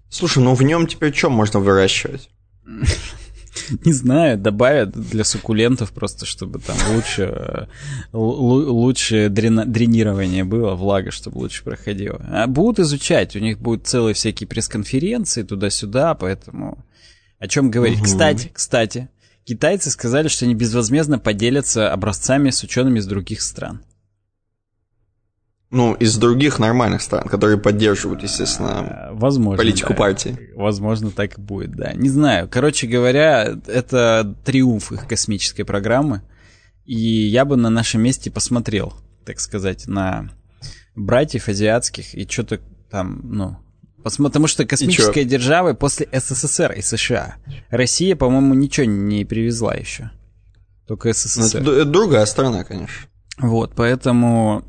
Слушай, 0.09 0.43
ну 0.43 0.55
в 0.55 0.63
нем 0.63 0.87
теперь 0.87 1.15
что 1.15 1.31
можно 1.31 1.59
выращивать? 1.59 2.31
Не 3.85 3.93
знаю, 3.93 4.39
добавят 4.39 4.91
для 4.91 5.25
суккулентов 5.25 5.93
просто, 5.93 6.27
чтобы 6.27 6.59
там 6.59 6.77
лучше, 6.95 7.23
э, 7.23 7.67
лучше 8.13 9.29
дренирование 9.29 10.45
было, 10.45 10.75
влага, 10.75 11.11
чтобы 11.11 11.39
лучше 11.39 11.65
проходила. 11.65 12.21
А 12.29 12.47
будут 12.47 12.81
изучать, 12.81 13.37
у 13.37 13.39
них 13.39 13.59
будут 13.59 13.87
целые 13.87 14.15
всякие 14.15 14.47
пресс-конференции 14.47 15.43
туда-сюда, 15.43 16.15
поэтому 16.15 16.85
о 17.39 17.49
чем 17.49 17.71
говорить? 17.71 17.99
Угу. 17.99 18.05
Кстати, 18.05 18.51
кстати, 18.53 19.09
китайцы 19.45 19.91
сказали, 19.91 20.29
что 20.29 20.45
они 20.45 20.55
безвозмездно 20.55 21.19
поделятся 21.19 21.93
образцами 21.93 22.51
с 22.51 22.63
учеными 22.63 23.01
из 23.01 23.07
других 23.07 23.43
стран. 23.43 23.83
Ну, 25.73 25.95
из 25.95 26.19
других 26.19 26.59
нормальных 26.59 27.01
стран, 27.01 27.27
которые 27.29 27.57
поддерживают, 27.57 28.23
естественно, 28.23 29.09
э, 29.11 29.15
Возможно, 29.15 29.57
политику 29.57 29.95
да. 29.95 29.99
партии. 29.99 30.51
Возможно, 30.55 31.11
так 31.11 31.39
и 31.39 31.41
будет, 31.41 31.75
да. 31.75 31.95
Не 31.95 32.11
знаю. 32.11 32.47
Короче 32.51 32.87
говоря, 32.87 33.59
это 33.67 34.37
триумф 34.45 34.93
их 34.93 35.09
космической 35.09 35.65
программы. 35.65 36.21
И 36.85 36.95
я 36.95 37.47
бы 37.47 37.57
на 37.57 37.71
нашем 37.71 38.03
месте 38.03 38.31
посмотрел, 38.31 38.93
так 39.25 39.41
сказать, 39.41 39.87
на 39.87 40.29
братьев 40.95 41.49
азиатских 41.49 42.15
и 42.15 42.29
что-то 42.29 42.61
там, 42.91 43.21
ну, 43.25 43.57
Потому 44.03 44.47
что 44.49 44.67
космическая 44.67 45.25
держава 45.25 45.73
после 45.73 46.07
СССР 46.13 46.73
и 46.73 46.83
США. 46.83 47.37
Россия, 47.71 48.15
по-моему, 48.15 48.53
ничего 48.53 48.85
не 48.85 49.25
привезла 49.25 49.75
еще. 49.75 50.11
Только 50.87 51.09
ну, 51.09 51.15
СССР. 51.15 51.61
Это, 51.61 51.71
это 51.71 51.85
другая 51.87 52.27
страна, 52.27 52.65
конечно. 52.65 53.07
Вот, 53.39 53.75
поэтому 53.75 54.65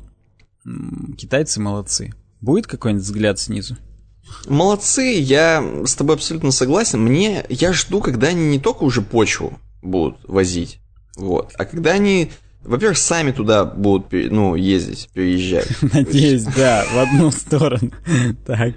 китайцы 1.16 1.60
молодцы. 1.60 2.12
Будет 2.40 2.66
какой-нибудь 2.66 3.04
взгляд 3.04 3.38
снизу? 3.38 3.76
Молодцы, 4.46 5.02
я 5.18 5.62
с 5.84 5.94
тобой 5.94 6.16
абсолютно 6.16 6.50
согласен. 6.50 7.00
Мне, 7.00 7.44
я 7.48 7.72
жду, 7.72 8.00
когда 8.00 8.28
они 8.28 8.46
не 8.46 8.58
только 8.58 8.84
уже 8.84 9.02
почву 9.02 9.58
будут 9.82 10.18
возить, 10.24 10.80
вот, 11.16 11.52
а 11.56 11.64
когда 11.64 11.92
они 11.92 12.30
во-первых, 12.64 12.96
сами 12.96 13.30
туда 13.30 13.66
будут, 13.66 14.06
ну, 14.12 14.54
ездить, 14.54 15.10
переезжать. 15.12 15.68
Надеюсь, 15.92 16.44
да, 16.44 16.86
в 16.90 16.98
одну 16.98 17.30
сторону. 17.30 17.90
Так. 18.46 18.74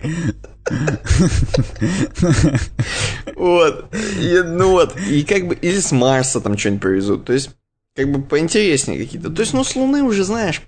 Вот. 3.35 3.85
Ну 4.19 4.71
вот. 4.71 4.97
И 5.09 5.23
как 5.23 5.47
бы 5.47 5.55
или 5.55 5.79
с 5.79 5.93
Марса 5.93 6.41
там 6.41 6.57
что-нибудь 6.57 6.81
привезут. 6.81 7.25
То 7.25 7.31
есть, 7.31 7.51
как 7.95 8.11
бы 8.11 8.21
поинтереснее 8.21 8.99
какие-то. 8.99 9.29
То 9.29 9.41
есть, 9.41 9.53
ну, 9.53 9.63
с 9.63 9.75
Луны 9.77 10.03
уже, 10.03 10.25
знаешь, 10.25 10.61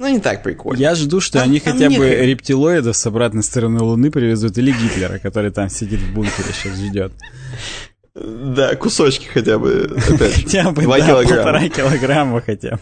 ну, 0.00 0.08
не 0.08 0.18
так 0.18 0.42
прикольно. 0.42 0.80
Я 0.80 0.94
жду, 0.94 1.20
что 1.20 1.42
они 1.42 1.60
хотя 1.60 1.90
бы 1.90 2.08
рептилоидов 2.08 2.96
с 2.96 3.06
обратной 3.06 3.42
стороны 3.42 3.80
Луны 3.82 4.10
привезут, 4.10 4.56
или 4.56 4.72
Гитлера, 4.72 5.18
который 5.18 5.50
там 5.50 5.68
сидит 5.68 6.00
в 6.00 6.14
бункере, 6.14 6.54
сейчас 6.54 6.78
ждет. 6.78 7.12
Да, 8.14 8.74
кусочки 8.76 9.26
хотя 9.26 9.58
бы, 9.58 9.94
Хотя 10.00 10.70
бы, 10.72 10.82
2 10.82 10.98
да, 10.98 11.06
килограмма. 11.06 11.42
полтора 11.42 11.68
килограмма 11.68 12.40
хотя 12.40 12.70
бы. 12.76 12.80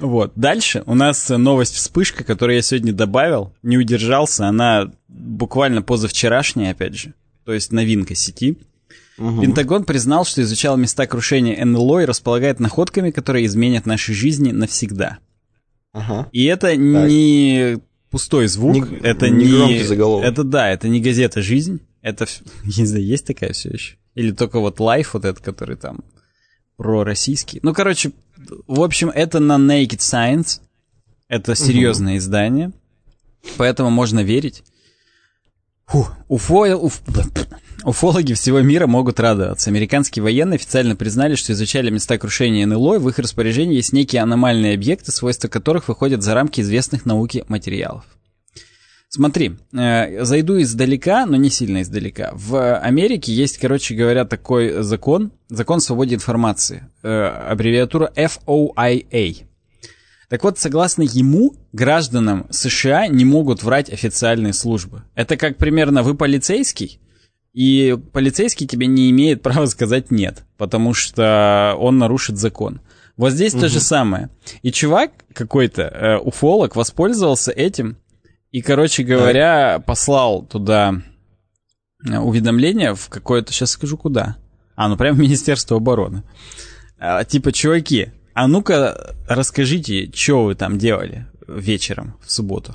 Вот. 0.00 0.32
Дальше 0.34 0.82
у 0.86 0.94
нас 0.94 1.28
новость 1.28 1.76
вспышка, 1.76 2.24
которую 2.24 2.56
я 2.56 2.62
сегодня 2.62 2.92
добавил. 2.92 3.54
Не 3.62 3.78
удержался. 3.78 4.48
Она 4.48 4.90
буквально 5.08 5.80
позавчерашняя, 5.82 6.72
опять 6.72 6.96
же. 6.96 7.14
То 7.44 7.52
есть 7.52 7.70
новинка 7.70 8.16
сети. 8.16 8.58
Угу. 9.18 9.42
Пентагон 9.42 9.84
признал, 9.84 10.24
что 10.24 10.42
изучал 10.42 10.76
места 10.76 11.06
крушения 11.06 11.64
НЛО 11.64 12.02
и 12.02 12.04
располагает 12.04 12.60
находками, 12.60 13.10
которые 13.10 13.46
изменят 13.46 13.86
наши 13.86 14.12
жизни 14.12 14.52
навсегда. 14.52 15.18
Ага. 15.92 16.28
И 16.32 16.44
это 16.44 16.68
так. 16.68 16.78
не 16.78 17.78
пустой 18.10 18.46
звук, 18.46 18.90
не, 18.90 18.98
это 18.98 19.30
не, 19.30 19.46
не 19.46 19.82
заголовок. 19.82 20.26
Это 20.26 20.44
да, 20.44 20.70
это 20.70 20.88
не 20.88 21.00
газета 21.00 21.40
«Жизнь», 21.40 21.80
это, 22.02 22.26
не 22.64 22.84
знаю, 22.84 23.04
есть 23.04 23.26
такая 23.26 23.52
все 23.52 23.70
еще? 23.70 23.96
Или 24.14 24.32
только 24.32 24.60
вот 24.60 24.78
Life 24.78 25.08
вот 25.12 25.24
этот, 25.24 25.42
который 25.42 25.76
там 25.76 26.04
про 26.76 27.04
российский. 27.04 27.60
Ну, 27.62 27.72
короче, 27.74 28.12
в 28.66 28.82
общем, 28.82 29.10
это 29.10 29.40
на 29.40 29.56
Naked 29.56 29.98
Science. 29.98 30.60
Это 31.28 31.54
серьезное 31.54 32.14
угу. 32.14 32.18
издание. 32.18 32.72
Поэтому 33.56 33.90
можно 33.90 34.20
верить. 34.20 34.62
Фу, 35.86 36.06
уфо, 36.28 36.66
уф, 36.76 37.00
уфологи 37.86 38.34
всего 38.34 38.60
мира 38.60 38.86
могут 38.86 39.20
радоваться. 39.20 39.70
Американские 39.70 40.22
военные 40.22 40.56
официально 40.56 40.96
признали, 40.96 41.36
что 41.36 41.52
изучали 41.52 41.88
места 41.90 42.18
крушения 42.18 42.66
НЛО, 42.66 42.96
и 42.96 42.98
в 42.98 43.08
их 43.08 43.18
распоряжении 43.18 43.76
есть 43.76 43.92
некие 43.92 44.22
аномальные 44.22 44.74
объекты, 44.74 45.12
свойства 45.12 45.48
которых 45.48 45.88
выходят 45.88 46.22
за 46.22 46.34
рамки 46.34 46.60
известных 46.60 47.06
науке 47.06 47.44
материалов. 47.48 48.04
Смотри, 49.08 49.56
э, 49.72 50.24
зайду 50.24 50.60
издалека, 50.60 51.26
но 51.26 51.36
не 51.36 51.48
сильно 51.48 51.82
издалека. 51.82 52.32
В 52.34 52.76
Америке 52.76 53.32
есть, 53.32 53.56
короче 53.58 53.94
говоря, 53.94 54.24
такой 54.24 54.82
закон, 54.82 55.30
закон 55.48 55.78
о 55.78 55.80
свободе 55.80 56.16
информации, 56.16 56.88
э, 57.04 57.08
аббревиатура 57.08 58.12
FOIA. 58.16 59.44
Так 60.28 60.42
вот, 60.42 60.58
согласно 60.58 61.02
ему, 61.02 61.54
гражданам 61.72 62.46
США 62.50 63.06
не 63.06 63.24
могут 63.24 63.62
врать 63.62 63.92
официальные 63.92 64.54
службы. 64.54 65.04
Это 65.14 65.36
как 65.36 65.56
примерно 65.56 66.02
вы 66.02 66.16
полицейский, 66.16 66.98
и 67.56 67.96
полицейский 68.12 68.66
тебе 68.66 68.86
не 68.86 69.10
имеет 69.10 69.42
права 69.42 69.64
сказать 69.66 70.10
нет, 70.10 70.44
потому 70.58 70.92
что 70.92 71.74
он 71.78 71.96
нарушит 71.96 72.36
закон. 72.36 72.80
Вот 73.16 73.32
здесь 73.32 73.54
угу. 73.54 73.62
то 73.62 73.68
же 73.70 73.80
самое. 73.80 74.28
И 74.62 74.70
чувак 74.70 75.12
какой-то, 75.32 75.82
э, 75.82 76.18
уфолог, 76.18 76.76
воспользовался 76.76 77.50
этим 77.50 77.96
и, 78.52 78.60
короче 78.60 79.04
говоря, 79.04 79.78
послал 79.78 80.42
туда 80.42 80.96
э, 82.06 82.18
уведомление 82.18 82.94
в 82.94 83.08
какое-то, 83.08 83.54
сейчас 83.54 83.70
скажу 83.70 83.96
куда. 83.96 84.36
А, 84.74 84.88
ну 84.88 84.98
прямо 84.98 85.16
в 85.16 85.20
Министерство 85.20 85.78
обороны. 85.78 86.24
А, 86.98 87.24
типа, 87.24 87.52
чуваки, 87.52 88.08
а 88.34 88.48
ну-ка 88.48 89.14
расскажите, 89.26 90.12
что 90.14 90.44
вы 90.44 90.56
там 90.56 90.76
делали 90.76 91.26
вечером 91.48 92.18
в 92.22 92.30
субботу. 92.30 92.74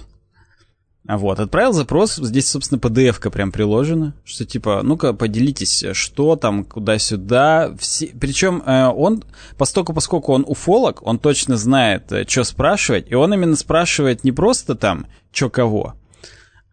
А 1.07 1.17
вот, 1.17 1.39
отправил 1.39 1.73
запрос, 1.73 2.17
здесь, 2.17 2.47
собственно, 2.47 2.79
PDF-ка 2.79 3.31
прям 3.31 3.51
приложена, 3.51 4.13
что 4.23 4.45
типа, 4.45 4.81
ну-ка, 4.83 5.13
поделитесь, 5.13 5.83
что 5.93 6.35
там, 6.35 6.63
куда-сюда. 6.63 7.73
Все... 7.79 8.07
Причем 8.19 8.61
э, 8.63 8.85
он, 8.85 9.23
постоку, 9.57 9.93
поскольку 9.93 10.31
он 10.31 10.45
уфолог, 10.47 11.05
он 11.05 11.17
точно 11.17 11.57
знает, 11.57 12.11
э, 12.11 12.25
что 12.27 12.43
спрашивать, 12.43 13.09
и 13.09 13.15
он 13.15 13.33
именно 13.33 13.55
спрашивает 13.55 14.23
не 14.23 14.31
просто 14.31 14.75
там, 14.75 15.07
что 15.31 15.49
кого, 15.49 15.95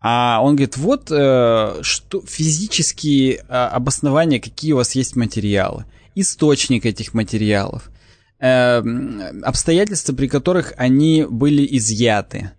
а 0.00 0.40
он 0.42 0.54
говорит, 0.54 0.76
вот 0.76 1.10
э, 1.10 1.78
что 1.82 2.22
физические 2.24 3.36
э, 3.36 3.40
обоснования, 3.48 4.38
какие 4.38 4.72
у 4.72 4.76
вас 4.76 4.94
есть 4.94 5.16
материалы, 5.16 5.86
источник 6.14 6.86
этих 6.86 7.14
материалов, 7.14 7.90
э, 8.38 8.80
обстоятельства, 9.42 10.14
при 10.14 10.28
которых 10.28 10.72
они 10.76 11.26
были 11.28 11.66
изъяты. 11.76 12.52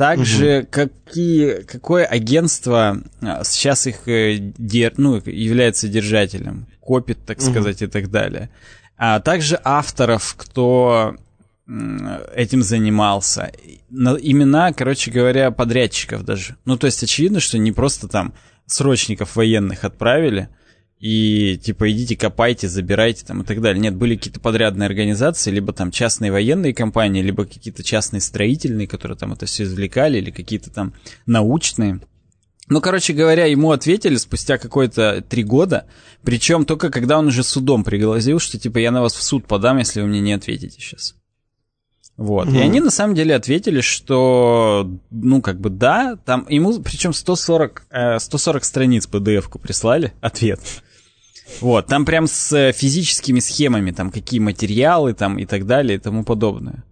Также 0.00 0.60
угу. 0.60 0.68
какие, 0.70 1.62
какое 1.64 2.06
агентство 2.06 3.02
а, 3.20 3.44
сейчас 3.44 3.86
их 3.86 4.08
э, 4.08 4.38
дер, 4.38 4.94
ну, 4.96 5.20
является 5.26 5.88
держателем, 5.88 6.68
копит, 6.80 7.18
так 7.26 7.42
сказать, 7.42 7.82
угу. 7.82 7.84
и 7.84 7.92
так 7.92 8.10
далее. 8.10 8.48
А 8.96 9.20
также 9.20 9.60
авторов, 9.62 10.36
кто 10.38 11.16
этим 12.34 12.62
занимался. 12.62 13.52
Имена, 13.90 14.72
короче 14.72 15.10
говоря, 15.10 15.50
подрядчиков 15.50 16.24
даже. 16.24 16.56
Ну, 16.64 16.78
то 16.78 16.86
есть 16.86 17.02
очевидно, 17.02 17.38
что 17.38 17.58
не 17.58 17.70
просто 17.70 18.08
там 18.08 18.32
срочников 18.64 19.36
военных 19.36 19.84
отправили, 19.84 20.48
и 21.00 21.56
типа 21.56 21.90
идите 21.90 22.14
копайте, 22.14 22.68
забирайте 22.68 23.24
там 23.24 23.40
и 23.40 23.44
так 23.44 23.62
далее. 23.62 23.80
Нет, 23.80 23.96
были 23.96 24.16
какие-то 24.16 24.38
подрядные 24.38 24.86
организации, 24.86 25.50
либо 25.50 25.72
там 25.72 25.90
частные 25.90 26.30
военные 26.30 26.74
компании, 26.74 27.22
либо 27.22 27.46
какие-то 27.46 27.82
частные 27.82 28.20
строительные, 28.20 28.86
которые 28.86 29.16
там 29.16 29.32
это 29.32 29.46
все 29.46 29.64
извлекали, 29.64 30.18
или 30.18 30.30
какие-то 30.30 30.70
там 30.70 30.92
научные. 31.24 32.00
Ну, 32.68 32.80
короче 32.82 33.14
говоря, 33.14 33.46
ему 33.46 33.72
ответили 33.72 34.16
спустя 34.16 34.58
какое-то 34.58 35.24
три 35.26 35.42
года, 35.42 35.86
причем 36.22 36.66
только 36.66 36.90
когда 36.90 37.18
он 37.18 37.28
уже 37.28 37.42
судом 37.44 37.82
пригласил, 37.82 38.38
что 38.38 38.58
типа 38.58 38.78
я 38.78 38.90
на 38.90 39.00
вас 39.00 39.14
в 39.14 39.22
суд 39.22 39.46
подам, 39.46 39.78
если 39.78 40.02
вы 40.02 40.06
мне 40.06 40.20
не 40.20 40.34
ответите 40.34 40.78
сейчас. 40.78 41.16
Вот. 42.18 42.48
Угу. 42.48 42.56
И 42.56 42.58
они 42.58 42.80
на 42.80 42.90
самом 42.90 43.14
деле 43.14 43.34
ответили, 43.34 43.80
что, 43.80 44.86
ну, 45.10 45.40
как 45.40 45.58
бы 45.58 45.70
да, 45.70 46.16
там 46.26 46.46
ему, 46.50 46.78
причем 46.80 47.14
140, 47.14 47.86
140 48.18 48.64
страниц 48.64 49.08
PDF-ку 49.10 49.58
прислали, 49.58 50.12
ответ. 50.20 50.60
Вот, 51.60 51.86
там 51.86 52.04
прям 52.04 52.26
с 52.26 52.52
э, 52.52 52.72
физическими 52.72 53.40
схемами, 53.40 53.90
там 53.90 54.10
какие 54.10 54.40
материалы 54.40 55.14
там 55.14 55.38
и 55.38 55.46
так 55.46 55.66
далее 55.66 55.96
и 55.96 56.00
тому 56.00 56.24
подобное. 56.24 56.84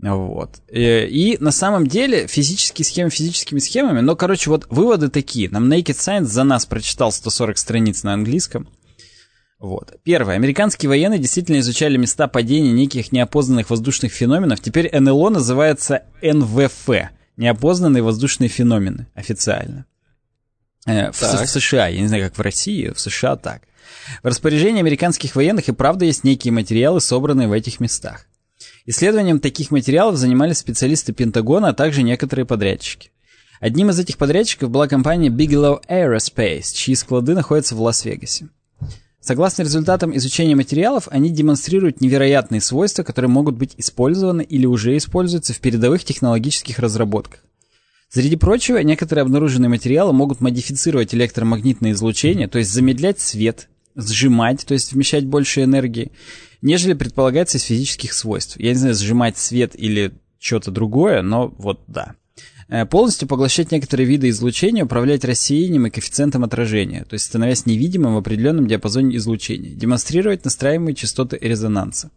Вот. 0.00 0.60
И, 0.68 0.80
э, 0.80 1.08
и 1.08 1.38
на 1.38 1.50
самом 1.50 1.86
деле 1.86 2.26
физические 2.26 2.84
схемы 2.84 3.10
физическими 3.10 3.58
схемами, 3.58 4.00
но, 4.00 4.14
короче, 4.14 4.50
вот 4.50 4.66
выводы 4.70 5.08
такие. 5.08 5.50
Нам 5.50 5.70
Naked 5.72 5.96
Science 5.96 6.24
за 6.24 6.44
нас 6.44 6.66
прочитал 6.66 7.10
140 7.10 7.58
страниц 7.58 8.02
на 8.04 8.14
английском. 8.14 8.68
Вот. 9.58 9.96
Первое. 10.04 10.36
Американские 10.36 10.88
военные 10.88 11.18
действительно 11.18 11.58
изучали 11.58 11.96
места 11.96 12.28
падения 12.28 12.70
неких 12.70 13.10
неопознанных 13.10 13.70
воздушных 13.70 14.12
феноменов. 14.12 14.60
Теперь 14.60 14.88
НЛО 14.96 15.30
называется 15.30 16.04
НВФ. 16.22 16.88
Неопознанные 17.36 18.02
воздушные 18.02 18.48
феномены 18.48 19.08
официально. 19.14 19.86
Э, 20.86 21.10
в, 21.10 21.20
в 21.20 21.46
США. 21.46 21.88
Я 21.88 22.00
не 22.00 22.06
знаю, 22.06 22.24
как 22.24 22.38
в 22.38 22.40
России, 22.40 22.90
в 22.90 23.00
США 23.00 23.34
так. 23.34 23.62
В 24.22 24.26
распоряжении 24.26 24.80
американских 24.80 25.36
военных 25.36 25.68
и 25.68 25.72
правда 25.72 26.04
есть 26.04 26.24
некие 26.24 26.52
материалы, 26.52 27.00
собранные 27.00 27.48
в 27.48 27.52
этих 27.52 27.80
местах. 27.80 28.26
Исследованием 28.86 29.40
таких 29.40 29.70
материалов 29.70 30.16
занимались 30.16 30.58
специалисты 30.58 31.12
Пентагона, 31.12 31.68
а 31.68 31.74
также 31.74 32.02
некоторые 32.02 32.46
подрядчики. 32.46 33.10
Одним 33.60 33.90
из 33.90 33.98
этих 33.98 34.18
подрядчиков 34.18 34.70
была 34.70 34.86
компания 34.88 35.28
Bigelow 35.28 35.80
Aerospace, 35.88 36.72
чьи 36.72 36.94
склады 36.94 37.34
находятся 37.34 37.74
в 37.74 37.82
Лас-Вегасе. 37.82 38.48
Согласно 39.20 39.62
результатам 39.62 40.16
изучения 40.16 40.54
материалов, 40.54 41.08
они 41.10 41.30
демонстрируют 41.30 42.00
невероятные 42.00 42.60
свойства, 42.60 43.02
которые 43.02 43.30
могут 43.30 43.56
быть 43.56 43.74
использованы 43.76 44.42
или 44.42 44.64
уже 44.64 44.96
используются 44.96 45.52
в 45.52 45.58
передовых 45.58 46.04
технологических 46.04 46.78
разработках. 46.78 47.40
Среди 48.08 48.36
прочего, 48.36 48.78
некоторые 48.78 49.22
обнаруженные 49.22 49.68
материалы 49.68 50.12
могут 50.14 50.40
модифицировать 50.40 51.14
электромагнитное 51.14 51.92
излучение, 51.92 52.48
то 52.48 52.58
есть 52.58 52.70
замедлять 52.70 53.20
свет, 53.20 53.68
сжимать, 53.98 54.64
то 54.64 54.74
есть 54.74 54.92
вмещать 54.92 55.26
больше 55.26 55.62
энергии, 55.64 56.12
нежели 56.62 56.94
предполагается 56.94 57.58
из 57.58 57.62
физических 57.62 58.12
свойств. 58.12 58.58
Я 58.58 58.70
не 58.70 58.78
знаю, 58.78 58.94
сжимать 58.94 59.36
свет 59.36 59.72
или 59.74 60.12
что-то 60.38 60.70
другое, 60.70 61.22
но 61.22 61.48
вот 61.58 61.82
да. 61.88 62.14
Э, 62.68 62.86
полностью 62.86 63.26
поглощать 63.26 63.72
некоторые 63.72 64.06
виды 64.06 64.28
излучения, 64.28 64.84
управлять 64.84 65.24
рассеянием 65.24 65.86
и 65.86 65.90
коэффициентом 65.90 66.44
отражения, 66.44 67.04
то 67.04 67.14
есть 67.14 67.26
становясь 67.26 67.66
невидимым 67.66 68.14
в 68.14 68.18
определенном 68.18 68.66
диапазоне 68.66 69.16
излучения, 69.16 69.74
демонстрировать 69.74 70.44
настраиваемые 70.44 70.94
частоты 70.94 71.38
резонанса. 71.40 72.10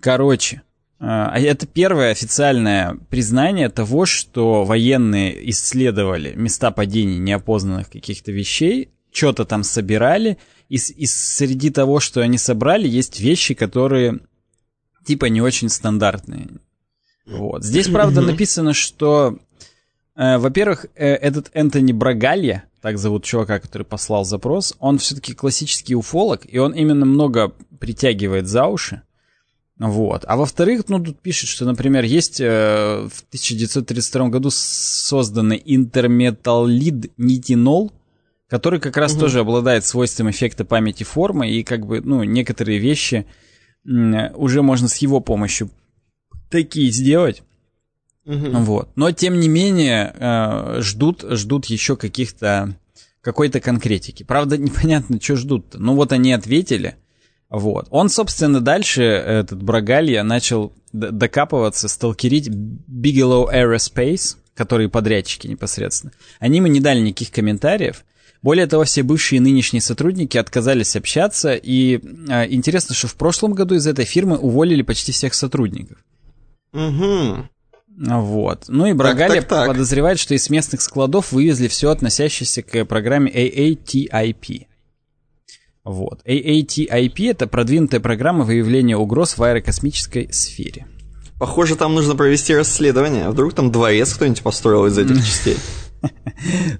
Короче, 0.00 0.56
э, 0.56 0.60
а 1.04 1.38
это 1.38 1.66
первое 1.66 2.10
официальное 2.10 2.96
признание 3.10 3.68
того, 3.68 4.06
что 4.06 4.64
военные 4.64 5.50
исследовали 5.50 6.32
места 6.34 6.70
падений 6.70 7.18
неопознанных 7.18 7.90
каких-то 7.90 8.32
вещей, 8.32 8.90
что-то 9.12 9.44
там 9.44 9.62
собирали, 9.62 10.38
и, 10.68 10.76
и 10.76 11.06
среди 11.06 11.70
того, 11.70 12.00
что 12.00 12.20
они 12.20 12.38
собрали, 12.38 12.88
есть 12.88 13.20
вещи, 13.20 13.54
которые 13.54 14.20
типа 15.04 15.26
не 15.26 15.40
очень 15.40 15.68
стандартные. 15.68 16.48
Вот. 17.26 17.64
Здесь, 17.64 17.88
правда, 17.88 18.20
написано, 18.20 18.72
что, 18.72 19.38
э, 20.14 20.38
во-первых, 20.38 20.86
э, 20.94 21.06
этот 21.14 21.50
Энтони 21.54 21.92
Брагалья, 21.92 22.64
так 22.80 22.98
зовут 22.98 23.24
чувака, 23.24 23.58
который 23.58 23.82
послал 23.82 24.24
запрос, 24.24 24.74
он 24.78 24.98
все-таки 24.98 25.34
классический 25.34 25.96
уфолог, 25.96 26.42
и 26.46 26.58
он 26.58 26.72
именно 26.72 27.04
много 27.04 27.52
притягивает 27.80 28.46
за 28.46 28.66
уши. 28.66 29.02
Вот. 29.78 30.24
А 30.26 30.36
во-вторых, 30.36 30.84
ну, 30.88 31.02
тут 31.02 31.20
пишет, 31.20 31.48
что, 31.48 31.64
например, 31.66 32.04
есть 32.04 32.40
э, 32.40 33.08
в 33.12 33.24
1932 33.28 34.28
году 34.28 34.50
созданный 34.50 35.60
интерметаллид 35.64 37.12
нитинол, 37.18 37.92
который 38.48 38.80
как 38.80 38.96
раз 38.96 39.12
угу. 39.12 39.20
тоже 39.20 39.40
обладает 39.40 39.84
свойством 39.84 40.30
эффекта 40.30 40.64
памяти 40.64 41.04
формы, 41.04 41.50
и 41.50 41.62
как 41.62 41.86
бы, 41.86 42.00
ну, 42.00 42.22
некоторые 42.22 42.78
вещи 42.78 43.26
уже 43.84 44.62
можно 44.62 44.88
с 44.88 44.96
его 44.96 45.20
помощью 45.20 45.70
такие 46.50 46.90
сделать. 46.90 47.42
Угу. 48.24 48.50
Вот. 48.62 48.90
Но 48.96 49.12
тем 49.12 49.38
не 49.38 49.48
менее 49.48 50.12
э, 50.16 50.80
ждут, 50.80 51.24
ждут 51.30 51.66
еще 51.66 51.96
каких-то 51.96 52.76
какой-то 53.20 53.60
конкретики. 53.60 54.22
Правда, 54.22 54.56
непонятно, 54.58 55.20
что 55.20 55.36
ждут-то. 55.36 55.78
Ну 55.78 55.94
вот 55.94 56.12
они 56.12 56.32
ответили. 56.32 56.96
Вот. 57.48 57.86
Он, 57.90 58.08
собственно, 58.08 58.60
дальше, 58.60 59.02
этот 59.02 59.62
Брагалья, 59.62 60.22
начал 60.24 60.72
докапываться, 60.92 61.88
сталкерить 61.88 62.48
Bigelow 62.48 63.52
Aerospace, 63.52 64.36
которые 64.54 64.88
подрядчики 64.88 65.46
непосредственно. 65.46 66.12
Они 66.40 66.56
ему 66.56 66.66
не 66.66 66.80
дали 66.80 67.00
никаких 67.00 67.30
комментариев. 67.30 68.04
Более 68.46 68.68
того, 68.68 68.84
все 68.84 69.02
бывшие 69.02 69.38
и 69.38 69.40
нынешние 69.40 69.80
сотрудники 69.80 70.38
отказались 70.38 70.94
общаться, 70.94 71.54
и 71.54 71.96
э, 71.96 72.46
интересно, 72.48 72.94
что 72.94 73.08
в 73.08 73.16
прошлом 73.16 73.54
году 73.54 73.74
из 73.74 73.88
этой 73.88 74.04
фирмы 74.04 74.38
уволили 74.38 74.82
почти 74.82 75.10
всех 75.10 75.34
сотрудников. 75.34 75.98
Угу. 76.72 77.48
Вот. 77.98 78.66
Ну 78.68 78.86
и 78.86 78.92
Брагали 78.92 79.40
подозревает, 79.40 80.20
что 80.20 80.34
из 80.34 80.48
местных 80.48 80.80
складов 80.82 81.32
вывезли 81.32 81.66
все 81.66 81.90
относящееся 81.90 82.62
к 82.62 82.84
программе 82.84 83.32
AATIP. 83.32 84.66
Вот. 85.82 86.22
AATIP— 86.24 87.30
это 87.30 87.48
продвинутая 87.48 87.98
программа 87.98 88.44
выявления 88.44 88.96
угроз 88.96 89.38
в 89.38 89.42
аэрокосмической 89.42 90.32
сфере. 90.32 90.86
Похоже, 91.40 91.74
там 91.74 91.94
нужно 91.96 92.14
провести 92.14 92.54
расследование. 92.54 93.24
А 93.24 93.32
вдруг 93.32 93.54
там 93.54 93.72
дворец 93.72 94.14
кто-нибудь 94.14 94.42
построил 94.42 94.86
из 94.86 94.96
этих 94.96 95.16
частей? 95.26 95.56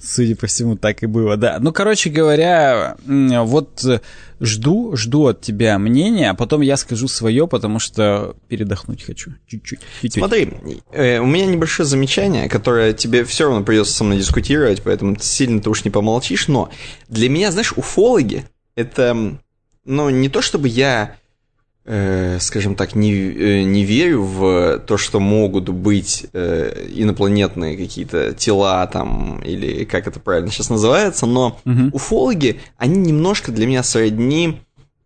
Судя 0.00 0.36
по 0.36 0.46
всему, 0.46 0.76
так 0.76 1.02
и 1.02 1.06
было, 1.06 1.36
да. 1.36 1.58
Ну, 1.60 1.72
короче 1.72 2.10
говоря, 2.10 2.96
вот 3.06 3.84
э, 3.84 4.00
жду, 4.40 4.96
жду 4.96 5.26
от 5.28 5.40
тебя 5.40 5.78
мнения, 5.78 6.30
а 6.30 6.34
потом 6.34 6.60
я 6.60 6.76
скажу 6.76 7.08
свое, 7.08 7.46
потому 7.46 7.78
что 7.78 8.36
передохнуть 8.48 9.02
хочу. 9.02 9.32
Чуть-чуть. 9.46 9.80
Смотри, 10.12 10.52
э, 10.92 11.18
у 11.18 11.26
меня 11.26 11.46
небольшое 11.46 11.88
замечание, 11.88 12.48
которое 12.48 12.92
тебе 12.92 13.24
все 13.24 13.44
равно 13.44 13.64
придется 13.64 13.94
со 13.94 14.04
мной 14.04 14.18
дискутировать, 14.18 14.82
поэтому 14.82 15.16
сильно 15.18 15.60
ты 15.60 15.70
уж 15.70 15.84
не 15.84 15.90
помолчишь, 15.90 16.48
но 16.48 16.70
для 17.08 17.28
меня, 17.28 17.50
знаешь, 17.50 17.72
уфологи 17.76 18.44
это, 18.74 19.38
ну, 19.84 20.10
не 20.10 20.28
то 20.28 20.42
чтобы 20.42 20.68
я 20.68 21.16
скажем 22.40 22.74
так, 22.74 22.96
не, 22.96 23.12
э, 23.12 23.62
не 23.62 23.84
верю 23.84 24.22
в 24.24 24.78
то, 24.80 24.96
что 24.96 25.20
могут 25.20 25.68
быть 25.68 26.26
э, 26.32 26.88
инопланетные 26.92 27.76
какие-то 27.76 28.32
тела 28.32 28.84
там, 28.88 29.40
или 29.42 29.84
как 29.84 30.08
это 30.08 30.18
правильно 30.18 30.50
сейчас 30.50 30.68
называется, 30.68 31.26
но 31.26 31.60
угу. 31.64 31.90
уфологи, 31.92 32.60
они 32.76 32.98
немножко 32.98 33.52
для 33.52 33.68
меня 33.68 33.84
сродни 33.84 34.58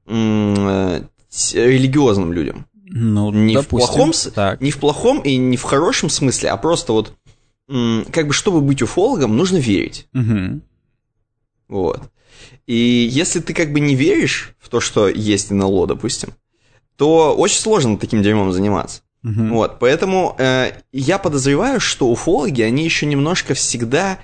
э, 0.07 1.03
религиозным 1.53 2.33
людям. 2.33 2.65
Ну, 2.93 3.31
не 3.31 3.55
допустим, 3.55 3.89
в 3.89 3.93
плохом, 3.93 4.13
так. 4.35 4.61
не 4.63 4.71
в 4.71 4.79
плохом 4.79 5.21
и 5.21 5.37
не 5.37 5.59
в 5.59 5.63
хорошем 5.63 6.09
смысле, 6.09 6.49
а 6.49 6.57
просто 6.57 6.93
вот 6.93 7.13
как 7.69 8.27
бы 8.27 8.33
чтобы 8.33 8.63
быть 8.63 8.83
уфологом, 8.83 9.37
нужно 9.37 9.59
верить. 9.59 10.09
Угу. 10.15 10.61
Вот. 11.69 12.01
И 12.67 13.09
если 13.13 13.41
ты 13.41 13.53
как 13.53 13.73
бы 13.73 13.81
не 13.81 13.95
веришь 13.95 14.55
в 14.59 14.71
то, 14.71 14.81
что 14.81 15.09
есть 15.09 15.51
НЛО, 15.51 15.87
допустим, 15.87 16.31
то 17.01 17.35
очень 17.35 17.61
сложно 17.61 17.97
таким 17.97 18.23
дерьмом 18.23 18.53
заниматься. 18.53 19.01
Угу. 19.25 19.55
Вот, 19.55 19.79
поэтому 19.79 20.37
э, 20.39 20.73
я 20.93 21.17
подозреваю, 21.17 21.81
что 21.81 22.09
уфологи, 22.09 22.61
они 22.61 22.85
еще 22.85 23.07
немножко 23.07 23.55
всегда, 23.55 24.19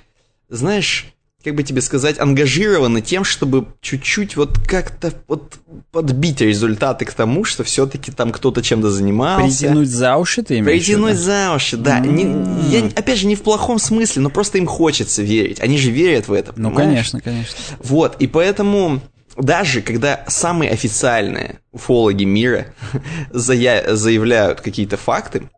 знаешь, 0.47 1.07
как 1.43 1.55
бы 1.55 1.63
тебе 1.63 1.81
сказать, 1.81 2.19
ангажированы 2.19 3.01
тем, 3.01 3.23
чтобы 3.23 3.65
чуть-чуть 3.81 4.35
вот 4.35 4.59
как-то 4.59 5.11
вот 5.27 5.55
подбить 5.91 6.41
результаты 6.41 7.05
к 7.05 7.13
тому, 7.13 7.45
что 7.45 7.63
все-таки 7.63 8.11
там 8.11 8.31
кто-то 8.31 8.61
чем-то 8.61 8.91
занимался. 8.91 9.57
Притянуть 9.57 9.89
за 9.89 10.15
уши 10.17 10.43
ты 10.43 10.59
имеешь 10.59 10.85
Притянуть 10.85 11.17
за 11.17 11.55
уши, 11.55 11.77
да. 11.77 11.99
Mm-hmm. 11.99 12.69
Не, 12.69 12.77
я, 12.77 12.85
опять 12.95 13.17
же, 13.17 13.25
не 13.25 13.35
в 13.35 13.41
плохом 13.41 13.79
смысле, 13.79 14.21
но 14.21 14.29
просто 14.29 14.59
им 14.59 14.67
хочется 14.67 15.23
верить. 15.23 15.59
Они 15.61 15.79
же 15.79 15.89
верят 15.89 16.27
в 16.27 16.31
это. 16.31 16.53
Ну, 16.55 16.71
конечно, 16.71 17.21
конечно. 17.21 17.57
Вот, 17.79 18.17
и 18.19 18.27
поэтому 18.27 19.01
даже 19.37 19.81
когда 19.81 20.25
самые 20.27 20.71
официальные 20.71 21.59
уфологи 21.71 22.23
мира 22.23 22.73
заявляют 23.31 24.61
какие-то 24.61 24.97
факты, 24.97 25.49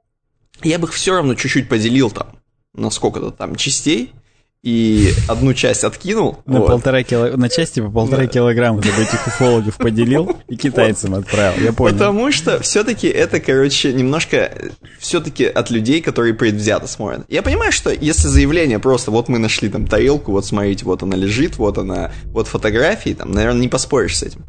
я 0.61 0.77
бы 0.77 0.87
их 0.87 0.93
все 0.93 1.15
равно 1.15 1.35
чуть-чуть 1.35 1.69
поделил 1.69 2.11
там 2.11 2.39
на 2.73 2.89
сколько-то 2.89 3.31
там 3.31 3.55
частей, 3.55 4.13
и 4.61 5.13
одну 5.29 5.53
часть 5.53 5.85
откинул. 5.85 6.39
На 6.45 6.59
вот. 6.59 6.67
полтора 6.67 7.03
кило... 7.03 7.37
на 7.37 7.47
части 7.47 7.79
по 7.79 7.89
полтора 7.89 8.23
да. 8.23 8.27
килограмма 8.27 8.83
чтобы 8.83 9.03
этих 9.03 9.25
уфологов 9.25 9.77
поделил 9.77 10.35
и 10.49 10.57
китайцам 10.57 11.15
отправил. 11.15 11.63
Я 11.63 11.71
понял. 11.71 11.93
Потому 11.93 12.31
что 12.31 12.59
все-таки 12.59 13.07
это, 13.07 13.39
короче, 13.39 13.93
немножко 13.93 14.51
все-таки 14.99 15.45
от 15.45 15.69
людей, 15.69 16.01
которые 16.01 16.33
предвзято 16.33 16.87
смотрят. 16.87 17.25
Я 17.29 17.41
понимаю, 17.41 17.71
что 17.71 17.89
если 17.89 18.27
заявление 18.27 18.79
просто 18.79 19.11
вот 19.11 19.29
мы 19.29 19.39
нашли 19.39 19.69
там 19.69 19.87
тарелку, 19.87 20.33
вот 20.33 20.45
смотрите, 20.45 20.83
вот 20.83 21.03
она 21.03 21.15
лежит, 21.15 21.57
вот 21.57 21.77
она, 21.77 22.11
вот 22.25 22.47
фотографии, 22.47 23.11
там, 23.11 23.31
наверное, 23.31 23.61
не 23.61 23.69
поспоришь 23.69 24.17
с 24.17 24.23
этим. 24.23 24.45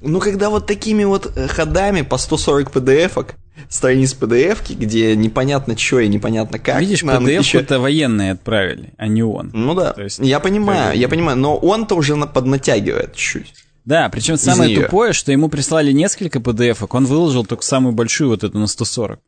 Ну, 0.00 0.20
когда 0.20 0.50
вот 0.50 0.66
такими 0.66 1.04
вот 1.04 1.32
э, 1.34 1.48
ходами 1.48 2.02
по 2.02 2.18
140 2.18 2.70
PDF-ок, 2.70 3.34
страниц 3.68 4.16
PDF, 4.18 4.58
где 4.68 5.16
непонятно 5.16 5.76
что 5.76 6.00
и 6.00 6.08
непонятно 6.08 6.58
как. 6.58 6.80
Видишь, 6.80 7.02
PDF 7.02 7.38
еще... 7.38 7.58
это 7.58 7.80
военные 7.80 8.32
отправили, 8.32 8.92
а 8.96 9.08
не 9.08 9.22
он. 9.22 9.50
Ну 9.52 9.74
да, 9.74 9.92
То 9.92 10.04
есть, 10.04 10.18
я 10.20 10.40
понимаю, 10.40 10.96
я 10.96 11.08
понимаю, 11.08 11.36
но 11.38 11.56
он-то 11.56 11.94
уже 11.94 12.16
поднатягивает 12.16 13.14
чуть-чуть. 13.14 13.64
Да, 13.84 14.08
причем 14.10 14.36
самое 14.36 14.70
нее. 14.70 14.84
тупое, 14.84 15.14
что 15.14 15.32
ему 15.32 15.48
прислали 15.48 15.92
несколько 15.92 16.40
PDF-ок, 16.40 16.92
он 16.94 17.06
выложил 17.06 17.46
только 17.46 17.64
самую 17.64 17.94
большую 17.94 18.28
вот 18.30 18.44
эту 18.44 18.58
на 18.58 18.66
140. 18.66 19.18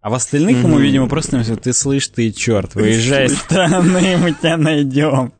А 0.00 0.10
в 0.10 0.14
остальных 0.14 0.56
mm-hmm. 0.56 0.62
ему, 0.62 0.78
видимо, 0.78 1.08
просто 1.08 1.56
ты 1.56 1.72
слышь, 1.72 2.08
ты 2.08 2.30
черт, 2.32 2.74
выезжай 2.74 3.26
из 3.26 3.36
страны, 3.38 4.16
мы 4.16 4.32
тебя 4.32 4.56
найдем. 4.56 5.32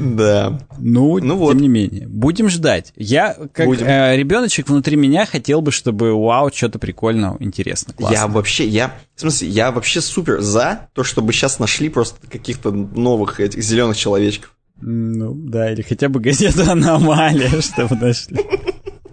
Да. 0.00 0.60
Ну, 0.78 1.18
ну 1.18 1.36
вот. 1.36 1.52
тем 1.52 1.62
не 1.62 1.68
менее. 1.68 2.08
Будем 2.08 2.48
ждать. 2.48 2.92
Я, 2.96 3.36
как 3.52 3.68
э, 3.68 4.16
ребеночек 4.16 4.68
внутри 4.68 4.96
меня, 4.96 5.26
хотел 5.26 5.60
бы, 5.60 5.70
чтобы, 5.72 6.12
вау, 6.12 6.50
что-то 6.52 6.78
прикольного, 6.78 7.36
интересно, 7.40 7.94
классно. 7.94 8.14
Я 8.14 8.26
вообще, 8.26 8.66
я, 8.66 8.94
в 9.14 9.20
смысле, 9.20 9.48
я 9.48 9.70
вообще 9.70 10.00
супер 10.00 10.40
за 10.40 10.88
то, 10.94 11.04
чтобы 11.04 11.32
сейчас 11.32 11.58
нашли 11.58 11.88
просто 11.88 12.18
каких-то 12.26 12.70
новых 12.70 13.40
этих 13.40 13.62
зеленых 13.62 13.96
человечков. 13.96 14.54
Ну, 14.80 15.34
да, 15.34 15.72
или 15.72 15.82
хотя 15.82 16.08
бы 16.08 16.20
газету 16.20 16.70
«Аномалия», 16.70 17.60
чтобы 17.60 17.96
нашли. 17.96 18.38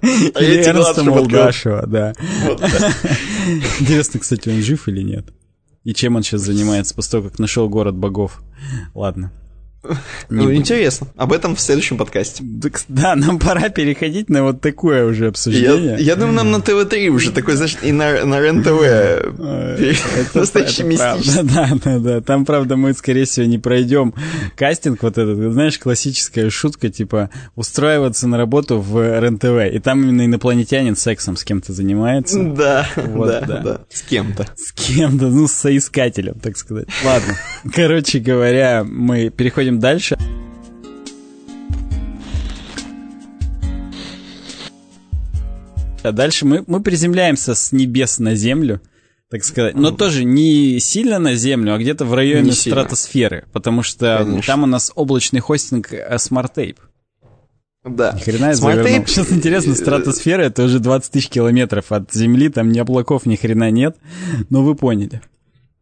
А 0.01 0.43
или 0.43 0.64
Эрнста 0.64 1.03
Молдашева, 1.03 1.86
да. 1.88 2.14
Интересно, 3.80 4.20
кстати, 4.20 4.49
он 4.49 4.62
жив 4.62 4.88
или 4.88 5.01
нет? 5.01 5.28
И 5.88 5.93
чем 5.93 6.17
он 6.17 6.23
сейчас 6.23 6.41
занимается 6.41 6.93
после 6.93 7.11
того, 7.11 7.29
как 7.29 7.39
нашел 7.39 7.69
город 7.69 7.95
богов? 7.95 8.41
Ладно. 8.93 9.31
Не 10.29 10.43
ну, 10.43 10.53
интересно. 10.53 11.07
Об 11.15 11.33
этом 11.33 11.55
в 11.55 11.59
следующем 11.59 11.97
подкасте. 11.97 12.43
Да, 12.88 13.15
нам 13.15 13.39
пора 13.47 13.69
переходить 13.69 14.29
на 14.29 14.43
вот 14.43 14.61
такое 14.61 15.05
уже 15.05 15.27
обсуждение. 15.27 15.97
Я, 15.97 15.97
я 15.97 16.15
думаю, 16.15 16.35
нам 16.35 16.51
на 16.51 16.61
ТВ-3 16.61 17.07
уже 17.09 17.31
такой, 17.31 17.55
знаешь, 17.55 17.77
и 17.81 17.91
на, 17.91 18.25
на 18.25 18.39
РЕН-ТВ 18.39 20.35
настоящий 20.35 20.83
мистический. 20.83 21.43
Да, 21.43 21.69
да, 21.83 21.99
да. 21.99 22.21
Там, 22.21 22.45
правда, 22.45 22.75
мы, 22.75 22.93
скорее 22.93 23.25
всего, 23.25 23.45
не 23.45 23.57
пройдем 23.57 24.13
кастинг 24.55 25.03
вот 25.03 25.17
этот. 25.17 25.53
Знаешь, 25.53 25.77
классическая 25.79 26.49
шутка, 26.49 26.89
типа, 26.89 27.29
устраиваться 27.55 28.27
на 28.27 28.38
работу 28.38 28.79
в 28.79 29.19
РЕН-ТВ. 29.19 29.73
И 29.73 29.79
там 29.79 30.03
именно 30.03 30.25
инопланетянин 30.25 30.95
сексом 30.95 31.35
с 31.35 31.43
кем-то 31.43 31.73
занимается. 31.73 32.41
Да, 32.43 32.88
вот, 32.95 33.27
да, 33.27 33.41
да, 33.41 33.59
да. 33.59 33.81
С 33.89 34.01
кем-то. 34.01 34.47
С 34.55 34.71
кем-то, 34.73 35.27
ну, 35.27 35.47
с 35.47 35.53
соискателем, 35.53 36.35
так 36.35 36.57
сказать. 36.57 36.88
Ладно. 37.03 37.35
Короче 37.73 38.19
говоря, 38.19 38.83
мы 38.83 39.29
переходим 39.29 39.76
дальше. 39.80 40.17
А 46.03 46.11
дальше 46.11 46.45
мы, 46.45 46.63
мы 46.67 46.82
приземляемся 46.82 47.53
с 47.53 47.71
небес 47.71 48.19
на 48.19 48.36
землю, 48.36 48.82
так 49.30 49.43
сказать. 49.43 49.75
Но 49.75 49.91
тоже 49.91 50.23
не 50.23 50.80
сильно 50.80 51.19
на 51.19 51.36
землю, 51.36 51.73
а 51.73 51.78
где-то 51.78 52.05
в 52.05 52.13
районе 52.13 52.49
не 52.49 52.51
стратосферы. 52.51 53.39
Сильно. 53.39 53.51
Потому 53.51 53.84
что 53.84 54.19
Конечно. 54.19 54.43
там 54.47 54.63
у 54.63 54.67
нас 54.67 54.91
облачный 54.95 55.41
хостинг 55.41 55.91
э, 55.91 56.15
SmartTape. 56.15 56.78
Да. 57.84 58.13
Ни 58.13 58.19
хрена 58.19 58.45
я 58.47 58.55
завернул. 58.55 59.05
Сейчас 59.05 59.32
интересно, 59.32 59.75
стратосфера 59.75 60.43
это 60.43 60.63
уже 60.63 60.80
20 60.80 61.11
тысяч 61.11 61.30
километров 61.30 61.91
от 61.91 62.11
Земли, 62.13 62.49
там 62.49 62.71
ни 62.71 62.80
облаков, 62.80 63.25
ни 63.25 63.36
хрена 63.36 63.71
нет, 63.71 63.97
но 64.49 64.63
вы 64.63 64.75
поняли. 64.75 65.21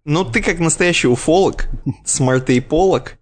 Ну, 0.06 0.24
ты 0.24 0.41
как 0.41 0.60
настоящий 0.60 1.08
уфолог, 1.08 1.68
SmartApe 2.06 2.74
олог, 2.74 3.18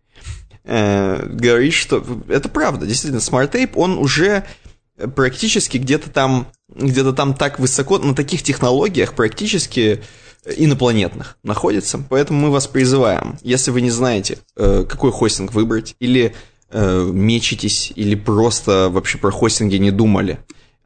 э, 0.64 1.26
говоришь, 1.26 1.76
что 1.76 2.04
это 2.28 2.50
правда, 2.50 2.86
действительно, 2.86 3.22
SmartApe, 3.22 3.78
он 3.78 3.98
уже 3.98 4.46
практически 5.16 5.78
где-то 5.78 6.10
там, 6.10 6.48
где-то 6.70 7.14
там 7.14 7.34
так 7.34 7.60
высоко, 7.60 7.98
на 8.00 8.16
таких 8.16 8.44
технологиях 8.44 9.14
практически 9.14 10.02
инопланетных 10.46 11.38
находится. 11.44 12.04
Поэтому 12.10 12.40
мы 12.40 12.52
вас 12.52 12.68
призываем, 12.68 13.38
если 13.42 13.72
вы 13.72 13.82
не 13.82 13.92
знаете, 13.92 14.40
э, 14.56 14.86
какой 14.88 15.12
хостинг 15.12 15.54
выбрать, 15.54 15.96
или 16.00 16.36
э, 16.70 17.10
мечетесь, 17.12 17.92
или 17.96 18.16
просто 18.16 18.90
вообще 18.90 19.18
про 19.18 19.32
хостинги 19.32 19.78
не 19.78 19.92
думали, 19.92 20.40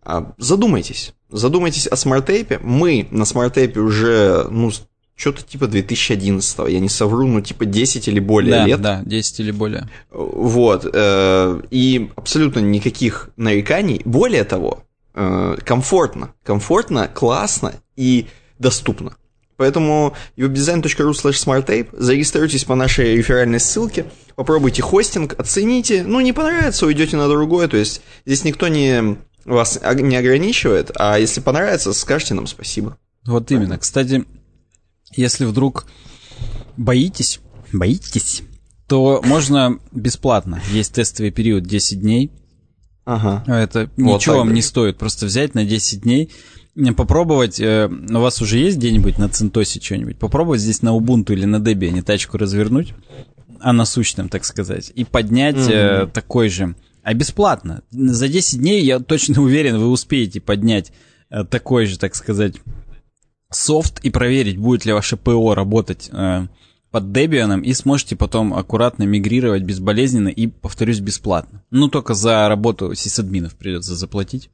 а 0.03 0.34
задумайтесь. 0.38 1.13
Задумайтесь 1.30 1.88
о 1.88 1.95
SmartApe 1.95 2.47
е. 2.47 2.59
Мы 2.59 3.07
на 3.11 3.25
SmartApe 3.25 3.73
е 3.73 3.79
уже, 3.80 4.47
ну, 4.49 4.71
что-то 5.18 5.41
типа 5.41 5.68
2011, 5.68 6.59
я 6.70 6.80
не 6.80 6.89
совру, 6.89 7.28
ну 7.28 7.41
типа 7.41 7.65
10 7.65 8.07
или 8.07 8.20
более 8.20 8.51
да, 8.51 8.65
лет. 8.65 8.82
Да, 8.82 9.01
10 9.03 9.39
или 9.39 9.51
более. 9.51 9.89
Вот, 10.11 10.88
э, 10.93 11.61
и 11.72 12.11
абсолютно 12.15 12.59
никаких 12.59 13.32
нареканий. 13.36 14.01
Более 14.05 14.43
того, 14.43 14.84
э, 15.15 15.57
комфортно, 15.65 16.34
комфортно, 16.43 17.07
классно 17.07 17.74
и 17.95 18.28
доступно. 18.59 19.18
Поэтому 19.57 20.13
webdesign.ru 20.38 21.11
slash 21.11 21.43
smartape, 21.43 21.88
зарегистрируйтесь 21.91 22.63
по 22.63 22.76
нашей 22.76 23.15
реферальной 23.15 23.59
ссылке, 23.59 24.05
попробуйте 24.36 24.84
хостинг, 24.84 25.34
оцените, 25.39 26.03
ну 26.03 26.20
не 26.20 26.32
понравится, 26.32 26.86
уйдете 26.86 27.18
на 27.18 27.28
другое, 27.28 27.68
то 27.68 27.76
есть 27.76 28.03
здесь 28.28 28.43
никто 28.43 28.68
не 28.68 29.18
вас 29.45 29.80
не 29.84 30.15
ограничивает, 30.15 30.91
а 30.95 31.18
если 31.18 31.41
понравится, 31.41 31.91
скажите 31.93 32.36
нам 32.36 32.45
спасибо. 32.45 32.97
Вот 33.26 33.49
именно. 33.49 33.80
Кстати, 33.80 34.26
если 35.13 35.45
вдруг 35.45 35.85
боитесь, 36.75 37.39
боитесь, 37.73 38.43
то 38.87 39.21
можно 39.23 39.79
бесплатно. 39.91 40.61
Есть 40.71 40.93
тестовый 40.93 41.31
период 41.31 41.63
10 41.63 42.01
дней. 42.01 42.31
Ага. 43.05 43.43
Это 43.47 43.89
вот 43.97 44.15
ничего 44.15 44.37
вам 44.37 44.53
не 44.53 44.61
стоит. 44.61 44.97
Просто 44.97 45.25
взять 45.25 45.55
на 45.55 45.65
10 45.65 46.01
дней, 46.01 46.31
попробовать, 46.95 47.59
э, 47.59 47.89
у 47.89 48.19
вас 48.19 48.41
уже 48.41 48.59
есть 48.59 48.77
где-нибудь 48.77 49.17
на 49.17 49.29
Центосе 49.29 49.81
что-нибудь, 49.81 50.19
попробовать 50.19 50.61
здесь 50.61 50.81
на 50.81 50.95
Ubuntu 50.95 51.33
или 51.33 51.45
на 51.45 51.57
Debian 51.57 52.01
тачку 52.03 52.37
развернуть, 52.37 52.93
а 53.59 53.73
насущным, 53.73 54.29
так 54.29 54.45
сказать, 54.45 54.91
и 54.93 55.03
поднять 55.03 55.55
mm-hmm. 55.55 56.03
э, 56.03 56.07
такой 56.07 56.49
же, 56.49 56.75
а 57.01 57.13
бесплатно. 57.13 57.81
За 57.91 58.27
10 58.27 58.59
дней, 58.59 58.83
я 58.83 58.99
точно 58.99 59.41
уверен, 59.41 59.79
вы 59.79 59.87
успеете 59.87 60.39
поднять 60.39 60.91
э, 61.29 61.43
такой 61.45 61.87
же, 61.87 61.97
так 61.97 62.15
сказать, 62.15 62.55
софт 63.49 63.99
и 64.03 64.09
проверить, 64.09 64.57
будет 64.57 64.85
ли 64.85 64.93
ваше 64.93 65.17
ПО 65.17 65.55
работать 65.55 66.09
э, 66.11 66.47
под 66.91 67.03
Debian, 67.05 67.61
и 67.61 67.73
сможете 67.73 68.15
потом 68.15 68.53
аккуратно 68.53 69.03
мигрировать 69.03 69.63
безболезненно 69.63 70.29
и, 70.29 70.47
повторюсь, 70.47 70.99
бесплатно. 70.99 71.63
Ну, 71.69 71.87
только 71.87 72.13
за 72.13 72.47
работу 72.47 72.93
сисадминов 72.95 73.55
придется 73.55 73.95
заплатить. 73.95 74.49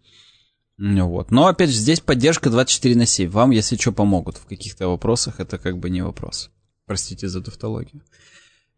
Ну 0.77 1.07
вот. 1.07 1.31
Но, 1.31 1.47
опять 1.47 1.69
же, 1.69 1.77
здесь 1.77 1.99
поддержка 1.99 2.49
24 2.49 2.95
на 2.95 3.05
7. 3.05 3.29
Вам, 3.29 3.51
если 3.51 3.75
что, 3.75 3.91
помогут 3.91 4.37
в 4.37 4.45
каких-то 4.45 4.87
вопросах, 4.87 5.39
это 5.39 5.57
как 5.57 5.77
бы 5.77 5.89
не 5.89 6.01
вопрос. 6.01 6.49
Простите 6.85 7.27
за 7.27 7.41
тавтологию. 7.41 8.01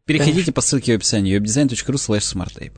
Переходите 0.05 0.51
по 0.51 0.61
ссылке 0.61 0.93
в 0.93 0.95
описании 0.97 1.37
webdesign.ru 1.37 1.95
slash 1.95 2.35
smarttape. 2.35 2.77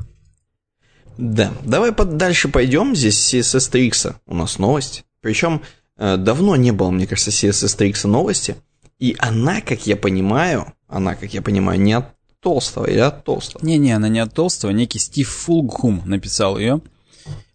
Да, 1.17 1.51
давай 1.65 1.91
дальше 1.91 2.47
пойдем. 2.47 2.95
Здесь 2.95 3.33
CSS 3.33 3.71
3 3.71 3.93
у 4.27 4.35
нас 4.35 4.59
новость. 4.59 5.03
Причем 5.21 5.63
давно 5.97 6.55
не 6.55 6.71
было, 6.71 6.91
мне 6.91 7.07
кажется, 7.07 7.31
CSS 7.31 7.77
TX 7.77 8.07
новости. 8.07 8.55
И 8.99 9.15
она, 9.19 9.61
как 9.61 9.85
я 9.85 9.95
понимаю, 9.95 10.73
она, 10.87 11.15
как 11.15 11.33
я 11.33 11.41
понимаю, 11.41 11.79
не 11.79 11.93
от 11.93 12.05
Толстого 12.41 12.85
или 12.85 12.99
от 12.99 13.23
Толстого? 13.23 13.65
Не-не, 13.65 13.93
она 13.93 14.09
не 14.09 14.19
от 14.19 14.33
Толстого. 14.33 14.71
Некий 14.71 14.99
Стив 14.99 15.27
Фулгхум 15.27 16.01
написал 16.05 16.57
ее. 16.57 16.81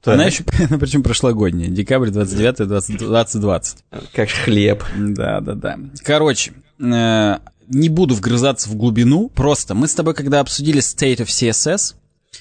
Так. 0.02 0.14
Она 0.14 0.24
еще, 0.24 0.44
она 0.68 0.78
причем 0.80 1.02
прошлогодняя, 1.02 1.68
декабрь 1.68 2.10
29 2.10 2.68
2020. 2.68 3.78
Как 4.12 4.28
хлеб. 4.28 4.84
Да-да-да. 4.96 5.78
Короче, 6.04 6.52
э, 6.80 7.38
не 7.68 7.88
буду 7.88 8.14
вгрызаться 8.14 8.68
в 8.68 8.74
глубину, 8.74 9.28
просто 9.28 9.74
мы 9.74 9.86
с 9.86 9.94
тобой, 9.94 10.14
когда 10.14 10.40
обсудили 10.40 10.80
State 10.80 11.18
of 11.18 11.26
CSS, 11.26 11.94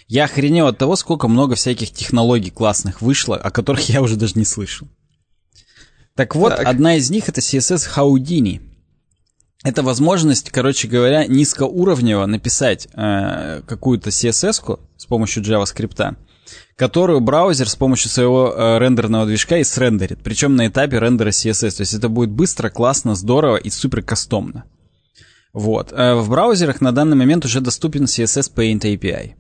я 0.08 0.26
охренел 0.26 0.68
от 0.68 0.78
того, 0.78 0.96
сколько 0.96 1.28
много 1.28 1.56
всяких 1.56 1.92
технологий 1.92 2.50
классных 2.50 3.02
вышло, 3.02 3.38
о 3.38 3.52
которых 3.52 3.82
я 3.90 4.02
уже 4.02 4.16
даже 4.16 4.34
не 4.36 4.46
слышал. 4.46 4.88
Так 6.22 6.36
вот, 6.36 6.56
так. 6.56 6.68
одна 6.68 6.98
из 6.98 7.10
них 7.10 7.30
это 7.30 7.42
CSS 7.42 7.90
Houdini. 7.98 8.62
Это 9.64 9.82
возможность, 9.82 10.52
короче 10.52 10.88
говоря, 10.88 11.26
низкоуровнево 11.26 12.28
написать 12.28 12.88
э, 12.94 13.64
какую-то 13.66 14.12
CSS 14.12 14.80
с 14.98 15.06
помощью 15.08 15.42
JavaScript, 15.42 16.16
которую 16.76 17.22
браузер 17.22 17.68
с 17.68 17.76
помощью 17.76 18.12
своего 18.12 18.54
э, 18.56 18.78
рендерного 18.78 19.26
движка 19.26 19.58
и 19.58 19.64
срендерит. 19.64 20.20
Причем 20.24 20.56
на 20.56 20.68
этапе 20.68 21.00
рендера 21.00 21.30
CSS. 21.30 21.78
То 21.78 21.82
есть 21.82 21.96
это 21.96 22.08
будет 22.08 22.30
быстро, 22.30 22.70
классно, 22.70 23.16
здорово 23.16 23.56
и 23.56 23.72
супер 23.72 24.04
кастомно. 24.04 24.66
Вот. 25.54 25.92
Э, 25.92 26.14
в 26.14 26.30
браузерах 26.30 26.82
на 26.82 26.92
данный 26.92 27.18
момент 27.18 27.46
уже 27.46 27.62
доступен 27.62 28.04
CSS 28.04 28.54
Paint 28.54 28.82
API. 28.82 29.32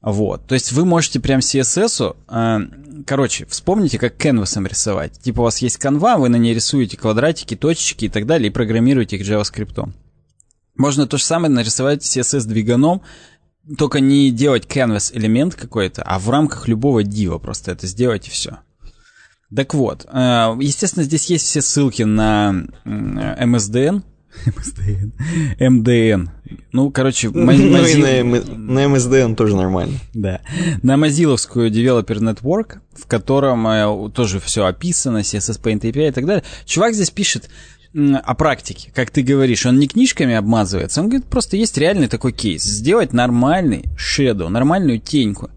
Вот. 0.00 0.46
То 0.46 0.54
есть 0.54 0.72
вы 0.72 0.84
можете 0.84 1.18
прям 1.18 1.40
CSS, 1.40 2.16
э, 2.28 2.58
короче, 3.04 3.46
вспомните, 3.46 3.98
как 3.98 4.16
canvas 4.16 4.66
рисовать. 4.68 5.20
Типа 5.20 5.40
у 5.40 5.44
вас 5.44 5.58
есть 5.58 5.78
канва, 5.78 6.18
вы 6.18 6.28
на 6.28 6.36
ней 6.36 6.54
рисуете 6.54 6.96
квадратики, 6.96 7.56
точечки 7.56 8.04
и 8.04 8.08
так 8.08 8.26
далее, 8.26 8.48
и 8.48 8.52
программируете 8.52 9.16
их 9.16 9.28
JavaScript. 9.28 9.92
Можно 10.76 11.08
то 11.08 11.16
же 11.16 11.24
самое 11.24 11.52
нарисовать 11.52 12.02
CSS-двиганом, 12.04 13.02
только 13.76 14.00
не 14.00 14.30
делать 14.30 14.66
canvas 14.66 15.10
элемент 15.12 15.56
какой-то, 15.56 16.02
а 16.02 16.18
в 16.20 16.30
рамках 16.30 16.68
любого 16.68 17.02
дива 17.02 17.38
просто 17.38 17.72
это 17.72 17.86
сделать 17.88 18.28
и 18.28 18.30
все. 18.30 18.58
Так 19.54 19.74
вот, 19.74 20.06
э, 20.06 20.56
естественно, 20.60 21.04
здесь 21.04 21.28
есть 21.28 21.46
все 21.46 21.60
ссылки 21.60 22.02
на 22.02 22.66
MSDN, 22.84 24.02
MSDN. 24.46 25.12
МДН. 25.58 26.30
Ну, 26.70 26.90
короче, 26.90 27.30
ну, 27.30 27.50
и 27.50 28.22
на, 28.22 28.40
на 28.40 28.84
MSDN 28.84 29.36
тоже 29.36 29.56
нормально. 29.56 29.94
Да. 30.12 30.40
На 30.82 30.96
Mozilla 30.96 31.36
Developer 31.36 32.18
Network, 32.18 32.80
в 32.92 33.06
котором 33.06 33.66
э, 33.66 34.10
тоже 34.10 34.38
все 34.38 34.66
описано, 34.66 35.18
CSS 35.18 35.62
Paint 35.62 35.80
API 35.80 36.08
и 36.08 36.12
так 36.12 36.26
далее. 36.26 36.44
Чувак 36.66 36.94
здесь 36.94 37.10
пишет 37.10 37.48
о 37.94 38.34
практике, 38.34 38.92
как 38.94 39.10
ты 39.10 39.22
говоришь, 39.22 39.64
он 39.64 39.78
не 39.78 39.88
книжками 39.88 40.34
обмазывается, 40.34 41.00
он 41.00 41.08
говорит, 41.08 41.26
просто 41.26 41.56
есть 41.56 41.78
реальный 41.78 42.06
такой 42.06 42.32
кейс. 42.32 42.62
Сделать 42.62 43.14
нормальный 43.14 43.84
shadow, 43.96 44.48
нормальную 44.48 45.00
теньку. 45.00 45.50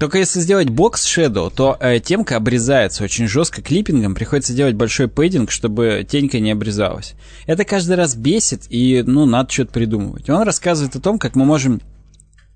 Только 0.00 0.16
если 0.16 0.40
сделать 0.40 0.70
бокс 0.70 1.04
Shadow, 1.04 1.52
то 1.54 1.76
э, 1.78 2.00
темка 2.00 2.36
обрезается 2.36 3.04
очень 3.04 3.28
жестко 3.28 3.60
клиппингом, 3.60 4.14
приходится 4.14 4.54
делать 4.54 4.74
большой 4.74 5.08
пейдинг, 5.08 5.50
чтобы 5.50 6.06
тенька 6.08 6.40
не 6.40 6.52
обрезалась. 6.52 7.12
Это 7.46 7.66
каждый 7.66 7.96
раз 7.96 8.14
бесит, 8.14 8.62
и, 8.70 9.04
ну, 9.06 9.26
надо 9.26 9.52
что-то 9.52 9.72
придумывать. 9.72 10.30
Он 10.30 10.42
рассказывает 10.42 10.96
о 10.96 11.00
том, 11.00 11.18
как 11.18 11.36
мы 11.36 11.44
можем 11.44 11.82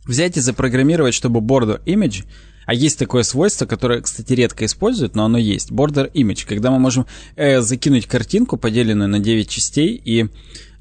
взять 0.07 0.39
и 0.39 0.41
запрограммировать, 0.41 1.13
чтобы 1.13 1.41
border 1.41 1.85
image, 1.85 2.25
а 2.65 2.73
есть 2.73 2.99
такое 2.99 3.25
свойство, 3.25 3.67
которое, 3.67 4.01
кстати, 4.01 4.33
редко 4.33 4.65
используют, 4.65 5.15
но 5.15 5.27
оно 5.27 5.37
есть, 5.37 5.71
border 5.71 6.11
image, 6.13 6.47
когда 6.49 6.71
мы 6.71 6.79
можем 6.79 7.05
э, 7.37 7.61
закинуть 7.61 8.07
картинку, 8.07 8.57
поделенную 8.57 9.11
на 9.11 9.19
9 9.19 9.51
частей, 9.51 10.01
и 10.03 10.31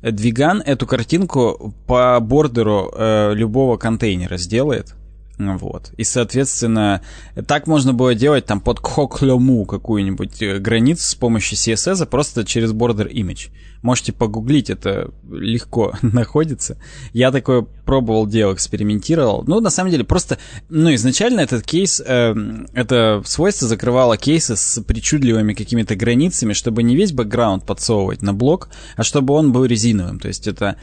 двиган 0.01 0.61
эту 0.61 0.87
картинку 0.87 1.75
по 1.87 2.17
бордеру 2.21 2.89
э, 2.95 3.33
любого 3.33 3.75
контейнера 3.75 4.37
сделает, 4.37 4.95
вот. 5.39 5.91
И, 5.97 6.03
соответственно, 6.03 7.01
так 7.47 7.65
можно 7.65 7.93
было 7.93 8.13
делать 8.13 8.45
там 8.45 8.61
под 8.61 8.79
кхоклему 8.79 9.65
какую-нибудь 9.65 10.41
э, 10.41 10.59
границу 10.59 11.03
с 11.03 11.15
помощью 11.15 11.57
CSS, 11.57 12.05
просто 12.05 12.45
через 12.45 12.71
border 12.71 13.11
image. 13.11 13.49
Можете 13.81 14.13
погуглить, 14.13 14.69
это 14.69 15.11
легко 15.29 15.93
находится. 16.01 16.77
Я 17.13 17.31
такое 17.31 17.63
пробовал 17.63 18.27
делать, 18.27 18.57
экспериментировал. 18.57 19.43
Ну, 19.47 19.59
на 19.59 19.71
самом 19.71 19.91
деле, 19.91 20.03
просто, 20.03 20.37
ну, 20.69 20.93
изначально 20.93 21.41
этот 21.41 21.63
кейс, 21.65 22.01
э, 22.05 22.35
это 22.73 23.23
свойство 23.25 23.67
закрывало 23.67 24.17
кейсы 24.17 24.55
с 24.55 24.81
причудливыми 24.83 25.53
какими-то 25.53 25.95
границами, 25.95 26.53
чтобы 26.53 26.83
не 26.83 26.95
весь 26.95 27.11
бэкграунд 27.11 27.65
подсовывать 27.65 28.21
на 28.21 28.33
блок, 28.33 28.69
а 28.95 29.03
чтобы 29.03 29.33
он 29.33 29.51
был 29.51 29.65
резиновым. 29.65 30.19
То 30.19 30.27
есть 30.27 30.47
это 30.47 30.77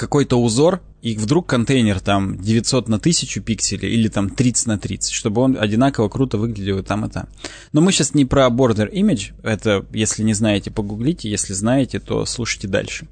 какой-то 0.00 0.40
узор, 0.40 0.80
и 1.02 1.14
вдруг 1.14 1.46
контейнер 1.46 2.00
там 2.00 2.38
900 2.38 2.88
на 2.88 2.96
1000 2.96 3.40
пикселей 3.42 3.90
или 3.90 4.08
там 4.08 4.30
30 4.30 4.66
на 4.66 4.78
30, 4.78 5.12
чтобы 5.12 5.42
он 5.42 5.58
одинаково 5.60 6.08
круто 6.08 6.38
выглядел 6.38 6.78
и 6.78 6.82
там, 6.82 7.04
и 7.04 7.10
там. 7.10 7.28
Но 7.72 7.82
мы 7.82 7.92
сейчас 7.92 8.14
не 8.14 8.24
про 8.24 8.46
border 8.46 8.90
image, 8.90 9.34
это, 9.42 9.84
если 9.92 10.22
не 10.22 10.32
знаете, 10.32 10.70
погуглите, 10.70 11.30
если 11.30 11.52
знаете, 11.52 12.00
то 12.00 12.24
слушайте 12.24 12.66
дальше. 12.66 13.08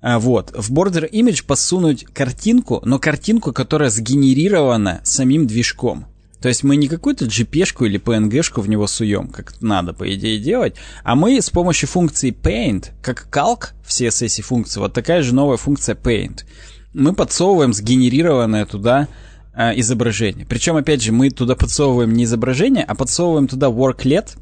А, 0.00 0.18
вот, 0.18 0.50
в 0.56 0.72
border 0.72 1.08
image 1.08 1.44
подсунуть 1.46 2.04
картинку, 2.12 2.82
но 2.84 2.98
картинку, 2.98 3.52
которая 3.52 3.90
сгенерирована 3.90 5.00
самим 5.04 5.46
движком. 5.46 6.06
То 6.40 6.48
есть 6.48 6.62
мы 6.62 6.76
не 6.76 6.88
какую-то 6.88 7.24
GP-шку 7.24 7.86
или 7.86 8.00
PNG-шку 8.00 8.60
в 8.60 8.68
него 8.68 8.86
суем, 8.86 9.28
как 9.28 9.60
надо, 9.60 9.92
по 9.92 10.12
идее, 10.14 10.38
делать, 10.38 10.76
а 11.02 11.16
мы 11.16 11.40
с 11.40 11.50
помощью 11.50 11.88
функции 11.88 12.32
paint, 12.32 12.90
как 13.02 13.28
calc 13.30 13.70
в 13.84 13.90
CSS 13.90 14.42
функции, 14.42 14.78
вот 14.78 14.92
такая 14.92 15.22
же 15.22 15.34
новая 15.34 15.56
функция 15.56 15.96
paint, 15.96 16.44
мы 16.92 17.12
подсовываем 17.12 17.72
сгенерированное 17.72 18.66
туда 18.66 19.08
э, 19.52 19.78
изображение. 19.80 20.46
Причем, 20.46 20.76
опять 20.76 21.02
же, 21.02 21.12
мы 21.12 21.30
туда 21.30 21.56
подсовываем 21.56 22.12
не 22.12 22.24
изображение, 22.24 22.84
а 22.84 22.94
подсовываем 22.94 23.48
туда 23.48 23.66
worklet, 23.66 24.36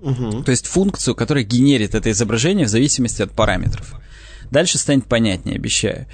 угу. 0.00 0.42
то 0.42 0.50
есть 0.50 0.66
функцию, 0.66 1.14
которая 1.14 1.44
генерит 1.44 1.94
это 1.94 2.10
изображение 2.10 2.66
в 2.66 2.70
зависимости 2.70 3.20
от 3.20 3.32
параметров. 3.32 3.94
Дальше 4.50 4.78
станет 4.78 5.04
понятнее, 5.06 5.56
обещаю. 5.56 6.06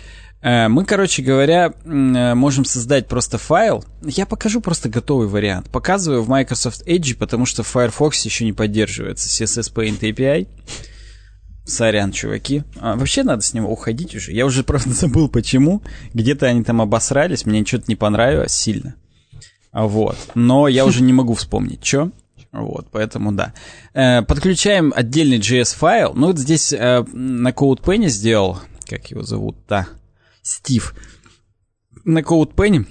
Э, 0.47 0.69
мы, 0.69 0.85
короче 0.85 1.23
говоря, 1.23 1.73
э, 1.85 2.35
можем 2.35 2.65
создать 2.65 3.09
просто 3.09 3.37
файл. 3.37 3.85
Я 4.05 4.27
покажу 4.27 4.61
просто 4.61 4.89
готовый 4.89 5.27
вариант. 5.27 5.69
Показываю 5.71 6.23
в 6.23 6.29
Microsoft 6.29 6.87
Edge, 6.87 7.17
потому 7.17 7.47
что 7.47 7.65
Firefox 7.65 8.25
еще 8.25 8.45
не 8.45 8.53
поддерживается 8.53 9.29
CSS 9.29 9.75
Paint 9.75 9.99
API. 10.01 10.47
Сорян, 11.65 12.13
чуваки. 12.13 12.63
А, 12.79 12.95
вообще 12.95 13.25
надо 13.25 13.43
с 13.43 13.55
него 13.55 13.73
уходить 13.73 14.15
уже. 14.15 14.31
Я 14.31 14.47
уже, 14.47 14.63
правда, 14.63 14.91
забыл 14.95 15.29
почему. 15.29 15.83
Где-то 16.15 16.47
они 16.47 16.63
там 16.63 16.81
обосрались, 16.81 17.45
мне 17.45 17.65
что-то 17.65 17.87
не 17.89 17.97
понравилось 17.97 18.53
сильно. 18.53 18.95
Вот. 19.73 20.17
Но 20.37 20.69
я 20.69 20.87
уже 20.87 21.03
не 21.03 21.13
могу 21.13 21.35
вспомнить, 21.35 21.85
что. 21.85 22.13
Вот, 22.53 22.87
поэтому 22.93 23.33
да. 23.33 23.53
Э, 23.95 24.23
подключаем 24.23 24.93
отдельный 24.95 25.41
JS-файл. 25.41 26.13
Ну, 26.15 26.29
вот 26.29 26.39
здесь 26.39 26.71
на 26.71 27.51
CodePen 27.51 28.07
сделал, 28.07 28.61
как 28.89 29.11
его 29.11 29.25
зовут, 29.25 29.57
да, 29.69 29.89
Стив 30.47 30.95
на 32.05 32.21
CodePen, 32.21 32.87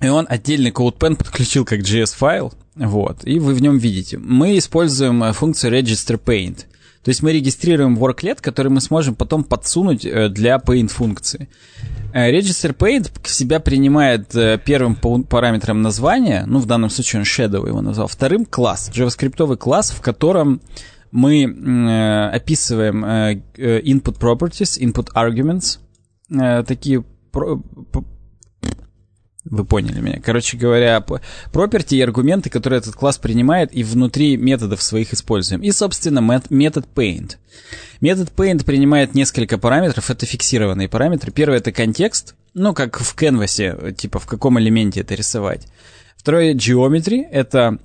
и 0.00 0.08
он 0.08 0.26
отдельный 0.26 0.70
CodePen 0.70 1.16
подключил 1.16 1.66
как 1.66 1.80
JS-файл, 1.80 2.54
вот, 2.76 3.26
и 3.26 3.38
вы 3.38 3.52
в 3.52 3.60
нем 3.60 3.76
видите. 3.76 4.16
Мы 4.16 4.56
используем 4.56 5.22
э, 5.22 5.34
функцию 5.34 5.78
Register 5.78 6.18
Paint. 6.18 6.64
То 7.04 7.10
есть 7.10 7.22
мы 7.22 7.32
регистрируем 7.32 7.98
worklet, 7.98 8.38
который 8.40 8.68
мы 8.68 8.80
сможем 8.80 9.14
потом 9.14 9.44
подсунуть 9.44 10.06
э, 10.06 10.30
для 10.30 10.56
paint 10.56 10.88
функции. 10.88 11.50
Э, 12.14 12.32
Register 12.32 12.74
Paint 12.74 13.10
себя 13.28 13.60
принимает 13.60 14.30
первым 14.64 14.96
параметром 14.96 15.82
названия, 15.82 16.44
ну 16.46 16.58
в 16.58 16.66
данном 16.66 16.88
случае 16.88 17.20
он 17.20 17.26
Shadow 17.26 17.68
его 17.68 17.82
назвал, 17.82 18.08
вторым 18.08 18.46
класс, 18.46 18.90
JavaScript 18.94 19.56
класс, 19.58 19.90
в 19.90 20.00
котором 20.00 20.62
мы 21.12 21.44
описываем 22.32 23.04
input 23.04 24.18
properties, 24.18 24.80
input 24.80 25.08
arguments, 25.14 25.80
э, 26.30 26.62
такие 26.64 27.02
про, 27.30 27.62
вы 29.48 29.64
поняли 29.64 30.00
меня. 30.00 30.20
Короче 30.20 30.56
говоря, 30.56 31.04
проперти 31.52 31.94
и 31.94 32.00
аргументы, 32.00 32.50
которые 32.50 32.78
этот 32.80 32.94
класс 32.94 33.18
принимает, 33.18 33.72
и 33.72 33.84
внутри 33.84 34.36
методов 34.36 34.82
своих 34.82 35.12
используем. 35.12 35.62
И, 35.62 35.70
собственно, 35.70 36.20
метод 36.50 36.86
paint. 36.94 37.36
Метод 38.00 38.32
paint 38.36 38.64
принимает 38.64 39.14
несколько 39.14 39.58
параметров, 39.58 40.10
это 40.10 40.26
фиксированные 40.26 40.88
параметры. 40.88 41.30
Первый— 41.30 41.58
это 41.60 41.72
контекст, 41.72 42.34
ну, 42.54 42.74
как 42.74 42.98
в 42.98 43.16
canvas, 43.16 43.92
типа 43.92 44.18
в 44.18 44.26
каком 44.26 44.58
элементе 44.58 45.00
это 45.00 45.14
рисовать. 45.14 45.68
Второе— 46.16 46.54
geometry, 46.54 47.22
это 47.30 47.78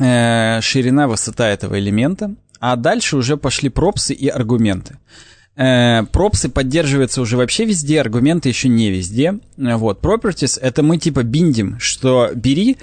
э, 0.00 0.60
ширина, 0.60 1.08
высота 1.08 1.48
этого 1.48 1.78
элемента. 1.78 2.36
А 2.60 2.76
дальше 2.76 3.16
уже 3.16 3.36
пошли 3.36 3.68
пропсы 3.68 4.14
и 4.14 4.28
аргументы. 4.28 4.98
Э, 5.56 6.04
пропсы 6.12 6.48
поддерживаются 6.48 7.20
уже 7.20 7.36
вообще 7.36 7.64
везде, 7.64 8.00
аргументы 8.00 8.48
еще 8.48 8.68
не 8.68 8.90
везде. 8.90 9.38
Вот, 9.56 10.00
properties 10.04 10.58
это 10.60 10.82
мы 10.82 10.98
типа 10.98 11.22
биндим, 11.22 11.78
что 11.78 12.30
бери 12.34 12.76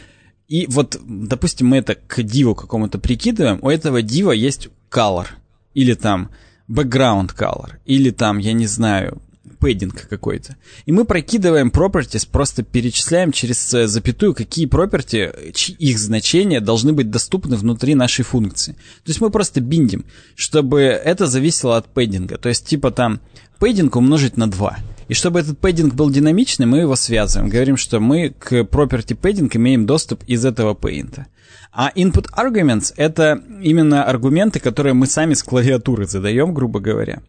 и 0.47 0.67
вот, 0.67 0.99
допустим, 1.03 1.67
мы 1.67 1.77
это 1.77 1.95
к 1.95 2.21
диву 2.21 2.53
какому-то 2.53 2.99
прикидываем, 2.99 3.59
у 3.61 3.69
этого 3.69 4.01
дива 4.01 4.31
есть 4.31 4.69
color, 4.91 5.27
или 5.73 5.93
там 5.93 6.29
background 6.69 7.35
color, 7.35 7.71
или 7.85 8.11
там, 8.11 8.37
я 8.37 8.53
не 8.53 8.67
знаю, 8.67 9.21
пэддинг 9.59 10.07
какой-то. 10.07 10.55
И 10.85 10.91
мы 10.91 11.05
прокидываем 11.05 11.69
properties, 11.69 12.27
просто 12.29 12.63
перечисляем 12.63 13.31
через 13.31 13.73
э, 13.73 13.87
запятую, 13.87 14.33
какие 14.33 14.67
property, 14.67 15.51
их 15.79 15.99
значения 15.99 16.61
должны 16.61 16.93
быть 16.93 17.09
доступны 17.09 17.55
внутри 17.55 17.95
нашей 17.95 18.23
функции. 18.23 18.73
То 18.73 19.09
есть 19.09 19.21
мы 19.21 19.29
просто 19.29 19.61
биндим, 19.61 20.05
чтобы 20.35 20.81
это 20.81 21.27
зависело 21.27 21.77
от 21.77 21.87
пэддинга. 21.87 22.37
То 22.37 22.49
есть 22.49 22.65
типа 22.65 22.91
там 22.91 23.19
пэддинг 23.59 23.95
умножить 23.95 24.37
на 24.37 24.49
2. 24.49 24.77
И 25.09 25.13
чтобы 25.13 25.41
этот 25.41 25.59
пэддинг 25.59 25.93
был 25.93 26.09
динамичный, 26.09 26.65
мы 26.65 26.79
его 26.79 26.95
связываем. 26.95 27.49
Говорим, 27.49 27.77
что 27.77 27.99
мы 27.99 28.29
к 28.29 28.61
property 28.61 29.17
padding 29.19 29.49
имеем 29.53 29.85
доступ 29.85 30.23
из 30.25 30.45
этого 30.45 30.73
paint. 30.73 31.25
А 31.71 31.91
input 31.95 32.27
arguments— 32.37 32.93
это 32.97 33.41
именно 33.61 34.05
аргументы, 34.05 34.59
которые 34.59 34.93
мы 34.93 35.07
сами 35.07 35.33
с 35.33 35.43
клавиатуры 35.43 36.05
задаем, 36.05 36.53
грубо 36.53 36.79
говоря. 36.79 37.21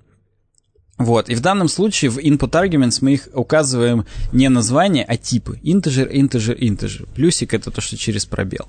Вот, 0.96 1.28
и 1.28 1.34
в 1.34 1.40
данном 1.40 1.68
случае 1.68 2.10
в 2.10 2.18
input 2.18 2.50
arguments 2.50 2.98
мы 3.00 3.14
их 3.14 3.28
указываем 3.32 4.06
не 4.32 4.48
название, 4.48 5.04
а 5.04 5.16
типы. 5.16 5.58
Integer, 5.64 6.10
integer, 6.10 6.56
integer. 6.56 7.08
Плюсик 7.14 7.52
это 7.52 7.72
то, 7.72 7.80
что 7.80 7.96
через 7.96 8.26
пробел. 8.26 8.68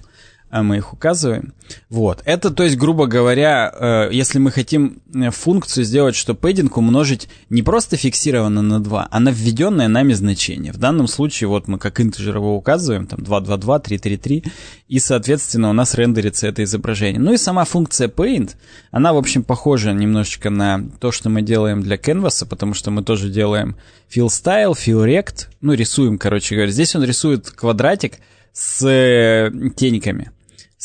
А 0.50 0.64
мы 0.64 0.78
их 0.78 0.94
указываем. 0.94 1.54
Вот. 1.90 2.22
Это, 2.24 2.50
то 2.50 2.64
есть, 2.64 2.78
грубо 2.78 3.08
говоря, 3.08 3.74
э, 3.74 4.10
если 4.12 4.40
мы 4.40 4.52
хотим 4.52 5.02
э, 5.14 5.32
функцию 5.32 5.84
сделать, 5.84 6.16
что 6.16 6.34
пэддинг 6.34 6.78
умножить 6.78 7.28
не 7.50 7.62
просто 7.62 7.98
фиксированно 7.98 8.62
на 8.62 8.80
2, 8.80 9.08
а 9.10 9.20
на 9.20 9.30
введенное 9.30 9.88
нами 9.88 10.14
значение. 10.14 10.72
В 10.72 10.78
данном 10.78 11.08
случае, 11.08 11.48
вот 11.48 11.68
мы 11.68 11.80
как 11.80 12.00
интеджер 12.00 12.38
его 12.38 12.56
указываем, 12.56 13.08
там 13.08 13.24
222, 13.24 13.80
333, 13.80 14.44
и, 14.88 15.00
соответственно, 15.00 15.72
у 15.72 15.74
нас 15.74 15.96
рендерится 15.96 16.48
это 16.48 16.64
изображение. 16.64 17.20
Ну 17.20 17.34
и 17.34 17.38
сама 17.38 17.66
функция 17.66 18.08
paint, 18.08 18.52
она, 18.92 19.14
в 19.14 19.18
общем, 19.18 19.44
похожа 19.44 19.94
немножечко 19.94 20.50
на 20.50 20.86
то, 21.00 21.12
что 21.12 21.30
мы 21.30 21.42
делаем 21.42 21.82
для 21.82 21.98
Canvas, 21.98 22.46
потому 22.48 22.76
что 22.76 22.92
мы 22.92 23.04
тоже 23.04 23.30
делаем 23.30 23.76
fill 24.16 24.28
style, 24.28 24.74
fill 24.74 25.06
rect, 25.06 25.48
ну, 25.62 25.74
рисуем, 25.74 26.18
короче 26.18 26.56
говоря. 26.56 26.72
Здесь 26.72 26.96
он 26.96 27.04
рисует 27.04 27.50
квадратик 27.50 28.20
с 28.54 28.86
э, 28.88 29.52
тениками 29.76 30.32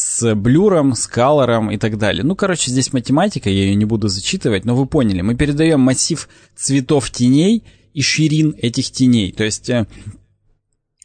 с 0.00 0.34
блюром, 0.34 0.94
с 0.94 1.06
колором 1.06 1.70
и 1.70 1.76
так 1.76 1.98
далее. 1.98 2.24
Ну, 2.24 2.34
короче, 2.34 2.70
здесь 2.70 2.94
математика, 2.94 3.50
я 3.50 3.64
ее 3.64 3.74
не 3.74 3.84
буду 3.84 4.08
зачитывать, 4.08 4.64
но 4.64 4.74
вы 4.74 4.86
поняли. 4.86 5.20
Мы 5.20 5.34
передаем 5.34 5.80
массив 5.80 6.26
цветов 6.56 7.10
теней 7.10 7.64
и 7.92 8.00
ширин 8.00 8.54
этих 8.56 8.90
теней. 8.92 9.30
То 9.30 9.44
есть, 9.44 9.68
э, 9.68 9.86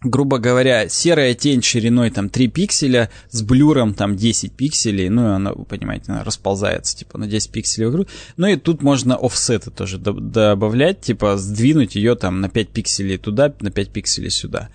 грубо 0.01 0.37
говоря, 0.37 0.87
серая 0.87 1.33
тень 1.33 1.61
шириной 1.61 2.09
там 2.09 2.29
3 2.29 2.47
пикселя, 2.47 3.09
с 3.29 3.41
блюром 3.41 3.93
там 3.93 4.15
10 4.15 4.53
пикселей, 4.53 5.09
ну, 5.09 5.27
и 5.27 5.31
она, 5.33 5.51
вы 5.51 5.65
понимаете, 5.65 6.13
она 6.13 6.23
расползается 6.23 6.95
типа 6.95 7.17
на 7.17 7.27
10 7.27 7.51
пикселей 7.51 7.87
вокруг. 7.87 8.07
Ну, 8.37 8.47
и 8.47 8.55
тут 8.55 8.81
можно 8.81 9.17
офсеты 9.17 9.71
тоже 9.71 9.97
добавлять, 9.97 11.01
типа 11.01 11.35
сдвинуть 11.35 11.95
ее 11.95 12.15
там 12.15 12.39
на 12.39 12.47
5 12.47 12.69
пикселей 12.69 13.17
туда, 13.17 13.53
на 13.59 13.71
5 13.71 13.89
пикселей 13.89 14.29
сюда. 14.29 14.69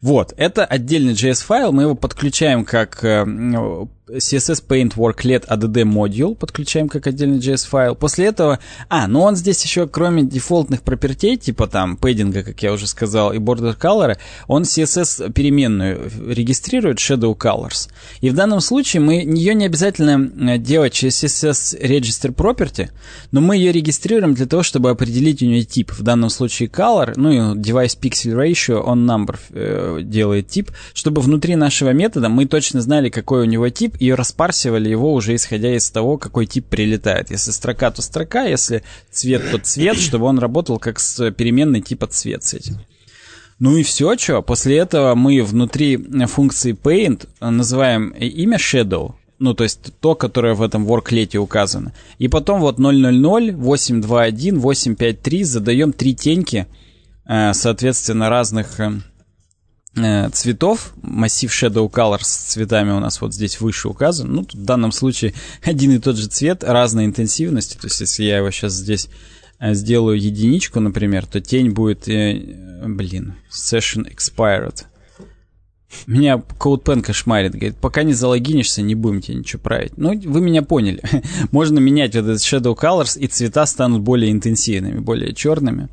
Вот, 0.00 0.32
это 0.36 0.64
отдельный 0.64 1.14
JS-файл, 1.14 1.72
мы 1.72 1.82
его 1.82 1.94
подключаем 1.94 2.64
как 2.64 3.02
э, 3.04 3.24
CSS 4.10 4.64
Paint 4.66 4.94
Worklet 4.94 5.46
ADD 5.46 5.84
Module 5.84 6.34
подключаем 6.34 6.88
как 6.88 7.06
отдельный 7.06 7.38
JS-файл. 7.38 7.94
После 7.94 8.26
этого... 8.26 8.58
А, 8.88 9.06
ну 9.06 9.22
он 9.22 9.36
здесь 9.36 9.62
еще, 9.62 9.86
кроме 9.86 10.22
дефолтных 10.22 10.82
пропертей, 10.82 11.36
типа 11.36 11.66
там 11.66 11.96
пэддинга, 11.96 12.42
как 12.42 12.62
я 12.62 12.72
уже 12.72 12.86
сказал, 12.86 13.32
и 13.32 13.38
border 13.38 13.78
color, 13.78 14.18
он 14.46 14.62
CSS 14.62 15.32
переменную 15.32 16.10
регистрирует 16.26 16.98
Shadow 16.98 17.36
Colors. 17.36 17.88
И 18.20 18.30
в 18.30 18.34
данном 18.34 18.60
случае 18.60 19.02
мы 19.02 19.14
ее 19.14 19.54
не 19.54 19.66
обязательно 19.66 20.30
э, 20.52 20.58
делать 20.58 20.92
через 20.92 21.22
CSS 21.22 21.80
Register 21.80 22.34
Property, 22.34 22.90
но 23.30 23.40
мы 23.40 23.56
ее 23.56 23.72
регистрируем 23.72 24.34
для 24.34 24.46
того, 24.46 24.62
чтобы 24.62 24.90
определить 24.90 25.42
у 25.42 25.46
нее 25.46 25.64
тип. 25.64 25.92
В 25.92 26.02
данном 26.02 26.30
случае 26.30 26.68
color, 26.68 27.12
ну 27.16 27.30
и 27.30 27.58
device 27.58 27.98
pixel 28.00 28.34
ratio, 28.34 28.80
он 28.80 29.08
number 29.08 29.36
э, 29.50 30.00
делает 30.02 30.48
тип, 30.48 30.70
чтобы 30.94 31.20
внутри 31.20 31.56
нашего 31.56 31.90
метода 31.90 32.28
мы 32.28 32.46
точно 32.46 32.80
знали, 32.80 33.08
какой 33.08 33.42
у 33.42 33.44
него 33.44 33.68
тип, 33.68 33.96
и 33.98 34.12
распарсивали 34.12 34.88
его 34.88 35.12
уже 35.12 35.34
исходя 35.34 35.74
из 35.74 35.90
того, 35.90 36.18
какой 36.18 36.46
тип 36.46 36.66
прилетает. 36.66 37.30
Если 37.30 37.50
строка, 37.50 37.90
то 37.90 38.02
строка, 38.02 38.44
если 38.44 38.82
цвет, 39.10 39.50
то 39.50 39.58
цвет, 39.58 39.96
чтобы 39.98 40.26
он 40.26 40.38
работал 40.38 40.78
как 40.78 41.00
с 41.00 41.30
переменной 41.32 41.80
типа 41.80 42.06
цвет 42.06 42.44
с 42.44 42.54
этим. 42.54 42.78
Ну 43.58 43.76
и 43.76 43.82
все, 43.82 44.16
что. 44.16 44.40
После 44.42 44.78
этого 44.78 45.14
мы 45.14 45.42
внутри 45.42 45.96
функции 46.26 46.74
paint 46.74 47.28
называем 47.40 48.10
имя 48.10 48.56
shadow, 48.56 49.14
ну, 49.40 49.54
то 49.54 49.64
есть 49.64 49.92
то, 50.00 50.14
которое 50.14 50.54
в 50.54 50.62
этом 50.62 50.84
ворклете 50.84 51.38
указано. 51.38 51.92
И 52.18 52.28
потом 52.28 52.60
вот 52.60 52.78
000, 52.78 53.52
821, 53.52 54.60
853 54.60 55.44
задаем 55.44 55.92
три 55.92 56.14
теньки, 56.14 56.66
э, 57.24 57.52
соответственно, 57.52 58.28
разных 58.30 58.80
э, 58.80 58.92
Э, 58.92 59.17
цветов. 59.94 60.92
Массив 61.02 61.50
Shadow 61.50 61.90
Color 61.90 62.18
с 62.22 62.28
цветами 62.28 62.90
у 62.92 63.00
нас 63.00 63.20
вот 63.20 63.34
здесь 63.34 63.60
выше 63.60 63.88
указан. 63.88 64.32
Ну, 64.32 64.42
в 64.42 64.64
данном 64.64 64.92
случае 64.92 65.34
один 65.62 65.92
и 65.92 65.98
тот 65.98 66.16
же 66.16 66.28
цвет 66.28 66.64
разной 66.64 67.04
интенсивности. 67.04 67.76
То 67.76 67.86
есть, 67.86 68.00
если 68.00 68.24
я 68.24 68.38
его 68.38 68.50
сейчас 68.50 68.74
здесь 68.74 69.08
э, 69.58 69.74
сделаю 69.74 70.20
единичку, 70.20 70.80
например, 70.80 71.26
то 71.26 71.40
тень 71.40 71.70
будет, 71.70 72.08
э, 72.08 72.84
блин, 72.86 73.34
Session 73.50 74.06
Expired. 74.10 74.84
Меня 76.06 76.42
CodePen 76.58 77.00
кошмарит, 77.00 77.52
говорит, 77.52 77.76
пока 77.76 78.02
не 78.02 78.12
залогинишься, 78.12 78.82
не 78.82 78.94
будем 78.94 79.22
тебе 79.22 79.38
ничего 79.38 79.62
править. 79.62 79.96
Ну, 79.96 80.10
вы 80.10 80.40
меня 80.40 80.62
поняли. 80.62 81.02
Можно 81.50 81.78
менять 81.78 82.14
вот 82.14 82.24
этот 82.24 82.40
Shadow 82.40 82.76
Colors, 82.76 83.18
и 83.18 83.26
цвета 83.26 83.64
станут 83.64 84.02
более 84.02 84.30
интенсивными, 84.30 84.98
более 84.98 85.34
черными. 85.34 85.88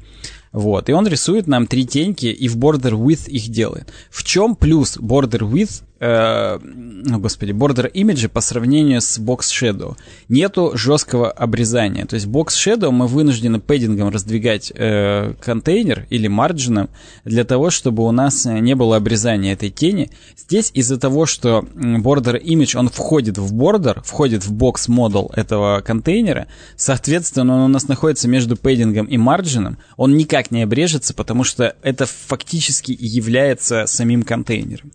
Вот, 0.55 0.87
и 0.87 0.93
он 0.93 1.05
рисует 1.05 1.47
нам 1.47 1.67
три 1.67 1.85
теньки 1.85 2.27
и 2.27 2.47
в 2.47 2.55
border 2.55 2.93
width 2.93 3.29
их 3.29 3.49
делает. 3.49 3.91
В 4.09 4.23
чем 4.23 4.55
плюс 4.55 4.95
border 4.95 5.41
width 5.41 5.83
э, 6.05 6.59
ну, 6.61 7.19
господи, 7.19 7.51
border 7.51 7.91
image 7.91 8.27
по 8.29 8.41
сравнению 8.41 9.01
с 9.01 9.19
box 9.19 9.39
shadow. 9.41 9.95
Нету 10.29 10.71
жесткого 10.75 11.31
обрезания. 11.31 12.05
То 12.05 12.15
есть 12.15 12.27
box 12.27 12.47
shadow 12.49 12.91
мы 12.91 13.07
вынуждены 13.07 13.59
пэддингом 13.59 14.09
раздвигать 14.09 14.71
э, 14.75 15.33
контейнер 15.41 16.05
или 16.09 16.27
марджином 16.27 16.89
для 17.23 17.43
того, 17.43 17.69
чтобы 17.69 18.03
у 18.03 18.11
нас 18.11 18.45
не 18.45 18.75
было 18.75 18.97
обрезания 18.97 19.53
этой 19.53 19.69
тени. 19.69 20.09
Здесь 20.37 20.71
из-за 20.73 20.99
того, 20.99 21.25
что 21.25 21.65
border 21.75 22.41
image, 22.41 22.77
он 22.77 22.89
входит 22.89 23.37
в 23.37 23.53
border, 23.53 24.01
входит 24.03 24.45
в 24.45 24.53
box 24.53 24.87
model 24.87 25.33
этого 25.33 25.81
контейнера, 25.81 26.47
соответственно, 26.75 27.55
он 27.55 27.61
у 27.61 27.67
нас 27.67 27.87
находится 27.87 28.27
между 28.27 28.55
пэддингом 28.55 29.05
и 29.05 29.17
марджином, 29.17 29.77
он 29.97 30.15
никак 30.15 30.51
не 30.51 30.63
обрежется, 30.63 31.13
потому 31.13 31.43
что 31.43 31.75
это 31.81 32.05
фактически 32.05 32.95
является 32.97 33.85
самим 33.87 34.23
контейнером. 34.23 34.91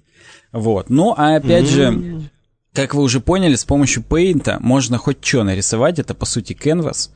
Вот. 0.53 0.91
Ну, 0.91 1.15
а 1.17 1.37
опять 1.37 1.65
mm-hmm. 1.65 2.21
же, 2.21 2.31
как 2.73 2.95
вы 2.95 3.03
уже 3.03 3.21
поняли, 3.21 3.55
с 3.55 3.65
помощью 3.65 4.03
Paint 4.09 4.59
можно 4.61 4.99
хоть 4.99 5.25
что 5.25 5.45
нарисовать, 5.45 5.99
это 5.99 6.15
по 6.15 6.27
сути 6.27 6.57
canvas, 6.61 7.11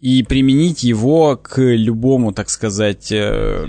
и 0.00 0.22
применить 0.22 0.82
его 0.82 1.36
к 1.36 1.60
любому, 1.60 2.32
так 2.32 2.48
сказать, 2.48 3.12
э, 3.12 3.66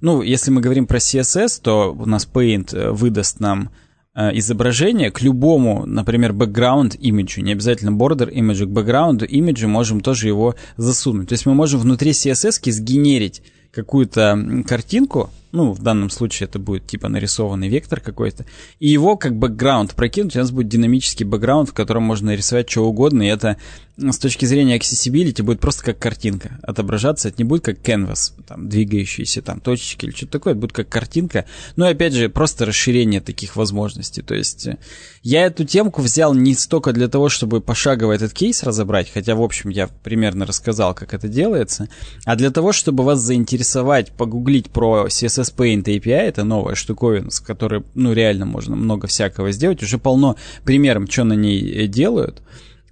ну, 0.00 0.22
если 0.22 0.50
мы 0.50 0.62
говорим 0.62 0.86
про 0.86 0.98
CSS, 0.98 1.60
то 1.62 1.94
у 1.96 2.06
нас 2.06 2.26
Paint 2.32 2.74
э, 2.74 2.90
выдаст 2.90 3.40
нам 3.40 3.70
э, 4.14 4.38
изображение 4.38 5.10
к 5.10 5.20
любому, 5.20 5.84
например, 5.84 6.32
background 6.32 6.96
имиджу, 6.96 7.42
не 7.42 7.52
обязательно 7.52 7.90
border 7.90 8.30
имиджу, 8.32 8.66
к 8.66 8.70
background 8.70 9.26
имиджу 9.26 9.68
можем 9.68 10.00
тоже 10.00 10.28
его 10.28 10.54
засунуть. 10.78 11.28
То 11.28 11.34
есть 11.34 11.44
мы 11.44 11.52
можем 11.52 11.80
внутри 11.80 12.12
CSS 12.12 12.70
сгенерить 12.70 13.42
какую-то 13.70 14.64
картинку, 14.66 15.28
ну, 15.52 15.72
в 15.72 15.82
данном 15.82 16.10
случае 16.10 16.48
это 16.48 16.58
будет 16.58 16.86
типа 16.86 17.08
нарисованный 17.08 17.68
вектор 17.68 18.00
какой-то, 18.00 18.46
и 18.78 18.88
его 18.88 19.16
как 19.16 19.36
бэкграунд 19.36 19.94
прокинуть, 19.94 20.36
у 20.36 20.38
нас 20.38 20.50
будет 20.50 20.68
динамический 20.68 21.26
бэкграунд, 21.26 21.70
в 21.70 21.74
котором 21.74 22.04
можно 22.04 22.28
нарисовать 22.28 22.70
что 22.70 22.86
угодно, 22.86 23.22
и 23.22 23.26
это 23.26 23.56
с 23.96 24.18
точки 24.18 24.46
зрения 24.46 24.78
accessibility 24.78 25.42
будет 25.42 25.60
просто 25.60 25.84
как 25.84 25.98
картинка. 25.98 26.58
Отображаться, 26.62 27.28
это 27.28 27.38
не 27.38 27.44
будет 27.44 27.64
как 27.64 27.80
canvas, 27.80 28.32
там, 28.46 28.68
двигающиеся 28.68 29.42
там 29.42 29.60
точечки 29.60 30.06
или 30.06 30.12
что-то 30.12 30.32
такое, 30.32 30.52
это 30.54 30.60
будет 30.60 30.72
как 30.72 30.88
картинка, 30.88 31.44
ну 31.76 31.86
и 31.86 31.90
опять 31.90 32.14
же, 32.14 32.28
просто 32.28 32.64
расширение 32.64 33.20
таких 33.20 33.56
возможностей, 33.56 34.22
то 34.22 34.34
есть 34.34 34.66
э, 34.66 34.78
я 35.22 35.44
эту 35.46 35.64
темку 35.64 36.00
взял 36.00 36.34
не 36.34 36.54
столько 36.54 36.92
для 36.92 37.08
того, 37.08 37.28
чтобы 37.28 37.60
пошагово 37.60 38.12
этот 38.12 38.32
кейс 38.32 38.62
разобрать, 38.62 39.10
хотя, 39.12 39.34
в 39.34 39.42
общем, 39.42 39.70
я 39.70 39.88
примерно 39.88 40.46
рассказал, 40.46 40.94
как 40.94 41.12
это 41.12 41.28
делается, 41.28 41.88
а 42.24 42.36
для 42.36 42.50
того, 42.50 42.72
чтобы 42.72 43.04
вас 43.04 43.20
заинтересовать, 43.20 44.12
погуглить 44.12 44.70
про 44.70 45.06
CSS 45.08 45.39
Paint 45.48 45.84
API, 45.84 46.10
это 46.10 46.44
новая 46.44 46.74
штуковина, 46.74 47.30
с 47.30 47.40
которой, 47.40 47.82
ну, 47.94 48.12
реально 48.12 48.46
можно 48.46 48.76
много 48.76 49.06
всякого 49.06 49.52
сделать, 49.52 49.82
уже 49.82 49.98
полно 49.98 50.36
примеров, 50.64 51.10
что 51.10 51.24
на 51.24 51.34
ней 51.34 51.84
э, 51.84 51.86
делают, 51.86 52.42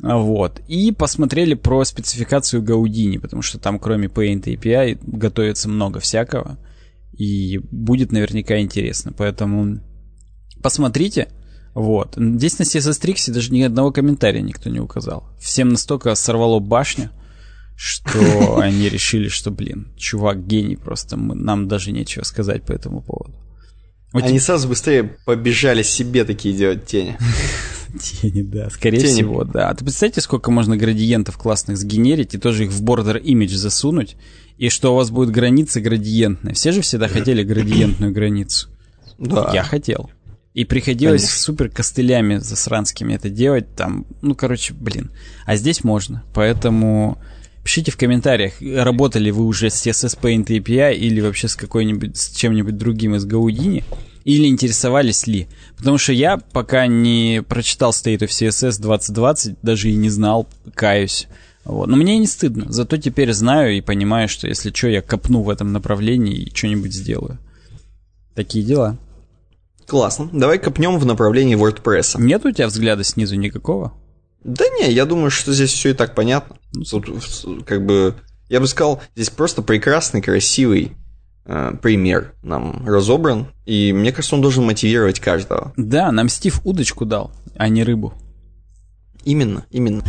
вот. 0.01 0.61
И 0.69 0.93
посмотрели 0.93 1.55
про 1.55 1.85
спецификацию 1.85 2.63
Gaudini, 2.63 3.19
потому 3.19 3.43
что 3.43 3.59
там 3.59 3.79
кроме 3.79 4.07
Paint 4.07 4.45
API 4.45 4.99
готовится 5.03 5.69
много 5.69 5.99
всякого. 6.01 6.59
И 7.13 7.59
будет 7.59 8.13
наверняка 8.13 8.61
интересно. 8.61 9.13
Поэтому 9.17 9.81
посмотрите. 10.63 11.29
Вот. 11.75 12.15
Здесь 12.17 12.59
на 12.59 12.63
CSS 12.63 13.03
Tricks 13.03 13.33
даже 13.33 13.53
ни 13.53 13.63
одного 13.63 13.91
комментария 13.91 14.41
никто 14.41 14.71
не 14.71 14.81
указал. 14.81 15.25
Всем 15.41 15.71
настолько 15.71 16.15
сорвало 16.15 16.61
башню, 16.61 17.11
что 17.79 18.59
они 18.61 18.89
решили, 18.89 19.29
что, 19.29 19.53
блин, 19.53 19.87
чувак 19.97 20.45
гений 20.45 20.75
просто, 20.77 21.17
нам 21.17 21.69
даже 21.69 21.93
нечего 21.93 22.25
сказать 22.25 22.65
по 22.65 22.73
этому 22.73 23.03
поводу. 23.03 23.35
Они 24.13 24.41
сразу 24.41 24.69
быстрее 24.69 25.05
побежали 25.25 25.83
себе 25.83 26.25
такие 26.25 26.57
делать 26.57 26.87
тени. 26.87 27.17
Тени, 28.01 28.43
да, 28.43 28.69
скорее 28.71 29.01
Тени. 29.01 29.13
всего, 29.13 29.45
да. 29.45 29.71
А 29.71 29.75
ты 29.75 29.85
представляете, 29.85 30.21
сколько 30.23 30.51
можно 30.51 30.77
градиентов 30.77 31.39
классных 31.39 31.79
сгенерить 31.79 32.35
и 32.35 32.39
тоже 32.39 32.65
их 32.65 32.71
в 32.71 32.83
border 32.83 33.23
image 33.23 33.55
засунуть, 33.55 34.17
и 34.59 34.71
что 34.71 34.93
у 34.93 34.97
вас 34.97 35.11
будет 35.11 35.31
граница 35.31 35.81
градиентная. 35.81 36.55
Все 36.55 36.73
же 36.73 36.81
всегда 36.81 37.09
хотели 37.09 37.43
градиентную 37.45 38.13
границу. 38.13 38.69
Да. 39.19 39.51
Я 39.55 39.63
хотел. 39.63 40.11
И 40.53 40.65
приходилось 40.65 41.23
Конечно. 41.23 41.41
супер 41.41 41.71
костылями 41.71 42.37
засранскими 42.39 43.15
это 43.15 43.31
делать, 43.31 43.75
там, 43.77 44.07
ну, 44.21 44.35
короче, 44.35 44.75
блин. 44.75 45.13
А 45.47 45.55
здесь 45.57 45.85
можно, 45.85 46.25
поэтому... 46.35 47.23
Пишите 47.69 47.91
в 47.91 47.99
комментариях, 47.99 48.55
работали 48.63 49.31
вы 49.31 49.45
уже 49.45 49.69
с 49.69 49.87
CSS 49.87 50.19
Paint 50.19 50.47
API 50.47 50.95
или 50.95 51.21
вообще 51.21 51.49
с 51.49 51.55
какой-нибудь, 51.55 52.17
с 52.17 52.35
чем-нибудь 52.35 52.79
другим 52.79 53.15
из 53.15 53.27
Gaudini 53.27 53.85
или 54.25 54.47
интересовались 54.47 55.27
ли. 55.27 55.49
Потому 55.77 55.99
что 55.99 56.15
я 56.15 56.39
пока 56.39 56.87
не 56.87 57.43
прочитал 57.47 57.91
State 57.91 58.21
of 58.21 58.29
CSS 58.29 58.81
2020, 58.81 59.57
даже 59.61 59.91
и 59.91 59.97
не 59.97 60.09
знал, 60.09 60.49
каюсь. 60.73 61.29
Вот. 61.65 61.89
Но 61.89 61.99
мне 61.99 62.19
не 62.19 62.27
стыдно. 62.27 62.73
Зато 62.73 62.97
теперь 62.97 63.35
знаю 63.35 63.77
и 63.77 63.83
понимаю, 63.83 64.31
что 64.31 64.49
если 64.49 64.73
что, 64.73 64.89
я 64.89 65.03
копну 65.03 65.43
в 65.43 65.51
этом 65.51 65.71
направлении 65.71 66.37
и 66.37 66.57
что-нибудь 66.57 66.95
сделаю. 66.95 67.37
Такие 68.35 68.65
дела. 68.65 68.97
Классно. 69.87 70.31
Давай 70.33 70.59
копнем 70.59 70.99
в 70.99 71.05
направлении 71.05 71.55
WordPress. 71.55 72.19
Нет 72.19 72.47
у 72.47 72.51
тебя 72.51 72.69
взгляда 72.69 73.05
снизу 73.05 73.37
никакого? 73.37 73.93
Да 74.43 74.65
не, 74.81 74.91
я 74.91 75.05
думаю, 75.05 75.31
что 75.31 75.53
здесь 75.53 75.73
все 75.73 75.91
и 75.91 75.93
так 75.93 76.15
понятно. 76.15 76.58
Тут, 76.91 77.09
как 77.67 77.85
бы, 77.85 78.15
я 78.49 78.61
бы 78.61 78.67
сказал, 78.67 79.03
здесь 79.15 79.31
просто 79.31 79.63
прекрасный, 79.63 80.23
красивый 80.23 80.97
Э, 81.51 81.73
пример 81.81 82.35
нам 82.43 82.87
разобран, 82.87 83.47
и 83.65 83.95
мне 83.95 84.13
кажется, 84.13 84.35
он 84.35 84.43
должен 84.43 84.67
мотивировать 84.67 85.19
каждого. 85.19 85.73
Да, 85.79 86.13
нам 86.13 86.29
Стив 86.29 86.61
удочку 86.63 87.07
дал, 87.07 87.33
а 87.57 87.71
не 87.71 87.85
рыбу. 87.85 88.13
Именно, 89.25 89.65
именно. 89.71 90.05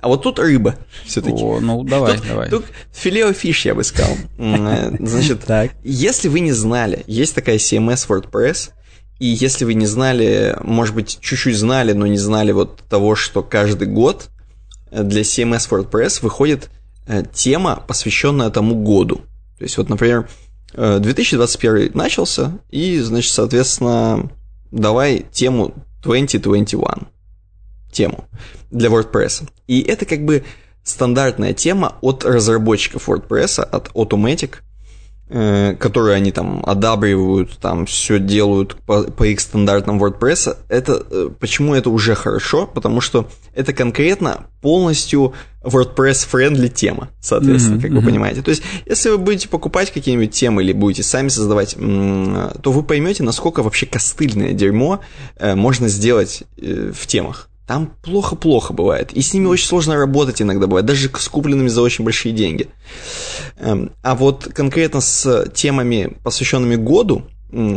А 0.00 0.08
вот 0.08 0.22
тут 0.22 0.38
рыба 0.38 0.76
все-таки. 1.06 1.42
О, 1.42 1.58
ну 1.58 1.82
давай, 1.84 2.18
тут, 2.18 2.28
давай. 2.28 2.50
Тут 2.50 2.66
филео 2.92 3.32
фиш, 3.32 3.64
я 3.64 3.74
бы 3.74 3.84
сказал. 3.84 4.14
Э, 4.36 4.94
значит, 5.00 5.44
так. 5.44 5.70
если 5.82 6.28
вы 6.28 6.40
не 6.40 6.52
знали, 6.52 7.02
есть 7.06 7.34
такая 7.34 7.56
CMS 7.56 8.06
WordPress, 8.06 8.72
и 9.18 9.26
если 9.26 9.64
вы 9.64 9.74
не 9.74 9.86
знали, 9.86 10.56
может 10.62 10.94
быть, 10.94 11.18
чуть-чуть 11.20 11.56
знали, 11.56 11.92
но 11.92 12.06
не 12.06 12.18
знали 12.18 12.52
вот 12.52 12.82
того, 12.88 13.16
что 13.16 13.42
каждый 13.42 13.88
год 13.88 14.28
для 14.90 15.22
CMS 15.22 15.68
WordPress 15.68 16.22
выходит 16.22 16.70
э, 17.06 17.24
тема, 17.32 17.82
посвященная 17.86 18.50
тому 18.50 18.76
году. 18.76 19.16
То 19.58 19.64
есть, 19.64 19.76
вот, 19.76 19.88
например, 19.88 20.28
2021 20.74 21.76
э, 21.76 21.90
начался, 21.94 22.58
и, 22.70 23.00
значит, 23.00 23.32
соответственно, 23.32 24.30
давай 24.70 25.26
тему 25.32 25.74
2021. 26.02 27.08
Тему 27.90 28.24
для 28.70 28.88
WordPress. 28.88 29.48
И 29.66 29.80
это 29.80 30.04
как 30.04 30.24
бы 30.24 30.44
стандартная 30.84 31.54
тема 31.54 31.96
от 32.02 32.24
разработчиков 32.24 33.08
WordPress, 33.08 33.62
от 33.62 33.88
Automatic, 33.88 34.58
Э, 34.58 34.67
которые 35.28 36.16
они 36.16 36.32
там 36.32 36.62
одабривают, 36.64 37.58
там 37.58 37.84
все 37.86 38.18
делают 38.18 38.76
по, 38.86 39.02
по 39.04 39.24
их 39.24 39.40
стандартам 39.40 40.02
WordPress, 40.02 40.56
это 40.68 41.04
э, 41.10 41.30
почему 41.38 41.74
это 41.74 41.90
уже 41.90 42.14
хорошо? 42.14 42.66
Потому 42.66 43.00
что 43.00 43.28
это 43.54 43.74
конкретно 43.74 44.46
полностью 44.62 45.34
WordPress-friendly 45.62 46.68
тема, 46.68 47.10
соответственно, 47.20 47.76
mm-hmm, 47.76 47.82
как 47.82 47.90
вы 47.90 48.02
понимаете. 48.02 48.42
То 48.42 48.50
есть, 48.50 48.62
если 48.86 49.10
вы 49.10 49.18
будете 49.18 49.48
покупать 49.48 49.92
какие-нибудь 49.92 50.32
темы 50.32 50.62
или 50.62 50.72
будете 50.72 51.02
сами 51.02 51.28
создавать, 51.28 51.74
то 51.76 52.72
вы 52.72 52.82
поймете, 52.82 53.22
насколько 53.22 53.62
вообще 53.62 53.84
костыльное 53.84 54.52
дерьмо 54.52 55.00
э, 55.36 55.54
можно 55.54 55.88
сделать 55.88 56.44
в 56.56 57.06
темах. 57.06 57.48
Там 57.68 57.92
плохо-плохо 58.02 58.72
бывает. 58.72 59.12
И 59.12 59.20
с 59.20 59.34
ними 59.34 59.44
очень 59.44 59.66
сложно 59.66 59.94
работать 59.94 60.40
иногда 60.40 60.66
бывает, 60.66 60.86
даже 60.86 61.10
с 61.14 61.28
купленными 61.28 61.68
за 61.68 61.82
очень 61.82 62.02
большие 62.02 62.34
деньги. 62.34 62.70
Эм, 63.58 63.92
а 64.02 64.14
вот 64.14 64.48
конкретно 64.54 65.02
с 65.02 65.44
темами, 65.52 66.16
посвященными 66.24 66.76
году, 66.76 67.24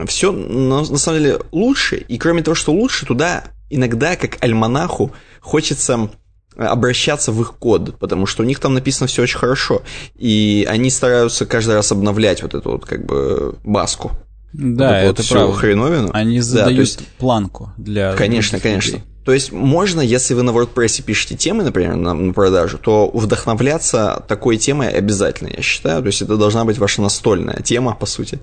все 0.07 0.31
на, 0.31 0.80
на 0.80 0.97
самом 0.97 1.19
деле 1.19 1.39
лучше. 1.51 1.97
И 1.97 2.18
кроме 2.18 2.41
того, 2.41 2.55
что 2.55 2.72
лучше, 2.72 3.05
туда 3.05 3.43
иногда, 3.69 4.15
как 4.15 4.41
альманаху, 4.41 5.11
хочется 5.41 6.09
обращаться 6.55 7.34
в 7.34 7.41
их 7.41 7.55
код, 7.55 7.99
потому 7.99 8.26
что 8.26 8.43
у 8.43 8.45
них 8.45 8.61
там 8.61 8.73
написано 8.73 9.07
все 9.07 9.23
очень 9.23 9.39
хорошо. 9.39 9.81
И 10.15 10.65
они 10.69 10.89
стараются 10.89 11.45
каждый 11.45 11.76
раз 11.76 11.91
обновлять 11.91 12.43
вот 12.43 12.53
эту 12.53 12.72
вот 12.72 12.85
как 12.85 13.05
бы 13.05 13.55
баску. 13.65 14.11
Да, 14.53 15.03
вот 15.03 15.19
это 15.19 15.22
вот 15.22 15.30
правда. 15.30 15.53
Хреновину. 15.57 16.09
Они 16.13 16.39
задают 16.39 16.76
да, 16.76 16.81
есть... 16.81 17.07
планку 17.18 17.73
для... 17.77 18.13
Конечно, 18.13 18.57
конечно. 18.61 18.91
Людей. 18.91 19.10
То 19.23 19.34
есть 19.34 19.52
можно, 19.52 20.02
если 20.02 20.34
вы 20.34 20.41
на 20.41 20.49
WordPress 20.49 21.03
пишете 21.03 21.35
темы, 21.35 21.64
например, 21.64 21.95
на, 21.95 22.14
на 22.14 22.34
продажу, 22.34 22.80
то 22.80 23.10
вдохновляться 23.14 24.23
такой 24.27 24.57
темой 24.57 24.89
обязательно, 24.89 25.49
я 25.56 25.61
считаю. 25.61 26.02
То 26.02 26.07
есть 26.07 26.22
это 26.22 26.38
должна 26.38 26.65
быть 26.65 26.80
ваша 26.80 27.02
настольная 27.02 27.61
тема, 27.61 27.93
по 27.93 28.07
сути, 28.07 28.39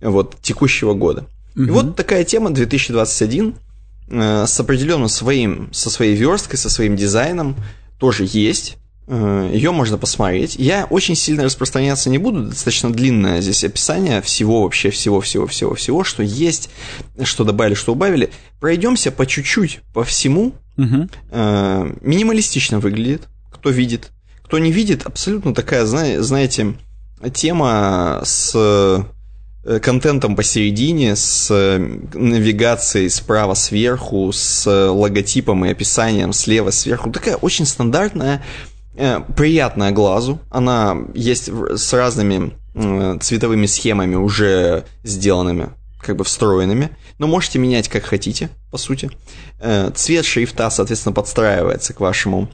вот, 0.00 0.36
текущего 0.42 0.94
года. 0.94 1.26
Угу. 1.54 1.64
И 1.64 1.70
вот 1.70 1.96
такая 1.96 2.24
тема 2.24 2.50
2021 2.50 3.54
э, 4.10 4.46
с 4.46 4.60
определенным 4.60 5.08
своим, 5.08 5.68
со 5.72 5.88
своей 5.88 6.16
версткой, 6.16 6.58
со 6.58 6.68
своим 6.68 6.96
дизайном 6.96 7.56
тоже 7.98 8.24
есть. 8.26 8.76
Э, 9.08 9.50
Ее 9.52 9.72
можно 9.72 9.98
посмотреть. 9.98 10.56
Я 10.56 10.86
очень 10.90 11.16
сильно 11.16 11.44
распространяться 11.44 12.10
не 12.10 12.18
буду, 12.18 12.44
достаточно 12.44 12.92
длинное 12.92 13.40
здесь 13.40 13.64
описание 13.64 14.22
всего, 14.22 14.62
вообще 14.62 14.90
всего, 14.90 15.20
всего, 15.20 15.46
всего, 15.46 15.74
всего, 15.74 16.04
что 16.04 16.22
есть, 16.22 16.70
что 17.24 17.44
добавили, 17.44 17.74
что 17.74 17.92
убавили. 17.92 18.30
Пройдемся 18.60 19.10
по 19.10 19.26
чуть-чуть, 19.26 19.80
по 19.92 20.04
всему. 20.04 20.52
Угу. 20.76 21.08
Минималистично 21.32 22.78
выглядит, 22.78 23.28
кто 23.50 23.70
видит. 23.70 24.10
Кто 24.44 24.58
не 24.58 24.70
видит, 24.70 25.06
абсолютно 25.06 25.52
такая, 25.54 25.84
знаете, 25.84 26.74
тема 27.34 28.22
с 28.24 28.54
Э, 29.68 29.80
контентом 29.80 30.34
посередине, 30.34 31.14
с 31.14 31.50
навигацией 32.14 33.10
справа 33.10 33.52
сверху, 33.52 34.32
с 34.32 34.66
логотипом 34.66 35.66
и 35.66 35.70
описанием 35.70 36.32
слева 36.32 36.70
сверху. 36.70 37.10
Такая 37.10 37.36
очень 37.36 37.66
стандартная, 37.66 38.42
э, 38.98 39.20
приятная 39.36 39.92
глазу. 39.92 40.40
Она 40.50 40.96
есть 41.14 41.48
с 41.48 41.92
разными 41.92 42.52
цветовыми 43.20 43.66
схемами 43.66 44.14
уже 44.14 44.84
сделанными, 45.02 45.70
как 46.00 46.16
бы 46.16 46.24
встроенными. 46.24 46.90
Но 47.18 47.26
можете 47.26 47.58
менять 47.58 47.88
как 47.88 48.04
хотите, 48.04 48.50
по 48.70 48.78
сути. 48.78 49.10
Цвет 49.94 50.24
шрифта, 50.24 50.70
соответственно, 50.70 51.12
подстраивается 51.12 51.92
к 51.92 51.98
вашему 51.98 52.48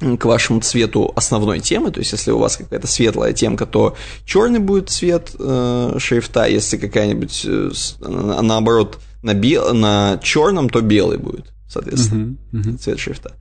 к 0.00 0.24
вашему 0.24 0.60
цвету 0.60 1.12
основной 1.16 1.58
темы, 1.58 1.90
то 1.90 1.98
есть 1.98 2.12
если 2.12 2.30
у 2.30 2.38
вас 2.38 2.56
какая-то 2.56 2.86
светлая 2.86 3.32
темка, 3.32 3.66
то 3.66 3.96
черный 4.24 4.60
будет 4.60 4.90
цвет 4.90 5.34
э, 5.38 5.96
шрифта, 5.98 6.46
если 6.46 6.76
какая-нибудь, 6.76 7.44
э, 7.44 7.70
наоборот, 8.00 8.98
на, 9.22 9.34
бел, 9.34 9.74
на 9.74 10.20
черном, 10.22 10.68
то 10.68 10.80
белый 10.82 11.18
будет 11.18 11.52
соответственно, 11.68 12.36
uh-huh, 12.52 12.64
uh-huh. 12.64 12.78
цвет 12.78 12.98
шрифта. 12.98 13.32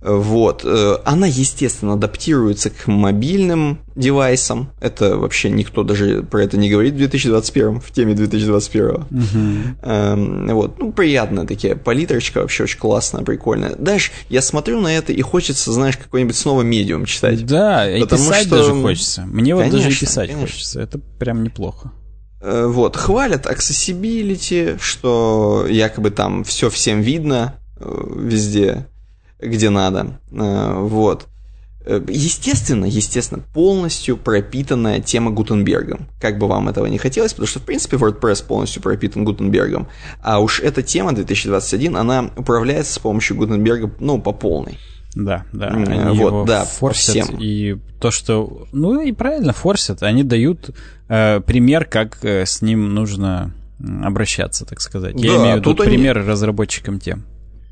Вот. 0.00 0.62
Э, 0.64 0.96
она, 1.04 1.26
естественно, 1.26 1.94
адаптируется 1.94 2.70
к 2.70 2.86
мобильным 2.86 3.80
девайсам. 3.94 4.70
Это 4.80 5.16
вообще 5.16 5.50
никто 5.50 5.82
даже 5.84 6.22
про 6.22 6.42
это 6.42 6.56
не 6.56 6.70
говорит 6.70 6.94
в 6.94 6.96
2021, 6.96 7.80
в 7.80 7.90
теме 7.90 8.14
2021. 8.14 8.88
Uh-huh. 8.88 9.76
Эм, 9.82 10.48
вот. 10.54 10.78
Ну, 10.78 10.92
приятная 10.92 11.46
такая 11.46 11.76
палитрочка, 11.76 12.40
вообще 12.40 12.64
очень 12.64 12.78
классная, 12.78 13.22
прикольная. 13.22 13.76
Дальше 13.76 14.12
я 14.30 14.40
смотрю 14.40 14.80
на 14.80 14.96
это 14.96 15.12
и 15.12 15.20
хочется, 15.20 15.72
знаешь, 15.72 15.98
какой-нибудь 15.98 16.36
снова 16.36 16.62
медиум 16.62 17.04
читать. 17.04 17.44
Да, 17.44 17.88
и 17.88 18.02
писать 18.06 18.46
что... 18.46 18.56
даже 18.56 18.72
хочется. 18.80 19.22
Мне 19.26 19.54
конечно, 19.54 19.78
вот 19.78 19.84
даже 19.84 19.94
и 19.94 20.00
писать 20.00 20.30
конечно. 20.30 20.46
хочется. 20.46 20.80
Это 20.80 20.98
прям 20.98 21.42
неплохо. 21.42 21.92
Э, 22.42 22.66
вот, 22.66 22.96
хвалят 22.96 23.46
accessibility, 23.46 24.76
что 24.80 25.64
якобы 25.68 26.10
там 26.10 26.42
все 26.42 26.70
всем 26.70 27.00
видно 27.00 27.54
э, 27.76 28.04
везде, 28.16 28.88
где 29.38 29.70
надо. 29.70 30.18
Э, 30.32 30.74
вот. 30.80 31.28
Естественно, 31.84 32.84
естественно, 32.84 33.42
полностью 33.52 34.16
пропитанная 34.16 35.00
тема 35.00 35.32
Гутенбергом. 35.32 36.06
Как 36.20 36.38
бы 36.38 36.46
вам 36.46 36.68
этого 36.68 36.86
не 36.86 36.98
хотелось, 36.98 37.32
потому 37.32 37.48
что, 37.48 37.58
в 37.58 37.64
принципе, 37.64 37.96
WordPress 37.96 38.46
полностью 38.46 38.82
пропитан 38.82 39.24
Гутенбергом. 39.24 39.88
А 40.22 40.38
уж 40.38 40.60
эта 40.60 40.84
тема 40.84 41.12
2021, 41.12 41.96
она 41.96 42.30
управляется 42.36 42.94
с 42.94 42.98
помощью 43.00 43.36
Гутенберга, 43.36 43.92
ну, 43.98 44.20
по 44.20 44.30
полной. 44.32 44.78
Да, 45.14 45.44
да. 45.52 45.68
Они 45.68 46.18
вот, 46.18 46.28
его 46.28 46.44
да, 46.44 46.64
форсят. 46.64 47.24
Всем. 47.26 47.38
И 47.38 47.76
то, 48.00 48.10
что... 48.10 48.66
Ну 48.72 49.00
и 49.00 49.12
правильно, 49.12 49.52
форсят. 49.52 50.02
Они 50.02 50.22
дают 50.22 50.70
э, 51.08 51.40
пример, 51.40 51.84
как 51.84 52.24
э, 52.24 52.46
с 52.46 52.62
ним 52.62 52.94
нужно 52.94 53.52
обращаться, 54.02 54.64
так 54.64 54.80
сказать. 54.80 55.14
Я 55.16 55.36
имею 55.36 55.56
в 55.56 55.58
виду 55.60 55.74
пример 55.74 56.18
они... 56.18 56.26
разработчикам 56.26 56.98
тем. 56.98 57.24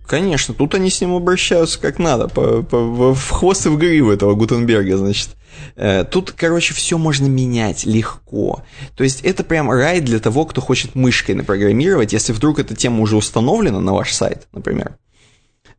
Конечно, 0.06 0.54
тут 0.54 0.74
они 0.74 0.90
с 0.90 1.00
ним 1.00 1.14
обращаются 1.14 1.78
как 1.80 2.00
надо, 2.00 2.26
по, 2.26 2.62
по, 2.62 3.14
в 3.14 3.30
хвост 3.30 3.66
и 3.66 3.68
в 3.68 3.78
гриву 3.78 4.10
этого 4.10 4.34
Гутенберга, 4.34 4.96
значит. 4.96 5.30
Э, 5.76 6.04
тут, 6.04 6.32
короче, 6.32 6.74
все 6.74 6.98
можно 6.98 7.26
менять 7.26 7.86
легко. 7.86 8.64
То 8.96 9.04
есть 9.04 9.20
это 9.22 9.44
прям 9.44 9.70
рай 9.70 10.00
для 10.00 10.18
того, 10.18 10.46
кто 10.46 10.60
хочет 10.60 10.96
мышкой 10.96 11.36
напрограммировать, 11.36 12.12
если 12.12 12.32
вдруг 12.32 12.58
эта 12.58 12.74
тема 12.74 13.00
уже 13.02 13.16
установлена 13.16 13.80
на 13.80 13.92
ваш 13.94 14.12
сайт, 14.12 14.48
например 14.52 14.96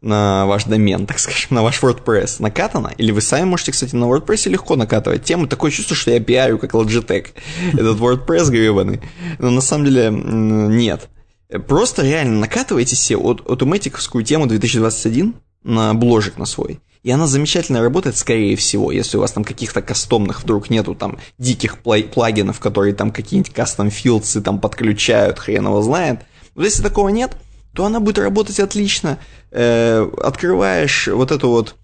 на 0.02 0.46
ваш 0.46 0.66
домен, 0.66 1.06
так 1.08 1.20
скажем, 1.20 1.56
на 1.56 1.64
ваш 1.64 1.82
WordPress 1.82 2.38
накатано, 2.40 2.92
или 2.98 3.12
вы 3.12 3.22
сами 3.22 3.46
можете, 3.46 3.72
кстати, 3.72 3.96
на 3.96 4.06
WordPress 4.06 4.50
легко 4.50 4.76
накатывать 4.76 5.24
тему. 5.24 5.48
Такое 5.48 5.72
чувство, 5.72 5.96
что 5.96 6.12
я 6.12 6.20
пиарю, 6.20 6.58
как 6.58 6.74
Logitech, 6.74 7.28
этот 7.74 8.00
WordPress 8.00 8.50
гребаный. 8.50 9.02
Но 9.40 9.50
на 9.50 9.62
самом 9.62 9.86
деле 9.86 10.10
нет. 10.12 11.10
Просто 11.68 12.04
реально 12.04 12.40
накатывайте 12.40 12.96
себе 12.96 13.20
автоматиковскую 13.20 14.24
тему 14.24 14.48
2021 14.48 15.36
на 15.64 15.94
бложик 15.94 16.38
на 16.38 16.46
свой. 16.46 16.80
И 17.04 17.10
она 17.10 17.26
замечательно 17.26 17.82
работает, 17.82 18.16
скорее 18.16 18.56
всего, 18.56 18.92
если 18.92 19.18
у 19.18 19.22
вас 19.22 19.32
там 19.32 19.44
каких-то 19.44 19.82
кастомных 19.82 20.44
вдруг 20.44 20.70
нету 20.70 20.94
там 20.94 21.18
диких 21.40 21.80
плагинов, 21.80 22.60
которые 22.60 22.94
там 22.94 23.12
какие-нибудь 23.12 23.54
кастом 23.54 23.90
филдсы 23.90 24.40
там 24.40 24.60
подключают, 24.60 25.40
хрен 25.40 25.66
его 25.66 25.82
знает. 25.82 26.22
Вот 26.54 26.64
если 26.64 26.84
такого 26.84 27.10
нет, 27.10 27.36
то 27.74 27.86
она 27.86 28.00
будет 28.00 28.20
работать 28.20 28.60
отлично. 28.60 29.18
Э, 29.52 30.10
открываешь 30.22 31.08
вот 31.08 31.32
эту 31.32 31.50
вот 31.50 31.76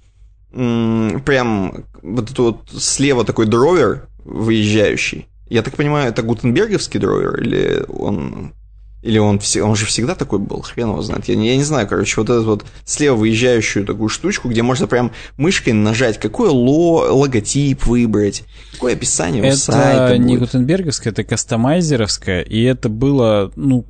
прям 0.51 1.85
вот 2.01 2.31
эту 2.31 2.43
вот 2.43 2.69
слева 2.81 3.25
такой 3.25 3.45
дровер 3.45 4.07
выезжающий. 4.23 5.27
Я 5.49 5.61
так 5.61 5.75
понимаю, 5.75 6.09
это 6.09 6.23
гутенберговский 6.23 6.99
дровер 6.99 7.41
или 7.41 7.85
он 7.89 8.53
или 9.03 9.19
он, 9.19 9.39
он 9.61 9.75
же 9.75 9.85
всегда 9.85 10.15
такой 10.15 10.39
был, 10.39 10.61
хрен 10.61 10.89
его 10.89 11.01
знает. 11.01 11.27
Я 11.27 11.35
не, 11.35 11.49
я 11.49 11.55
не 11.55 11.63
знаю, 11.63 11.87
короче, 11.87 12.19
вот 12.19 12.29
эту 12.29 12.43
вот 12.43 12.65
слева 12.83 13.15
выезжающую 13.15 13.85
такую 13.85 14.09
штучку, 14.09 14.49
где 14.49 14.63
можно 14.63 14.87
прям 14.87 15.11
мышкой 15.37 15.73
нажать, 15.73 16.19
какой 16.19 16.49
ло, 16.49 17.05
логотип 17.11 17.85
выбрать, 17.85 18.43
какое 18.73 18.93
описание 18.93 19.43
это 19.43 19.53
у 19.53 19.57
сайта 19.57 20.13
Это 20.13 20.17
не 20.17 20.37
гутенберговская, 20.37 21.13
это 21.13 21.23
кастомайзеровская, 21.23 22.41
и 22.41 22.63
это 22.63 22.89
было, 22.89 23.51
ну, 23.55 23.85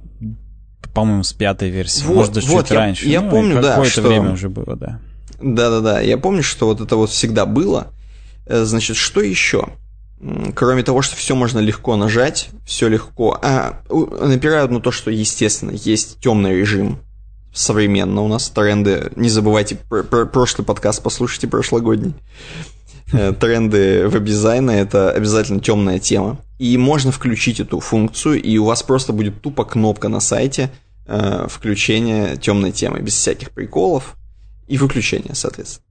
по-моему, 0.98 1.22
с 1.22 1.32
пятой 1.32 1.70
версии, 1.70 2.04
вот, 2.04 2.16
может, 2.16 2.34
даже 2.34 2.48
вот, 2.48 2.64
чуть 2.64 2.72
я, 2.72 2.78
раньше. 2.78 3.08
Я 3.08 3.22
ну, 3.22 3.30
помню, 3.30 3.62
да, 3.62 3.76
Какое-то 3.76 4.02
время 4.02 4.32
уже 4.32 4.50
было, 4.50 4.76
да. 4.76 5.00
Да-да-да, 5.40 6.02
я 6.02 6.18
помню, 6.18 6.42
что 6.42 6.66
вот 6.66 6.82
это 6.82 6.96
вот 6.96 7.12
всегда 7.12 7.46
было. 7.46 7.94
Э, 8.48 8.64
значит, 8.64 8.98
что 8.98 9.22
еще? 9.22 9.70
Кроме 10.56 10.82
того, 10.82 11.04
что 11.04 11.16
все 11.16 11.36
можно 11.36 11.60
легко 11.60 11.96
нажать, 11.98 12.50
все 12.66 12.88
легко. 12.88 13.38
А, 13.44 13.84
напирают 13.90 14.72
на 14.72 14.80
то, 14.80 14.90
что, 14.90 15.12
естественно, 15.12 15.70
есть 15.70 16.20
темный 16.20 16.56
режим 16.56 16.98
современно 17.54 18.22
у 18.24 18.28
нас 18.28 18.50
тренды. 18.50 19.12
Не 19.16 19.30
забывайте 19.30 19.76
про, 19.76 20.02
про 20.02 20.26
прошлый 20.26 20.66
подкаст 20.66 21.04
послушайте 21.04 21.48
прошлогодний. 21.48 22.16
Э, 23.14 23.34
тренды 23.40 24.08
веб-дизайна 24.08 24.72
это 24.72 25.12
обязательно 25.12 25.60
темная 25.60 26.00
тема. 26.00 26.40
И 26.58 26.76
можно 26.78 27.12
включить 27.12 27.60
эту 27.60 27.80
функцию, 27.80 28.42
и 28.42 28.58
у 28.58 28.66
вас 28.66 28.82
просто 28.82 29.14
будет 29.14 29.44
тупо 29.44 29.64
кнопка 29.64 30.10
на 30.10 30.20
сайте 30.20 30.72
э, 31.08 31.48
включения 31.50 32.36
темной 32.36 32.72
темы, 32.72 33.00
без 33.00 33.16
всяких 33.16 33.52
приколов, 33.52 34.16
и 34.68 34.78
выключения, 34.78 35.34
соответственно. 35.34 35.84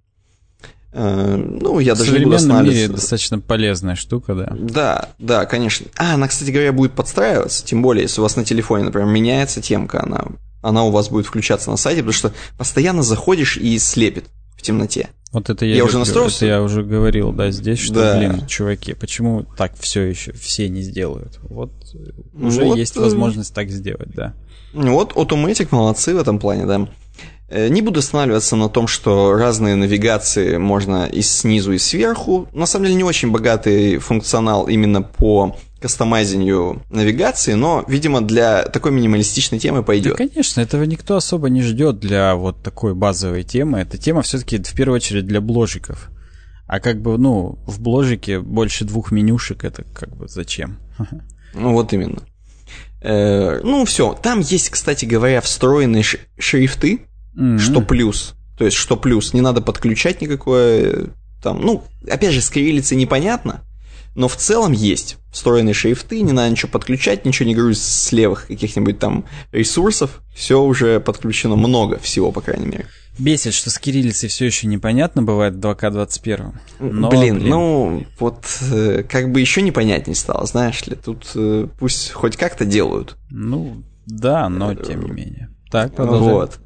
Э, 0.93 1.37
ну, 1.37 1.79
я 1.79 1.95
даже 1.95 2.19
не 2.19 2.25
буду 2.25 2.37
останавливаться. 2.37 2.81
мире 2.83 2.93
достаточно 2.93 3.39
полезная 3.39 3.97
штука, 3.97 4.35
да. 4.35 4.53
Да, 4.59 5.09
да, 5.19 5.45
конечно. 5.47 5.87
А, 5.97 6.15
она, 6.15 6.29
кстати 6.29 6.51
говоря, 6.51 6.73
будет 6.73 6.93
подстраиваться, 6.93 7.65
тем 7.65 7.83
более, 7.83 8.03
если 8.03 8.21
у 8.21 8.23
вас 8.23 8.37
на 8.37 8.45
телефоне, 8.45 8.85
например, 8.85 9.09
меняется 9.09 9.61
темка, 9.61 10.03
она, 10.03 10.25
она 10.63 10.85
у 10.85 10.91
вас 10.91 11.09
будет 11.09 11.27
включаться 11.27 11.71
на 11.71 11.77
сайте, 11.77 12.01
потому 12.01 12.15
что 12.15 12.33
постоянно 12.57 13.03
заходишь 13.03 13.57
и 13.57 13.79
слепит 13.79 14.25
в 14.57 14.63
темноте. 14.63 15.11
Вот 15.33 15.51
это 15.51 15.67
я, 15.67 15.77
я 15.77 15.85
уже 15.85 15.99
настроился. 15.99 16.47
Это 16.47 16.47
я 16.47 16.63
уже 16.63 16.83
говорил, 16.83 17.31
да, 17.31 17.51
здесь, 17.51 17.79
что, 17.79 17.95
да. 17.95 18.17
блин, 18.17 18.47
чуваки, 18.47 18.95
почему 18.95 19.45
так 19.57 19.75
все 19.79 20.03
еще 20.03 20.33
все 20.33 20.69
не 20.71 20.81
сделают? 20.81 21.39
Вот 21.43 21.73
уже 22.33 22.65
вот, 22.65 22.79
есть 22.79 22.97
э, 22.97 23.01
возможность 23.01 23.53
так 23.53 23.69
сделать, 23.69 24.09
да. 24.15 24.35
Вот 24.77 25.15
Automatic 25.15 25.69
молодцы 25.71 26.15
в 26.15 26.19
этом 26.19 26.39
плане, 26.39 26.67
да. 26.67 26.89
Э, 27.49 27.69
не 27.69 27.81
буду 27.81 28.01
останавливаться 28.01 28.57
на 28.57 28.69
том, 28.69 28.87
что 28.87 29.33
разные 29.33 29.75
навигации 29.75 30.57
можно 30.57 31.07
и 31.07 31.23
снизу, 31.23 31.73
и 31.73 31.79
сверху. 31.79 32.49
На 32.53 32.67
самом 32.67 32.87
деле 32.87 32.97
не 32.97 33.05
очень 33.05 33.31
богатый 33.31 33.99
функционал 33.99 34.69
именно 34.69 35.03
по 35.03 35.57
кастомайзинgu 35.81 36.83
навигации, 36.91 37.53
но, 37.53 37.85
видимо, 37.87 38.21
для 38.21 38.65
такой 38.65 38.93
минималистичной 38.93 39.59
темы 39.59 39.83
пойдет. 39.83 40.17
Да, 40.17 40.27
конечно, 40.27 40.61
этого 40.61 40.83
никто 40.83 41.17
особо 41.17 41.49
не 41.49 41.63
ждет 41.63 42.01
для 42.01 42.35
вот 42.35 42.63
такой 42.63 42.95
базовой 42.95 43.45
темы. 43.45 43.79
Эта 43.79 43.97
тема 43.97 44.23
все-таки 44.23 44.63
в 44.63 44.75
первую 44.75 44.97
очередь 44.97 45.27
для 45.27 45.41
бложиков. 45.41 46.11
А 46.67 46.81
как 46.81 47.01
бы, 47.01 47.17
ну, 47.17 47.59
в 47.67 47.81
бложике 47.81 48.41
больше 48.41 48.85
двух 48.85 49.13
менюшек, 49.13 49.65
это 49.65 49.85
как 49.95 50.17
бы 50.17 50.29
зачем? 50.29 50.79
Ну, 51.59 51.73
вот 51.73 51.91
именно. 51.95 52.21
Э, 53.07 53.61
ну, 53.63 53.85
все. 53.85 54.13
Там 54.15 54.41
есть, 54.41 54.71
кстати 54.71 55.05
говоря, 55.05 55.41
встроенные 55.41 56.05
шрифты, 56.39 57.01
Mm-hmm. 57.37 57.59
Что 57.59 57.81
плюс. 57.83 58.35
То 58.57 58.65
есть, 58.65 58.77
что 58.77 58.97
плюс. 58.97 59.35
Не 59.35 59.43
надо 59.43 59.61
подключать 59.61 60.21
никакое 60.23 61.09
там, 61.43 61.61
ну, 61.61 61.85
опять 62.11 62.33
же, 62.33 62.41
с 62.41 62.51
кириллицей 62.51 62.97
непонятно, 62.97 63.63
но 64.15 64.27
в 64.27 64.37
целом 64.37 64.73
есть 64.73 65.19
встроенные 65.31 65.75
шрифты, 65.75 66.23
не 66.23 66.33
надо 66.33 66.51
ничего 66.51 66.73
подключать, 66.73 67.25
ничего 67.25 67.47
не 67.47 67.55
грузить 67.55 67.83
с 67.83 68.11
левых 68.11 68.47
каких-нибудь 68.47 68.99
там 68.99 69.27
ресурсов, 69.53 70.23
все 70.35 70.61
уже 70.61 70.99
подключено, 70.99 71.55
много 71.55 71.99
всего, 71.99 72.33
по 72.33 72.41
крайней 72.41 72.67
мере. 72.67 72.87
Бесит, 73.19 73.55
что 73.55 73.71
с 73.71 73.79
кириллицей 73.79 74.29
все 74.29 74.47
еще 74.47 74.67
непонятно 74.67 75.23
бывает 75.23 75.55
в 75.55 75.59
2К21. 75.59 76.55
Но, 76.81 77.09
блин, 77.09 77.39
блин, 77.39 77.49
ну, 77.49 78.07
вот 78.19 78.45
э, 78.73 79.05
как 79.09 79.33
бы 79.33 79.41
еще 79.41 79.63
непонятнее 79.63 80.15
стало, 80.15 80.47
знаешь 80.47 80.87
ли, 80.87 80.97
тут 80.97 81.31
э, 81.35 81.67
пусть 81.79 82.13
хоть 82.13 82.37
как-то 82.37 82.65
делают. 82.65 83.17
Ну, 83.31 83.83
да, 84.07 84.49
но 84.49 84.75
тем 84.75 85.03
не 85.03 85.11
менее. 85.11 85.51
Так, 85.71 85.95
продолжаем. 85.95 86.33
Вот. 86.35 86.61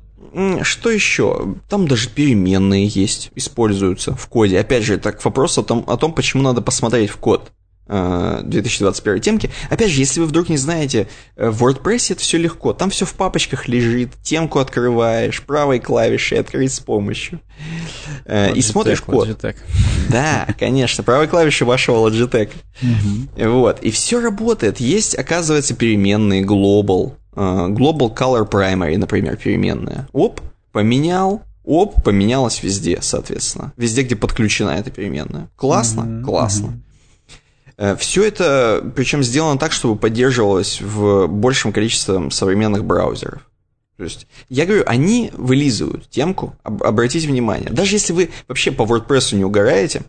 Что 0.62 0.90
еще? 0.90 1.56
Там 1.68 1.88
даже 1.88 2.08
переменные 2.08 2.86
есть, 2.86 3.30
используются 3.34 4.14
в 4.14 4.26
коде. 4.28 4.60
Опять 4.60 4.84
же, 4.84 4.98
так 4.98 5.24
вопрос 5.24 5.58
о 5.58 5.62
том, 5.62 5.84
о 5.88 5.96
том, 5.96 6.12
почему 6.12 6.42
надо 6.42 6.62
посмотреть 6.62 7.10
в 7.10 7.16
код 7.16 7.50
2021 7.90 9.16
э, 9.16 9.20
темки. 9.20 9.50
Опять 9.68 9.90
же, 9.90 9.98
если 9.98 10.20
вы 10.20 10.26
вдруг 10.26 10.48
не 10.48 10.56
знаете, 10.56 11.08
э, 11.36 11.50
в 11.50 11.64
WordPress 11.64 12.12
это 12.12 12.20
все 12.20 12.38
легко. 12.38 12.72
Там 12.72 12.90
все 12.90 13.04
в 13.04 13.14
папочках 13.14 13.66
лежит, 13.66 14.12
темку 14.22 14.60
открываешь, 14.60 15.42
правой 15.42 15.80
клавишей 15.80 16.38
открыть 16.38 16.72
с 16.72 16.80
помощью. 16.80 17.40
Logitech, 18.26 18.54
и 18.54 18.62
смотришь 18.62 19.00
код. 19.00 19.28
Logitech. 19.28 19.56
Да, 20.08 20.46
конечно, 20.58 21.02
правой 21.02 21.26
клавишей 21.26 21.66
вашего 21.66 22.08
Logitech. 22.08 22.50
Вот. 23.36 23.80
И 23.80 23.90
все 23.90 24.20
работает. 24.20 24.78
Есть, 24.78 25.18
оказывается, 25.18 25.74
переменные 25.74 26.44
global. 26.44 27.14
Э, 27.34 27.66
global 27.68 28.14
Color 28.14 28.48
Primary, 28.48 28.98
например, 28.98 29.36
переменная. 29.36 30.08
Оп, 30.12 30.40
поменял, 30.70 31.42
оп, 31.64 32.04
поменялась 32.04 32.62
везде, 32.62 32.98
соответственно. 33.00 33.72
Везде, 33.76 34.02
где 34.02 34.14
подключена 34.14 34.70
эта 34.70 34.92
переменная. 34.92 35.48
Классно? 35.56 36.02
Mm-hmm. 36.02 36.22
Классно. 36.22 36.66
Mm-hmm. 36.66 36.89
Все 37.98 38.24
это, 38.24 38.84
причем 38.94 39.22
сделано 39.22 39.58
так, 39.58 39.72
чтобы 39.72 39.96
поддерживалось 39.96 40.82
в 40.82 41.26
большем 41.28 41.72
количестве 41.72 42.30
современных 42.30 42.84
браузеров. 42.84 43.48
То 43.96 44.04
есть, 44.04 44.26
я 44.48 44.66
говорю, 44.66 44.82
они 44.86 45.30
вылизывают 45.34 46.08
темку, 46.10 46.56
об, 46.62 46.82
обратите 46.82 47.26
внимание. 47.28 47.70
Даже 47.70 47.96
если 47.96 48.12
вы 48.12 48.30
вообще 48.48 48.70
по 48.70 48.82
WordPress 48.82 49.34
не 49.34 49.44
угораете, 49.44 50.02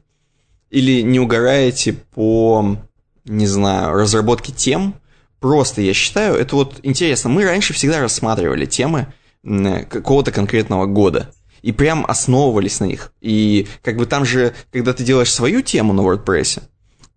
или 0.69 1.01
не 1.01 1.19
угораете 1.19 1.93
по, 1.93 2.77
не 3.25 3.47
знаю, 3.47 3.93
разработке 3.93 4.51
тем, 4.53 4.95
просто, 5.39 5.81
я 5.81 5.93
считаю, 5.93 6.35
это 6.35 6.55
вот 6.55 6.79
интересно. 6.83 7.29
Мы 7.29 7.43
раньше 7.43 7.73
всегда 7.73 7.99
рассматривали 7.99 8.65
темы 8.65 9.13
какого-то 9.43 10.31
конкретного 10.31 10.85
года. 10.85 11.33
И 11.61 11.71
прям 11.71 12.05
основывались 12.07 12.79
на 12.79 12.85
них. 12.85 13.13
И 13.21 13.67
как 13.83 13.97
бы 13.97 14.05
там 14.05 14.25
же, 14.25 14.53
когда 14.71 14.93
ты 14.93 15.03
делаешь 15.03 15.31
свою 15.31 15.61
тему 15.61 15.93
на 15.93 16.01
WordPress, 16.01 16.63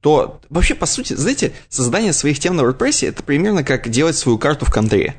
то 0.04 0.38
вообще, 0.50 0.74
по 0.74 0.84
сути, 0.84 1.14
знаете, 1.14 1.54
создание 1.70 2.12
своих 2.12 2.38
тем 2.38 2.56
на 2.56 2.60
WordPress 2.60 3.08
это 3.08 3.22
примерно 3.22 3.64
как 3.64 3.88
делать 3.88 4.14
свою 4.14 4.36
карту 4.36 4.66
в 4.66 4.70
контре. 4.70 5.14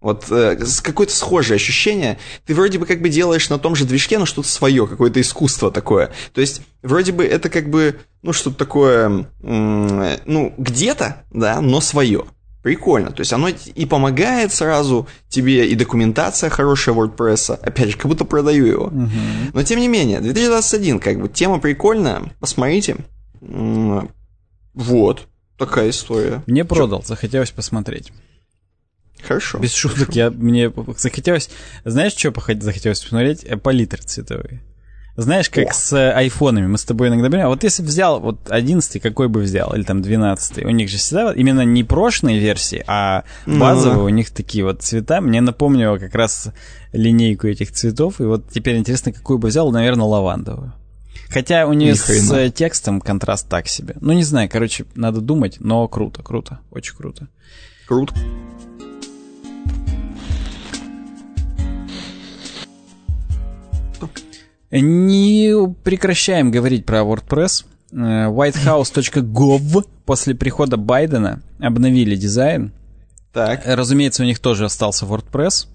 Вот 0.00 0.24
э, 0.32 0.58
какое-то 0.82 1.14
схожее 1.14 1.54
ощущение. 1.54 2.18
Ты 2.44 2.56
вроде 2.56 2.80
бы 2.80 2.86
как 2.86 3.00
бы 3.00 3.08
делаешь 3.08 3.48
на 3.50 3.60
том 3.60 3.76
же 3.76 3.84
движке, 3.84 4.18
но 4.18 4.26
что-то 4.26 4.48
свое, 4.48 4.88
какое-то 4.88 5.20
искусство 5.20 5.70
такое. 5.70 6.10
То 6.34 6.40
есть, 6.40 6.62
вроде 6.82 7.12
бы 7.12 7.24
это 7.24 7.48
как 7.48 7.70
бы, 7.70 8.00
ну, 8.22 8.32
что-то 8.32 8.56
такое, 8.56 9.28
м- 9.44 10.06
ну, 10.24 10.52
где-то, 10.58 11.22
да, 11.30 11.60
но 11.60 11.80
свое. 11.80 12.24
Прикольно. 12.64 13.12
То 13.12 13.20
есть 13.20 13.32
оно 13.32 13.46
и 13.48 13.86
помогает 13.86 14.52
сразу 14.52 15.06
тебе, 15.28 15.68
и 15.68 15.76
документация 15.76 16.50
хорошая 16.50 16.96
WordPress. 16.96 17.60
Опять 17.62 17.90
же, 17.90 17.96
как 17.96 18.06
будто 18.06 18.24
продаю 18.24 18.66
его. 18.66 18.86
Угу. 18.86 19.10
Но 19.52 19.62
тем 19.62 19.78
не 19.78 19.86
менее, 19.86 20.20
2021, 20.20 20.98
как 20.98 21.20
бы, 21.20 21.28
тема 21.28 21.60
прикольная. 21.60 22.22
Посмотрите. 22.40 22.96
Вот. 23.40 25.28
Такая 25.58 25.90
история. 25.90 26.42
Мне 26.46 26.64
продал, 26.64 27.00
Чё? 27.00 27.06
захотелось 27.06 27.50
посмотреть. 27.50 28.12
Хорошо. 29.22 29.58
Без 29.58 29.72
шуток, 29.72 29.98
хорошо. 29.98 30.18
я, 30.18 30.30
мне 30.30 30.70
захотелось... 30.98 31.50
Знаешь, 31.84 32.12
что 32.12 32.32
захотелось 32.60 33.00
посмотреть? 33.00 33.44
Э, 33.44 33.56
палитры 33.56 34.02
цветовые. 34.02 34.62
Знаешь, 35.16 35.48
как 35.48 35.70
О. 35.70 35.72
с 35.72 35.94
э, 35.94 36.12
айфонами 36.12 36.66
мы 36.66 36.76
с 36.76 36.84
тобой 36.84 37.08
иногда 37.08 37.28
берем. 37.28 37.48
Вот 37.48 37.64
если 37.64 37.82
взял 37.82 38.20
вот 38.20 38.50
11 38.50 39.00
какой 39.00 39.28
бы 39.28 39.40
взял, 39.40 39.74
или 39.74 39.82
там 39.82 40.02
12 40.02 40.64
у 40.64 40.70
них 40.70 40.90
же 40.90 40.98
всегда 40.98 41.32
именно 41.32 41.62
не 41.62 41.84
прошлые 41.84 42.38
версии, 42.38 42.84
а 42.86 43.24
ну 43.46 43.58
базовые, 43.58 43.98
ну, 43.98 44.04
у 44.04 44.08
них 44.10 44.30
такие 44.30 44.62
вот 44.62 44.82
цвета. 44.82 45.22
Мне 45.22 45.40
напомнило 45.40 45.96
как 45.96 46.14
раз 46.14 46.50
линейку 46.92 47.46
этих 47.46 47.72
цветов. 47.72 48.20
И 48.20 48.24
вот 48.24 48.50
теперь 48.50 48.76
интересно, 48.76 49.10
какую 49.10 49.38
бы 49.38 49.48
взял, 49.48 49.70
наверное, 49.72 50.04
лавандовую. 50.04 50.74
Хотя 51.28 51.66
у 51.66 51.72
нее 51.72 51.94
с 51.94 52.08
э, 52.32 52.50
текстом 52.50 53.00
контраст 53.00 53.48
так 53.48 53.68
себе. 53.68 53.96
Ну, 54.00 54.12
не 54.12 54.22
знаю, 54.22 54.48
короче, 54.50 54.86
надо 54.94 55.20
думать, 55.20 55.56
но 55.60 55.86
круто, 55.88 56.22
круто, 56.22 56.60
очень 56.70 56.96
круто. 56.96 57.28
Круто. 57.86 58.14
Не 64.70 65.74
прекращаем 65.84 66.50
говорить 66.50 66.84
про 66.84 67.00
WordPress. 67.00 67.64
Э, 67.92 68.28
whitehouse.gov 68.28 69.86
после 70.04 70.34
прихода 70.34 70.76
Байдена 70.76 71.42
обновили 71.58 72.16
дизайн. 72.16 72.72
Так. 73.32 73.62
Разумеется, 73.64 74.22
у 74.22 74.26
них 74.26 74.38
тоже 74.38 74.64
остался 74.64 75.06
WordPress. 75.06 75.68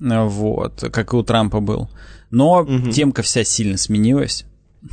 Э, 0.00 0.24
вот, 0.24 0.84
как 0.92 1.12
и 1.12 1.16
у 1.16 1.22
Трампа 1.22 1.60
был. 1.60 1.90
Но 2.30 2.60
угу. 2.60 2.90
темка 2.90 3.22
вся 3.22 3.44
сильно 3.44 3.76
сменилась. 3.76 4.44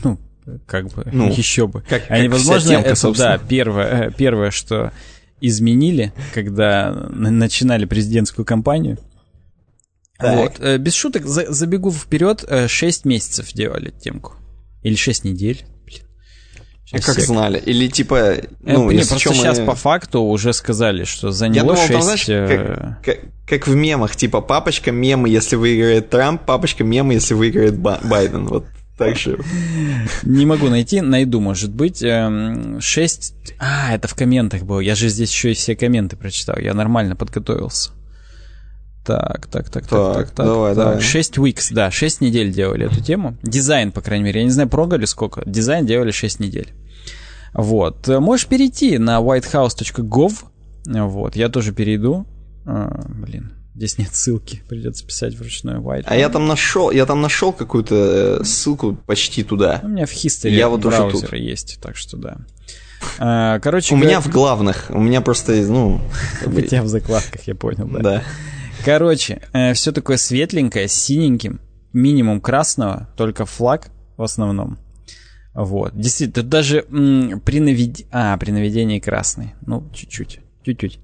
Ну, 0.04 0.20
как 0.66 0.88
бы, 0.90 1.08
ну, 1.12 1.30
еще 1.36 1.68
бы. 1.68 1.82
Как, 1.82 2.10
Они, 2.10 2.28
как 2.28 2.38
возможно, 2.38 2.70
темка, 2.72 2.90
это, 2.90 2.96
собственно. 2.96 3.38
да, 3.38 3.44
первое, 3.44 4.08
э, 4.08 4.12
первое, 4.12 4.52
что 4.52 4.92
изменили, 5.42 6.14
когда 6.34 6.92
начинали 6.92 7.86
президентскую 7.86 8.46
кампанию. 8.46 8.98
Так. 10.18 10.38
Вот. 10.38 10.60
Э, 10.60 10.78
без 10.78 10.94
шуток, 10.94 11.26
за, 11.26 11.52
забегу 11.52 11.92
вперед, 11.92 12.46
6 12.68 13.06
э, 13.06 13.10
месяцев 13.10 13.52
делали 13.54 13.92
темку. 13.92 14.36
Или 14.82 14.96
6 14.96 15.26
недель. 15.26 15.66
А 16.92 17.00
как 17.00 17.16
сек. 17.16 17.26
знали? 17.26 17.58
Или 17.58 17.88
типа, 17.88 18.36
ну, 18.62 18.92
э, 18.92 18.94
не, 18.94 19.04
просто 19.04 19.30
мы... 19.30 19.36
сейчас 19.36 19.60
по 19.60 19.74
факту 19.74 20.22
уже 20.22 20.54
сказали, 20.54 21.06
что 21.06 21.32
за 21.32 21.48
него 21.48 21.56
Я 21.56 21.64
думал, 21.64 21.78
6... 21.78 21.92
Там, 21.92 22.02
знаешь, 22.04 22.26
как, 22.26 23.04
как, 23.04 23.20
как 23.48 23.68
в 23.68 23.76
мемах, 23.76 24.16
типа 24.16 24.42
папочка 24.42 24.92
мемы, 24.92 25.28
если 25.28 25.56
выиграет 25.56 26.12
Трамп, 26.12 26.46
папочка 26.46 26.84
мемы, 26.84 27.16
если 27.16 27.34
выиграет 27.34 27.80
Байден. 27.80 28.46
Вот 28.46 28.66
так 28.98 29.18
же. 29.18 29.40
Не 30.24 30.46
могу 30.46 30.70
найти, 30.70 31.02
найду, 31.02 31.40
может 31.40 31.74
быть. 31.74 32.00
6... 32.00 32.04
Эм, 32.04 32.80
а, 33.60 33.94
это 33.94 34.08
в 34.08 34.16
комментах 34.16 34.64
было. 34.64 34.80
Я 34.80 34.96
же 34.96 35.10
здесь 35.10 35.32
еще 35.32 35.52
и 35.52 35.56
все 35.56 35.76
комменты 35.76 36.16
прочитал. 36.16 36.58
Я 36.60 36.74
нормально 36.74 37.16
подготовился. 37.16 37.92
Так, 39.04 39.48
так, 39.48 39.70
так, 39.70 39.88
так, 39.88 39.90
так, 39.90 40.32
так. 40.32 40.46
Давай, 40.46 40.76
так. 40.76 40.86
давай. 40.86 41.02
6 41.02 41.38
weeks, 41.38 41.74
да, 41.74 41.92
6 41.92 42.22
недель 42.22 42.54
делали 42.54 42.86
эту 42.86 43.02
тему. 43.02 43.38
Дизайн, 43.44 43.92
по 43.92 44.02
крайней 44.02 44.26
мере. 44.26 44.42
Я 44.42 44.46
не 44.46 44.52
знаю, 44.52 44.70
прогали 44.70 45.06
сколько. 45.06 45.44
Дизайн 45.46 45.86
делали 45.86 46.12
6 46.12 46.40
недель. 46.40 46.74
Вот. 47.54 48.08
Можешь 48.08 48.48
перейти 48.48 48.98
на 48.98 49.20
whitehouse.gov. 49.20 50.34
Вот. 50.86 51.36
Я 51.36 51.50
тоже 51.50 51.74
перейду. 51.74 52.26
А, 52.66 53.06
блин, 53.10 53.54
здесь 53.76 53.98
нет 53.98 54.14
ссылки. 54.14 54.62
Придется 54.68 55.06
писать 55.06 55.36
вручную 55.36 55.82
white. 55.82 56.04
А 56.06 56.16
я 56.16 56.30
там 56.30 56.48
нашел, 56.48 56.92
я 56.92 57.06
там 57.06 57.22
нашел 57.22 57.54
какую-то 57.54 58.40
э, 58.42 58.44
ссылку 58.44 58.96
почти 58.96 59.44
туда. 59.44 59.82
У 59.84 59.88
меня 59.88 60.06
в 60.06 60.12
history 60.12 60.52
я 60.52 60.70
вот 60.70 60.82
браузера 60.82 61.38
есть, 61.38 61.80
так 61.82 61.96
что 61.96 62.18
да. 62.18 62.38
А, 63.20 63.60
короче, 63.60 63.96
у 63.96 63.98
меня 63.98 64.22
в 64.22 64.30
главных, 64.30 64.86
у 64.90 65.00
меня 65.00 65.22
просто, 65.22 65.54
ну... 65.54 66.02
У 66.46 66.62
тебя 66.62 66.84
в 66.84 66.88
закладках, 66.88 67.48
я 67.48 67.56
понял, 67.56 67.88
да. 67.88 68.00
Да. 68.00 68.24
Короче, 68.86 69.42
э, 69.54 69.74
все 69.74 69.92
такое 69.92 70.18
светленькое, 70.18 70.88
синеньким, 70.88 71.60
минимум 71.92 72.42
красного, 72.42 73.10
только 73.18 73.46
флаг 73.46 73.90
в 74.18 74.24
основном. 74.24 74.78
Вот. 75.54 75.96
Действительно, 75.96 76.44
тут 76.44 76.50
даже 76.50 76.86
м, 76.90 77.40
при, 77.42 77.60
навед... 77.60 78.02
а, 78.12 78.36
при 78.38 78.52
наведении 78.52 79.00
красный. 79.00 79.54
Ну, 79.66 79.90
чуть-чуть. 79.94 80.40
Чуть-чуть. 80.64 81.00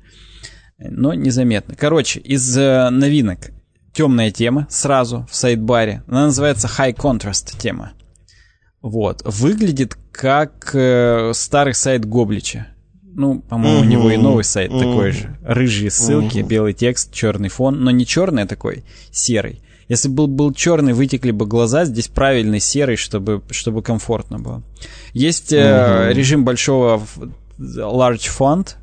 Но 0.79 1.13
незаметно. 1.13 1.75
Короче, 1.75 2.19
из 2.19 2.57
э, 2.57 2.89
новинок 2.89 3.51
темная 3.93 4.31
тема 4.31 4.67
сразу 4.69 5.27
в 5.29 5.35
сайт-баре. 5.35 6.03
Она 6.07 6.25
называется 6.25 6.67
High 6.67 6.95
Contrast 6.95 7.57
тема. 7.59 7.91
Вот. 8.81 9.21
Выглядит 9.25 9.97
как 10.11 10.71
э, 10.73 11.31
старый 11.33 11.73
сайт 11.73 12.05
Гоблича. 12.05 12.67
Ну, 13.03 13.41
по-моему, 13.41 13.81
у 13.81 13.83
него 13.83 14.11
и 14.11 14.17
новый 14.17 14.45
сайт 14.45 14.71
такой 14.71 15.11
же. 15.11 15.37
Рыжие 15.41 15.91
ссылки, 15.91 16.39
белый 16.39 16.73
текст, 16.73 17.11
черный 17.13 17.49
фон. 17.49 17.83
Но 17.83 17.91
не 17.91 18.05
черный, 18.05 18.43
а 18.43 18.47
такой 18.47 18.85
серый. 19.11 19.61
Если 19.89 20.07
был, 20.07 20.27
был 20.27 20.53
черный, 20.53 20.93
вытекли 20.93 21.31
бы 21.31 21.47
глаза, 21.47 21.83
здесь 21.83 22.07
правильный 22.07 22.59
серый, 22.59 22.95
чтобы, 22.95 23.41
чтобы 23.49 23.81
комфортно 23.81 24.39
было. 24.39 24.63
Есть 25.13 25.51
э, 25.51 26.11
режим 26.13 26.45
большого 26.45 27.01
large 27.57 28.29
font 28.29 28.75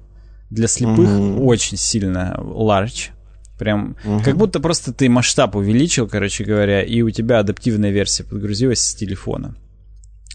для 0.50 0.68
слепых, 0.68 1.40
очень 1.40 1.76
сильно 1.76 2.36
large. 2.38 3.10
Прям 3.58 3.96
угу. 4.04 4.20
как 4.22 4.36
будто 4.36 4.60
просто 4.60 4.92
ты 4.92 5.08
масштаб 5.08 5.56
увеличил, 5.56 6.06
короче 6.06 6.44
говоря, 6.44 6.82
и 6.82 7.00
у 7.02 7.10
тебя 7.10 7.38
адаптивная 7.38 7.90
версия 7.90 8.22
подгрузилась 8.22 8.80
с 8.80 8.94
телефона. 8.94 9.56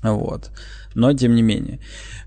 Вот. 0.02 0.50
Но 0.96 1.14
тем 1.14 1.36
не 1.36 1.44
менее. 1.44 1.80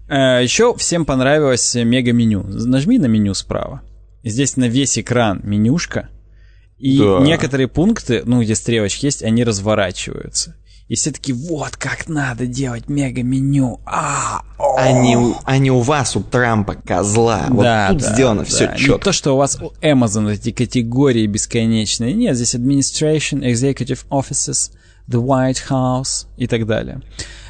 Э, 0.09 0.43
Еще 0.43 0.74
всем 0.77 1.05
понравилось 1.05 1.74
мега-меню. 1.74 2.44
Нажми 2.44 2.98
на 2.98 3.06
меню 3.06 3.35
справа. 3.35 3.82
Здесь 4.23 4.56
на 4.56 4.69
весь 4.69 4.98
экран 4.98 5.40
менюшка. 5.43 6.09
И 6.78 6.98
да. 6.98 7.20
некоторые 7.20 7.69
пункты, 7.69 8.23
ну, 8.24 8.43
где 8.43 8.55
стрелочки 8.55 9.06
есть, 9.06 9.23
они 9.23 9.44
разворачиваются. 9.44 10.56
И 10.89 10.97
все 10.97 11.12
таки 11.12 11.32
вот 11.32 11.77
как 11.77 12.09
надо 12.09 12.47
делать 12.47 12.89
мега-меню. 12.89 13.81
А, 13.86 14.43
а, 14.59 14.93
не, 14.93 15.16
а 15.44 15.59
не 15.59 15.70
у 15.70 15.81
вас, 15.81 16.15
у 16.15 16.20
Трампа, 16.20 16.74
козла. 16.74 17.47
Да, 17.48 17.89
вот 17.89 17.98
тут 17.98 18.02
да, 18.02 18.15
сделано 18.15 18.40
да. 18.40 18.47
все 18.47 18.66
четко. 18.77 18.93
Не 18.93 18.98
то, 18.98 19.12
что 19.12 19.32
у 19.32 19.36
вас 19.39 19.59
у 19.61 19.73
Amazon 19.81 20.31
эти 20.31 20.52
категории 20.52 21.27
бесконечные. 21.27 22.12
Нет, 22.12 22.36
здесь 22.36 22.55
Administration, 22.55 23.40
Executive 23.40 24.06
Offices, 24.11 24.73
The 25.09 25.24
White 25.24 25.62
House 25.70 26.27
и 26.36 26.47
так 26.47 26.66
далее. 26.66 27.01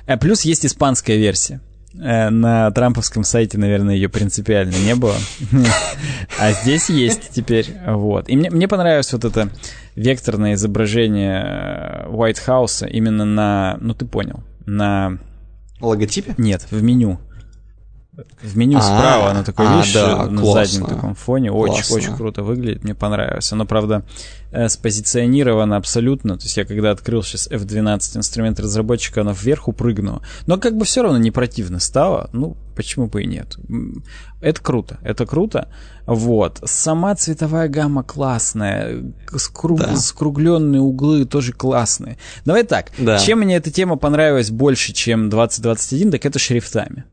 А 0.06 0.16
плюс 0.16 0.42
есть 0.42 0.64
испанская 0.64 1.16
версия. 1.16 1.60
Э, 2.00 2.28
на 2.30 2.70
трамповском 2.72 3.22
сайте, 3.24 3.56
наверное, 3.58 3.94
ее 3.94 4.08
принципиально 4.08 4.76
не 4.84 4.94
было. 4.94 5.16
А 6.40 6.52
здесь 6.52 6.90
есть 6.90 7.30
теперь. 7.30 7.72
Вот. 7.86 8.28
И 8.28 8.36
мне, 8.36 8.50
мне 8.50 8.66
понравилось 8.66 9.12
вот 9.12 9.24
это 9.24 9.50
векторное 9.94 10.54
изображение 10.54 12.06
White 12.08 12.38
House 12.46 12.88
именно 12.88 13.24
на... 13.24 13.78
Ну, 13.80 13.94
ты 13.94 14.04
понял. 14.04 14.42
На... 14.66 15.18
Логотипе? 15.80 16.34
Нет, 16.36 16.66
в 16.70 16.82
меню. 16.82 17.20
В 18.42 18.56
меню 18.56 18.78
а, 18.78 18.82
справа 18.82 19.30
оно 19.30 19.42
такое, 19.42 19.68
а, 19.68 19.76
видишь, 19.76 19.92
да, 19.92 20.26
на 20.26 20.40
классно. 20.40 20.64
заднем 20.64 20.86
таком 20.86 21.14
фоне. 21.16 21.50
Очень, 21.50 21.94
очень 21.94 22.16
круто 22.16 22.42
выглядит, 22.44 22.84
мне 22.84 22.94
понравилось. 22.94 23.52
Оно, 23.52 23.66
правда, 23.66 24.04
э, 24.52 24.68
спозиционировано 24.68 25.76
абсолютно. 25.76 26.36
То 26.36 26.44
есть 26.44 26.56
я 26.56 26.64
когда 26.64 26.92
открыл 26.92 27.24
сейчас 27.24 27.48
F12 27.50 28.18
инструмент 28.18 28.60
разработчика, 28.60 29.22
оно 29.22 29.32
вверх 29.32 29.66
упрыгнуло. 29.66 30.22
Но 30.46 30.58
как 30.58 30.76
бы 30.76 30.84
все 30.84 31.02
равно 31.02 31.18
не 31.18 31.32
противно 31.32 31.80
стало. 31.80 32.30
Ну, 32.32 32.56
почему 32.76 33.08
бы 33.08 33.22
и 33.22 33.26
нет. 33.26 33.56
Это 34.40 34.60
круто, 34.60 34.98
это 35.02 35.26
круто. 35.26 35.68
Вот. 36.06 36.60
Сама 36.64 37.16
цветовая 37.16 37.68
гамма 37.68 38.04
классная. 38.04 39.12
Скруг... 39.36 39.80
Да. 39.80 39.96
Скругленные 39.96 40.80
углы 40.80 41.24
тоже 41.24 41.52
классные. 41.52 42.18
Давай 42.44 42.62
так. 42.62 42.92
Да. 42.96 43.18
Чем 43.18 43.40
мне 43.40 43.56
эта 43.56 43.72
тема 43.72 43.96
понравилась 43.96 44.50
больше, 44.50 44.92
чем 44.92 45.30
2021, 45.30 46.12
так 46.12 46.24
это 46.26 46.38
шрифтами. 46.38 47.06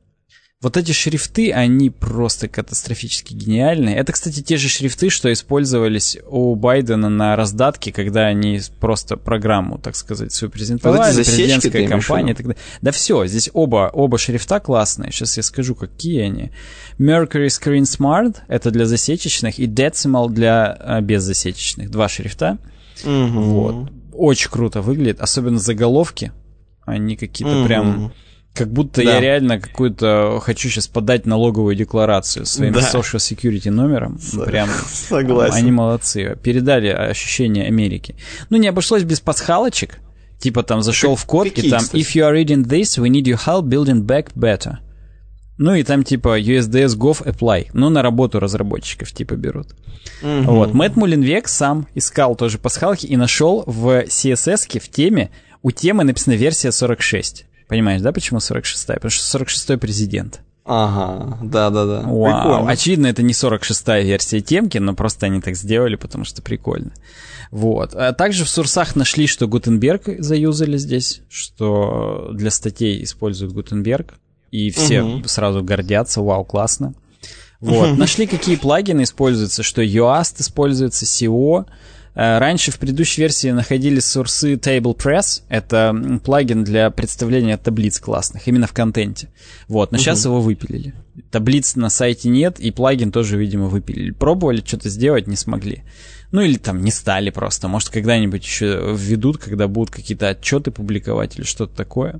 Вот 0.61 0.77
эти 0.77 0.91
шрифты, 0.91 1.51
они 1.51 1.89
просто 1.89 2.47
катастрофически 2.47 3.33
гениальные. 3.33 3.95
Это, 3.95 4.11
кстати, 4.11 4.43
те 4.43 4.57
же 4.57 4.69
шрифты, 4.69 5.09
что 5.09 5.33
использовались 5.33 6.19
у 6.27 6.53
Байдена 6.53 7.09
на 7.09 7.35
раздатке, 7.35 7.91
когда 7.91 8.27
они 8.27 8.61
просто 8.79 9.17
программу, 9.17 9.79
так 9.79 9.95
сказать, 9.95 10.31
свою 10.31 10.51
презентовали, 10.51 11.15
вот 11.15 11.25
президентская 11.25 11.87
кампания. 11.87 12.35
Тогда... 12.35 12.53
Да 12.79 12.91
все, 12.91 13.25
здесь 13.25 13.49
оба, 13.53 13.89
оба 13.91 14.19
шрифта 14.19 14.59
классные. 14.59 15.11
Сейчас 15.11 15.35
я 15.37 15.41
скажу, 15.41 15.73
какие 15.73 16.21
они. 16.21 16.51
Mercury 16.99 17.47
Screen 17.47 17.85
Smart— 17.85 18.37
это 18.47 18.69
для 18.69 18.85
засечечных, 18.85 19.57
и 19.57 19.65
Decimal 19.65 20.29
для 20.29 20.73
а, 20.73 21.01
беззасечечных. 21.01 21.89
Два 21.89 22.07
шрифта. 22.07 22.59
Угу. 23.03 23.41
Вот. 23.41 23.91
Очень 24.13 24.51
круто 24.51 24.83
выглядит, 24.83 25.21
особенно 25.21 25.57
заголовки. 25.57 26.31
Они 26.85 27.15
какие-то 27.15 27.61
угу. 27.61 27.65
прям 27.65 28.13
как 28.53 28.71
будто 28.71 29.03
да. 29.03 29.13
я 29.13 29.21
реально 29.21 29.59
какую-то 29.59 30.39
хочу 30.41 30.69
сейчас 30.69 30.87
подать 30.87 31.25
налоговую 31.25 31.75
декларацию 31.75 32.45
своим 32.45 32.73
да. 32.73 32.81
social 32.81 33.17
security 33.17 33.71
номером. 33.71 34.19
С... 34.19 34.37
Прям 34.43 34.69
Согласен. 34.87 35.55
Они 35.55 35.71
молодцы. 35.71 36.37
Передали 36.43 36.87
ощущение 36.89 37.65
Америки. 37.67 38.15
Ну, 38.49 38.57
не 38.57 38.67
обошлось 38.67 39.03
без 39.03 39.21
пасхалочек. 39.21 39.99
Типа 40.39 40.63
там 40.63 40.81
зашел 40.81 41.15
в 41.15 41.25
код, 41.25 41.47
и 41.47 41.69
там 41.69 41.81
If 41.93 42.15
you 42.15 42.23
are 42.23 42.33
reading 42.33 42.65
this, 42.65 42.97
we 42.97 43.09
need 43.09 43.25
your 43.25 43.39
help 43.45 43.65
building 43.65 44.01
back 44.01 44.33
better. 44.35 44.77
Ну 45.57 45.75
и 45.75 45.83
там 45.83 46.03
типа 46.03 46.39
USDS 46.39 46.97
Gov 46.97 47.23
Apply. 47.23 47.67
Ну, 47.73 47.89
на 47.89 48.01
работу 48.01 48.39
разработчиков 48.39 49.11
типа 49.11 49.35
берут. 49.35 49.75
Угу. 50.23 50.51
Вот. 50.51 50.73
Мэтт 50.73 50.95
Мулинвек 50.95 51.47
сам 51.47 51.87
искал 51.93 52.35
тоже 52.35 52.57
пасхалки 52.57 53.05
и 53.05 53.15
нашел 53.15 53.63
в 53.67 54.05
CSS 54.05 54.79
в 54.79 54.89
теме, 54.89 55.29
у 55.61 55.69
темы 55.69 56.03
написана 56.03 56.33
версия 56.33 56.71
46. 56.71 57.45
Понимаешь, 57.71 58.01
да, 58.01 58.11
почему 58.11 58.39
46-я? 58.39 58.95
Потому 58.95 59.09
что 59.11 59.39
46-й 59.39 59.77
президент. 59.77 60.41
Ага, 60.65 61.37
да-да-да. 61.41 62.01
Вау. 62.01 62.41
Прикольно. 62.41 62.69
Очевидно, 62.69 63.07
это 63.07 63.23
не 63.23 63.31
46-я 63.31 64.01
версия 64.01 64.41
темки, 64.41 64.77
но 64.77 64.93
просто 64.93 65.27
они 65.27 65.39
так 65.39 65.55
сделали, 65.55 65.95
потому 65.95 66.25
что 66.25 66.41
прикольно. 66.41 66.91
Вот. 67.49 67.93
А 67.95 68.11
также 68.11 68.43
в 68.43 68.49
сурсах 68.49 68.97
нашли, 68.97 69.25
что 69.25 69.47
Гутенберг 69.47 70.03
заюзали 70.19 70.75
здесь, 70.75 71.21
что 71.29 72.31
для 72.33 72.51
статей 72.51 73.05
используют 73.05 73.53
Гутенберг, 73.53 74.15
и 74.51 74.69
все 74.69 75.01
угу. 75.01 75.27
сразу 75.29 75.63
гордятся, 75.63 76.19
вау, 76.21 76.43
классно. 76.43 76.93
Вот. 77.61 77.95
Нашли, 77.95 78.27
какие 78.27 78.57
плагины 78.57 79.03
используются, 79.03 79.63
что 79.63 79.81
Yoast 79.81 80.41
используется, 80.41 81.05
SEO, 81.05 81.67
раньше 82.13 82.71
в 82.71 82.79
предыдущей 82.79 83.21
версии 83.21 83.51
находились 83.51 84.05
сурсы 84.05 84.55
Table 84.55 84.95
Press. 84.95 85.43
Это 85.49 86.19
плагин 86.23 86.63
для 86.63 86.89
представления 86.89 87.57
таблиц 87.57 87.99
классных, 87.99 88.47
именно 88.47 88.67
в 88.67 88.73
контенте. 88.73 89.29
Вот, 89.67 89.91
но 89.91 89.97
угу. 89.97 90.03
сейчас 90.03 90.25
его 90.25 90.41
выпилили. 90.41 90.93
Таблиц 91.29 91.75
на 91.75 91.89
сайте 91.89 92.29
нет, 92.29 92.59
и 92.59 92.71
плагин 92.71 93.11
тоже, 93.11 93.37
видимо, 93.37 93.67
выпилили. 93.67 94.11
Пробовали 94.11 94.61
что-то 94.65 94.89
сделать, 94.89 95.27
не 95.27 95.35
смогли. 95.35 95.83
Ну 96.31 96.41
или 96.41 96.57
там 96.57 96.81
не 96.81 96.91
стали 96.91 97.29
просто. 97.29 97.67
Может, 97.67 97.89
когда-нибудь 97.89 98.43
еще 98.43 98.95
введут, 98.95 99.37
когда 99.37 99.67
будут 99.67 99.93
какие-то 99.93 100.29
отчеты 100.29 100.71
публиковать 100.71 101.37
или 101.37 101.43
что-то 101.43 101.75
такое. 101.75 102.19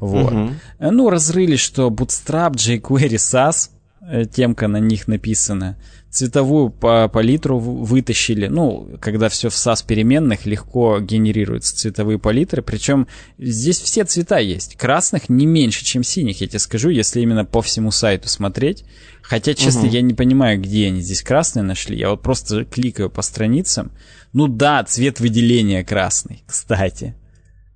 Вот. 0.00 0.32
Угу. 0.32 0.50
Ну, 0.80 1.10
разрыли, 1.10 1.56
что 1.56 1.88
Bootstrap, 1.88 2.54
jQuery, 2.54 3.16
SAS, 3.16 3.70
э, 4.00 4.24
темка 4.24 4.68
на 4.68 4.78
них 4.78 5.06
написана 5.06 5.76
цветовую 6.12 6.70
палитру 6.70 7.58
вытащили. 7.58 8.46
Ну, 8.46 8.98
когда 9.00 9.30
все 9.30 9.48
в 9.48 9.54
SAS 9.54 9.84
переменных, 9.84 10.44
легко 10.44 11.00
генерируются 11.00 11.74
цветовые 11.74 12.18
палитры. 12.18 12.60
Причем 12.60 13.08
здесь 13.38 13.80
все 13.80 14.04
цвета 14.04 14.38
есть. 14.38 14.76
Красных 14.76 15.30
не 15.30 15.46
меньше, 15.46 15.84
чем 15.84 16.04
синих, 16.04 16.42
я 16.42 16.48
тебе 16.48 16.58
скажу, 16.58 16.90
если 16.90 17.22
именно 17.22 17.46
по 17.46 17.62
всему 17.62 17.90
сайту 17.90 18.28
смотреть. 18.28 18.84
Хотя, 19.22 19.54
честно, 19.54 19.82
угу. 19.82 19.90
я 19.90 20.02
не 20.02 20.12
понимаю, 20.12 20.60
где 20.60 20.88
они 20.88 21.00
здесь 21.00 21.22
красные 21.22 21.62
нашли. 21.62 21.96
Я 21.96 22.10
вот 22.10 22.20
просто 22.20 22.66
кликаю 22.66 23.08
по 23.08 23.22
страницам. 23.22 23.90
Ну 24.34 24.48
да, 24.48 24.84
цвет 24.84 25.18
выделения 25.18 25.82
красный, 25.82 26.44
кстати. 26.46 27.14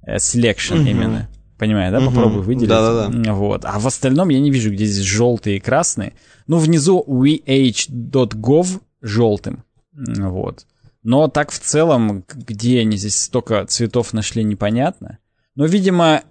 Э, 0.02 0.16
selection 0.16 0.80
угу. 0.80 0.88
именно. 0.88 1.30
Понимаю, 1.58 1.92
да? 1.92 1.98
Угу. 1.98 2.06
Попробуй 2.06 2.42
выделить. 2.42 2.68
Да-да-да. 2.68 3.32
Вот. 3.32 3.64
А 3.64 3.78
в 3.78 3.86
остальном 3.86 4.28
я 4.28 4.40
не 4.40 4.50
вижу, 4.50 4.70
где 4.70 4.84
здесь 4.84 5.04
желтые 5.04 5.56
и 5.56 5.60
красные. 5.60 6.12
Ну, 6.46 6.58
внизу 6.58 7.04
vh.gov 7.06 8.80
желтым. 9.00 9.64
Вот. 9.92 10.66
Но 11.02 11.28
так 11.28 11.50
в 11.50 11.58
целом, 11.58 12.24
где 12.28 12.80
они 12.80 12.96
здесь 12.96 13.20
столько 13.20 13.64
цветов 13.66 14.12
нашли, 14.12 14.44
непонятно. 14.44 15.18
Но, 15.54 15.64
видимо, 15.64 16.22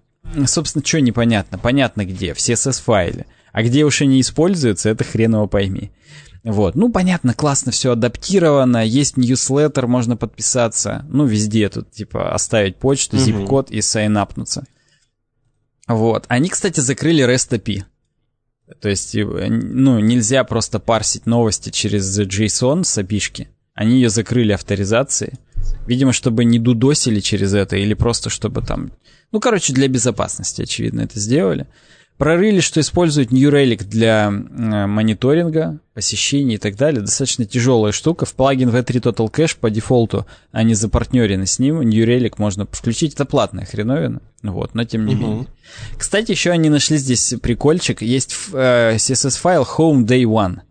собственно, 0.45 0.85
что 0.85 1.02
непонятно? 1.02 1.57
Понятно 1.57 2.06
где, 2.06 2.34
в 2.34 2.38
CSS-файле. 2.38 3.26
А 3.52 3.64
где 3.64 3.85
уж 3.85 4.02
они 4.02 4.19
используются, 4.19 4.89
это 4.89 5.03
хреново 5.03 5.47
пойми. 5.47 5.91
Вот, 6.43 6.76
ну, 6.76 6.91
понятно, 6.91 7.34
классно 7.34 7.72
все 7.72 7.93
адаптировано, 7.93 8.85
есть 8.85 9.18
ньюслеттер, 9.18 9.88
можно 9.88 10.15
подписаться. 10.15 11.03
Ну, 11.10 11.26
везде 11.26 11.69
тут, 11.69 11.89
типа, 11.89 12.35
оставить 12.35 12.76
почту, 12.76 13.18
zip-код 13.18 13.72
и 13.72 13.81
сайнапнуться. 13.81 14.65
Вот. 15.88 16.26
Они, 16.28 16.49
кстати, 16.49 16.80
закрыли 16.80 17.26
REST 17.26 17.60
API. 17.60 17.84
То 18.82 18.90
есть, 18.90 19.14
ну, 19.16 19.99
нельзя 19.99 20.44
просто 20.44 20.80
парсить 20.80 21.26
новости 21.26 21.70
через 21.70 22.20
JSON 22.20 22.84
с 22.84 22.98
API. 22.98 23.48
Они 23.74 23.95
ее 23.95 24.10
закрыли 24.10 24.53
авторизацией. 24.53 25.34
Видимо, 25.86 26.14
чтобы 26.14 26.45
не 26.45 26.60
дудосили 26.60 27.20
через 27.20 27.53
это, 27.53 27.76
или 27.76 27.94
просто 27.94 28.30
чтобы 28.30 28.62
там... 28.62 28.91
Ну, 29.32 29.40
короче, 29.40 29.74
для 29.74 29.88
безопасности, 29.88 30.64
очевидно, 30.64 31.02
это 31.02 31.20
сделали. 31.20 31.68
Прорыли, 32.18 32.62
что 32.62 32.80
используют 32.80 33.34
New 33.34 33.50
Relic 33.52 33.84
для 33.84 34.28
э, 34.28 34.86
мониторинга, 34.88 35.80
посещений 35.94 36.56
и 36.56 36.58
так 36.58 36.78
далее. 36.78 37.02
Достаточно 37.02 37.44
тяжелая 37.46 37.92
штука. 37.92 38.26
В 38.26 38.34
плагин 38.34 38.70
V3 38.70 39.02
Total 39.02 39.30
Cache 39.30 39.58
по 39.60 39.70
дефолту 39.70 40.26
они 40.54 40.76
запартнерены 40.76 41.46
с 41.46 41.60
ним. 41.60 41.82
New 41.82 42.06
Relic 42.06 42.36
можно 42.38 42.66
включить. 42.66 43.16
Это 43.16 43.26
платная 43.26 43.66
хреновина. 43.66 44.22
Вот, 44.44 44.76
но 44.76 44.86
тем 44.86 45.06
не 45.06 45.14
uh-huh. 45.14 45.18
менее. 45.18 45.48
Кстати, 45.98 46.32
еще 46.32 46.52
они 46.52 46.70
нашли 46.70 46.98
здесь 46.98 47.34
прикольчик. 47.42 48.02
Есть 48.02 48.34
э, 48.54 48.96
CSS-файл 48.96 49.68
Home 49.78 50.06
Day 50.06 50.24
One. 50.24 50.62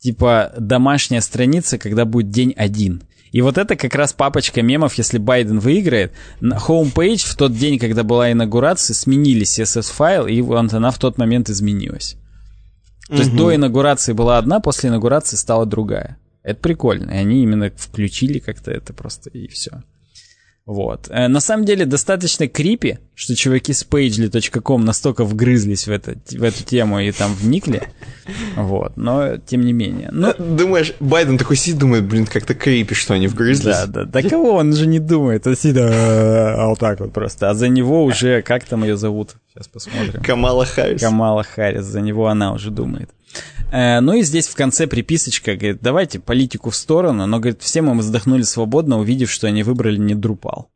Типа 0.00 0.52
домашняя 0.58 1.22
страница, 1.22 1.78
когда 1.78 2.04
будет 2.04 2.28
день 2.28 2.52
один. 2.56 3.04
И 3.32 3.42
вот 3.42 3.58
это 3.58 3.76
как 3.76 3.94
раз 3.94 4.12
папочка 4.12 4.62
мемов, 4.62 4.94
если 4.94 5.18
Байден 5.18 5.60
выиграет. 5.60 6.12
На 6.40 6.56
homepage 6.56 7.26
в 7.26 7.36
тот 7.36 7.54
день, 7.54 7.78
когда 7.78 8.02
была 8.02 8.32
инаугурация, 8.32 8.94
сменили 8.94 9.42
CSS-файл, 9.42 10.26
и 10.26 10.40
вот 10.40 10.72
она 10.72 10.90
в 10.90 10.98
тот 10.98 11.16
момент 11.18 11.48
изменилась. 11.48 12.16
То 13.06 13.14
угу. 13.14 13.22
есть 13.22 13.36
до 13.36 13.54
инаугурации 13.54 14.12
была 14.12 14.38
одна, 14.38 14.60
после 14.60 14.90
инаугурации 14.90 15.36
стала 15.36 15.66
другая. 15.66 16.18
Это 16.42 16.60
прикольно. 16.60 17.10
И 17.10 17.16
они 17.16 17.42
именно 17.42 17.70
включили 17.76 18.38
как-то 18.38 18.70
это 18.70 18.92
просто, 18.92 19.30
и 19.30 19.46
все. 19.46 19.82
Вот. 20.66 21.08
Э, 21.10 21.28
на 21.28 21.40
самом 21.40 21.64
деле 21.64 21.84
достаточно 21.84 22.46
крипи, 22.46 22.98
что 23.14 23.34
чуваки 23.34 23.72
с 23.72 23.84
pagely.com 23.84 24.84
настолько 24.84 25.24
вгрызлись 25.24 25.86
в, 25.86 25.90
это, 25.90 26.16
в 26.30 26.42
эту 26.42 26.62
тему 26.64 27.00
и 27.00 27.10
там 27.12 27.34
вникли. 27.34 27.82
Вот. 28.54 28.96
Но 28.96 29.36
тем 29.38 29.62
не 29.62 29.72
менее. 29.72 30.10
Ну, 30.12 30.32
Думаешь, 30.38 30.94
Байден 31.00 31.38
такой 31.38 31.56
сидит, 31.56 31.78
думает, 31.78 32.04
блин, 32.04 32.26
как-то 32.26 32.54
крипи, 32.54 32.94
что 32.94 33.14
они 33.14 33.26
вгрызлись. 33.26 33.74
Да, 33.74 33.86
да. 33.86 34.04
Да 34.04 34.22
кого 34.22 34.54
он 34.54 34.72
же 34.72 34.86
не 34.86 35.00
думает? 35.00 35.46
Он 35.46 35.56
сидит, 35.56 35.78
а 35.80 36.68
вот 36.68 36.78
так 36.78 37.00
вот 37.00 37.12
просто. 37.12 37.50
А 37.50 37.54
за 37.54 37.68
него 37.68 38.04
уже, 38.04 38.42
как 38.42 38.64
там 38.64 38.84
ее 38.84 38.96
зовут? 38.96 39.36
Сейчас 39.52 39.66
посмотрим. 39.66 40.22
Камала 40.22 40.64
Харрис. 40.64 41.00
Камала 41.00 41.42
Харрис. 41.42 41.84
За 41.84 42.00
него 42.00 42.28
она 42.28 42.52
уже 42.52 42.70
думает. 42.70 43.10
Э, 43.70 44.00
ну 44.00 44.14
и 44.14 44.22
здесь 44.22 44.48
в 44.48 44.54
конце 44.54 44.86
приписочка, 44.86 45.56
говорит, 45.56 45.78
давайте 45.80 46.18
политику 46.18 46.70
в 46.70 46.76
сторону, 46.76 47.26
но, 47.26 47.38
говорит, 47.38 47.62
все 47.62 47.82
мы 47.82 47.96
вздохнули 47.98 48.42
свободно, 48.42 48.98
увидев, 48.98 49.30
что 49.30 49.46
они 49.46 49.62
выбрали 49.62 49.98
не 49.98 50.14
Друпал. 50.14 50.70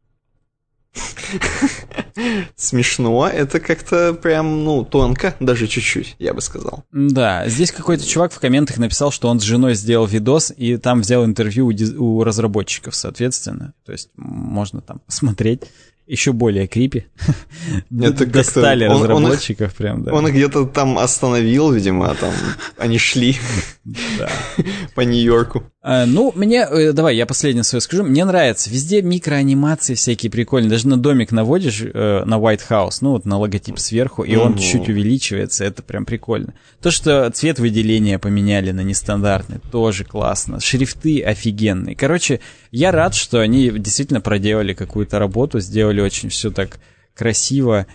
Смешно, 2.57 3.29
это 3.29 3.59
как-то 3.59 4.15
прям, 4.15 4.65
ну, 4.65 4.85
тонко, 4.85 5.35
даже 5.41 5.67
чуть-чуть, 5.67 6.15
я 6.21 6.33
бы 6.33 6.41
сказал. 6.41 6.85
Да, 6.93 7.49
здесь 7.49 7.73
какой-то 7.73 8.07
чувак 8.07 8.33
в 8.33 8.39
комментах 8.39 8.79
написал, 8.79 9.11
что 9.11 9.29
он 9.29 9.41
с 9.41 9.43
женой 9.43 9.75
сделал 9.75 10.07
видос, 10.07 10.53
и 10.57 10.77
там 10.77 11.01
взял 11.01 11.25
интервью 11.25 11.67
у, 11.67 11.73
диз- 11.73 11.97
у 11.97 12.23
разработчиков, 12.23 12.95
соответственно. 12.95 13.75
То 13.85 13.91
есть 13.93 14.11
можно 14.17 14.81
там 14.81 15.01
посмотреть 15.01 15.63
еще 16.07 16.33
более 16.33 16.67
крипи. 16.67 17.07
Это 17.91 18.27
Достали 18.27 18.87
он, 18.87 19.03
разработчиков 19.03 19.71
он 19.71 19.77
прям, 19.77 20.03
да. 20.05 20.13
Он 20.13 20.27
где-то 20.27 20.67
там 20.67 20.99
остановил, 20.99 21.73
видимо, 21.73 22.11
а 22.11 22.15
там 22.15 22.33
они 22.77 22.99
шли 22.99 23.37
по 24.95 25.01
Нью-Йорку. 25.01 25.65
А, 25.87 26.07
ну, 26.07 26.33
мне, 26.35 26.67
э, 26.71 26.93
давай, 26.93 27.17
я 27.17 27.27
последнее 27.27 27.63
свое 27.63 27.81
скажу. 27.81 28.05
Мне 28.05 28.25
нравится, 28.25 28.71
везде 28.71 29.03
микроанимации 29.03 29.95
всякие 29.95 30.31
прикольные. 30.31 30.71
Даже 30.71 30.89
на 30.89 30.97
домик 30.97 31.31
наводишь, 31.31 31.83
э, 31.83 32.25
на 32.25 32.37
White 32.37 32.63
House, 32.71 32.99
ну 33.03 33.11
вот 33.11 33.27
на 33.27 33.39
логотип 33.39 33.79
сверху, 33.79 34.23
и 34.23 34.35
он 34.37 34.57
чуть-чуть 34.57 34.89
увеличивается, 34.89 35.65
это 35.65 35.83
прям 35.83 36.07
прикольно. 36.07 36.55
То, 36.81 36.91
что 36.91 37.31
цвет 37.31 37.59
выделения 37.59 38.19
поменяли 38.19 38.71
на 38.73 38.81
нестандартный, 38.81 39.59
тоже 39.71 40.05
классно. 40.05 40.61
Шрифты 40.61 41.23
офигенные. 41.23 41.95
Короче, 41.95 42.41
я 42.71 42.91
рад, 42.91 43.15
что 43.15 43.41
они 43.41 43.71
действительно 43.71 44.21
проделали 44.21 44.73
какую-то 44.73 45.19
работу, 45.19 45.61
сделали 45.61 45.94
очень 46.03 46.29
все 46.29 46.51
так 46.51 46.79
красиво. 47.15 47.87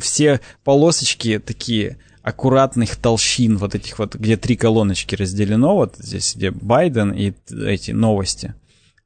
Все 0.00 0.40
полосочки 0.64 1.38
такие 1.38 1.98
аккуратных 2.22 2.96
толщин, 2.96 3.56
вот 3.56 3.74
этих 3.74 3.98
вот, 3.98 4.14
где 4.14 4.36
три 4.36 4.56
колоночки 4.56 5.14
разделено, 5.14 5.74
вот 5.74 5.96
здесь, 5.98 6.34
где 6.36 6.50
Байден 6.50 7.12
и 7.12 7.32
эти 7.50 7.92
новости. 7.92 8.54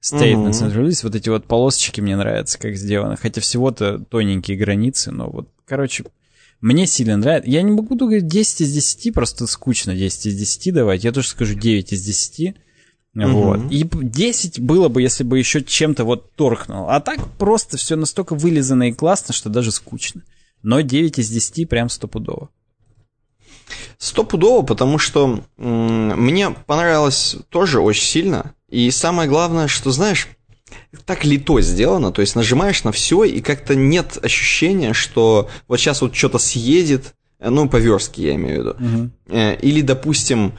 Statements 0.02 0.62
and 0.62 0.74
release, 0.74 1.00
вот 1.02 1.14
эти 1.14 1.28
вот 1.28 1.46
полосочки 1.46 2.00
мне 2.00 2.16
нравятся, 2.16 2.58
как 2.58 2.76
сделано. 2.76 3.16
Хотя 3.16 3.40
всего-то 3.40 3.98
тоненькие 3.98 4.56
границы, 4.56 5.10
но 5.10 5.30
вот, 5.30 5.48
короче, 5.64 6.04
мне 6.60 6.86
сильно 6.86 7.16
нравится. 7.16 7.50
Я 7.50 7.62
не 7.62 7.72
могу 7.72 7.94
говорить 7.94 8.26
10 8.26 8.62
из 8.62 8.72
10, 8.72 9.14
просто 9.14 9.46
скучно 9.46 9.94
10 9.94 10.26
из 10.26 10.36
10 10.36 10.74
давать. 10.74 11.04
Я 11.04 11.12
тоже 11.12 11.28
скажу 11.28 11.54
9 11.54 11.92
из 11.92 12.02
10. 12.02 12.54
Угу. 13.14 13.28
Вот. 13.28 13.60
И 13.70 13.84
10 13.84 14.60
было 14.60 14.88
бы, 14.88 15.02
если 15.02 15.22
бы 15.24 15.38
еще 15.38 15.62
чем-то 15.62 16.04
вот 16.04 16.32
торкнул. 16.32 16.88
А 16.88 17.00
так 17.00 17.26
просто 17.38 17.76
все 17.76 17.96
настолько 17.96 18.34
вылизано 18.34 18.88
и 18.88 18.92
классно, 18.92 19.32
что 19.32 19.48
даже 19.50 19.70
скучно. 19.70 20.22
Но 20.62 20.80
9 20.80 21.18
из 21.18 21.28
10 21.28 21.68
прям 21.68 21.88
стопудово. 21.88 22.48
Стопудово, 23.98 24.62
потому 24.64 24.98
что 24.98 25.44
мне 25.56 26.50
понравилось 26.50 27.36
тоже 27.50 27.80
очень 27.80 28.04
сильно. 28.04 28.54
И 28.68 28.90
самое 28.90 29.28
главное, 29.28 29.68
что, 29.68 29.90
знаешь, 29.90 30.28
так 31.06 31.24
лито 31.24 31.60
сделано, 31.60 32.12
то 32.12 32.20
есть 32.20 32.34
нажимаешь 32.34 32.82
на 32.84 32.92
все, 32.92 33.24
и 33.24 33.40
как-то 33.40 33.74
нет 33.74 34.18
ощущения, 34.22 34.92
что 34.92 35.48
вот 35.68 35.78
сейчас 35.78 36.02
вот 36.02 36.14
что-то 36.16 36.38
съедет, 36.38 37.14
ну, 37.38 37.68
по 37.68 37.76
верстке 37.76 38.24
я 38.24 38.34
имею 38.34 38.56
в 38.56 38.80
виду. 38.80 39.10
Угу. 39.30 39.36
Или, 39.62 39.82
допустим, 39.82 40.58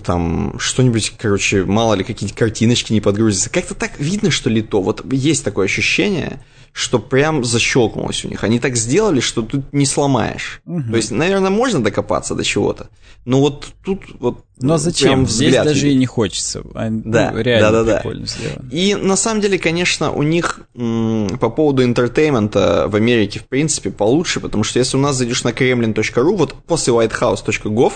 там 0.00 0.58
что-нибудь, 0.58 1.14
короче, 1.18 1.64
мало 1.64 1.94
ли 1.94 2.04
какие-нибудь 2.04 2.38
картиночки 2.38 2.92
не 2.92 3.00
подгрузятся. 3.00 3.50
Как-то 3.50 3.74
так 3.74 3.98
видно, 3.98 4.30
что 4.30 4.50
лито. 4.50 4.80
Вот 4.80 5.04
есть 5.12 5.44
такое 5.44 5.66
ощущение, 5.66 6.40
что 6.72 6.98
прям 6.98 7.44
защелкнулось 7.44 8.24
у 8.24 8.28
них. 8.28 8.42
Они 8.42 8.58
так 8.58 8.76
сделали, 8.76 9.20
что 9.20 9.42
тут 9.42 9.72
не 9.72 9.86
сломаешь. 9.86 10.60
Угу. 10.66 10.90
То 10.90 10.96
есть, 10.96 11.10
наверное, 11.12 11.50
можно 11.50 11.82
докопаться 11.82 12.34
до 12.34 12.42
чего-то. 12.42 12.88
Но 13.24 13.40
вот 13.40 13.72
тут 13.84 14.02
вот. 14.18 14.44
Но 14.58 14.76
зачем? 14.76 15.26
Здесь 15.26 15.54
даже 15.54 15.90
и 15.90 15.94
не 15.94 16.06
хочется. 16.06 16.62
Они, 16.74 17.00
да, 17.04 17.30
ну, 17.32 17.40
реально 17.40 17.70
да, 17.70 17.84
да, 17.84 17.96
прикольно 17.96 18.26
да. 18.26 18.26
сделано. 18.26 18.70
И 18.70 18.94
на 18.96 19.16
самом 19.16 19.40
деле, 19.40 19.58
конечно, 19.58 20.10
у 20.10 20.22
них 20.22 20.60
по 20.74 21.50
поводу 21.50 21.84
entertainment 21.84 22.79
а 22.79 22.86
в 22.88 22.96
Америке, 22.96 23.38
в 23.38 23.46
принципе, 23.46 23.90
получше, 23.90 24.40
потому 24.40 24.64
что 24.64 24.80
если 24.80 24.96
у 24.96 25.00
нас 25.00 25.16
зайдешь 25.16 25.44
на 25.44 25.50
kremlin.ru, 25.50 26.36
вот 26.36 26.54
после 26.66 26.92
whitehouse.gov, 26.92 27.92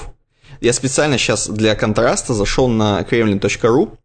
я 0.60 0.72
специально 0.72 1.18
сейчас 1.18 1.48
для 1.48 1.74
контраста 1.74 2.34
зашел 2.34 2.68
на 2.68 3.00
kremlin.ru, 3.08 3.96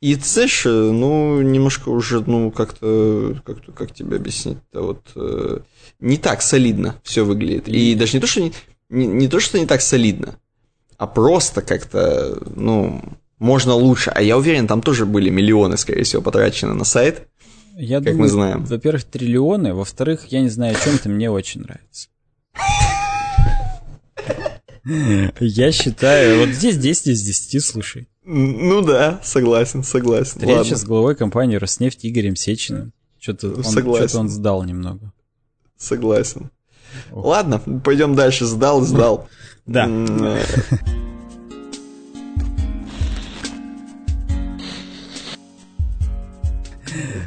и 0.00 0.14
цеш, 0.14 0.64
ну, 0.66 1.40
немножко 1.40 1.88
уже, 1.88 2.20
ну, 2.20 2.50
как-то, 2.50 3.40
как, 3.44 3.58
-то, 3.58 3.72
как 3.72 3.94
тебе 3.94 4.16
объяснить-то, 4.16 4.82
вот, 4.82 5.00
э, 5.16 5.60
не 6.00 6.18
так 6.18 6.42
солидно 6.42 6.96
все 7.02 7.24
выглядит. 7.24 7.68
И 7.68 7.94
даже 7.94 8.14
не 8.14 8.20
то, 8.20 8.26
что 8.26 8.42
не, 8.42 8.52
не, 8.90 9.06
не 9.06 9.28
то, 9.28 9.40
что 9.40 9.58
не 9.58 9.66
так 9.66 9.80
солидно, 9.80 10.38
а 10.98 11.06
просто 11.06 11.62
как-то, 11.62 12.38
ну, 12.54 13.02
можно 13.38 13.74
лучше. 13.74 14.10
А 14.10 14.22
я 14.22 14.36
уверен, 14.36 14.66
там 14.66 14.82
тоже 14.82 15.06
были 15.06 15.30
миллионы, 15.30 15.76
скорее 15.76 16.04
всего, 16.04 16.22
потрачены 16.22 16.74
на 16.74 16.84
сайт. 16.84 17.28
Я 17.74 17.96
как 17.98 18.12
думаю, 18.12 18.20
мы 18.20 18.28
знаем. 18.28 18.64
Во-первых, 18.64 19.04
триллионы, 19.04 19.74
во-вторых, 19.74 20.26
я 20.28 20.40
не 20.40 20.48
знаю, 20.48 20.76
о 20.76 20.80
чем 20.80 20.94
это 20.94 21.08
мне 21.08 21.30
очень 21.30 21.62
нравится. 21.62 22.08
Я 24.88 25.72
считаю, 25.72 26.38
вот 26.46 26.50
здесь 26.50 26.76
10 26.78 27.08
из 27.08 27.22
10, 27.22 27.64
слушай. 27.64 28.08
Ну 28.24 28.82
да, 28.82 29.20
согласен, 29.24 29.82
согласен. 29.82 30.30
Встреча 30.30 30.58
Ладно. 30.58 30.76
с 30.76 30.84
главой 30.84 31.16
компании 31.16 31.56
Роснефть 31.56 32.06
Игорем 32.06 32.36
Сечиным. 32.36 32.92
Что-то 33.18 33.48
он, 33.48 34.08
что 34.08 34.20
он 34.20 34.28
сдал 34.28 34.62
немного. 34.62 35.12
Согласен. 35.76 36.50
Ох. 37.10 37.24
Ладно, 37.24 37.58
пойдем 37.58 38.14
дальше. 38.14 38.46
Сдал, 38.46 38.82
сдал. 38.82 39.28
Да. 39.66 39.88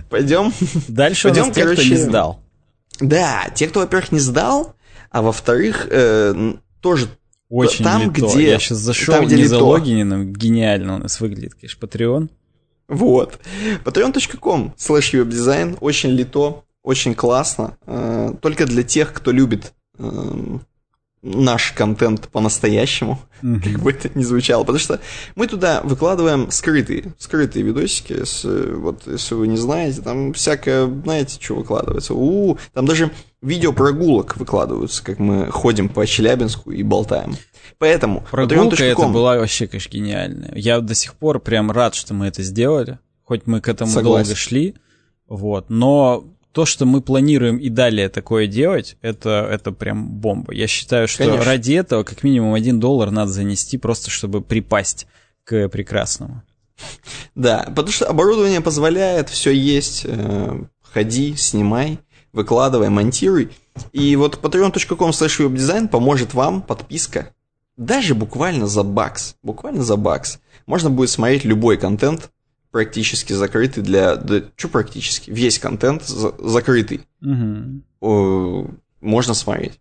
Пойдем. 0.10 0.54
Дальше 0.88 1.28
Пойдем, 1.28 1.52
те, 1.52 1.64
короче... 1.64 1.82
кто 1.82 1.92
не 1.92 1.98
сдал. 1.98 2.42
Да, 3.02 3.52
те, 3.54 3.68
кто, 3.68 3.82
во-первых, 3.82 4.14
не 4.14 4.20
сдал, 4.20 4.76
а 5.12 5.22
во-вторых, 5.22 5.88
э, 5.92 6.54
тоже 6.80 7.10
очень 7.50 7.84
там, 7.84 8.14
лито. 8.14 8.28
Где, 8.28 8.52
Я 8.52 8.60
сейчас 8.60 8.78
зашел 8.78 9.16
там, 9.16 9.26
где 9.26 9.36
не 9.36 9.44
лито. 9.44 9.58
залогиненным. 9.58 10.34
Гениально 10.34 10.96
у 10.96 10.98
нас 11.00 11.20
выглядит, 11.20 11.56
конечно, 11.56 11.86
Patreon. 11.86 12.30
Вот. 12.88 13.40
Patreon.com 13.84 14.74
slash 14.78 15.14
webdesign. 15.14 15.78
Очень 15.82 16.12
лито, 16.12 16.64
очень 16.84 17.16
классно. 17.16 17.78
Э, 17.86 18.34
только 18.42 18.66
для 18.66 18.84
тех, 18.84 19.14
кто 19.14 19.32
любит 19.32 19.74
эм, 19.98 20.62
наш 21.22 21.72
контент 21.74 22.30
по-настоящему, 22.30 23.20
mm-hmm. 23.42 23.62
как 23.62 23.82
бы 23.82 23.92
это 23.92 24.10
ни 24.18 24.24
звучало, 24.24 24.62
потому 24.62 24.80
что 24.80 25.00
мы 25.36 25.48
туда 25.48 25.82
выкладываем 25.84 26.50
скрытые, 26.50 27.14
скрытые 27.18 27.64
видосики, 27.64 28.24
с, 28.24 28.44
вот 28.46 29.06
если 29.06 29.36
вы 29.36 29.48
не 29.48 29.58
знаете, 29.58 30.02
там 30.02 30.34
всякое, 30.34 30.88
знаете, 30.88 31.38
что 31.42 31.56
выкладывается, 31.56 32.14
у, 32.14 32.58
там 32.74 32.86
даже 32.86 33.12
видео 33.42 33.74
прогулок 33.74 34.38
выкладываются, 34.38 35.04
как 35.04 35.20
мы 35.20 35.50
ходим 35.52 35.90
по 35.90 36.06
Челябинску 36.06 36.72
и 36.72 36.84
болтаем. 36.84 37.36
Поэтому 37.78 38.26
прогулка 38.30 38.84
это 38.84 39.08
была 39.08 39.38
вообще, 39.38 39.68
конечно, 39.68 39.92
гениальная. 39.92 40.54
Я 40.56 40.80
до 40.82 40.96
сих 40.96 41.16
пор 41.16 41.40
прям 41.40 41.72
рад, 41.72 41.96
что 41.96 42.14
мы 42.14 42.28
это 42.28 42.44
сделали, 42.44 43.00
хоть 43.24 43.48
мы 43.48 43.62
к 43.62 43.70
этому 43.70 43.92
Согласен. 43.92 44.26
долго 44.28 44.36
шли, 44.40 44.76
вот, 45.28 45.70
но 45.70 46.26
то, 46.52 46.66
что 46.66 46.86
мы 46.86 47.02
планируем 47.02 47.58
и 47.58 47.70
далее 47.70 48.10
такое 48.10 48.48
делать, 48.48 48.98
это, 49.02 49.48
это 49.50 49.72
прям 49.72 50.10
бомба. 50.10 50.54
Я 50.54 50.68
считаю, 50.68 51.08
что 51.08 51.24
Конечно. 51.24 51.46
ради 51.46 51.74
этого 51.74 52.04
как 52.04 52.24
минимум 52.24 52.54
один 52.54 52.80
доллар 52.80 53.12
надо 53.12 53.32
занести, 53.32 53.78
просто 53.78 54.10
чтобы 54.10 54.42
припасть 54.42 55.08
к 55.44 55.70
прекрасному. 55.70 56.44
Да, 57.36 57.66
потому 57.68 57.92
что 57.92 58.08
оборудование 58.08 58.62
позволяет, 58.62 59.30
все 59.30 59.52
есть, 59.52 60.04
э, 60.06 60.64
ходи, 60.82 61.36
снимай, 61.36 62.00
выкладывай, 62.34 62.90
монтируй. 62.90 63.52
И 63.92 64.16
вот 64.16 64.40
patreon.com 64.42 65.12
slash 65.12 65.88
поможет 65.88 66.34
вам, 66.34 66.62
подписка, 66.62 67.34
даже 67.78 68.16
буквально 68.16 68.68
за 68.68 68.84
бакс, 68.84 69.36
буквально 69.42 69.84
за 69.84 69.96
бакс. 69.96 70.40
Можно 70.66 70.90
будет 70.90 71.10
смотреть 71.10 71.46
любой 71.46 71.78
контент, 71.78 72.30
практически 72.72 73.34
закрытый 73.34 73.84
для... 73.84 74.16
Да, 74.16 74.44
что 74.56 74.68
практически? 74.68 75.32
Весь 75.32 75.60
контент 75.60 76.06
за, 76.06 76.34
закрытый. 76.38 77.02
Угу. 77.22 77.82
О, 78.02 78.68
можно 79.02 79.34
смотреть. 79.34 79.80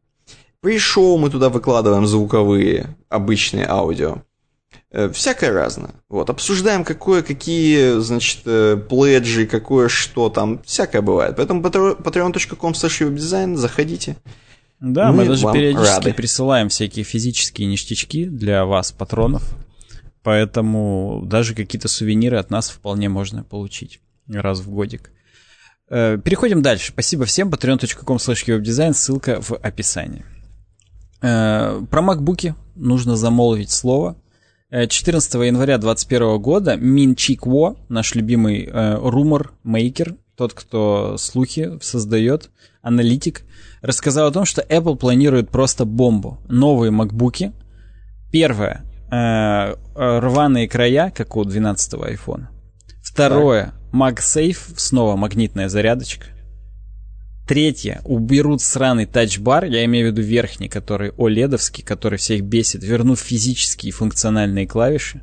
При 0.60 0.78
шоу 0.78 1.18
мы 1.18 1.30
туда 1.30 1.50
выкладываем 1.50 2.06
звуковые, 2.06 2.96
обычные 3.08 3.66
аудио. 3.68 4.22
Э, 4.90 5.10
всякое 5.10 5.52
разное. 5.52 5.90
Вот, 6.09 6.31
обсуждаем, 6.31 6.82
какое, 6.82 7.23
какие, 7.23 8.01
значит, 8.01 8.40
э, 8.47 8.77
пледжи, 8.77 9.47
какое 9.47 9.89
что 9.89 10.31
там, 10.31 10.62
всякое 10.62 11.02
бывает. 11.02 11.36
Поэтому 11.36 11.60
patreon.com 11.60 12.73
slash 12.73 13.56
заходите. 13.56 14.16
Да, 14.81 15.12
мы, 15.12 15.24
мы 15.24 15.27
даже 15.27 15.44
периодически 15.52 15.94
рады. 15.94 16.15
присылаем 16.15 16.69
всякие 16.70 17.05
физические 17.05 17.69
ништячки 17.69 18.24
для 18.24 18.65
вас, 18.65 18.93
патронов. 18.93 19.43
Поэтому 20.23 21.23
даже 21.27 21.55
какие-то 21.55 21.89
сувениры 21.89 22.39
от 22.39 22.51
нас 22.51 22.70
вполне 22.70 23.09
можно 23.09 23.44
получить 23.44 24.01
раз 24.27 24.60
в 24.60 24.70
годик. 24.70 25.10
Э, 25.90 26.16
переходим 26.16 26.62
дальше. 26.62 26.93
Спасибо 26.93 27.27
всем. 27.27 27.51
patreon.com 27.51 28.16
slash 28.16 28.93
ссылка 28.94 29.43
в 29.43 29.52
описании. 29.52 30.24
Про 31.20 32.01
макбуки 32.01 32.55
нужно 32.74 33.16
замолвить 33.16 33.70
слово– 33.70 34.16
14 34.70 35.35
э, 35.35 35.47
января 35.47 35.78
2021 35.78 36.39
года 36.40 36.77
Мин 36.77 37.15
Чик 37.15 37.47
Во, 37.47 37.77
наш 37.89 38.15
любимый 38.15 38.66
э, 38.66 38.95
румор-мейкер, 38.97 40.16
тот, 40.36 40.53
кто 40.53 41.16
слухи 41.16 41.78
создает, 41.81 42.51
аналитик, 42.82 43.43
рассказал 43.81 44.28
о 44.28 44.31
том, 44.31 44.45
что 44.45 44.61
Apple 44.62 44.97
планирует 44.97 45.51
просто 45.51 45.85
бомбу. 45.85 46.39
Новые 46.49 46.90
макбуки. 46.90 47.53
Первое. 48.31 48.85
Э, 49.11 49.74
э 49.95 50.19
рваные 50.19 50.69
края, 50.69 51.12
как 51.16 51.36
у 51.36 51.45
12-го 51.45 52.07
iPhone. 52.07 52.49
Второе. 53.03 53.73
MagSafe, 53.93 54.74
снова 54.77 55.16
магнитная 55.16 55.70
зарядочка. 55.70 56.27
Третье. 57.48 58.02
Уберут 58.04 58.60
сраный 58.60 59.06
тачбар, 59.06 59.64
я 59.64 59.82
имею 59.86 60.08
в 60.08 60.12
виду 60.12 60.20
верхний, 60.20 60.68
который 60.68 61.12
оледовский, 61.16 61.82
который 61.82 62.18
всех 62.18 62.42
бесит, 62.42 62.84
вернув 62.84 63.18
физические 63.18 63.88
и 63.88 63.92
функциональные 63.92 64.66
клавиши. 64.66 65.22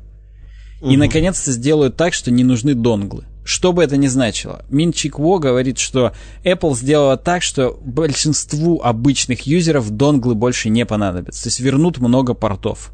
Угу. 0.80 0.90
И, 0.90 0.96
наконец-то, 0.96 1.52
сделают 1.52 1.96
так, 1.96 2.14
что 2.14 2.32
не 2.32 2.42
нужны 2.42 2.74
донглы. 2.74 3.26
Что 3.44 3.72
бы 3.72 3.84
это 3.84 3.96
ни 3.96 4.08
значило. 4.08 4.64
Мин 4.70 4.92
Чик 4.92 5.20
Во 5.20 5.38
говорит, 5.38 5.78
что 5.78 6.12
Apple 6.42 6.74
сделала 6.74 7.16
так, 7.16 7.44
что 7.44 7.78
большинству 7.80 8.80
обычных 8.82 9.42
юзеров 9.42 9.88
донглы 9.90 10.34
больше 10.34 10.68
не 10.68 10.84
понадобятся. 10.84 11.44
То 11.44 11.46
есть 11.50 11.60
вернут 11.60 11.98
много 11.98 12.34
портов. 12.34 12.90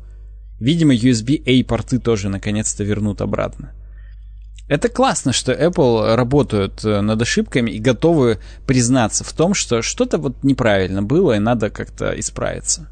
Видимо, 0.61 0.95
USB-A 0.95 1.65
порты 1.65 1.99
тоже 2.01 2.29
наконец-то 2.29 2.85
вернут 2.85 3.23
обратно. 3.23 3.73
Это 4.69 4.89
классно, 4.89 5.33
что 5.33 5.53
Apple 5.53 6.15
работают 6.15 6.85
э, 6.85 7.01
над 7.01 7.21
ошибками 7.21 7.71
и 7.71 7.79
готовы 7.79 8.39
признаться 8.67 9.25
в 9.25 9.33
том, 9.33 9.55
что 9.55 9.83
что-то 9.83 10.19
вот 10.19 10.43
неправильно 10.43 11.03
было 11.03 11.37
и 11.37 11.39
надо 11.39 11.69
как-то 11.69 12.19
исправиться. 12.19 12.89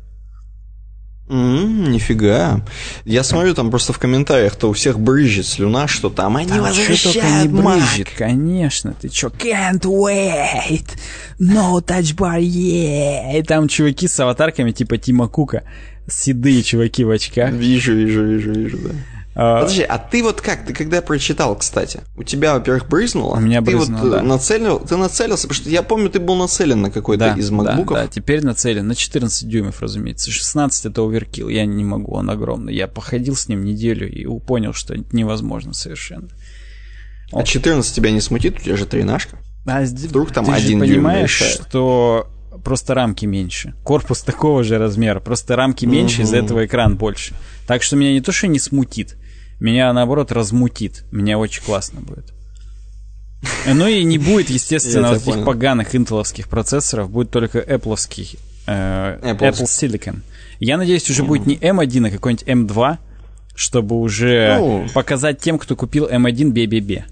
Mm, 1.30 1.90
нифига. 1.90 2.60
Я 3.04 3.22
смотрю 3.22 3.54
там 3.54 3.70
просто 3.70 3.92
в 3.92 4.00
комментариях, 4.00 4.56
то 4.56 4.68
у 4.68 4.72
всех 4.72 4.98
брызжет 4.98 5.46
слюна, 5.46 5.86
что 5.86 6.10
там 6.10 6.36
они 6.36 6.48
там 6.48 6.60
возвращают 6.60 7.52
не 7.52 7.62
брызжет, 7.62 8.08
конечно. 8.16 8.94
Ты 9.00 9.08
чё, 9.08 9.28
can't 9.28 9.82
wait, 9.82 10.88
no 11.38 11.80
touch 11.80 12.16
bar, 12.16 12.40
yeah. 12.40 13.38
И 13.38 13.42
там 13.44 13.68
чуваки 13.68 14.08
с 14.08 14.18
аватарками 14.18 14.72
типа 14.72 14.98
Тима 14.98 15.28
Кука, 15.28 15.62
седые 16.10 16.62
чуваки 16.62 17.04
в 17.04 17.10
очках. 17.10 17.52
Вижу, 17.52 17.94
вижу, 17.94 18.24
вижу, 18.24 18.52
вижу, 18.52 18.78
да. 18.78 18.90
А, 19.36 19.60
Подожди, 19.60 19.82
а 19.82 19.96
ты 19.98 20.22
вот 20.22 20.40
как? 20.40 20.66
Ты 20.66 20.74
когда 20.74 21.00
прочитал, 21.00 21.56
кстати, 21.56 22.00
у 22.16 22.24
тебя, 22.24 22.54
во-первых, 22.54 22.88
брызнуло? 22.88 23.36
У 23.36 23.40
меня 23.40 23.60
ты 23.60 23.76
брызнуло, 23.76 24.00
вот 24.00 24.10
да. 24.10 24.22
нацелил, 24.22 24.80
ты 24.80 24.96
нацелился, 24.96 25.48
потому 25.48 25.62
что 25.62 25.70
я 25.70 25.82
помню, 25.82 26.10
ты 26.10 26.18
был 26.18 26.34
нацелен 26.34 26.82
на 26.82 26.90
какой-то 26.90 27.32
да, 27.32 27.34
из 27.34 27.50
макбуков. 27.50 27.96
Да, 27.96 28.02
да, 28.02 28.08
теперь 28.08 28.44
нацелен 28.44 28.86
на 28.88 28.96
14 28.96 29.48
дюймов, 29.48 29.80
разумеется. 29.80 30.30
16 30.32 30.86
это 30.86 31.02
оверкил, 31.02 31.48
я 31.48 31.64
не 31.64 31.84
могу, 31.84 32.12
он 32.12 32.28
огромный. 32.28 32.74
Я 32.74 32.88
походил 32.88 33.36
с 33.36 33.46
ним 33.46 33.64
неделю 33.64 34.10
и 34.10 34.26
понял, 34.40 34.72
что 34.72 34.96
невозможно 35.12 35.74
совершенно. 35.74 36.28
А 37.32 37.44
14 37.44 37.94
тебя 37.94 38.10
не 38.10 38.20
смутит? 38.20 38.58
У 38.58 38.62
тебя 38.62 38.76
же 38.76 38.84
тренажка. 38.84 39.38
А 39.64 39.82
Вдруг 39.82 40.32
там 40.32 40.46
ты 40.46 40.52
один 40.52 40.84
же 40.84 40.92
понимаешь, 40.92 41.38
дюйм 41.38 41.50
что 41.68 42.26
просто 42.62 42.94
рамки 42.94 43.26
меньше. 43.26 43.74
Корпус 43.84 44.22
такого 44.24 44.64
же 44.64 44.78
размера, 44.78 45.20
просто 45.20 45.56
рамки 45.56 45.86
меньше, 45.86 46.16
угу. 46.16 46.22
из-за 46.24 46.36
этого 46.38 46.66
экран 46.66 46.96
больше. 46.96 47.34
Так 47.66 47.82
что 47.82 47.96
меня 47.96 48.12
не 48.12 48.20
то, 48.20 48.32
что 48.32 48.46
не 48.46 48.58
смутит, 48.58 49.16
меня, 49.60 49.92
наоборот, 49.92 50.32
размутит. 50.32 51.04
Меня 51.12 51.38
очень 51.38 51.62
классно 51.62 52.00
будет. 52.00 52.32
Ну 53.66 53.86
и 53.86 54.02
не 54.04 54.18
будет, 54.18 54.50
естественно, 54.50 55.12
вот 55.12 55.22
этих 55.22 55.44
поганых 55.44 55.94
интеловских 55.94 56.48
процессоров, 56.48 57.10
будет 57.10 57.30
только 57.30 57.58
Apple, 57.58 57.96
э, 58.66 59.18
Apple 59.22 59.64
Silicon. 59.64 60.20
Я 60.58 60.76
надеюсь, 60.76 61.08
уже 61.10 61.22
будет 61.22 61.46
не 61.46 61.56
M1, 61.56 62.08
а 62.08 62.10
какой-нибудь 62.10 62.46
M2, 62.46 62.98
чтобы 63.54 63.96
уже 63.96 64.56
ну, 64.58 64.86
показать 64.94 65.40
тем, 65.40 65.58
кто 65.58 65.76
купил 65.76 66.06
M1, 66.06 66.50
бе-бе-бе. 66.50 67.06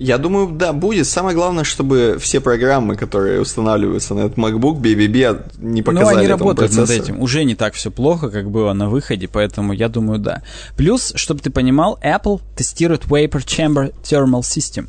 Я 0.00 0.16
думаю, 0.16 0.48
да, 0.52 0.72
будет. 0.72 1.06
Самое 1.06 1.36
главное, 1.36 1.64
чтобы 1.64 2.16
все 2.18 2.40
программы, 2.40 2.96
которые 2.96 3.38
устанавливаются 3.40 4.14
на 4.14 4.20
этот 4.20 4.38
MacBook, 4.38 4.80
BBB, 4.80 5.42
не 5.58 5.82
показали 5.82 6.14
Ну, 6.14 6.18
они 6.20 6.26
работают 6.26 6.72
процессору. 6.72 6.98
над 6.98 7.08
этим. 7.08 7.22
Уже 7.22 7.44
не 7.44 7.54
так 7.54 7.74
все 7.74 7.90
плохо, 7.90 8.30
как 8.30 8.50
было 8.50 8.72
на 8.72 8.88
выходе, 8.88 9.28
поэтому 9.28 9.74
я 9.74 9.90
думаю, 9.90 10.18
да. 10.18 10.42
Плюс, 10.74 11.12
чтобы 11.16 11.40
ты 11.40 11.50
понимал, 11.50 11.98
Apple 12.02 12.40
тестирует 12.56 13.04
Vapor 13.04 13.44
Chamber 13.44 13.92
Thermal 14.02 14.40
System. 14.40 14.88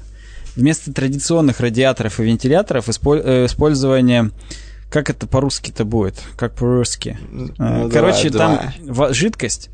Вместо 0.56 0.94
традиционных 0.94 1.60
радиаторов 1.60 2.20
и 2.20 2.24
вентиляторов 2.24 2.88
э, 2.88 3.46
использование... 3.46 4.32
Как 4.90 5.10
это 5.10 5.26
по-русски-то 5.26 5.86
будет? 5.86 6.22
Как 6.36 6.54
по-русски? 6.54 7.18
Ну, 7.32 7.90
Короче, 7.90 8.30
давай, 8.30 8.58
там 8.58 8.74
давай. 8.84 9.14
жидкость, 9.14 9.70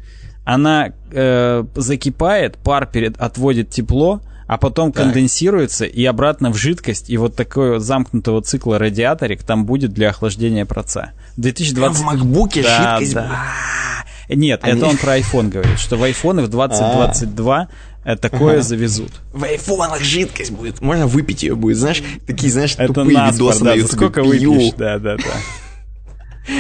она 0.46 0.94
э, 1.12 1.64
закипает, 1.76 2.58
пар 2.58 2.86
перед 2.86 3.20
отводит 3.20 3.72
тепло, 3.72 4.22
а 4.48 4.57
потом 4.57 4.91
так. 4.91 5.03
конденсируется 5.03 5.86
и 5.86 6.03
обратно 6.06 6.52
в 6.52 6.56
жидкость, 6.56 7.10
и 7.10 7.18
вот 7.18 7.36
такой 7.36 7.74
вот 7.74 7.82
замкнутого 7.82 8.41
цикла 8.41 8.80
радиаторик 8.80 9.44
там 9.44 9.65
будет 9.65 9.94
для 9.94 10.10
охлаждения 10.10 10.65
проца. 10.65 11.11
2020... 11.36 12.02
В 12.02 12.06
макбуке 12.06 12.64
да, 12.64 12.98
жидкость 12.98 13.14
да. 13.14 13.45
Нет, 14.30 14.61
Они... 14.64 14.78
это 14.78 14.88
он 14.88 14.98
про 14.98 15.18
iPhone 15.19 15.49
говорит, 15.49 15.80
что 15.80 15.95
в 15.95 16.03
iPhone 16.03 16.44
в 16.44 16.49
2022 16.49 17.68
а. 18.03 18.15
такое 18.18 18.56
ага. 18.56 18.61
завезут. 18.61 19.11
В 19.34 19.44
айфонах 19.44 20.02
жидкость 20.02 20.52
будет. 20.52 20.82
Можно 20.82 21.07
выпить 21.07 21.44
ее 21.44 21.56
будет, 21.56 21.78
знаешь, 21.78 22.03
такие, 22.26 22.52
знаешь, 22.52 22.76
это 22.78 22.94
тупые 22.94 23.18
наспор, 23.18 23.48
видосы 23.48 23.64
да, 23.64 23.74
YouTube. 23.74 23.91
Сколько 23.91 24.24
выпьешь, 24.24 24.74
да, 24.78 24.99
да, 24.99 25.18
да. 25.18 25.24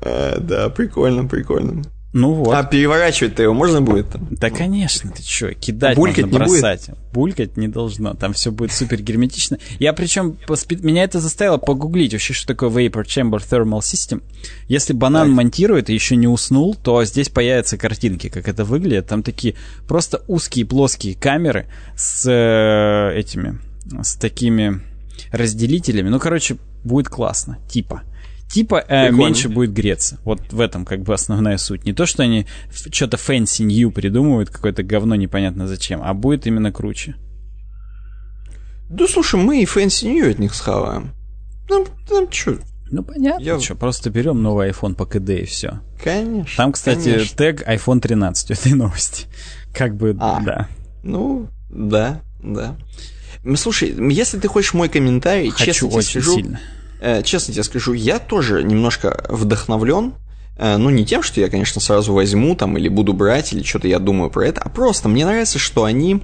А, 0.00 0.38
да, 0.38 0.68
прикольно, 0.68 1.26
прикольно. 1.26 1.82
Ну 2.12 2.34
вот. 2.34 2.54
А 2.54 2.62
переворачивать-то 2.62 3.42
его 3.42 3.54
можно 3.54 3.80
будет? 3.80 4.06
Да, 4.30 4.50
конечно, 4.50 5.10
ты 5.10 5.22
что, 5.22 5.54
кидать 5.54 5.96
Булькать 5.96 6.26
можно 6.26 6.40
бросать. 6.40 6.88
Не 6.88 6.94
будет? 6.94 7.12
Булькать 7.12 7.56
не 7.56 7.68
должно, 7.68 8.12
там 8.14 8.34
все 8.34 8.50
будет 8.50 8.72
супер 8.72 9.00
герметично. 9.00 9.58
Я 9.78 9.94
причем, 9.94 10.36
меня 10.82 11.04
это 11.04 11.20
заставило 11.20 11.56
погуглить 11.56 12.12
вообще, 12.12 12.34
что 12.34 12.46
такое 12.46 12.68
Vapor 12.68 13.04
Chamber 13.04 13.38
Thermal 13.38 13.80
System. 13.80 14.22
Если 14.68 14.92
банан 14.92 15.28
так. 15.28 15.36
монтирует 15.36 15.88
и 15.88 15.94
еще 15.94 16.16
не 16.16 16.28
уснул, 16.28 16.74
то 16.74 17.02
здесь 17.04 17.30
появятся 17.30 17.78
картинки, 17.78 18.28
как 18.28 18.46
это 18.46 18.64
выглядит. 18.64 19.06
Там 19.06 19.22
такие 19.22 19.54
просто 19.88 20.22
узкие 20.28 20.66
плоские 20.66 21.14
камеры 21.14 21.66
с 21.96 22.26
э, 22.28 23.18
этими, 23.18 23.58
с 24.02 24.16
такими 24.16 24.82
разделителями. 25.30 26.10
Ну, 26.10 26.18
короче, 26.18 26.58
будет 26.84 27.08
классно, 27.08 27.58
типа 27.70 28.02
типа 28.52 28.84
э, 28.86 29.10
меньше 29.10 29.48
будет 29.48 29.72
греться. 29.72 30.18
Вот 30.24 30.52
в 30.52 30.60
этом 30.60 30.84
как 30.84 31.00
бы 31.00 31.14
основная 31.14 31.56
суть. 31.56 31.84
Не 31.84 31.94
то, 31.94 32.04
что 32.04 32.22
они 32.22 32.46
что-то 32.70 33.16
fancy 33.16 33.64
new 33.64 33.90
придумывают, 33.90 34.50
какое-то 34.50 34.82
говно 34.82 35.14
непонятно 35.14 35.66
зачем, 35.66 36.00
а 36.02 36.12
будет 36.12 36.46
именно 36.46 36.70
круче. 36.70 37.16
Да 38.90 39.08
слушай, 39.08 39.40
мы 39.40 39.62
и 39.62 39.64
fancy 39.64 40.12
new 40.12 40.30
от 40.30 40.38
них 40.38 40.54
схаваем. 40.54 41.14
Нам, 41.70 41.86
нам 42.10 42.30
что? 42.30 42.58
Ну 42.90 43.02
понятно, 43.02 43.42
Я... 43.42 43.58
что, 43.58 43.74
просто 43.74 44.10
берем 44.10 44.42
новый 44.42 44.68
iPhone 44.68 44.94
по 44.94 45.06
КД 45.06 45.30
и 45.30 45.44
все. 45.46 45.80
Конечно. 46.02 46.54
Там, 46.56 46.72
кстати, 46.72 47.10
конечно. 47.10 47.36
тег 47.36 47.66
iPhone 47.66 48.00
13 48.00 48.50
у 48.50 48.52
этой 48.52 48.72
новости. 48.74 49.26
Как 49.72 49.96
бы, 49.96 50.14
а, 50.20 50.40
да. 50.42 50.68
Ну, 51.02 51.48
да, 51.70 52.20
да. 52.42 52.76
Слушай, 53.56 53.96
если 54.10 54.38
ты 54.38 54.46
хочешь 54.46 54.74
мой 54.74 54.90
комментарий, 54.90 55.48
Хочу 55.48 55.64
честно 55.64 55.88
очень 55.88 56.20
скажу, 56.20 56.34
сильно 56.34 56.60
честно 57.24 57.52
тебе 57.52 57.64
скажу, 57.64 57.92
я 57.92 58.18
тоже 58.18 58.62
немножко 58.62 59.24
вдохновлен. 59.28 60.14
Э, 60.56 60.76
ну, 60.76 60.90
не 60.90 61.04
тем, 61.04 61.22
что 61.22 61.40
я, 61.40 61.48
конечно, 61.48 61.80
сразу 61.80 62.12
возьму 62.12 62.54
там 62.54 62.76
или 62.78 62.88
буду 62.88 63.12
брать, 63.12 63.52
или 63.52 63.62
что-то 63.62 63.88
я 63.88 63.98
думаю 63.98 64.30
про 64.30 64.46
это, 64.46 64.60
а 64.60 64.68
просто 64.68 65.08
мне 65.08 65.24
нравится, 65.24 65.58
что 65.58 65.84
они... 65.84 66.22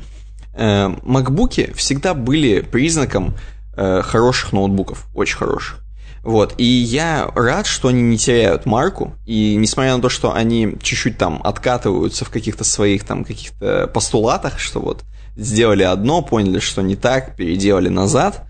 Э, 0.54 0.88
макбуки 1.02 1.72
всегда 1.74 2.14
были 2.14 2.60
признаком 2.60 3.34
хороших 3.76 4.52
ноутбуков, 4.52 5.06
очень 5.14 5.36
хороших. 5.36 5.84
Вот, 6.24 6.54
и 6.58 6.64
я 6.64 7.30
рад, 7.36 7.66
что 7.66 7.88
они 7.88 8.02
не 8.02 8.18
теряют 8.18 8.66
марку, 8.66 9.14
и 9.24 9.54
несмотря 9.54 9.94
на 9.94 10.02
то, 10.02 10.08
что 10.08 10.34
они 10.34 10.76
чуть-чуть 10.82 11.16
там 11.16 11.40
откатываются 11.44 12.24
в 12.24 12.30
каких-то 12.30 12.64
своих 12.64 13.04
там 13.04 13.24
каких-то 13.24 13.86
постулатах, 13.86 14.58
что 14.58 14.80
вот 14.80 15.04
сделали 15.36 15.84
одно, 15.84 16.22
поняли, 16.22 16.58
что 16.58 16.82
не 16.82 16.96
так, 16.96 17.36
переделали 17.36 17.88
назад, 17.88 18.47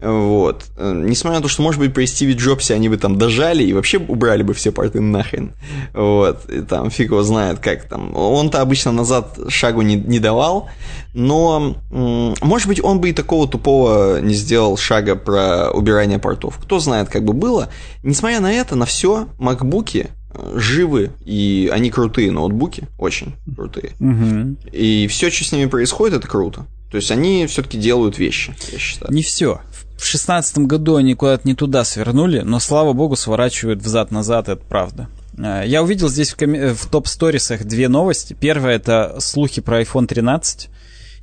Вот. 0.00 0.66
Э, 0.76 0.92
несмотря 0.94 1.38
на 1.38 1.42
то, 1.42 1.48
что, 1.48 1.62
может 1.62 1.80
быть, 1.80 1.94
при 1.94 2.04
Стиве 2.06 2.34
Джобсе 2.34 2.74
они 2.74 2.88
бы 2.88 2.98
там 2.98 3.16
дожали 3.16 3.62
и 3.64 3.72
вообще 3.72 3.98
убрали 3.98 4.42
бы 4.42 4.52
все 4.52 4.70
порты 4.70 5.00
нахрен. 5.00 5.52
Вот. 5.94 6.48
И 6.50 6.60
там 6.60 6.90
фиг 6.90 7.10
его 7.10 7.22
знает, 7.22 7.60
как 7.60 7.88
там. 7.88 8.14
Он-то 8.14 8.60
обычно 8.60 8.92
назад 8.92 9.38
шагу 9.48 9.82
не, 9.82 9.96
не 9.96 10.18
давал, 10.18 10.68
но, 11.14 11.76
может 11.90 12.68
быть, 12.68 12.82
он 12.82 13.00
бы 13.00 13.08
и 13.08 13.12
такого 13.14 13.48
тупого 13.48 14.20
не 14.20 14.34
сделал 14.34 14.76
шага 14.76 15.16
про 15.16 15.70
убирание 15.70 16.18
портов. 16.18 16.58
Кто 16.62 16.78
знает, 16.78 17.08
как 17.08 17.24
бы 17.24 17.32
было. 17.32 17.70
Несмотря 18.02 18.40
на 18.40 18.52
это, 18.52 18.76
на 18.76 18.84
все, 18.84 19.28
макбуки 19.38 20.10
э, 20.30 20.52
живы, 20.58 21.10
и 21.24 21.70
они 21.72 21.90
крутые 21.90 22.30
ноутбуки, 22.32 22.88
очень 22.98 23.34
крутые. 23.56 23.92
Угу. 23.98 24.56
И 24.72 25.06
все, 25.06 25.30
что 25.30 25.44
с 25.44 25.52
ними 25.52 25.66
происходит, 25.66 26.18
это 26.18 26.28
круто. 26.28 26.66
То 26.90 26.98
есть 26.98 27.10
они 27.10 27.46
все-таки 27.46 27.78
делают 27.78 28.18
вещи, 28.18 28.54
я 28.70 28.78
считаю. 28.78 29.12
Не 29.12 29.22
все. 29.22 29.60
В 29.96 30.04
шестнадцатом 30.04 30.66
году 30.66 30.96
они 30.96 31.14
куда-то 31.14 31.48
не 31.48 31.54
туда 31.54 31.84
свернули, 31.84 32.40
но, 32.40 32.60
слава 32.60 32.92
богу, 32.92 33.16
сворачивают 33.16 33.82
взад-назад, 33.82 34.48
это 34.48 34.62
правда. 34.62 35.08
Э, 35.38 35.62
я 35.66 35.82
увидел 35.82 36.08
здесь 36.08 36.32
в, 36.32 36.36
коми- 36.36 36.74
в 36.74 36.86
топ-сторисах 36.86 37.64
две 37.64 37.88
новости. 37.88 38.36
Первая— 38.38 38.76
это 38.76 39.16
слухи 39.20 39.60
про 39.60 39.80
iPhone 39.82 40.06
13. 40.06 40.68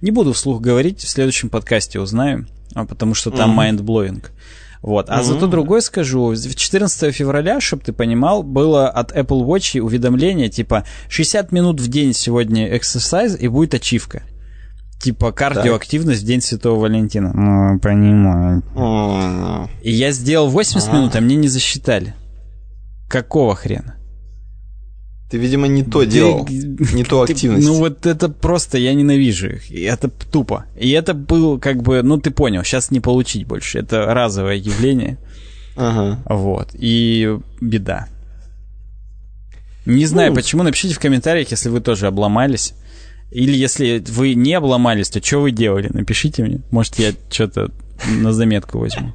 Не 0.01 0.11
буду 0.11 0.33
вслух 0.33 0.59
говорить, 0.59 1.01
в 1.01 1.09
следующем 1.09 1.49
подкасте 1.49 1.99
узнаем, 1.99 2.47
а 2.73 2.85
потому 2.85 3.13
что 3.13 3.31
там 3.31 3.57
mm-hmm. 3.57 3.77
mind-blowing. 3.77 4.25
Вот. 4.81 5.09
А 5.09 5.19
mm-hmm. 5.19 5.23
зато 5.23 5.47
другой 5.47 5.81
скажу, 5.81 6.35
14 6.35 7.15
февраля, 7.15 7.61
чтобы 7.61 7.83
ты 7.83 7.93
понимал, 7.93 8.43
было 8.43 8.89
от 8.89 9.15
Apple 9.15 9.45
Watch 9.45 9.79
уведомление, 9.79 10.49
типа 10.49 10.83
60 11.07 11.53
минут 11.53 11.79
в 11.79 11.87
день 11.87 12.13
сегодня 12.13 12.75
exercise 12.75 13.37
и 13.37 13.47
будет 13.47 13.75
ачивка. 13.75 14.23
Типа 15.03 15.33
кардиоактивность 15.33 16.23
в 16.23 16.25
День 16.25 16.41
Святого 16.41 16.79
Валентина. 16.79 17.33
Ну, 17.33 17.79
понимаю. 17.79 18.63
И 19.81 19.91
я 19.91 20.11
сделал 20.11 20.49
80 20.49 20.89
а. 20.89 20.95
минут, 20.95 21.15
а 21.15 21.21
мне 21.21 21.35
не 21.35 21.49
засчитали. 21.49 22.15
Какого 23.09 23.53
хрена? 23.53 23.97
Ты, 25.29 25.37
видимо, 25.37 25.67
не 25.67 25.83
то 25.83 26.03
делал, 26.03 26.47
не 26.47 27.03
то 27.03 27.21
активность. 27.23 27.67
Ну 27.67 27.79
вот 27.79 28.05
это 28.05 28.29
просто, 28.29 28.77
я 28.77 28.93
ненавижу 28.93 29.49
их. 29.49 29.69
И 29.69 29.81
это 29.81 30.09
тупо. 30.09 30.65
И 30.79 30.91
это 30.91 31.13
был 31.13 31.59
как 31.59 31.81
бы, 31.81 32.01
ну 32.01 32.17
ты 32.17 32.31
понял, 32.31 32.63
сейчас 32.63 32.91
не 32.91 32.99
получить 32.99 33.45
больше. 33.45 33.79
Это 33.79 34.05
разовое 34.05 34.55
явление. 34.55 35.17
Ага. 35.75 36.19
Вот. 36.27 36.69
И 36.73 37.37
беда. 37.59 38.07
Не 39.85 40.05
знаю, 40.05 40.29
ну, 40.29 40.35
почему. 40.35 40.63
Напишите 40.63 40.93
в 40.95 40.99
комментариях, 40.99 41.51
если 41.51 41.69
вы 41.69 41.81
тоже 41.81 42.07
обломались. 42.07 42.73
Или 43.31 43.55
если 43.55 44.03
вы 44.09 44.35
не 44.35 44.53
обломались, 44.53 45.09
то 45.09 45.23
что 45.23 45.41
вы 45.41 45.51
делали? 45.51 45.89
Напишите 45.91 46.43
мне. 46.43 46.61
Может, 46.71 46.99
я 46.99 47.13
что-то 47.29 47.71
на 48.07 48.31
заметку 48.33 48.79
возьму. 48.79 49.13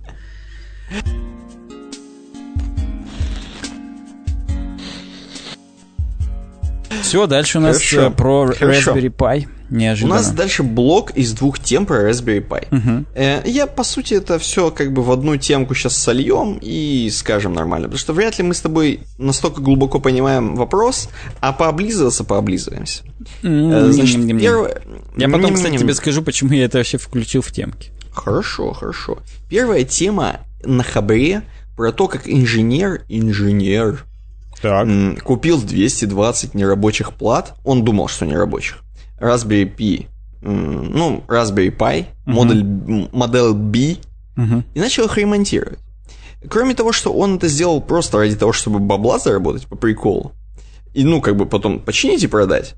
Все, 7.03 7.27
дальше 7.27 7.59
у 7.59 7.61
нас 7.63 7.77
Хорошо. 7.77 8.01
Э, 8.03 8.11
про 8.11 8.47
Хорошо. 8.53 8.93
Raspberry 8.95 9.11
Pi. 9.15 9.49
Неожиданно. 9.71 10.15
У 10.15 10.17
нас 10.17 10.31
дальше 10.31 10.63
блок 10.63 11.11
из 11.13 11.33
двух 11.33 11.59
тем 11.59 11.87
про 11.87 12.09
Raspberry 12.09 12.47
Pi. 12.47 12.67
Угу. 12.71 13.49
Я, 13.49 13.67
по 13.67 13.85
сути, 13.85 14.15
это 14.15 14.39
все 14.39 14.71
как 14.71 14.93
бы 14.93 15.03
в 15.03 15.11
одну 15.11 15.37
темку 15.37 15.75
сейчас 15.75 15.97
сольем 15.97 16.59
и 16.61 17.11
скажем 17.13 17.53
нормально. 17.53 17.89
Потому 17.89 17.99
что 17.99 18.13
вряд 18.13 18.39
ли 18.39 18.45
мы 18.45 18.55
с 18.55 18.61
тобой 18.61 19.01
настолько 19.19 19.61
глубоко 19.61 20.01
понимаем 20.01 20.57
вопрос, 20.57 21.09
а 21.41 21.53
пооблизываться 21.53 22.25
пооблизываемся. 22.25 23.03
Э, 23.43 23.91
значит, 23.93 24.27
первое... 24.41 24.83
Я 25.17 25.29
потом, 25.29 25.55
кстати, 25.55 25.77
тебе 25.77 25.95
скажу, 25.95 26.23
почему 26.23 26.53
я 26.53 26.65
это 26.65 26.79
вообще 26.79 26.99
включил 26.99 27.43
в 27.43 27.53
темки. 27.53 27.91
Хорошо, 28.11 28.73
хорошо. 28.73 29.19
Первая 29.49 29.85
тема 29.85 30.41
на 30.65 30.83
хабре 30.83 31.43
про 31.77 31.93
то, 31.93 32.09
как 32.09 32.23
инженер, 32.27 33.03
инженер, 33.09 34.05
так. 34.61 34.89
купил 35.23 35.63
220 35.63 36.55
нерабочих 36.55 37.13
плат. 37.13 37.55
Он 37.65 37.85
думал, 37.85 38.09
что 38.09 38.27
нерабочих. 38.27 38.83
Raspberry 39.21 39.75
Pi, 39.75 40.07
ну, 40.41 41.25
Raspberry 41.27 41.77
Pi, 41.77 42.07
uh-huh. 42.07 42.07
модель, 42.25 43.09
модель 43.13 43.53
B, 43.53 43.97
uh-huh. 44.37 44.63
и 44.75 44.81
начал 44.81 45.07
их 45.07 45.17
ремонтировать. 45.17 45.79
Кроме 46.49 46.75
того, 46.75 46.93
что 46.93 47.13
он 47.13 47.37
это 47.37 47.49
сделал 47.49 47.81
просто 47.81 48.19
ради 48.19 48.37
того, 48.37 48.53
чтобы 48.53 48.79
бабла 48.79 49.19
заработать 49.19 49.67
по 49.67 49.77
приколу, 49.77 50.33
и, 50.95 51.05
ну, 51.05 51.21
как 51.21 51.37
бы 51.37 51.47
потом 51.47 51.81
починить 51.81 52.23
и 52.23 52.29
продать, 52.29 52.77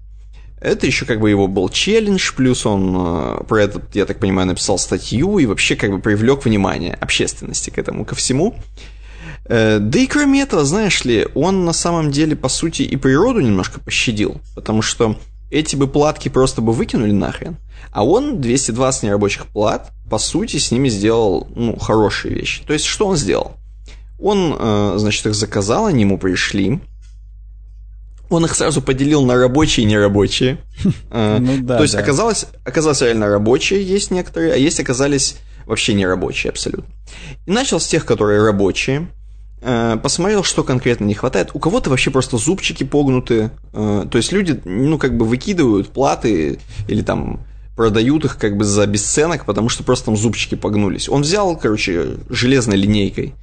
это 0.61 0.87
еще 0.87 1.07
как 1.07 1.21
бы 1.21 1.31
его 1.31 1.49
был 1.49 1.69
челлендж, 1.69 2.33
плюс 2.37 2.67
он 2.67 2.95
э, 2.95 3.45
про 3.49 3.63
это, 3.63 3.83
я 3.95 4.05
так 4.05 4.19
понимаю, 4.19 4.47
написал 4.49 4.79
статью 4.79 5.39
и 5.39 5.47
вообще 5.47 5.75
как 5.75 5.91
бы 5.91 6.01
привлек 6.01 6.45
внимание 6.45 6.95
общественности 6.95 7.71
к 7.71 7.79
этому, 7.79 8.05
ко 8.05 8.15
всему. 8.15 8.55
Э, 9.47 9.79
да 9.79 9.99
и 9.99 10.07
кроме 10.07 10.43
этого, 10.43 10.65
знаешь 10.65 11.03
ли, 11.05 11.27
он 11.35 11.65
на 11.65 11.73
самом 11.73 12.11
деле, 12.11 12.37
по 12.37 12.49
сути, 12.49 12.83
и 12.83 12.97
природу 12.97 13.41
немножко 13.41 13.81
пощадил, 13.81 14.41
потому 14.55 14.83
что 14.83 15.17
эти 15.51 15.77
бы 15.77 15.89
платки 15.89 16.29
просто 16.29 16.63
бы 16.63 16.73
выкинули 16.73 17.11
нахрен. 17.11 17.57
А 17.93 18.05
он 18.05 18.41
220 18.41 19.03
нерабочих 19.03 19.47
плат, 19.47 19.91
по 20.09 20.19
сути, 20.19 20.59
с 20.59 20.71
ними 20.71 20.89
сделал, 20.89 21.49
ну, 21.55 21.77
хорошие 21.77 22.35
вещи. 22.35 22.63
То 22.65 22.73
есть, 22.73 22.85
что 22.85 23.07
он 23.07 23.17
сделал? 23.17 23.55
Он, 24.19 24.55
э, 24.59 24.95
значит, 24.97 25.27
их 25.27 25.35
заказал, 25.35 25.87
они 25.87 26.03
ему 26.03 26.19
пришли. 26.19 26.81
Он 28.29 28.45
их 28.45 28.55
сразу 28.55 28.81
поделил 28.81 29.25
на 29.25 29.35
рабочие 29.35 29.85
и 29.85 29.89
нерабочие. 29.89 30.59
Э, 31.11 31.39
ну, 31.41 31.67
То 31.67 31.83
есть, 31.83 31.95
оказалось, 31.95 32.47
оказалось 32.65 33.01
реально 33.03 33.29
рабочие 33.29 33.83
есть 33.83 34.11
некоторые, 34.11 34.55
а 34.55 34.57
есть 34.57 34.79
оказались 34.79 35.37
вообще 35.67 35.95
нерабочие 35.95 36.51
абсолютно. 36.51 36.93
И 37.47 37.51
начал 37.51 37.81
с 37.81 37.87
тех, 37.87 38.07
которые 38.07 38.43
рабочие. 38.43 39.09
Э, 39.63 39.97
посмотрел, 40.03 40.43
что 40.43 40.65
конкретно 40.65 41.05
не 41.05 41.15
хватает. 41.15 41.51
У 41.55 41.59
кого-то 41.59 41.91
вообще 41.91 42.11
просто 42.11 42.39
зубчики 42.39 42.85
погнуты. 42.85 43.51
Э, 43.73 44.07
то 44.11 44.19
есть 44.19 44.33
люди, 44.33 44.61
ну, 44.65 44.99
как 44.99 45.17
бы 45.17 45.27
выкидывают 45.27 45.89
платы 45.89 46.59
или 46.89 47.03
там 47.03 47.41
продают 47.77 48.25
их 48.25 48.39
как 48.39 48.57
бы 48.57 48.65
за 48.65 48.87
бесценок, 48.87 49.47
потому 49.47 49.69
что 49.69 49.85
просто 49.85 50.07
там 50.07 50.17
зубчики 50.17 50.55
погнулись. 50.55 51.09
Он 51.09 51.23
взял, 51.23 51.57
короче, 51.57 52.17
железной 52.29 52.77
линейкой, 52.77 53.35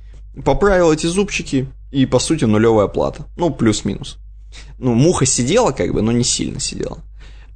поправил 0.43 0.91
эти 0.91 1.07
зубчики, 1.07 1.67
и, 1.91 2.05
по 2.05 2.19
сути, 2.19 2.45
нулевая 2.45 2.87
плата. 2.87 3.25
Ну, 3.37 3.49
плюс-минус. 3.49 4.17
Ну, 4.77 4.93
муха 4.93 5.25
сидела, 5.25 5.71
как 5.71 5.93
бы, 5.93 6.01
но 6.01 6.11
не 6.11 6.23
сильно 6.23 6.59
сидела. 6.59 6.99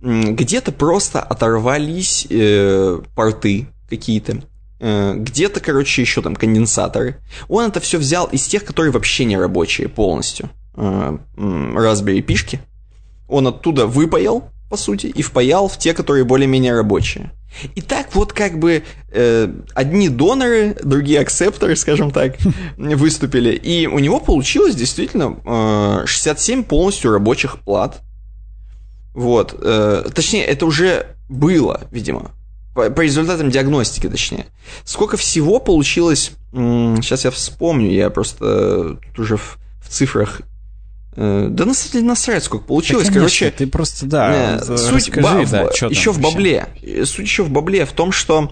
Где-то 0.01 0.71
просто 0.71 1.21
оторвались 1.21 2.25
э, 2.29 2.99
порты 3.13 3.67
какие-то. 3.89 4.41
Э, 4.81 5.13
где-то, 5.15 5.59
короче, 5.59 6.01
еще 6.01 6.23
там 6.23 6.35
конденсаторы. 6.35 7.17
Он 7.47 7.65
это 7.65 7.79
все 7.79 7.99
взял 7.99 8.25
из 8.25 8.47
тех, 8.47 8.65
которые 8.65 8.91
вообще 8.91 9.25
не 9.25 9.37
рабочие 9.37 9.87
полностью. 9.87 10.49
Э, 10.75 11.17
Raspberry 11.37 12.21
пишки. 12.21 12.61
Он 13.27 13.47
оттуда 13.47 13.85
выпаял, 13.85 14.49
по 14.71 14.77
сути, 14.77 15.05
и 15.05 15.21
впаял 15.21 15.67
в 15.67 15.77
те, 15.77 15.93
которые 15.93 16.25
более-менее 16.25 16.73
рабочие. 16.73 17.31
И 17.75 17.81
так 17.81 18.15
вот 18.15 18.33
как 18.33 18.57
бы 18.57 18.83
э, 19.11 19.53
одни 19.75 20.09
доноры, 20.09 20.75
другие 20.83 21.19
акцепторы, 21.19 21.75
скажем 21.75 22.09
так, 22.09 22.37
выступили. 22.77 23.51
И 23.51 23.85
у 23.85 23.99
него 23.99 24.19
получилось 24.19 24.73
действительно 24.73 25.37
э, 25.45 26.05
67 26.07 26.63
полностью 26.63 27.11
рабочих 27.11 27.59
плат. 27.59 28.01
Вот. 29.13 29.55
Э, 29.61 30.05
точнее, 30.11 30.45
это 30.45 30.65
уже 30.65 31.15
было, 31.29 31.81
видимо. 31.91 32.31
По, 32.73 32.89
по 32.89 33.01
результатам 33.01 33.49
диагностики, 33.49 34.07
точнее. 34.07 34.47
Сколько 34.85 35.17
всего 35.17 35.59
получилось, 35.59 36.31
сейчас 36.53 37.25
я 37.25 37.31
вспомню, 37.31 37.91
я 37.91 38.09
просто 38.09 38.97
тут 39.07 39.19
уже 39.19 39.37
в, 39.37 39.57
в 39.81 39.89
цифрах 39.89 40.41
э, 41.15 41.47
да 41.49 41.65
на 41.65 41.73
самом 41.73 41.91
деле 41.91 42.05
насрать, 42.05 42.43
сколько 42.43 42.65
получилось. 42.65 43.07
Да, 43.07 43.13
конечно, 43.13 43.39
Короче, 43.39 43.57
ты 43.57 43.67
просто, 43.67 44.05
да, 44.05 44.59
э, 44.61 44.77
суть 44.77 45.07
расскажи, 45.07 45.43
ба- 45.43 45.45
да, 45.51 45.61
еще 45.87 46.11
в 46.11 46.19
бабле. 46.19 46.67
Суть 47.05 47.25
еще 47.25 47.43
в 47.43 47.49
бабле 47.49 47.85
в 47.85 47.91
том, 47.91 48.11
что 48.11 48.51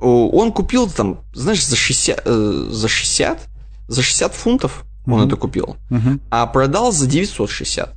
он 0.00 0.52
купил 0.52 0.88
там, 0.88 1.20
знаешь, 1.34 1.64
за 1.64 1.76
60, 1.76 2.22
э, 2.24 2.66
за 2.70 2.88
60, 2.88 3.40
за 3.88 4.02
60 4.02 4.34
фунтов 4.34 4.84
он 5.06 5.20
mm-hmm. 5.20 5.26
это 5.26 5.36
купил, 5.36 5.76
mm-hmm. 5.90 6.20
а 6.30 6.46
продал 6.46 6.92
за 6.92 7.06
960 7.06 7.94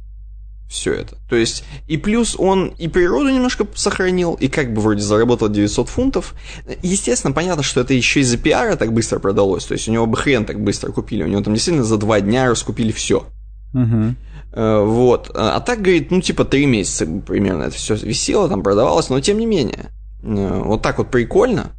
все 0.73 0.93
это. 0.93 1.17
То 1.29 1.35
есть, 1.35 1.63
и 1.87 1.97
плюс 1.97 2.35
он 2.37 2.69
и 2.79 2.87
природу 2.87 3.29
немножко 3.29 3.67
сохранил, 3.75 4.33
и 4.33 4.47
как 4.47 4.73
бы 4.73 4.81
вроде 4.81 5.01
заработал 5.01 5.47
900 5.47 5.87
фунтов. 5.87 6.33
Естественно, 6.81 7.31
понятно, 7.31 7.61
что 7.61 7.81
это 7.81 7.93
еще 7.93 8.21
из-за 8.21 8.37
пиара 8.37 8.75
так 8.75 8.91
быстро 8.91 9.19
продалось. 9.19 9.65
То 9.65 9.73
есть, 9.73 9.87
у 9.87 9.91
него 9.91 10.07
бы 10.07 10.17
хрен 10.17 10.45
так 10.45 10.59
быстро 10.59 10.91
купили. 10.91 11.23
У 11.23 11.27
него 11.27 11.41
там 11.41 11.53
действительно 11.53 11.85
за 11.85 11.97
два 11.97 12.19
дня 12.21 12.49
раскупили 12.49 12.91
все. 12.91 13.27
Угу. 13.73 14.15
Вот. 14.55 15.31
А 15.33 15.59
так, 15.61 15.81
говорит, 15.81 16.09
ну, 16.11 16.21
типа, 16.21 16.43
три 16.43 16.65
месяца 16.65 17.05
примерно 17.05 17.63
это 17.63 17.75
все 17.75 17.95
висело, 17.95 18.49
там 18.49 18.63
продавалось, 18.63 19.09
но 19.09 19.19
тем 19.19 19.37
не 19.37 19.45
менее. 19.45 19.91
Э, 20.23 20.61
вот 20.63 20.81
так 20.81 20.97
вот 20.97 21.11
прикольно. 21.11 21.71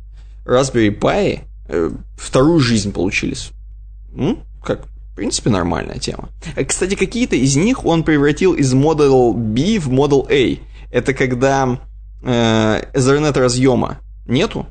Raspberry 0.45 0.97
Pi 0.97 1.41
э, 1.69 1.91
вторую 2.17 2.61
жизнь 2.61 2.93
получились. 2.93 3.51
Ну, 4.13 4.39
как 4.63 4.87
в 5.15 5.17
принципе, 5.17 5.49
нормальная 5.49 6.01
тема. 6.01 6.31
Кстати, 6.67 6.97
какие-то 6.97 7.37
из 7.37 7.55
них 7.55 7.87
он 7.87 8.03
превратил 8.03 8.53
из 8.53 8.75
Model 8.75 9.33
B 9.33 9.79
в 9.79 9.89
Model 9.89 10.27
A. 10.29 10.59
Это 10.91 11.15
когда 11.15 11.79
э, 12.21 12.83
Ethernet 12.93 13.39
разъема 13.39 14.01
нету, 14.27 14.67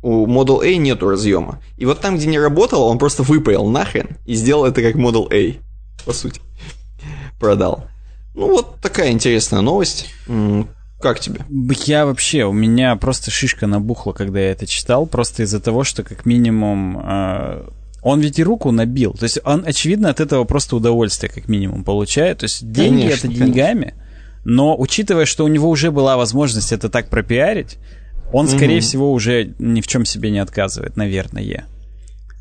у 0.00 0.28
Model 0.28 0.62
A 0.62 0.76
нету 0.76 1.10
разъема. 1.10 1.60
И 1.76 1.86
вот 1.86 2.00
там, 2.00 2.18
где 2.18 2.28
не 2.28 2.38
работало, 2.38 2.84
он 2.84 3.00
просто 3.00 3.24
выпаял 3.24 3.66
нахрен 3.66 4.16
и 4.26 4.34
сделал 4.34 4.64
это 4.64 4.80
как 4.80 4.94
Model 4.94 5.26
A, 5.32 5.60
по 6.04 6.12
сути. 6.12 6.40
Продал. 7.40 7.86
Ну, 8.36 8.46
вот 8.46 8.76
такая 8.80 9.10
интересная 9.10 9.60
новость. 9.60 10.14
Как 11.00 11.18
тебе? 11.18 11.44
Я 11.84 12.06
вообще, 12.06 12.44
у 12.44 12.52
меня 12.52 12.94
просто 12.94 13.32
шишка 13.32 13.66
набухла, 13.66 14.12
когда 14.12 14.38
я 14.38 14.52
это 14.52 14.68
читал, 14.68 15.04
просто 15.06 15.42
из-за 15.42 15.58
того, 15.58 15.82
что 15.82 16.04
как 16.04 16.26
минимум 16.26 17.00
э, 17.02 17.64
он 18.02 18.20
ведь 18.20 18.38
и 18.38 18.44
руку 18.44 18.70
набил. 18.70 19.12
То 19.14 19.24
есть 19.24 19.38
он, 19.44 19.64
очевидно, 19.66 20.10
от 20.10 20.20
этого 20.20 20.44
просто 20.44 20.76
удовольствие 20.76 21.30
как 21.30 21.48
минимум 21.48 21.84
получает. 21.84 22.38
То 22.38 22.44
есть 22.44 22.70
деньги 22.70 23.02
конечно, 23.02 23.28
это 23.28 23.36
деньгами, 23.36 23.80
конечно. 23.80 24.02
но 24.44 24.78
учитывая, 24.78 25.26
что 25.26 25.44
у 25.44 25.48
него 25.48 25.68
уже 25.68 25.90
была 25.90 26.16
возможность 26.16 26.72
это 26.72 26.88
так 26.88 27.08
пропиарить, 27.08 27.78
он, 28.32 28.48
скорее 28.48 28.78
угу. 28.78 28.82
всего, 28.82 29.12
уже 29.12 29.54
ни 29.58 29.80
в 29.80 29.86
чем 29.86 30.04
себе 30.04 30.30
не 30.30 30.38
отказывает, 30.38 30.96
наверное. 30.96 31.66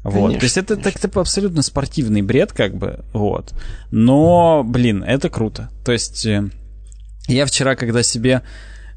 Вот. 0.03 0.13
Конечно, 0.13 0.39
То 0.39 0.45
есть 0.45 0.57
это 0.57 0.77
так-то 0.77 1.19
абсолютно 1.19 1.61
спортивный 1.61 2.21
бред, 2.21 2.53
как 2.53 2.75
бы, 2.75 3.03
вот. 3.11 3.53
Но, 3.91 4.63
блин, 4.63 5.03
это 5.03 5.29
круто. 5.29 5.69
То 5.83 5.91
есть 5.91 6.25
э, 6.25 6.49
я 7.27 7.45
вчера, 7.45 7.75
когда 7.75 8.01
себе 8.01 8.43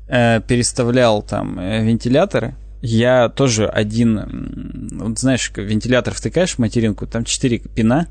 э, 0.06 0.40
переставлял 0.46 1.22
там 1.22 1.58
э, 1.58 1.82
вентиляторы, 1.84 2.54
я 2.82 3.28
тоже 3.28 3.66
один, 3.66 4.98
вот 5.00 5.18
знаешь, 5.18 5.50
вентилятор 5.56 6.14
втыкаешь 6.14 6.56
в 6.56 6.58
материнку, 6.58 7.06
там 7.06 7.24
четыре 7.24 7.58
пина, 7.58 8.08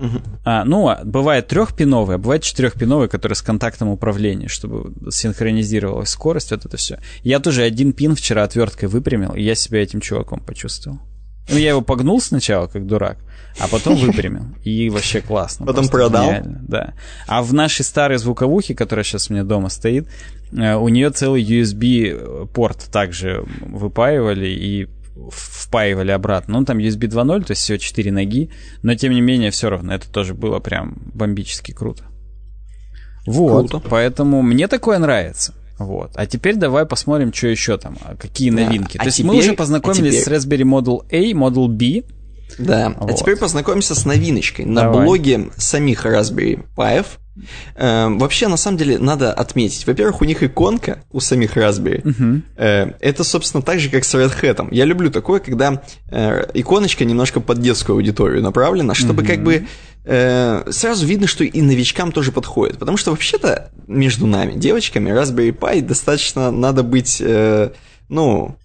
Uh-huh. 0.00 0.22
А, 0.44 0.64
ну, 0.64 0.88
а 0.88 1.02
бывает 1.04 1.48
трехпиновые, 1.48 2.14
а 2.14 2.18
бывает 2.18 2.42
четырехпиновые, 2.42 3.10
которые 3.10 3.36
с 3.36 3.42
контактом 3.42 3.88
управления, 3.88 4.48
чтобы 4.48 4.94
синхронизировалась 5.10 6.08
скорость, 6.08 6.52
вот 6.52 6.64
это 6.64 6.78
все. 6.78 7.00
Я 7.22 7.38
тоже 7.38 7.64
один 7.64 7.92
пин 7.92 8.14
вчера 8.14 8.44
отверткой 8.44 8.88
выпрямил, 8.88 9.34
и 9.34 9.42
я 9.42 9.54
себя 9.54 9.82
этим 9.82 10.00
чуваком 10.00 10.40
почувствовал. 10.40 11.00
Ну, 11.50 11.58
я 11.58 11.70
его 11.70 11.80
погнул 11.80 12.20
сначала, 12.20 12.66
как 12.66 12.86
дурак, 12.86 13.18
а 13.58 13.68
потом 13.68 13.96
выпрямил. 13.96 14.44
И 14.64 14.88
вообще 14.90 15.20
классно. 15.20 15.66
Потом 15.66 15.88
продал? 15.88 16.26
Гениально, 16.26 16.60
да. 16.66 16.94
А 17.26 17.42
в 17.42 17.52
нашей 17.52 17.84
старой 17.84 18.18
звуковухе, 18.18 18.74
которая 18.74 19.04
сейчас 19.04 19.30
у 19.30 19.34
меня 19.34 19.44
дома 19.44 19.68
стоит, 19.68 20.08
э, 20.52 20.74
у 20.74 20.88
нее 20.88 21.10
целый 21.10 21.42
USB-порт 21.42 22.90
также 22.90 23.44
выпаивали 23.60 24.48
и 24.48 24.88
впаивали 25.30 26.12
обратно. 26.12 26.60
Ну, 26.60 26.64
там 26.64 26.78
USB 26.78 27.08
2.0, 27.08 27.44
то 27.44 27.50
есть 27.52 27.62
всего 27.62 27.78
4 27.78 28.12
ноги, 28.12 28.50
но 28.82 28.94
тем 28.94 29.12
не 29.12 29.20
менее, 29.20 29.50
все 29.50 29.68
равно 29.68 29.94
это 29.94 30.10
тоже 30.10 30.34
было 30.34 30.60
прям 30.60 30.96
бомбически 31.14 31.72
круто. 31.72 32.04
Вот, 33.26 33.70
круто. 33.70 33.88
поэтому 33.88 34.42
мне 34.42 34.66
такое 34.66 34.98
нравится. 34.98 35.54
Вот. 35.80 36.12
А 36.14 36.26
теперь 36.26 36.56
давай 36.56 36.84
посмотрим, 36.84 37.32
что 37.32 37.48
еще 37.48 37.78
там, 37.78 37.96
а 38.02 38.14
какие 38.14 38.50
новинки. 38.50 38.98
Да. 38.98 39.02
А 39.02 39.04
То 39.04 39.06
есть 39.06 39.16
теперь, 39.16 39.30
мы 39.30 39.38
уже 39.38 39.54
познакомились 39.54 40.20
а 40.20 40.24
теперь... 40.24 40.40
с 40.40 40.46
Raspberry 40.46 40.62
Model 40.62 41.04
A, 41.10 41.32
Model 41.32 41.68
B. 41.68 42.04
Да, 42.58 42.94
вот. 42.98 43.10
а 43.10 43.14
теперь 43.14 43.36
познакомимся 43.36 43.94
с 43.94 44.04
новиночкой. 44.04 44.66
На 44.66 44.82
давай. 44.82 45.04
блоге 45.06 45.50
самих 45.56 46.04
Raspberry 46.04 46.62
Pi 46.76 47.06
Э, 47.74 48.08
вообще, 48.08 48.48
на 48.48 48.56
самом 48.56 48.78
деле, 48.78 48.98
надо 48.98 49.32
отметить. 49.32 49.86
Во-первых, 49.86 50.20
у 50.20 50.24
них 50.24 50.42
иконка 50.42 51.04
у 51.10 51.20
самих 51.20 51.56
Raspberry. 51.56 52.02
Uh-huh. 52.02 52.42
Э, 52.56 52.92
это, 53.00 53.24
собственно, 53.24 53.62
так 53.62 53.80
же, 53.80 53.88
как 53.88 54.04
с 54.04 54.14
Red 54.14 54.32
Hat. 54.40 54.68
Я 54.70 54.84
люблю 54.84 55.10
такое, 55.10 55.40
когда 55.40 55.82
э, 56.08 56.46
иконочка 56.54 57.04
немножко 57.04 57.40
под 57.40 57.60
детскую 57.60 57.96
аудиторию 57.96 58.42
направлена, 58.42 58.94
чтобы 58.94 59.22
uh-huh. 59.22 59.26
как 59.26 59.42
бы 59.42 59.66
э, 60.04 60.70
сразу 60.70 61.06
видно, 61.06 61.26
что 61.26 61.44
и 61.44 61.62
новичкам 61.62 62.12
тоже 62.12 62.32
подходит. 62.32 62.78
Потому 62.78 62.96
что 62.96 63.10
вообще-то 63.10 63.70
между 63.86 64.26
нами, 64.26 64.54
девочками, 64.54 65.10
Raspberry 65.10 65.56
Pi 65.56 65.82
достаточно 65.82 66.50
надо 66.50 66.82
быть... 66.82 67.20
Э, 67.20 67.70
ну, 68.08 68.56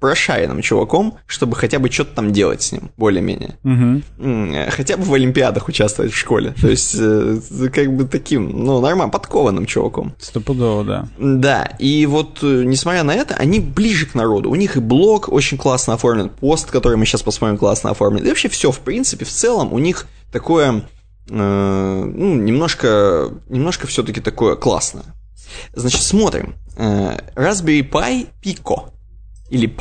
прошаренным 0.00 0.60
чуваком, 0.62 1.18
чтобы 1.26 1.56
хотя 1.56 1.78
бы 1.78 1.90
что-то 1.90 2.14
там 2.14 2.32
делать 2.32 2.62
с 2.62 2.72
ним, 2.72 2.90
более-менее. 2.96 3.58
Угу. 3.64 4.70
Хотя 4.70 4.96
бы 4.96 5.04
в 5.04 5.14
Олимпиадах 5.14 5.68
участвовать 5.68 6.12
в 6.12 6.16
школе. 6.16 6.54
То 6.60 6.68
есть, 6.68 6.94
э, 6.98 7.38
как 7.72 7.96
бы 7.96 8.04
таким, 8.04 8.64
ну, 8.64 8.80
нормально, 8.80 9.10
подкованным 9.10 9.66
чуваком. 9.66 10.14
Стопудово, 10.18 10.84
да. 10.84 11.08
Да, 11.18 11.64
и 11.78 12.06
вот, 12.06 12.38
э, 12.42 12.64
несмотря 12.64 13.02
на 13.02 13.14
это, 13.14 13.34
они 13.34 13.60
ближе 13.60 14.06
к 14.06 14.14
народу. 14.14 14.50
У 14.50 14.54
них 14.54 14.76
и 14.76 14.80
блог 14.80 15.28
очень 15.32 15.56
классно 15.56 15.94
оформлен, 15.94 16.28
пост, 16.28 16.70
который 16.70 16.96
мы 16.96 17.06
сейчас 17.06 17.22
посмотрим, 17.22 17.58
классно 17.58 17.90
оформлен. 17.90 18.24
И 18.24 18.28
вообще 18.28 18.48
все, 18.48 18.70
в 18.70 18.80
принципе, 18.80 19.24
в 19.24 19.30
целом, 19.30 19.72
у 19.72 19.78
них 19.78 20.06
такое, 20.32 20.84
э, 21.30 22.04
ну, 22.14 22.34
немножко, 22.34 23.30
немножко 23.48 23.86
все-таки 23.86 24.20
такое 24.20 24.56
классное. 24.56 25.04
Значит, 25.74 26.02
смотрим. 26.02 26.54
Э, 26.76 27.16
Raspberry 27.36 27.88
Pi 27.88 28.26
Pico. 28.42 28.93
Или. 29.54 29.72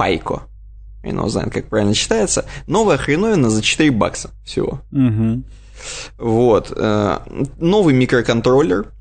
Я 1.04 1.12
не 1.12 1.30
знаю, 1.30 1.52
как 1.52 1.68
правильно 1.68 1.94
читается. 1.94 2.46
Новая 2.68 2.98
хреновина 2.98 3.50
за 3.50 3.62
4 3.62 3.92
бакса 3.92 4.32
всего. 4.46 4.82
Угу. 4.92 5.44
Вот. 6.18 6.72
Э, 6.76 7.20
новый 7.58 7.94
микроконтроллер. 7.94 8.94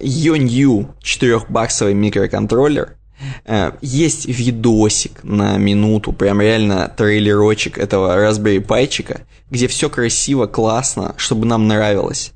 Yonyu 0.00 0.88
4-баксовый 1.02 1.94
микроконтроллер. 1.94 2.96
Э, 3.44 3.72
есть 3.82 4.26
видосик 4.26 5.22
на 5.22 5.58
минуту, 5.58 6.12
прям 6.12 6.40
реально 6.40 6.92
трейлерочек 6.96 7.78
этого 7.78 8.18
Raspberry 8.18 8.64
Pi, 8.64 9.20
где 9.50 9.68
все 9.68 9.88
красиво, 9.88 10.46
классно, 10.46 11.14
чтобы 11.18 11.46
нам 11.46 11.68
нравилось 11.68 12.32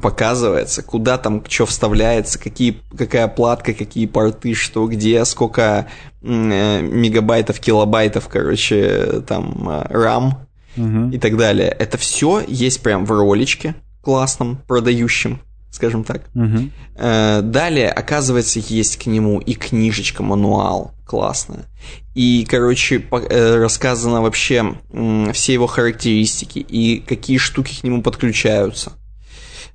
показывается, 0.00 0.82
куда 0.82 1.18
там 1.18 1.42
что 1.48 1.66
вставляется, 1.66 2.38
какие, 2.38 2.80
какая 2.96 3.28
платка, 3.28 3.72
какие 3.72 4.06
порты, 4.06 4.54
что 4.54 4.86
где, 4.86 5.24
сколько 5.24 5.88
э, 6.22 6.80
мегабайтов, 6.82 7.58
килобайтов, 7.58 8.28
короче, 8.28 9.22
там 9.26 9.68
RAM 9.68 10.34
угу. 10.76 11.10
и 11.10 11.18
так 11.18 11.36
далее. 11.36 11.68
Это 11.68 11.98
все 11.98 12.42
есть 12.46 12.82
прям 12.82 13.04
в 13.04 13.10
роличке 13.12 13.74
классном, 14.02 14.58
продающем, 14.68 15.40
скажем 15.70 16.04
так. 16.04 16.22
Угу. 16.34 16.70
далее, 16.96 17.90
оказывается, 17.90 18.60
есть 18.60 18.98
к 18.98 19.06
нему 19.06 19.40
и 19.40 19.54
книжечка, 19.54 20.22
мануал 20.22 20.92
классная. 21.06 21.66
И, 22.14 22.46
короче, 22.48 23.04
э, 23.10 23.56
рассказано 23.56 24.22
вообще 24.22 24.76
все 25.32 25.52
его 25.52 25.66
характеристики 25.66 26.58
и 26.58 27.00
какие 27.00 27.38
штуки 27.38 27.80
к 27.80 27.84
нему 27.84 28.02
подключаются 28.02 28.92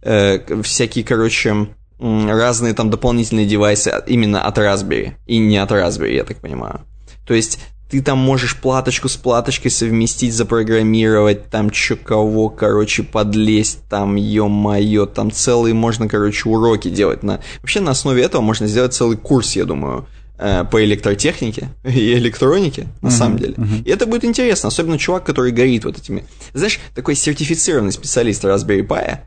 э, 0.02 0.61
всякие, 0.61 1.03
короче, 1.03 1.68
разные 1.99 2.74
там 2.74 2.90
дополнительные 2.90 3.45
девайсы 3.45 3.91
именно 4.06 4.41
от 4.41 4.57
Raspberry 4.57 5.14
и 5.26 5.38
не 5.38 5.57
от 5.57 5.72
Raspberry, 5.72 6.14
я 6.14 6.24
так 6.24 6.38
понимаю. 6.38 6.82
То 7.26 7.34
есть 7.34 7.60
ты 7.90 8.02
там 8.02 8.18
можешь 8.18 8.57
платочку 8.57 9.07
с 9.07 9.15
платочкой 9.15 9.72
совместить, 9.72 10.34
запрограммировать, 10.34 11.49
там 11.49 11.69
чё 11.69 11.95
кого, 11.95 12.49
короче, 12.49 13.03
подлезть, 13.03 13.80
там, 13.90 14.15
ё-моё, 14.15 15.06
там 15.06 15.32
целые 15.32 15.74
можно, 15.74 16.07
короче, 16.07 16.49
уроки 16.49 16.90
делать. 16.90 17.24
На... 17.24 17.40
Вообще 17.61 17.80
на 17.80 17.91
основе 17.91 18.24
этого 18.24 18.41
можно 18.41 18.68
сделать 18.68 18.94
целый 18.94 19.15
курс, 19.15 19.56
я 19.56 19.64
думаю, 19.64 20.06
э, 20.38 20.65
по 20.69 20.84
электротехнике 20.84 21.69
и 21.86 22.14
электронике, 22.14 22.88
на 23.02 23.07
uh-huh, 23.07 23.11
самом 23.11 23.38
деле. 23.38 23.53
Uh-huh. 23.53 23.84
И 23.84 23.90
это 23.90 24.06
будет 24.06 24.26
интересно, 24.26 24.68
особенно 24.68 24.98
чувак, 24.98 25.24
который 25.24 25.52
горит 25.52 25.86
вот 25.86 25.98
этими... 25.98 26.26
Знаешь, 26.53 26.80
такой 26.94 27.15
сертифицированный 27.15 27.94
специалист 27.94 28.44
Raspberry 28.44 28.86
Pi, 28.86 29.19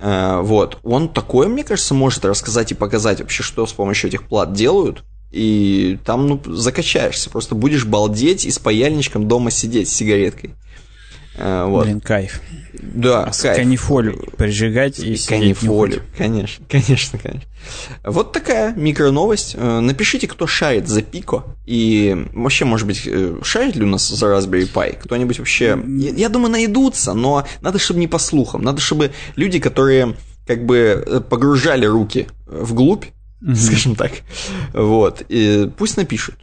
вот. 0.00 0.78
Он 0.82 1.08
такое, 1.08 1.48
мне 1.48 1.64
кажется, 1.64 1.94
может 1.94 2.24
рассказать 2.24 2.72
и 2.72 2.74
показать 2.74 3.20
вообще, 3.20 3.42
что 3.42 3.66
с 3.66 3.72
помощью 3.72 4.08
этих 4.08 4.24
плат 4.24 4.52
делают. 4.52 5.04
И 5.30 5.98
там, 6.04 6.26
ну, 6.26 6.40
закачаешься. 6.44 7.30
Просто 7.30 7.54
будешь 7.54 7.86
балдеть 7.86 8.44
и 8.44 8.50
с 8.50 8.58
паяльничком 8.58 9.28
дома 9.28 9.50
сидеть 9.50 9.88
с 9.88 9.94
сигареткой. 9.94 10.54
Э, 11.36 11.64
вот. 11.66 11.86
Блин, 11.86 12.00
кайф. 12.00 12.40
Да, 12.72 13.32
С 13.32 13.42
кайф. 13.42 13.56
канифоль 13.56 14.16
прижигать 14.36 14.98
и 14.98 15.16
Канифоль, 15.16 16.00
конечно, 16.16 16.64
конечно, 16.68 17.18
конечно. 17.18 17.48
Вот 18.04 18.32
такая 18.32 18.74
микроновость. 18.74 19.54
Э, 19.56 19.80
напишите, 19.80 20.26
кто 20.26 20.46
шарит 20.46 20.88
за 20.88 21.02
Пико. 21.02 21.44
И 21.64 22.26
вообще, 22.32 22.64
может 22.64 22.86
быть, 22.86 23.02
э, 23.06 23.38
шарит 23.42 23.76
ли 23.76 23.84
у 23.84 23.88
нас 23.88 24.08
за 24.08 24.26
Raspberry 24.26 24.70
Pi? 24.72 24.98
Кто-нибудь 25.02 25.38
вообще... 25.38 25.78
Я, 25.86 26.10
я 26.10 26.28
думаю, 26.28 26.50
найдутся, 26.50 27.14
но 27.14 27.46
надо, 27.60 27.78
чтобы 27.78 28.00
не 28.00 28.08
по 28.08 28.18
слухам. 28.18 28.62
Надо, 28.62 28.80
чтобы 28.80 29.12
люди, 29.36 29.58
которые 29.58 30.16
как 30.46 30.66
бы 30.66 31.24
погружали 31.30 31.86
руки 31.86 32.26
вглубь, 32.46 33.04
mm-hmm. 33.42 33.54
скажем 33.54 33.96
так, 33.96 34.12
вот, 34.74 35.22
и 35.28 35.70
пусть 35.78 35.96
напишут. 35.96 36.34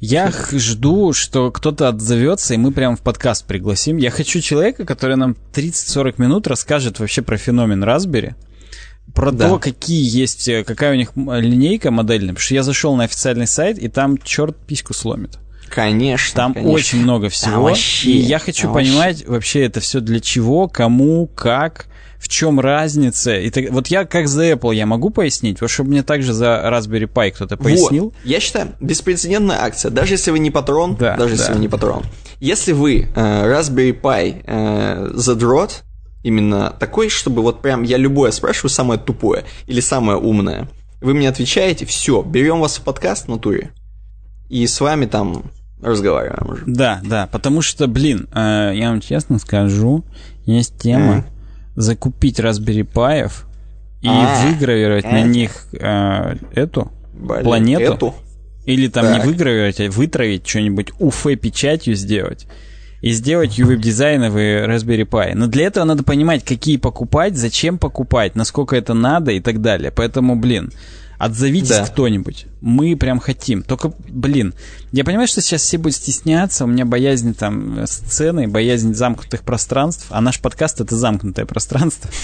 Я 0.00 0.32
жду, 0.52 1.12
что 1.12 1.50
кто-то 1.50 1.86
отзовется, 1.86 2.54
и 2.54 2.56
мы 2.56 2.72
прямо 2.72 2.96
в 2.96 3.02
подкаст 3.02 3.44
пригласим. 3.44 3.98
Я 3.98 4.10
хочу 4.10 4.40
человека, 4.40 4.86
который 4.86 5.16
нам 5.16 5.36
30-40 5.52 6.14
минут 6.16 6.46
расскажет 6.46 6.98
вообще 6.98 7.20
про 7.20 7.36
феномен 7.36 7.84
Raspberry, 7.84 8.34
про 9.14 9.30
да. 9.30 9.50
то, 9.50 9.58
какие 9.58 10.02
есть, 10.02 10.48
э, 10.48 10.64
какая 10.64 10.92
у 10.92 10.96
них 10.96 11.12
линейка 11.14 11.90
модельная. 11.90 12.28
Потому 12.28 12.42
что 12.42 12.54
я 12.54 12.62
зашел 12.62 12.96
на 12.96 13.04
официальный 13.04 13.46
сайт, 13.46 13.78
и 13.78 13.88
там 13.88 14.16
черт 14.16 14.56
письку 14.56 14.94
сломит. 14.94 15.38
Конечно. 15.70 16.36
Там 16.36 16.54
конечно. 16.54 16.72
очень 16.72 17.02
много 17.02 17.28
всего. 17.28 17.52
Там 17.52 17.62
вообще, 17.62 18.10
и 18.10 18.18
я 18.18 18.38
хочу 18.38 18.64
там 18.64 18.74
понимать 18.74 19.18
вообще. 19.18 19.30
вообще 19.30 19.64
это 19.64 19.80
все 19.80 20.00
для 20.00 20.20
чего, 20.20 20.68
кому, 20.68 21.26
как, 21.28 21.86
в 22.18 22.28
чем 22.28 22.60
разница. 22.60 23.38
И 23.38 23.50
так, 23.50 23.70
вот 23.70 23.86
я 23.86 24.04
как 24.04 24.28
за 24.28 24.52
Apple 24.52 24.74
я 24.74 24.84
могу 24.84 25.10
пояснить, 25.10 25.60
вот 25.60 25.70
чтобы 25.70 25.90
мне 25.90 26.02
также 26.02 26.32
за 26.32 26.62
Raspberry 26.70 27.10
Pi 27.10 27.30
кто-то 27.30 27.56
пояснил. 27.56 28.06
Вот. 28.06 28.14
Я 28.24 28.40
считаю, 28.40 28.72
беспрецедентная 28.80 29.62
акция. 29.62 29.90
Даже 29.90 30.14
если 30.14 30.30
вы 30.30 30.38
не 30.38 30.50
патрон, 30.50 30.96
да, 30.96 31.16
даже 31.16 31.36
да. 31.36 31.42
если 31.42 31.52
вы 31.54 31.60
не 31.60 31.68
патрон. 31.68 32.04
Если 32.40 32.72
вы 32.72 33.08
э, 33.14 33.14
Raspberry 33.14 33.98
Pi 33.98 34.42
э, 34.44 35.10
задрот, 35.14 35.84
именно 36.22 36.74
такой, 36.78 37.08
чтобы 37.08 37.42
вот 37.42 37.62
прям 37.62 37.82
я 37.84 37.96
любое 37.96 38.32
спрашиваю, 38.32 38.70
самое 38.70 39.00
тупое 39.00 39.44
или 39.66 39.80
самое 39.80 40.18
умное. 40.18 40.68
Вы 41.00 41.14
мне 41.14 41.28
отвечаете, 41.28 41.86
все, 41.86 42.22
берем 42.22 42.60
вас 42.60 42.76
в 42.76 42.82
подкаст 42.82 43.28
на 43.28 43.38
туре. 43.38 43.72
И 44.50 44.66
с 44.66 44.80
вами 44.80 45.06
там 45.06 45.44
разговариваем 45.82 46.50
уже. 46.50 46.62
Да, 46.66 47.00
да, 47.04 47.28
потому 47.30 47.62
что, 47.62 47.86
блин, 47.86 48.28
э, 48.32 48.72
я 48.74 48.90
вам 48.90 49.00
честно 49.00 49.38
скажу, 49.38 50.04
есть 50.44 50.78
тема 50.78 51.18
mm. 51.18 51.24
закупить 51.76 52.40
Raspberry 52.40 52.90
Pi 52.90 53.30
и 54.02 54.08
а, 54.08 54.46
выгравировать 54.46 55.04
это. 55.04 55.12
на 55.12 55.22
них 55.22 55.66
э, 55.72 56.36
эту 56.54 56.90
Блин, 57.12 57.42
планету. 57.42 57.94
Эту? 57.94 58.14
Или 58.66 58.88
там 58.88 59.06
так. 59.06 59.24
не 59.24 59.30
выгравировать, 59.30 59.80
а 59.80 59.90
вытравить 59.90 60.46
что-нибудь 60.46 60.92
УФ-печатью 60.98 61.94
сделать 61.94 62.46
и 63.00 63.12
сделать 63.12 63.58
UWeb-дизайновый 63.58 64.66
Raspberry 64.66 65.08
Pi. 65.08 65.32
Но 65.34 65.46
для 65.46 65.66
этого 65.66 65.84
надо 65.84 66.02
понимать, 66.02 66.44
какие 66.44 66.76
покупать, 66.76 67.36
зачем 67.36 67.78
покупать, 67.78 68.34
насколько 68.34 68.76
это 68.76 68.94
надо 68.94 69.32
и 69.32 69.40
так 69.40 69.62
далее. 69.62 69.90
Поэтому, 69.90 70.36
блин, 70.36 70.70
Отзовитесь 71.20 71.68
да. 71.68 71.84
кто-нибудь. 71.84 72.46
Мы 72.62 72.96
прям 72.96 73.20
хотим. 73.20 73.62
Только, 73.62 73.92
блин, 74.08 74.54
я 74.90 75.04
понимаю, 75.04 75.28
что 75.28 75.42
сейчас 75.42 75.60
все 75.60 75.76
будут 75.76 75.96
стесняться, 75.96 76.64
у 76.64 76.66
меня 76.66 76.86
боязнь 76.86 77.34
там 77.34 77.86
сцены, 77.86 78.48
боязнь 78.48 78.94
замкнутых 78.94 79.42
пространств, 79.42 80.06
а 80.08 80.22
наш 80.22 80.40
подкаст— 80.40 80.80
это 80.80 80.96
замкнутое 80.96 81.44
пространство. 81.44 82.08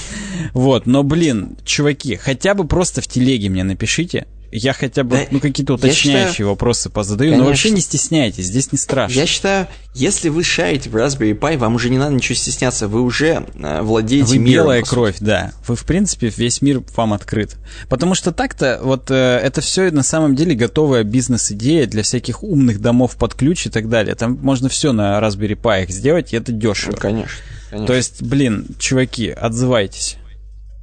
Вот, 0.53 0.87
но, 0.87 1.03
блин, 1.03 1.57
чуваки, 1.65 2.17
хотя 2.17 2.55
бы 2.55 2.67
просто 2.67 3.03
в 3.03 3.09
телеге 3.09 3.49
мне 3.49 3.65
напишите, 3.65 4.27
я 4.53 4.73
хотя 4.73 5.05
бы, 5.05 5.17
да, 5.17 5.23
ну, 5.31 5.41
какие-то 5.41 5.75
уточняющие 5.75 6.29
считаю, 6.31 6.51
вопросы 6.51 6.89
позадаю, 6.91 7.31
конечно. 7.31 7.45
но 7.45 7.51
вообще 7.51 7.71
не 7.71 7.81
стесняйтесь, 7.81 8.47
здесь 8.47 8.73
не 8.73 8.79
страшно. 8.79 9.19
Я 9.19 9.27
считаю, 9.27 9.67
если 9.95 10.29
вы 10.29 10.43
шарите 10.45 10.91
в 10.91 10.97
Raspberry 10.97 11.39
Pi, 11.39 11.57
вам 11.59 11.75
уже 11.75 11.91
не 11.91 11.99
надо 11.99 12.15
ничего 12.15 12.35
стесняться, 12.35 12.89
вы 12.89 13.03
уже 13.03 13.47
э, 13.55 13.83
владеете 13.83 14.29
вы 14.29 14.39
миром. 14.39 14.65
белая 14.65 14.83
кровь, 14.83 15.17
да. 15.21 15.53
Вы, 15.67 15.77
в 15.77 15.85
принципе, 15.85 16.33
весь 16.35 16.63
мир 16.63 16.83
вам 16.97 17.13
открыт. 17.13 17.57
Потому 17.89 18.15
что 18.15 18.33
так-то, 18.33 18.81
вот, 18.83 19.11
э, 19.11 19.15
это 19.15 19.61
все 19.61 19.91
на 19.91 20.03
самом 20.03 20.37
деле 20.37 20.55
готовая 20.55 21.03
бизнес-идея 21.03 21.87
для 21.87 22.03
всяких 22.03 22.43
умных 22.43 22.81
домов 22.81 23.17
под 23.17 23.35
ключ 23.35 23.67
и 23.67 23.71
так 23.71 23.89
далее. 23.89 24.15
Там 24.15 24.39
можно 24.43 24.69
все 24.69 24.93
на 24.93 25.19
Raspberry 25.19 25.61
Pi 25.61 25.91
сделать, 25.91 26.33
и 26.33 26.37
это 26.37 26.53
дешево. 26.53 26.93
Ну, 26.93 26.99
конечно, 26.99 27.37
конечно. 27.71 27.87
То 27.87 27.95
есть, 27.95 28.23
блин, 28.23 28.67
чуваки, 28.79 29.31
отзывайтесь. 29.31 30.17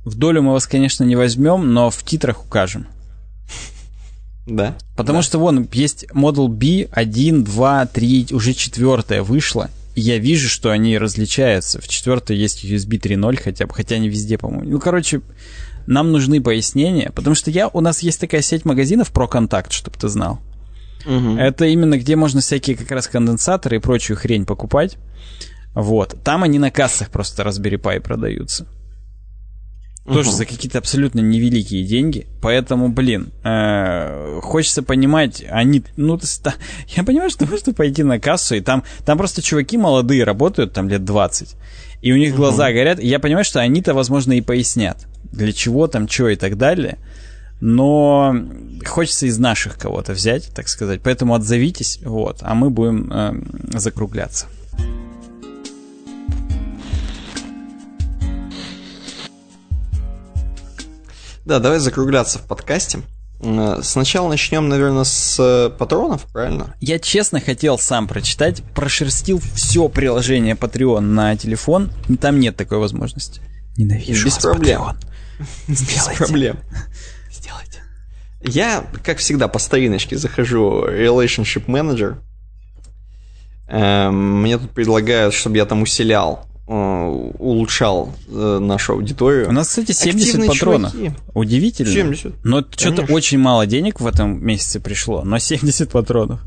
В 0.06 0.16
долю 0.16 0.42
мы 0.42 0.52
вас, 0.52 0.68
конечно, 0.68 1.04
не 1.06 1.16
возьмем, 1.16 1.74
но 1.74 1.90
в 1.90 2.04
титрах 2.04 2.46
укажем. 2.46 2.88
Да. 4.46 4.78
Потому 4.96 5.20
да. 5.20 5.24
что 5.24 5.40
вон 5.40 5.68
есть 5.72 6.06
Model 6.14 6.48
B 6.48 6.88
1, 6.92 7.44
2, 7.44 7.86
3, 7.88 8.28
уже 8.32 8.54
четвертая 8.54 9.24
вышла. 9.24 9.70
И 9.96 10.02
я 10.02 10.18
вижу, 10.18 10.50
что 10.50 10.72
они 10.72 10.98
различаются. 10.98 11.80
В 11.80 11.88
четвертой 11.88 12.38
есть 12.38 12.66
USB 12.66 13.00
3.0 13.00 13.42
хотя 13.42 13.68
бы, 13.68 13.74
хотя 13.74 13.96
они 13.96 14.10
везде, 14.10 14.38
по-моему. 14.38 14.70
Ну, 14.72 14.80
короче, 14.80 15.22
нам 15.86 16.12
нужны 16.12 16.42
пояснения, 16.42 17.12
потому 17.14 17.36
что 17.36 17.52
я, 17.52 17.68
у 17.68 17.80
нас 17.80 18.00
есть 18.00 18.20
такая 18.20 18.42
сеть 18.42 18.66
магазинов 18.66 19.12
про 19.12 19.28
контакт, 19.28 19.72
чтобы 19.72 19.98
ты 19.98 20.08
знал. 20.08 20.40
Угу. 21.06 21.38
Это 21.38 21.66
именно 21.66 21.98
где 21.98 22.16
можно 22.16 22.42
всякие 22.42 22.76
как 22.76 22.90
раз 22.92 23.08
конденсаторы 23.08 23.78
и 23.78 23.80
прочую 23.80 24.18
хрень 24.18 24.46
покупать. 24.46 24.98
Вот. 25.74 26.16
Там 26.24 26.44
они 26.44 26.60
на 26.60 26.72
кассах 26.72 27.10
просто 27.10 27.44
Raspberry 27.44 27.80
Pi 27.80 28.00
продаются. 28.00 28.68
Тоже 30.06 30.30
угу. 30.30 30.38
за 30.38 30.46
какие-то 30.46 30.80
абсолютно 30.80 31.22
невеликие 31.22 31.86
деньги. 31.86 32.28
Поэтому, 32.42 32.90
блин, 32.90 33.32
э, 33.44 34.40
хочется 34.42 34.84
понимать, 34.84 35.44
они, 35.50 35.84
ну, 35.96 36.20
я 36.90 37.04
понимаю, 37.04 37.30
что 37.30 37.46
можно 37.46 37.74
пойти 37.74 38.04
на 38.04 38.20
кассу, 38.20 38.56
и 38.56 38.62
там, 38.62 38.84
там 39.06 39.18
просто 39.18 39.42
чуваки 39.42 39.78
молодые 39.78 40.26
работают, 40.26 40.74
там 40.74 40.90
лет 40.90 41.06
20, 41.06 41.56
и 42.02 42.12
у 42.12 42.18
них 42.18 42.34
угу. 42.34 42.38
глаза 42.38 42.72
горят, 42.74 43.00
и 43.00 43.08
я 43.08 43.20
понимаю, 43.20 43.46
что 43.46 43.62
они-то, 43.62 43.94
возможно, 43.94 44.34
и 44.34 44.42
пояснят, 44.42 45.08
для 45.32 45.54
чего 45.54 45.88
там, 45.88 46.10
что 46.10 46.28
и 46.28 46.36
так 46.36 46.58
далее. 46.58 46.98
Но 47.62 48.36
хочется 48.86 49.26
из 49.26 49.40
наших 49.40 49.78
кого-то 49.78 50.12
взять, 50.12 50.50
так 50.54 50.68
сказать. 50.68 51.00
Поэтому 51.02 51.34
отзовитесь, 51.34 52.00
вот, 52.04 52.40
а 52.42 52.56
мы 52.56 52.70
будем 52.70 53.10
э, 53.10 53.80
закругляться. 53.80 54.48
Да, 61.46 61.60
давай 61.60 61.80
закругляться 61.80 62.40
в 62.40 62.44
подкасте. 62.44 63.00
Э, 63.40 63.80
сначала 63.84 64.30
начнем, 64.30 64.70
наверное, 64.70 65.04
с 65.04 65.38
э, 65.40 65.70
патронов, 65.78 66.26
правильно? 66.32 66.76
Я 66.80 67.00
честно 67.00 67.40
хотел 67.42 67.78
сам 67.78 68.08
прочитать, 68.08 68.64
прошерстил 68.74 69.42
все 69.54 69.90
приложение 69.90 70.56
Patreon 70.56 71.02
на 71.02 71.36
телефон, 71.36 71.92
там 72.22 72.40
нет 72.40 72.56
такой 72.56 72.78
возможности. 72.78 73.42
Ненавижу 73.78 74.26
Без 74.26 74.38
проблем. 74.38 74.84
Без 75.68 76.10
проблем. 76.18 76.60
Сделайте. 77.32 77.84
Я, 78.42 78.86
как 79.04 79.18
всегда, 79.18 79.48
по 79.48 79.60
стариночке 79.60 80.18
захожу 80.18 80.86
Relationship 80.86 81.66
Manager. 81.66 82.18
Эм, 83.68 84.42
мне 84.42 84.58
тут 84.58 84.72
предлагают, 84.72 85.34
чтобы 85.34 85.58
я 85.58 85.66
там 85.66 85.82
усилял 85.82 86.46
улучшал 86.66 88.14
э, 88.30 88.60
нашу 88.60 88.94
аудиторию. 88.94 89.50
У 89.50 89.52
нас, 89.52 89.68
кстати, 89.68 89.92
70 89.92 90.28
Активные 90.28 90.50
патронов. 90.50 90.92
Чуваки. 90.94 91.16
Удивительно. 91.34 91.92
70. 91.92 92.46
Но 92.46 92.64
что-то 92.76 93.12
очень 93.14 93.38
мало 93.38 93.66
денег 93.66 94.00
в 94.00 94.08
этом 94.08 94.44
месяце 94.44 94.80
пришло, 94.80 95.24
но 95.24 95.40
70 95.40 95.92
патронов. 95.92 96.40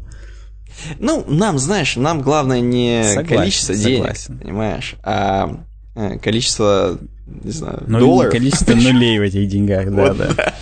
Ну, 0.98 1.24
нам, 1.26 1.58
знаешь, 1.58 1.96
нам 1.96 2.22
главное 2.22 2.60
не 2.60 3.02
согласен, 3.04 3.36
количество 3.36 3.74
согласен. 3.74 4.26
денег, 4.34 4.42
понимаешь, 4.42 4.94
а 5.02 5.64
э, 5.94 6.18
количество, 6.18 6.98
не 7.26 7.50
знаю, 7.50 7.84
ну, 7.86 7.98
долларов. 7.98 8.32
Количество 8.32 8.74
нулей 8.74 9.18
в 9.18 9.22
этих 9.22 9.48
деньгах, 9.48 9.94
да, 9.94 10.14
да. 10.14 10.54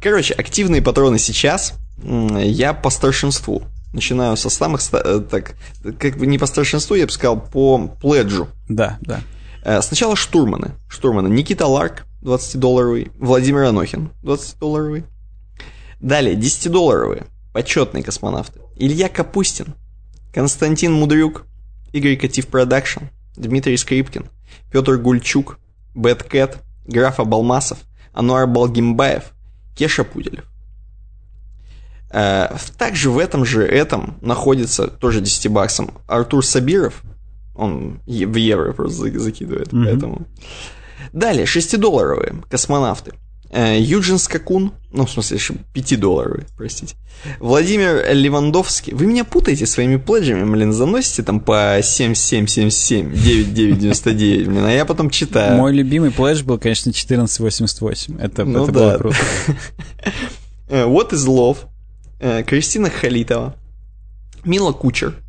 Короче, 0.00 0.34
активные 0.34 0.82
патроны 0.82 1.18
сейчас 1.18 1.74
я 2.02 2.74
по 2.74 2.90
старшинству. 2.90 3.62
Начинаю 3.94 4.36
со 4.36 4.50
самых, 4.50 4.80
э, 4.92 5.20
так, 5.20 5.54
как 6.00 6.16
бы 6.16 6.26
не 6.26 6.36
по 6.36 6.46
старшинству, 6.46 6.96
я 6.96 7.06
бы 7.06 7.12
сказал, 7.12 7.40
по 7.40 7.78
пледжу. 8.00 8.48
Да, 8.68 8.98
да. 9.02 9.20
Э, 9.62 9.80
сначала 9.82 10.16
штурманы. 10.16 10.72
Штурманы. 10.88 11.28
Никита 11.28 11.68
Ларк, 11.68 12.04
20-долларовый. 12.22 13.12
Владимир 13.20 13.62
Анохин, 13.62 14.10
20-долларовый. 14.24 15.04
Далее, 16.00 16.34
10-долларовые. 16.34 17.28
Почетные 17.52 18.02
космонавты. 18.02 18.60
Илья 18.74 19.08
Капустин, 19.08 19.74
Константин 20.32 20.92
Мудрюк, 20.92 21.46
Игорь 21.92 22.16
Катив 22.16 22.48
Production, 22.48 23.04
Дмитрий 23.36 23.76
Скрипкин, 23.76 24.26
Петр 24.72 24.96
Гульчук, 24.96 25.60
Bad 25.94 26.24
Cat, 26.24 26.58
Граф 26.84 27.20
Абалмасов, 27.20 27.78
Ануар 28.12 28.48
Балгимбаев, 28.48 29.22
Кеша 29.76 30.02
Пуделев. 30.02 30.46
Э, 32.10 32.56
также 32.78 33.10
в 33.10 33.18
этом 33.18 33.44
же 33.44 33.64
этом 33.64 34.18
находится, 34.20 34.88
тоже 34.88 35.20
10 35.20 35.48
баксом, 35.48 35.90
Артур 36.06 36.44
Сабиров. 36.44 37.02
Он 37.54 38.00
в 38.06 38.36
евро 38.36 38.72
просто 38.72 39.18
закидывает, 39.18 39.72
mm-hmm. 39.72 39.84
поэтому... 39.84 40.26
Далее, 41.12 41.44
6-долларовые 41.44 42.44
космонавты. 42.48 43.12
Э, 43.50 43.78
Юджин 43.78 44.18
Скакун, 44.18 44.72
ну, 44.90 45.06
в 45.06 45.10
смысле, 45.10 45.38
5-долларовый, 45.74 46.44
простите. 46.56 46.96
Владимир 47.38 48.12
Левандовский. 48.12 48.92
Вы 48.92 49.06
меня 49.06 49.24
путаете 49.24 49.66
своими 49.66 49.96
пледжами, 49.96 50.50
блин, 50.50 50.72
заносите 50.72 51.22
там 51.22 51.38
по 51.38 51.78
7777, 51.80 53.12
9999, 53.12 54.48
блин, 54.48 54.64
а 54.64 54.72
я 54.72 54.84
потом 54.84 55.08
читаю. 55.08 55.56
Мой 55.56 55.72
любимый 55.72 56.10
пледж 56.10 56.42
был, 56.42 56.58
конечно, 56.58 56.90
1488. 56.90 58.18
Это, 58.18 58.44
ну, 58.44 58.64
это 58.64 58.72
да. 58.72 58.80
было 58.80 58.98
круто. 58.98 59.16
What 60.68 61.10
is 61.12 61.26
Love? 61.28 61.58
Э, 62.26 62.42
Кристина 62.42 62.88
Халитова, 62.88 63.54
Мила 64.44 64.72
Кучер, 64.72 65.22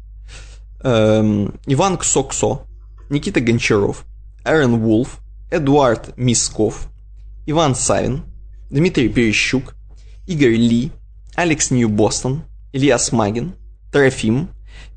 эм, 0.81 1.59
Иван 1.65 1.97
Ксоксо, 1.97 2.61
Никита 3.09 3.41
Гончаров, 3.41 4.05
Эрен 4.45 4.79
Вулф, 4.79 5.19
Эдуард 5.51 6.17
Мисков, 6.17 6.87
Иван 7.45 7.75
Савин, 7.75 8.23
Дмитрий 8.69 9.09
Перещук, 9.09 9.75
Игорь 10.25 10.55
Ли, 10.55 10.93
Алекс 11.35 11.69
Нью-Бостон, 11.69 12.43
Илья 12.71 12.97
Смагин, 12.97 13.55
Трофим, 13.91 14.47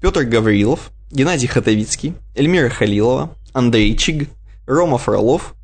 Петр 0.00 0.22
Гаврилов, 0.22 0.92
Геннадий 1.10 1.48
Хатовицкий, 1.48 2.14
Эльмира 2.36 2.68
Халилова, 2.68 3.34
Андрей 3.52 3.96
Чиг, 3.96 4.30
Рома 4.66 4.98
Фролов, 4.98 5.56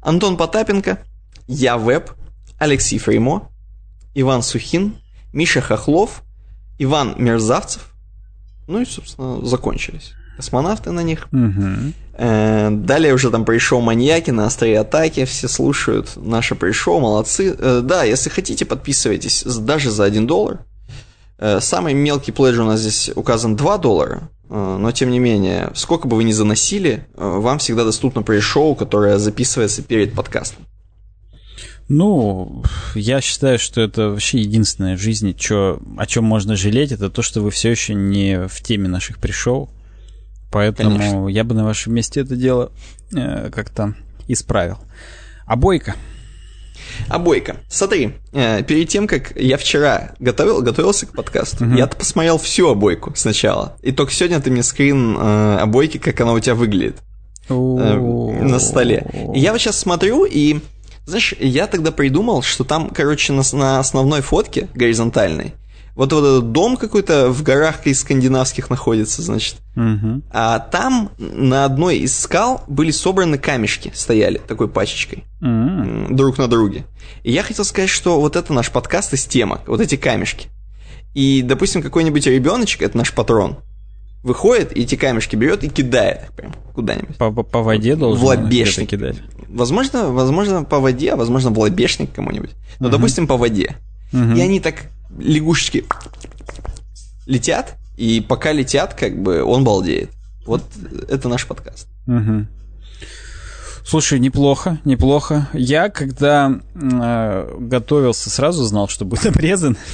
Антон 0.00 0.38
Потапенко, 0.38 1.04
Я 1.46 1.76
Веб, 1.76 2.12
Алексей 2.58 2.98
Фреймо, 2.98 3.50
Иван 4.14 4.42
Сухин, 4.42 4.96
Миша 5.32 5.60
Хохлов, 5.60 6.22
Иван 6.78 7.14
Мерзавцев, 7.18 7.94
Ну 8.66 8.80
и, 8.80 8.84
собственно, 8.84 9.44
закончились. 9.44 10.12
Космонавты 10.36 10.92
на 10.92 11.02
них. 11.02 11.28
Угу. 11.32 11.92
Э, 12.14 12.70
далее 12.70 13.14
уже 13.14 13.30
там 13.30 13.44
пришел 13.44 13.80
маньяки 13.80 14.30
на 14.30 14.46
острые 14.46 14.78
атаки, 14.80 15.24
все 15.24 15.48
слушают. 15.48 16.12
Наше 16.16 16.54
пришел, 16.54 17.00
молодцы. 17.00 17.54
Э, 17.58 17.80
да, 17.82 18.04
если 18.04 18.30
хотите, 18.30 18.64
подписывайтесь 18.64 19.44
даже 19.44 19.90
за 19.90 20.04
1 20.04 20.26
доллар. 20.26 20.60
Э, 21.38 21.60
самый 21.60 21.94
мелкий 21.94 22.32
пледжер 22.32 22.62
у 22.62 22.66
нас 22.66 22.80
здесь 22.80 23.10
указан 23.14 23.56
2 23.56 23.78
доллара. 23.78 24.28
Но, 24.48 24.92
тем 24.92 25.10
не 25.10 25.18
менее, 25.18 25.70
сколько 25.74 26.06
бы 26.06 26.16
вы 26.16 26.24
ни 26.24 26.32
заносили, 26.32 27.06
вам 27.16 27.58
всегда 27.58 27.84
доступно 27.84 28.20
пресс-шоу, 28.20 28.74
которое 28.74 29.16
записывается 29.16 29.82
перед 29.82 30.12
подкастом. 30.12 30.66
Ну, 31.94 32.62
я 32.94 33.20
считаю, 33.20 33.58
что 33.58 33.82
это 33.82 34.08
вообще 34.08 34.38
единственное 34.38 34.96
в 34.96 35.00
жизни, 35.00 35.32
чё, 35.32 35.78
о 35.98 36.06
чем 36.06 36.24
можно 36.24 36.56
жалеть, 36.56 36.90
это 36.90 37.10
то, 37.10 37.20
что 37.20 37.42
вы 37.42 37.50
все 37.50 37.70
еще 37.70 37.92
не 37.92 38.48
в 38.48 38.62
теме 38.62 38.88
наших 38.88 39.18
пришел. 39.18 39.68
Поэтому 40.50 40.96
Конечно. 40.96 41.28
я 41.28 41.44
бы 41.44 41.54
на 41.54 41.66
вашем 41.66 41.92
месте 41.92 42.20
это 42.20 42.34
дело 42.34 42.72
э, 43.14 43.50
как-то 43.50 43.94
исправил. 44.26 44.78
А 45.44 45.54
бойка? 45.56 45.94
А 47.08 47.18
бойка. 47.18 47.56
Смотри, 47.68 48.14
э, 48.32 48.62
перед 48.62 48.88
тем, 48.88 49.06
как 49.06 49.38
я 49.38 49.58
вчера 49.58 50.14
готовил, 50.18 50.62
готовился 50.62 51.04
к 51.04 51.12
подкасту, 51.12 51.66
угу. 51.66 51.74
я-то 51.74 51.94
посмотрел 51.94 52.38
всю 52.38 52.68
обойку 52.68 53.12
сначала. 53.16 53.76
И 53.82 53.92
только 53.92 54.14
сегодня 54.14 54.40
ты 54.40 54.50
мне 54.50 54.62
скрин 54.62 55.18
э, 55.18 55.58
обойки, 55.58 55.98
как 55.98 56.18
она 56.22 56.32
у 56.32 56.40
тебя 56.40 56.54
выглядит 56.54 56.96
э, 57.50 57.54
на 57.54 58.58
столе. 58.60 59.30
И 59.34 59.40
я 59.40 59.52
вот 59.52 59.60
сейчас 59.60 59.78
смотрю, 59.78 60.24
и 60.24 60.60
знаешь, 61.06 61.34
я 61.38 61.66
тогда 61.66 61.90
придумал, 61.90 62.42
что 62.42 62.64
там, 62.64 62.90
короче, 62.90 63.32
на, 63.32 63.42
на 63.52 63.78
основной 63.78 64.20
фотке 64.20 64.68
горизонтальной 64.74 65.54
вот, 65.94 66.12
вот 66.12 66.24
этот 66.24 66.52
дом 66.52 66.76
какой-то 66.76 67.30
в 67.30 67.42
горах 67.42 67.86
из 67.86 68.00
скандинавских 68.00 68.70
находится, 68.70 69.20
значит. 69.20 69.56
Угу. 69.76 70.22
А 70.30 70.58
там 70.58 71.10
на 71.18 71.64
одной 71.64 71.98
из 71.98 72.18
скал 72.18 72.64
были 72.66 72.90
собраны 72.90 73.38
камешки, 73.38 73.92
стояли 73.94 74.38
такой 74.38 74.68
пачечкой 74.68 75.24
угу. 75.40 76.14
друг 76.14 76.38
на 76.38 76.48
друге. 76.48 76.84
И 77.24 77.32
я 77.32 77.42
хотел 77.42 77.64
сказать, 77.64 77.90
что 77.90 78.20
вот 78.20 78.36
это 78.36 78.52
наш 78.52 78.70
подкаст 78.70 79.12
из 79.12 79.24
темок, 79.26 79.62
вот 79.66 79.80
эти 79.80 79.96
камешки. 79.96 80.48
И, 81.14 81.42
допустим, 81.42 81.82
какой-нибудь 81.82 82.26
ребеночек, 82.26 82.80
это 82.82 82.96
наш 82.96 83.12
патрон, 83.12 83.58
выходит 84.22 84.74
и 84.74 84.82
эти 84.82 84.94
камешки 84.94 85.36
берет 85.36 85.62
и 85.62 85.68
кидает 85.68 86.22
их 86.24 86.32
прям 86.32 86.54
куда-нибудь. 86.74 87.16
По, 87.16 87.30
по, 87.30 87.42
по 87.42 87.62
воде 87.62 87.96
должен 87.96 88.18
в 88.18 88.24
лобешник 88.24 88.88
кидать. 88.88 89.16
Возможно, 89.52 90.10
возможно, 90.10 90.64
по 90.64 90.80
воде, 90.80 91.12
а 91.12 91.16
возможно, 91.16 91.50
в 91.50 91.58
лобешник 91.58 92.12
кому-нибудь. 92.12 92.50
Но, 92.78 92.88
угу. 92.88 92.96
допустим, 92.96 93.26
по 93.26 93.36
воде. 93.36 93.76
Угу. 94.12 94.32
И 94.36 94.40
они 94.40 94.60
так 94.60 94.86
лягушечки 95.18 95.84
летят, 97.26 97.76
и 97.96 98.20
пока 98.20 98.52
летят, 98.52 98.94
как 98.94 99.20
бы 99.20 99.42
он 99.42 99.64
балдеет. 99.64 100.10
Вот 100.46 100.62
это 101.08 101.28
наш 101.28 101.46
подкаст. 101.46 101.88
Угу. 102.06 102.46
Слушай, 103.84 104.20
неплохо, 104.20 104.78
неплохо. 104.84 105.48
Я, 105.52 105.88
когда 105.90 106.60
э, 106.74 107.56
готовился, 107.58 108.30
сразу 108.30 108.64
знал, 108.64 108.88
что 108.88 109.04
будет 109.04 109.26
обрезан. 109.26 109.76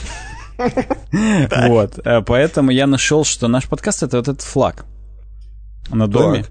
Вот. 1.13 2.01
Э, 2.05 2.21
поэтому 2.21 2.73
я 2.73 2.89
нашел, 2.89 3.25
что 3.25 3.47
наш 3.47 3.69
подкаст 3.69 4.03
это 4.03 4.17
вот 4.17 4.27
этот 4.27 4.43
флаг 4.43 4.87
на 5.89 6.09
доме. 6.09 6.47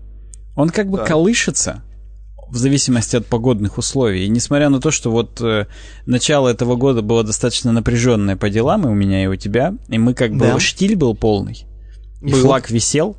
Он 0.55 0.69
как 0.69 0.89
бы 0.89 0.99
колышется, 0.99 1.83
в 2.49 2.57
зависимости 2.57 3.15
от 3.15 3.25
погодных 3.25 3.77
условий. 3.77 4.25
И 4.25 4.29
несмотря 4.29 4.69
на 4.69 4.79
то, 4.79 4.91
что 4.91 5.11
вот 5.11 5.41
э, 5.41 5.65
начало 6.05 6.49
этого 6.49 6.75
года 6.75 7.01
было 7.01 7.23
достаточно 7.23 7.71
напряженное 7.71 8.35
по 8.35 8.49
делам 8.49 8.85
и 8.85 8.89
у 8.89 8.93
меня, 8.93 9.23
и 9.23 9.27
у 9.27 9.35
тебя, 9.35 9.75
и 9.89 9.97
мы 9.97 10.13
как 10.13 10.33
бы... 10.35 10.59
Штиль 10.59 10.95
был 10.95 11.15
полный, 11.15 11.65
и 12.21 12.31
флаг 12.31 12.69
висел. 12.69 13.15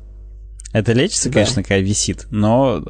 Это 0.71 0.93
лечится, 0.93 1.29
да. 1.29 1.35
конечно, 1.35 1.63
когда 1.63 1.79
висит, 1.79 2.27
но 2.29 2.83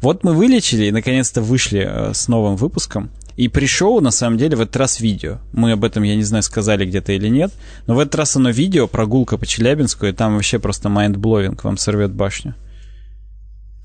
вот 0.00 0.22
мы 0.22 0.34
вылечили 0.34 0.86
и 0.86 0.92
наконец-то 0.92 1.42
вышли 1.42 1.84
э, 1.84 2.14
с 2.14 2.28
новым 2.28 2.56
выпуском. 2.56 3.10
И 3.36 3.48
пришел, 3.48 4.00
на 4.00 4.12
самом 4.12 4.38
деле, 4.38 4.56
в 4.56 4.60
этот 4.60 4.76
раз 4.76 5.00
видео. 5.00 5.38
Мы 5.52 5.72
об 5.72 5.84
этом, 5.84 6.04
я 6.04 6.14
не 6.14 6.22
знаю, 6.22 6.44
сказали 6.44 6.86
где-то 6.86 7.12
или 7.12 7.28
нет. 7.28 7.52
Но 7.86 7.96
в 7.96 7.98
этот 7.98 8.14
раз 8.14 8.36
оно 8.36 8.50
видео, 8.50 8.86
прогулка 8.86 9.36
по 9.36 9.44
Челябинску, 9.44 10.06
и 10.06 10.12
там 10.12 10.34
вообще 10.34 10.60
просто 10.60 10.88
mindblowing 10.88 11.64
вам 11.64 11.76
сорвет 11.76 12.12
башню. 12.12 12.54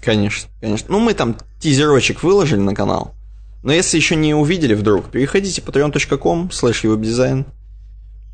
Конечно, 0.02 0.50
конечно. 0.62 0.88
Ну, 0.90 1.00
мы 1.00 1.14
там 1.14 1.38
тизерочек 1.60 2.24
выложили 2.24 2.60
на 2.60 2.74
канал. 2.74 3.16
Но 3.64 3.74
если 3.74 3.98
еще 3.98 4.16
не 4.16 4.34
увидели 4.34 4.74
вдруг, 4.74 5.12
переходите 5.12 5.62
patreon.com 5.62 6.50
slash 6.50 6.84
webdesign. 6.84 7.46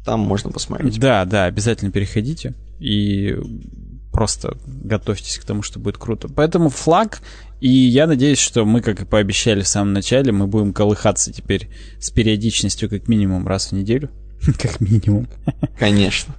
Там 0.05 0.19
можно 0.19 0.51
посмотреть. 0.51 0.99
Да, 0.99 1.25
да, 1.25 1.45
обязательно 1.45 1.91
переходите. 1.91 2.53
И 2.79 3.35
просто 4.11 4.57
готовьтесь 4.65 5.39
к 5.39 5.43
тому, 5.43 5.63
что 5.63 5.79
будет 5.79 5.97
круто. 5.97 6.29
Поэтому 6.29 6.69
флаг, 6.69 7.21
и 7.59 7.69
я 7.69 8.05
надеюсь, 8.05 8.37
что 8.37 8.65
мы, 8.65 8.81
как 8.81 9.01
и 9.01 9.05
пообещали 9.05 9.61
в 9.61 9.67
самом 9.67 9.93
начале, 9.93 10.31
мы 10.31 10.45
будем 10.45 10.73
колыхаться 10.73 11.33
теперь 11.33 11.69
с 11.99 12.11
периодичностью 12.11 12.89
как 12.89 13.07
минимум 13.07 13.47
раз 13.47 13.69
в 13.69 13.71
неделю. 13.71 14.11
как 14.61 14.79
минимум. 14.79 15.27
Конечно. 15.79 16.35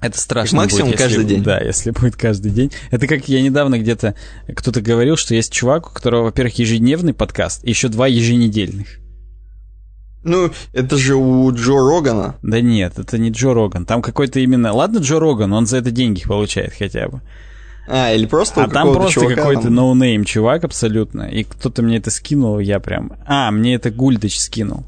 Это 0.00 0.18
страшно 0.18 0.58
максимум 0.58 0.90
будет, 0.90 1.00
если, 1.00 1.14
каждый 1.14 1.24
день. 1.26 1.42
Да, 1.42 1.58
если 1.58 1.90
будет 1.90 2.16
каждый 2.16 2.50
день. 2.52 2.72
Это 2.90 3.06
как 3.06 3.28
я 3.28 3.42
недавно 3.42 3.78
где-то 3.78 4.14
кто-то 4.54 4.80
говорил, 4.80 5.16
что 5.16 5.34
есть 5.34 5.52
чувак, 5.52 5.88
у 5.88 5.94
которого, 5.94 6.24
во-первых, 6.24 6.58
ежедневный 6.58 7.12
подкаст, 7.12 7.64
и 7.64 7.70
еще 7.70 7.88
два 7.88 8.06
еженедельных. 8.06 8.88
Ну, 10.22 10.50
это 10.72 10.96
же 10.96 11.16
у 11.16 11.50
Джо 11.52 11.76
Рогана. 11.76 12.36
Да 12.42 12.60
нет, 12.60 12.98
это 12.98 13.18
не 13.18 13.30
Джо 13.30 13.54
Роган. 13.54 13.86
Там 13.86 14.02
какой-то 14.02 14.40
именно... 14.40 14.72
Ладно, 14.72 14.98
Джо 14.98 15.18
Роган, 15.18 15.52
он 15.52 15.66
за 15.66 15.78
это 15.78 15.90
деньги 15.90 16.22
получает 16.24 16.74
хотя 16.78 17.08
бы. 17.08 17.22
А, 17.88 18.12
или 18.12 18.26
просто 18.26 18.64
А 18.64 18.68
там 18.68 18.92
просто 18.92 19.34
какой-то 19.34 19.70
noname 19.70 20.24
чувак 20.24 20.64
абсолютно. 20.64 21.22
И 21.22 21.44
кто-то 21.44 21.82
мне 21.82 21.96
это 21.96 22.10
скинул, 22.10 22.58
я 22.58 22.80
прям... 22.80 23.12
А, 23.26 23.50
мне 23.50 23.74
это 23.74 23.90
Гульдыч 23.90 24.38
скинул. 24.38 24.84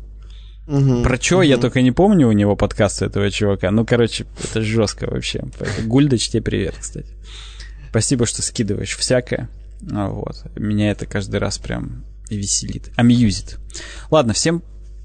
Угу, 0.73 1.03
Про 1.03 1.21
что 1.21 1.37
угу. 1.37 1.43
я 1.43 1.59
только 1.59 1.83
не 1.83 1.93
помню 1.93 2.29
у 2.29 2.33
него 2.33 2.57
подкаста 2.57 3.05
этого 3.05 3.31
чувака. 3.31 3.71
Ну, 3.71 3.85
короче, 3.85 4.25
это 4.43 4.63
жестко 4.63 5.07
вообще. 5.07 5.45
Гульдач, 5.85 6.31
тебе 6.31 6.43
привет, 6.43 6.75
кстати. 6.81 7.11
Спасибо, 7.91 8.25
что 8.25 8.41
скидываешь 8.41 8.97
всякое. 8.97 9.51
А, 9.91 10.09
вот. 10.09 10.45
Меня 10.57 10.91
это 10.91 11.05
каждый 11.05 11.41
раз 11.41 11.59
прям 11.59 12.05
веселит. 12.31 12.91
Amuse 12.97 13.35
ит. 13.35 13.59
Ладно, 14.11 14.33
всем 14.33 14.63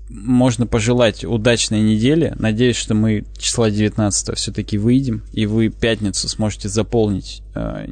можно 0.09 0.65
пожелать 0.65 1.25
удачной 1.25 1.81
недели. 1.81 2.33
Надеюсь, 2.39 2.75
что 2.75 2.93
мы 2.93 3.25
числа 3.37 3.69
19 3.69 4.37
все-таки 4.37 4.77
выйдем, 4.77 5.23
и 5.33 5.45
вы 5.45 5.69
пятницу 5.69 6.29
сможете 6.29 6.69
заполнить 6.69 7.43
э, 7.55 7.87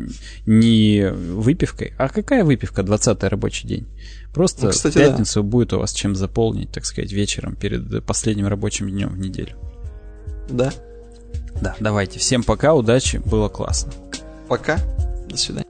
не 0.45 1.09
выпивкой. 1.11 1.93
А 1.97 2.07
какая 2.09 2.43
выпивка? 2.43 2.83
20 2.83 3.23
рабочий 3.23 3.67
день. 3.67 3.87
Просто 4.33 4.65
ну, 4.65 4.71
кстати, 4.71 4.97
пятницу 4.97 5.43
да. 5.43 5.49
будет 5.49 5.73
у 5.73 5.79
вас 5.79 5.93
чем 5.93 6.15
заполнить, 6.15 6.71
так 6.71 6.85
сказать, 6.85 7.11
вечером 7.11 7.55
перед 7.55 8.03
последним 8.05 8.47
рабочим 8.47 8.89
днем 8.89 9.09
в 9.09 9.17
неделю. 9.17 9.55
Да. 10.49 10.73
Да, 11.61 11.75
давайте. 11.79 12.19
Всем 12.19 12.43
пока, 12.43 12.73
удачи, 12.73 13.17
было 13.25 13.49
классно. 13.49 13.93
Пока, 14.47 14.77
до 15.29 15.37
свидания. 15.37 15.65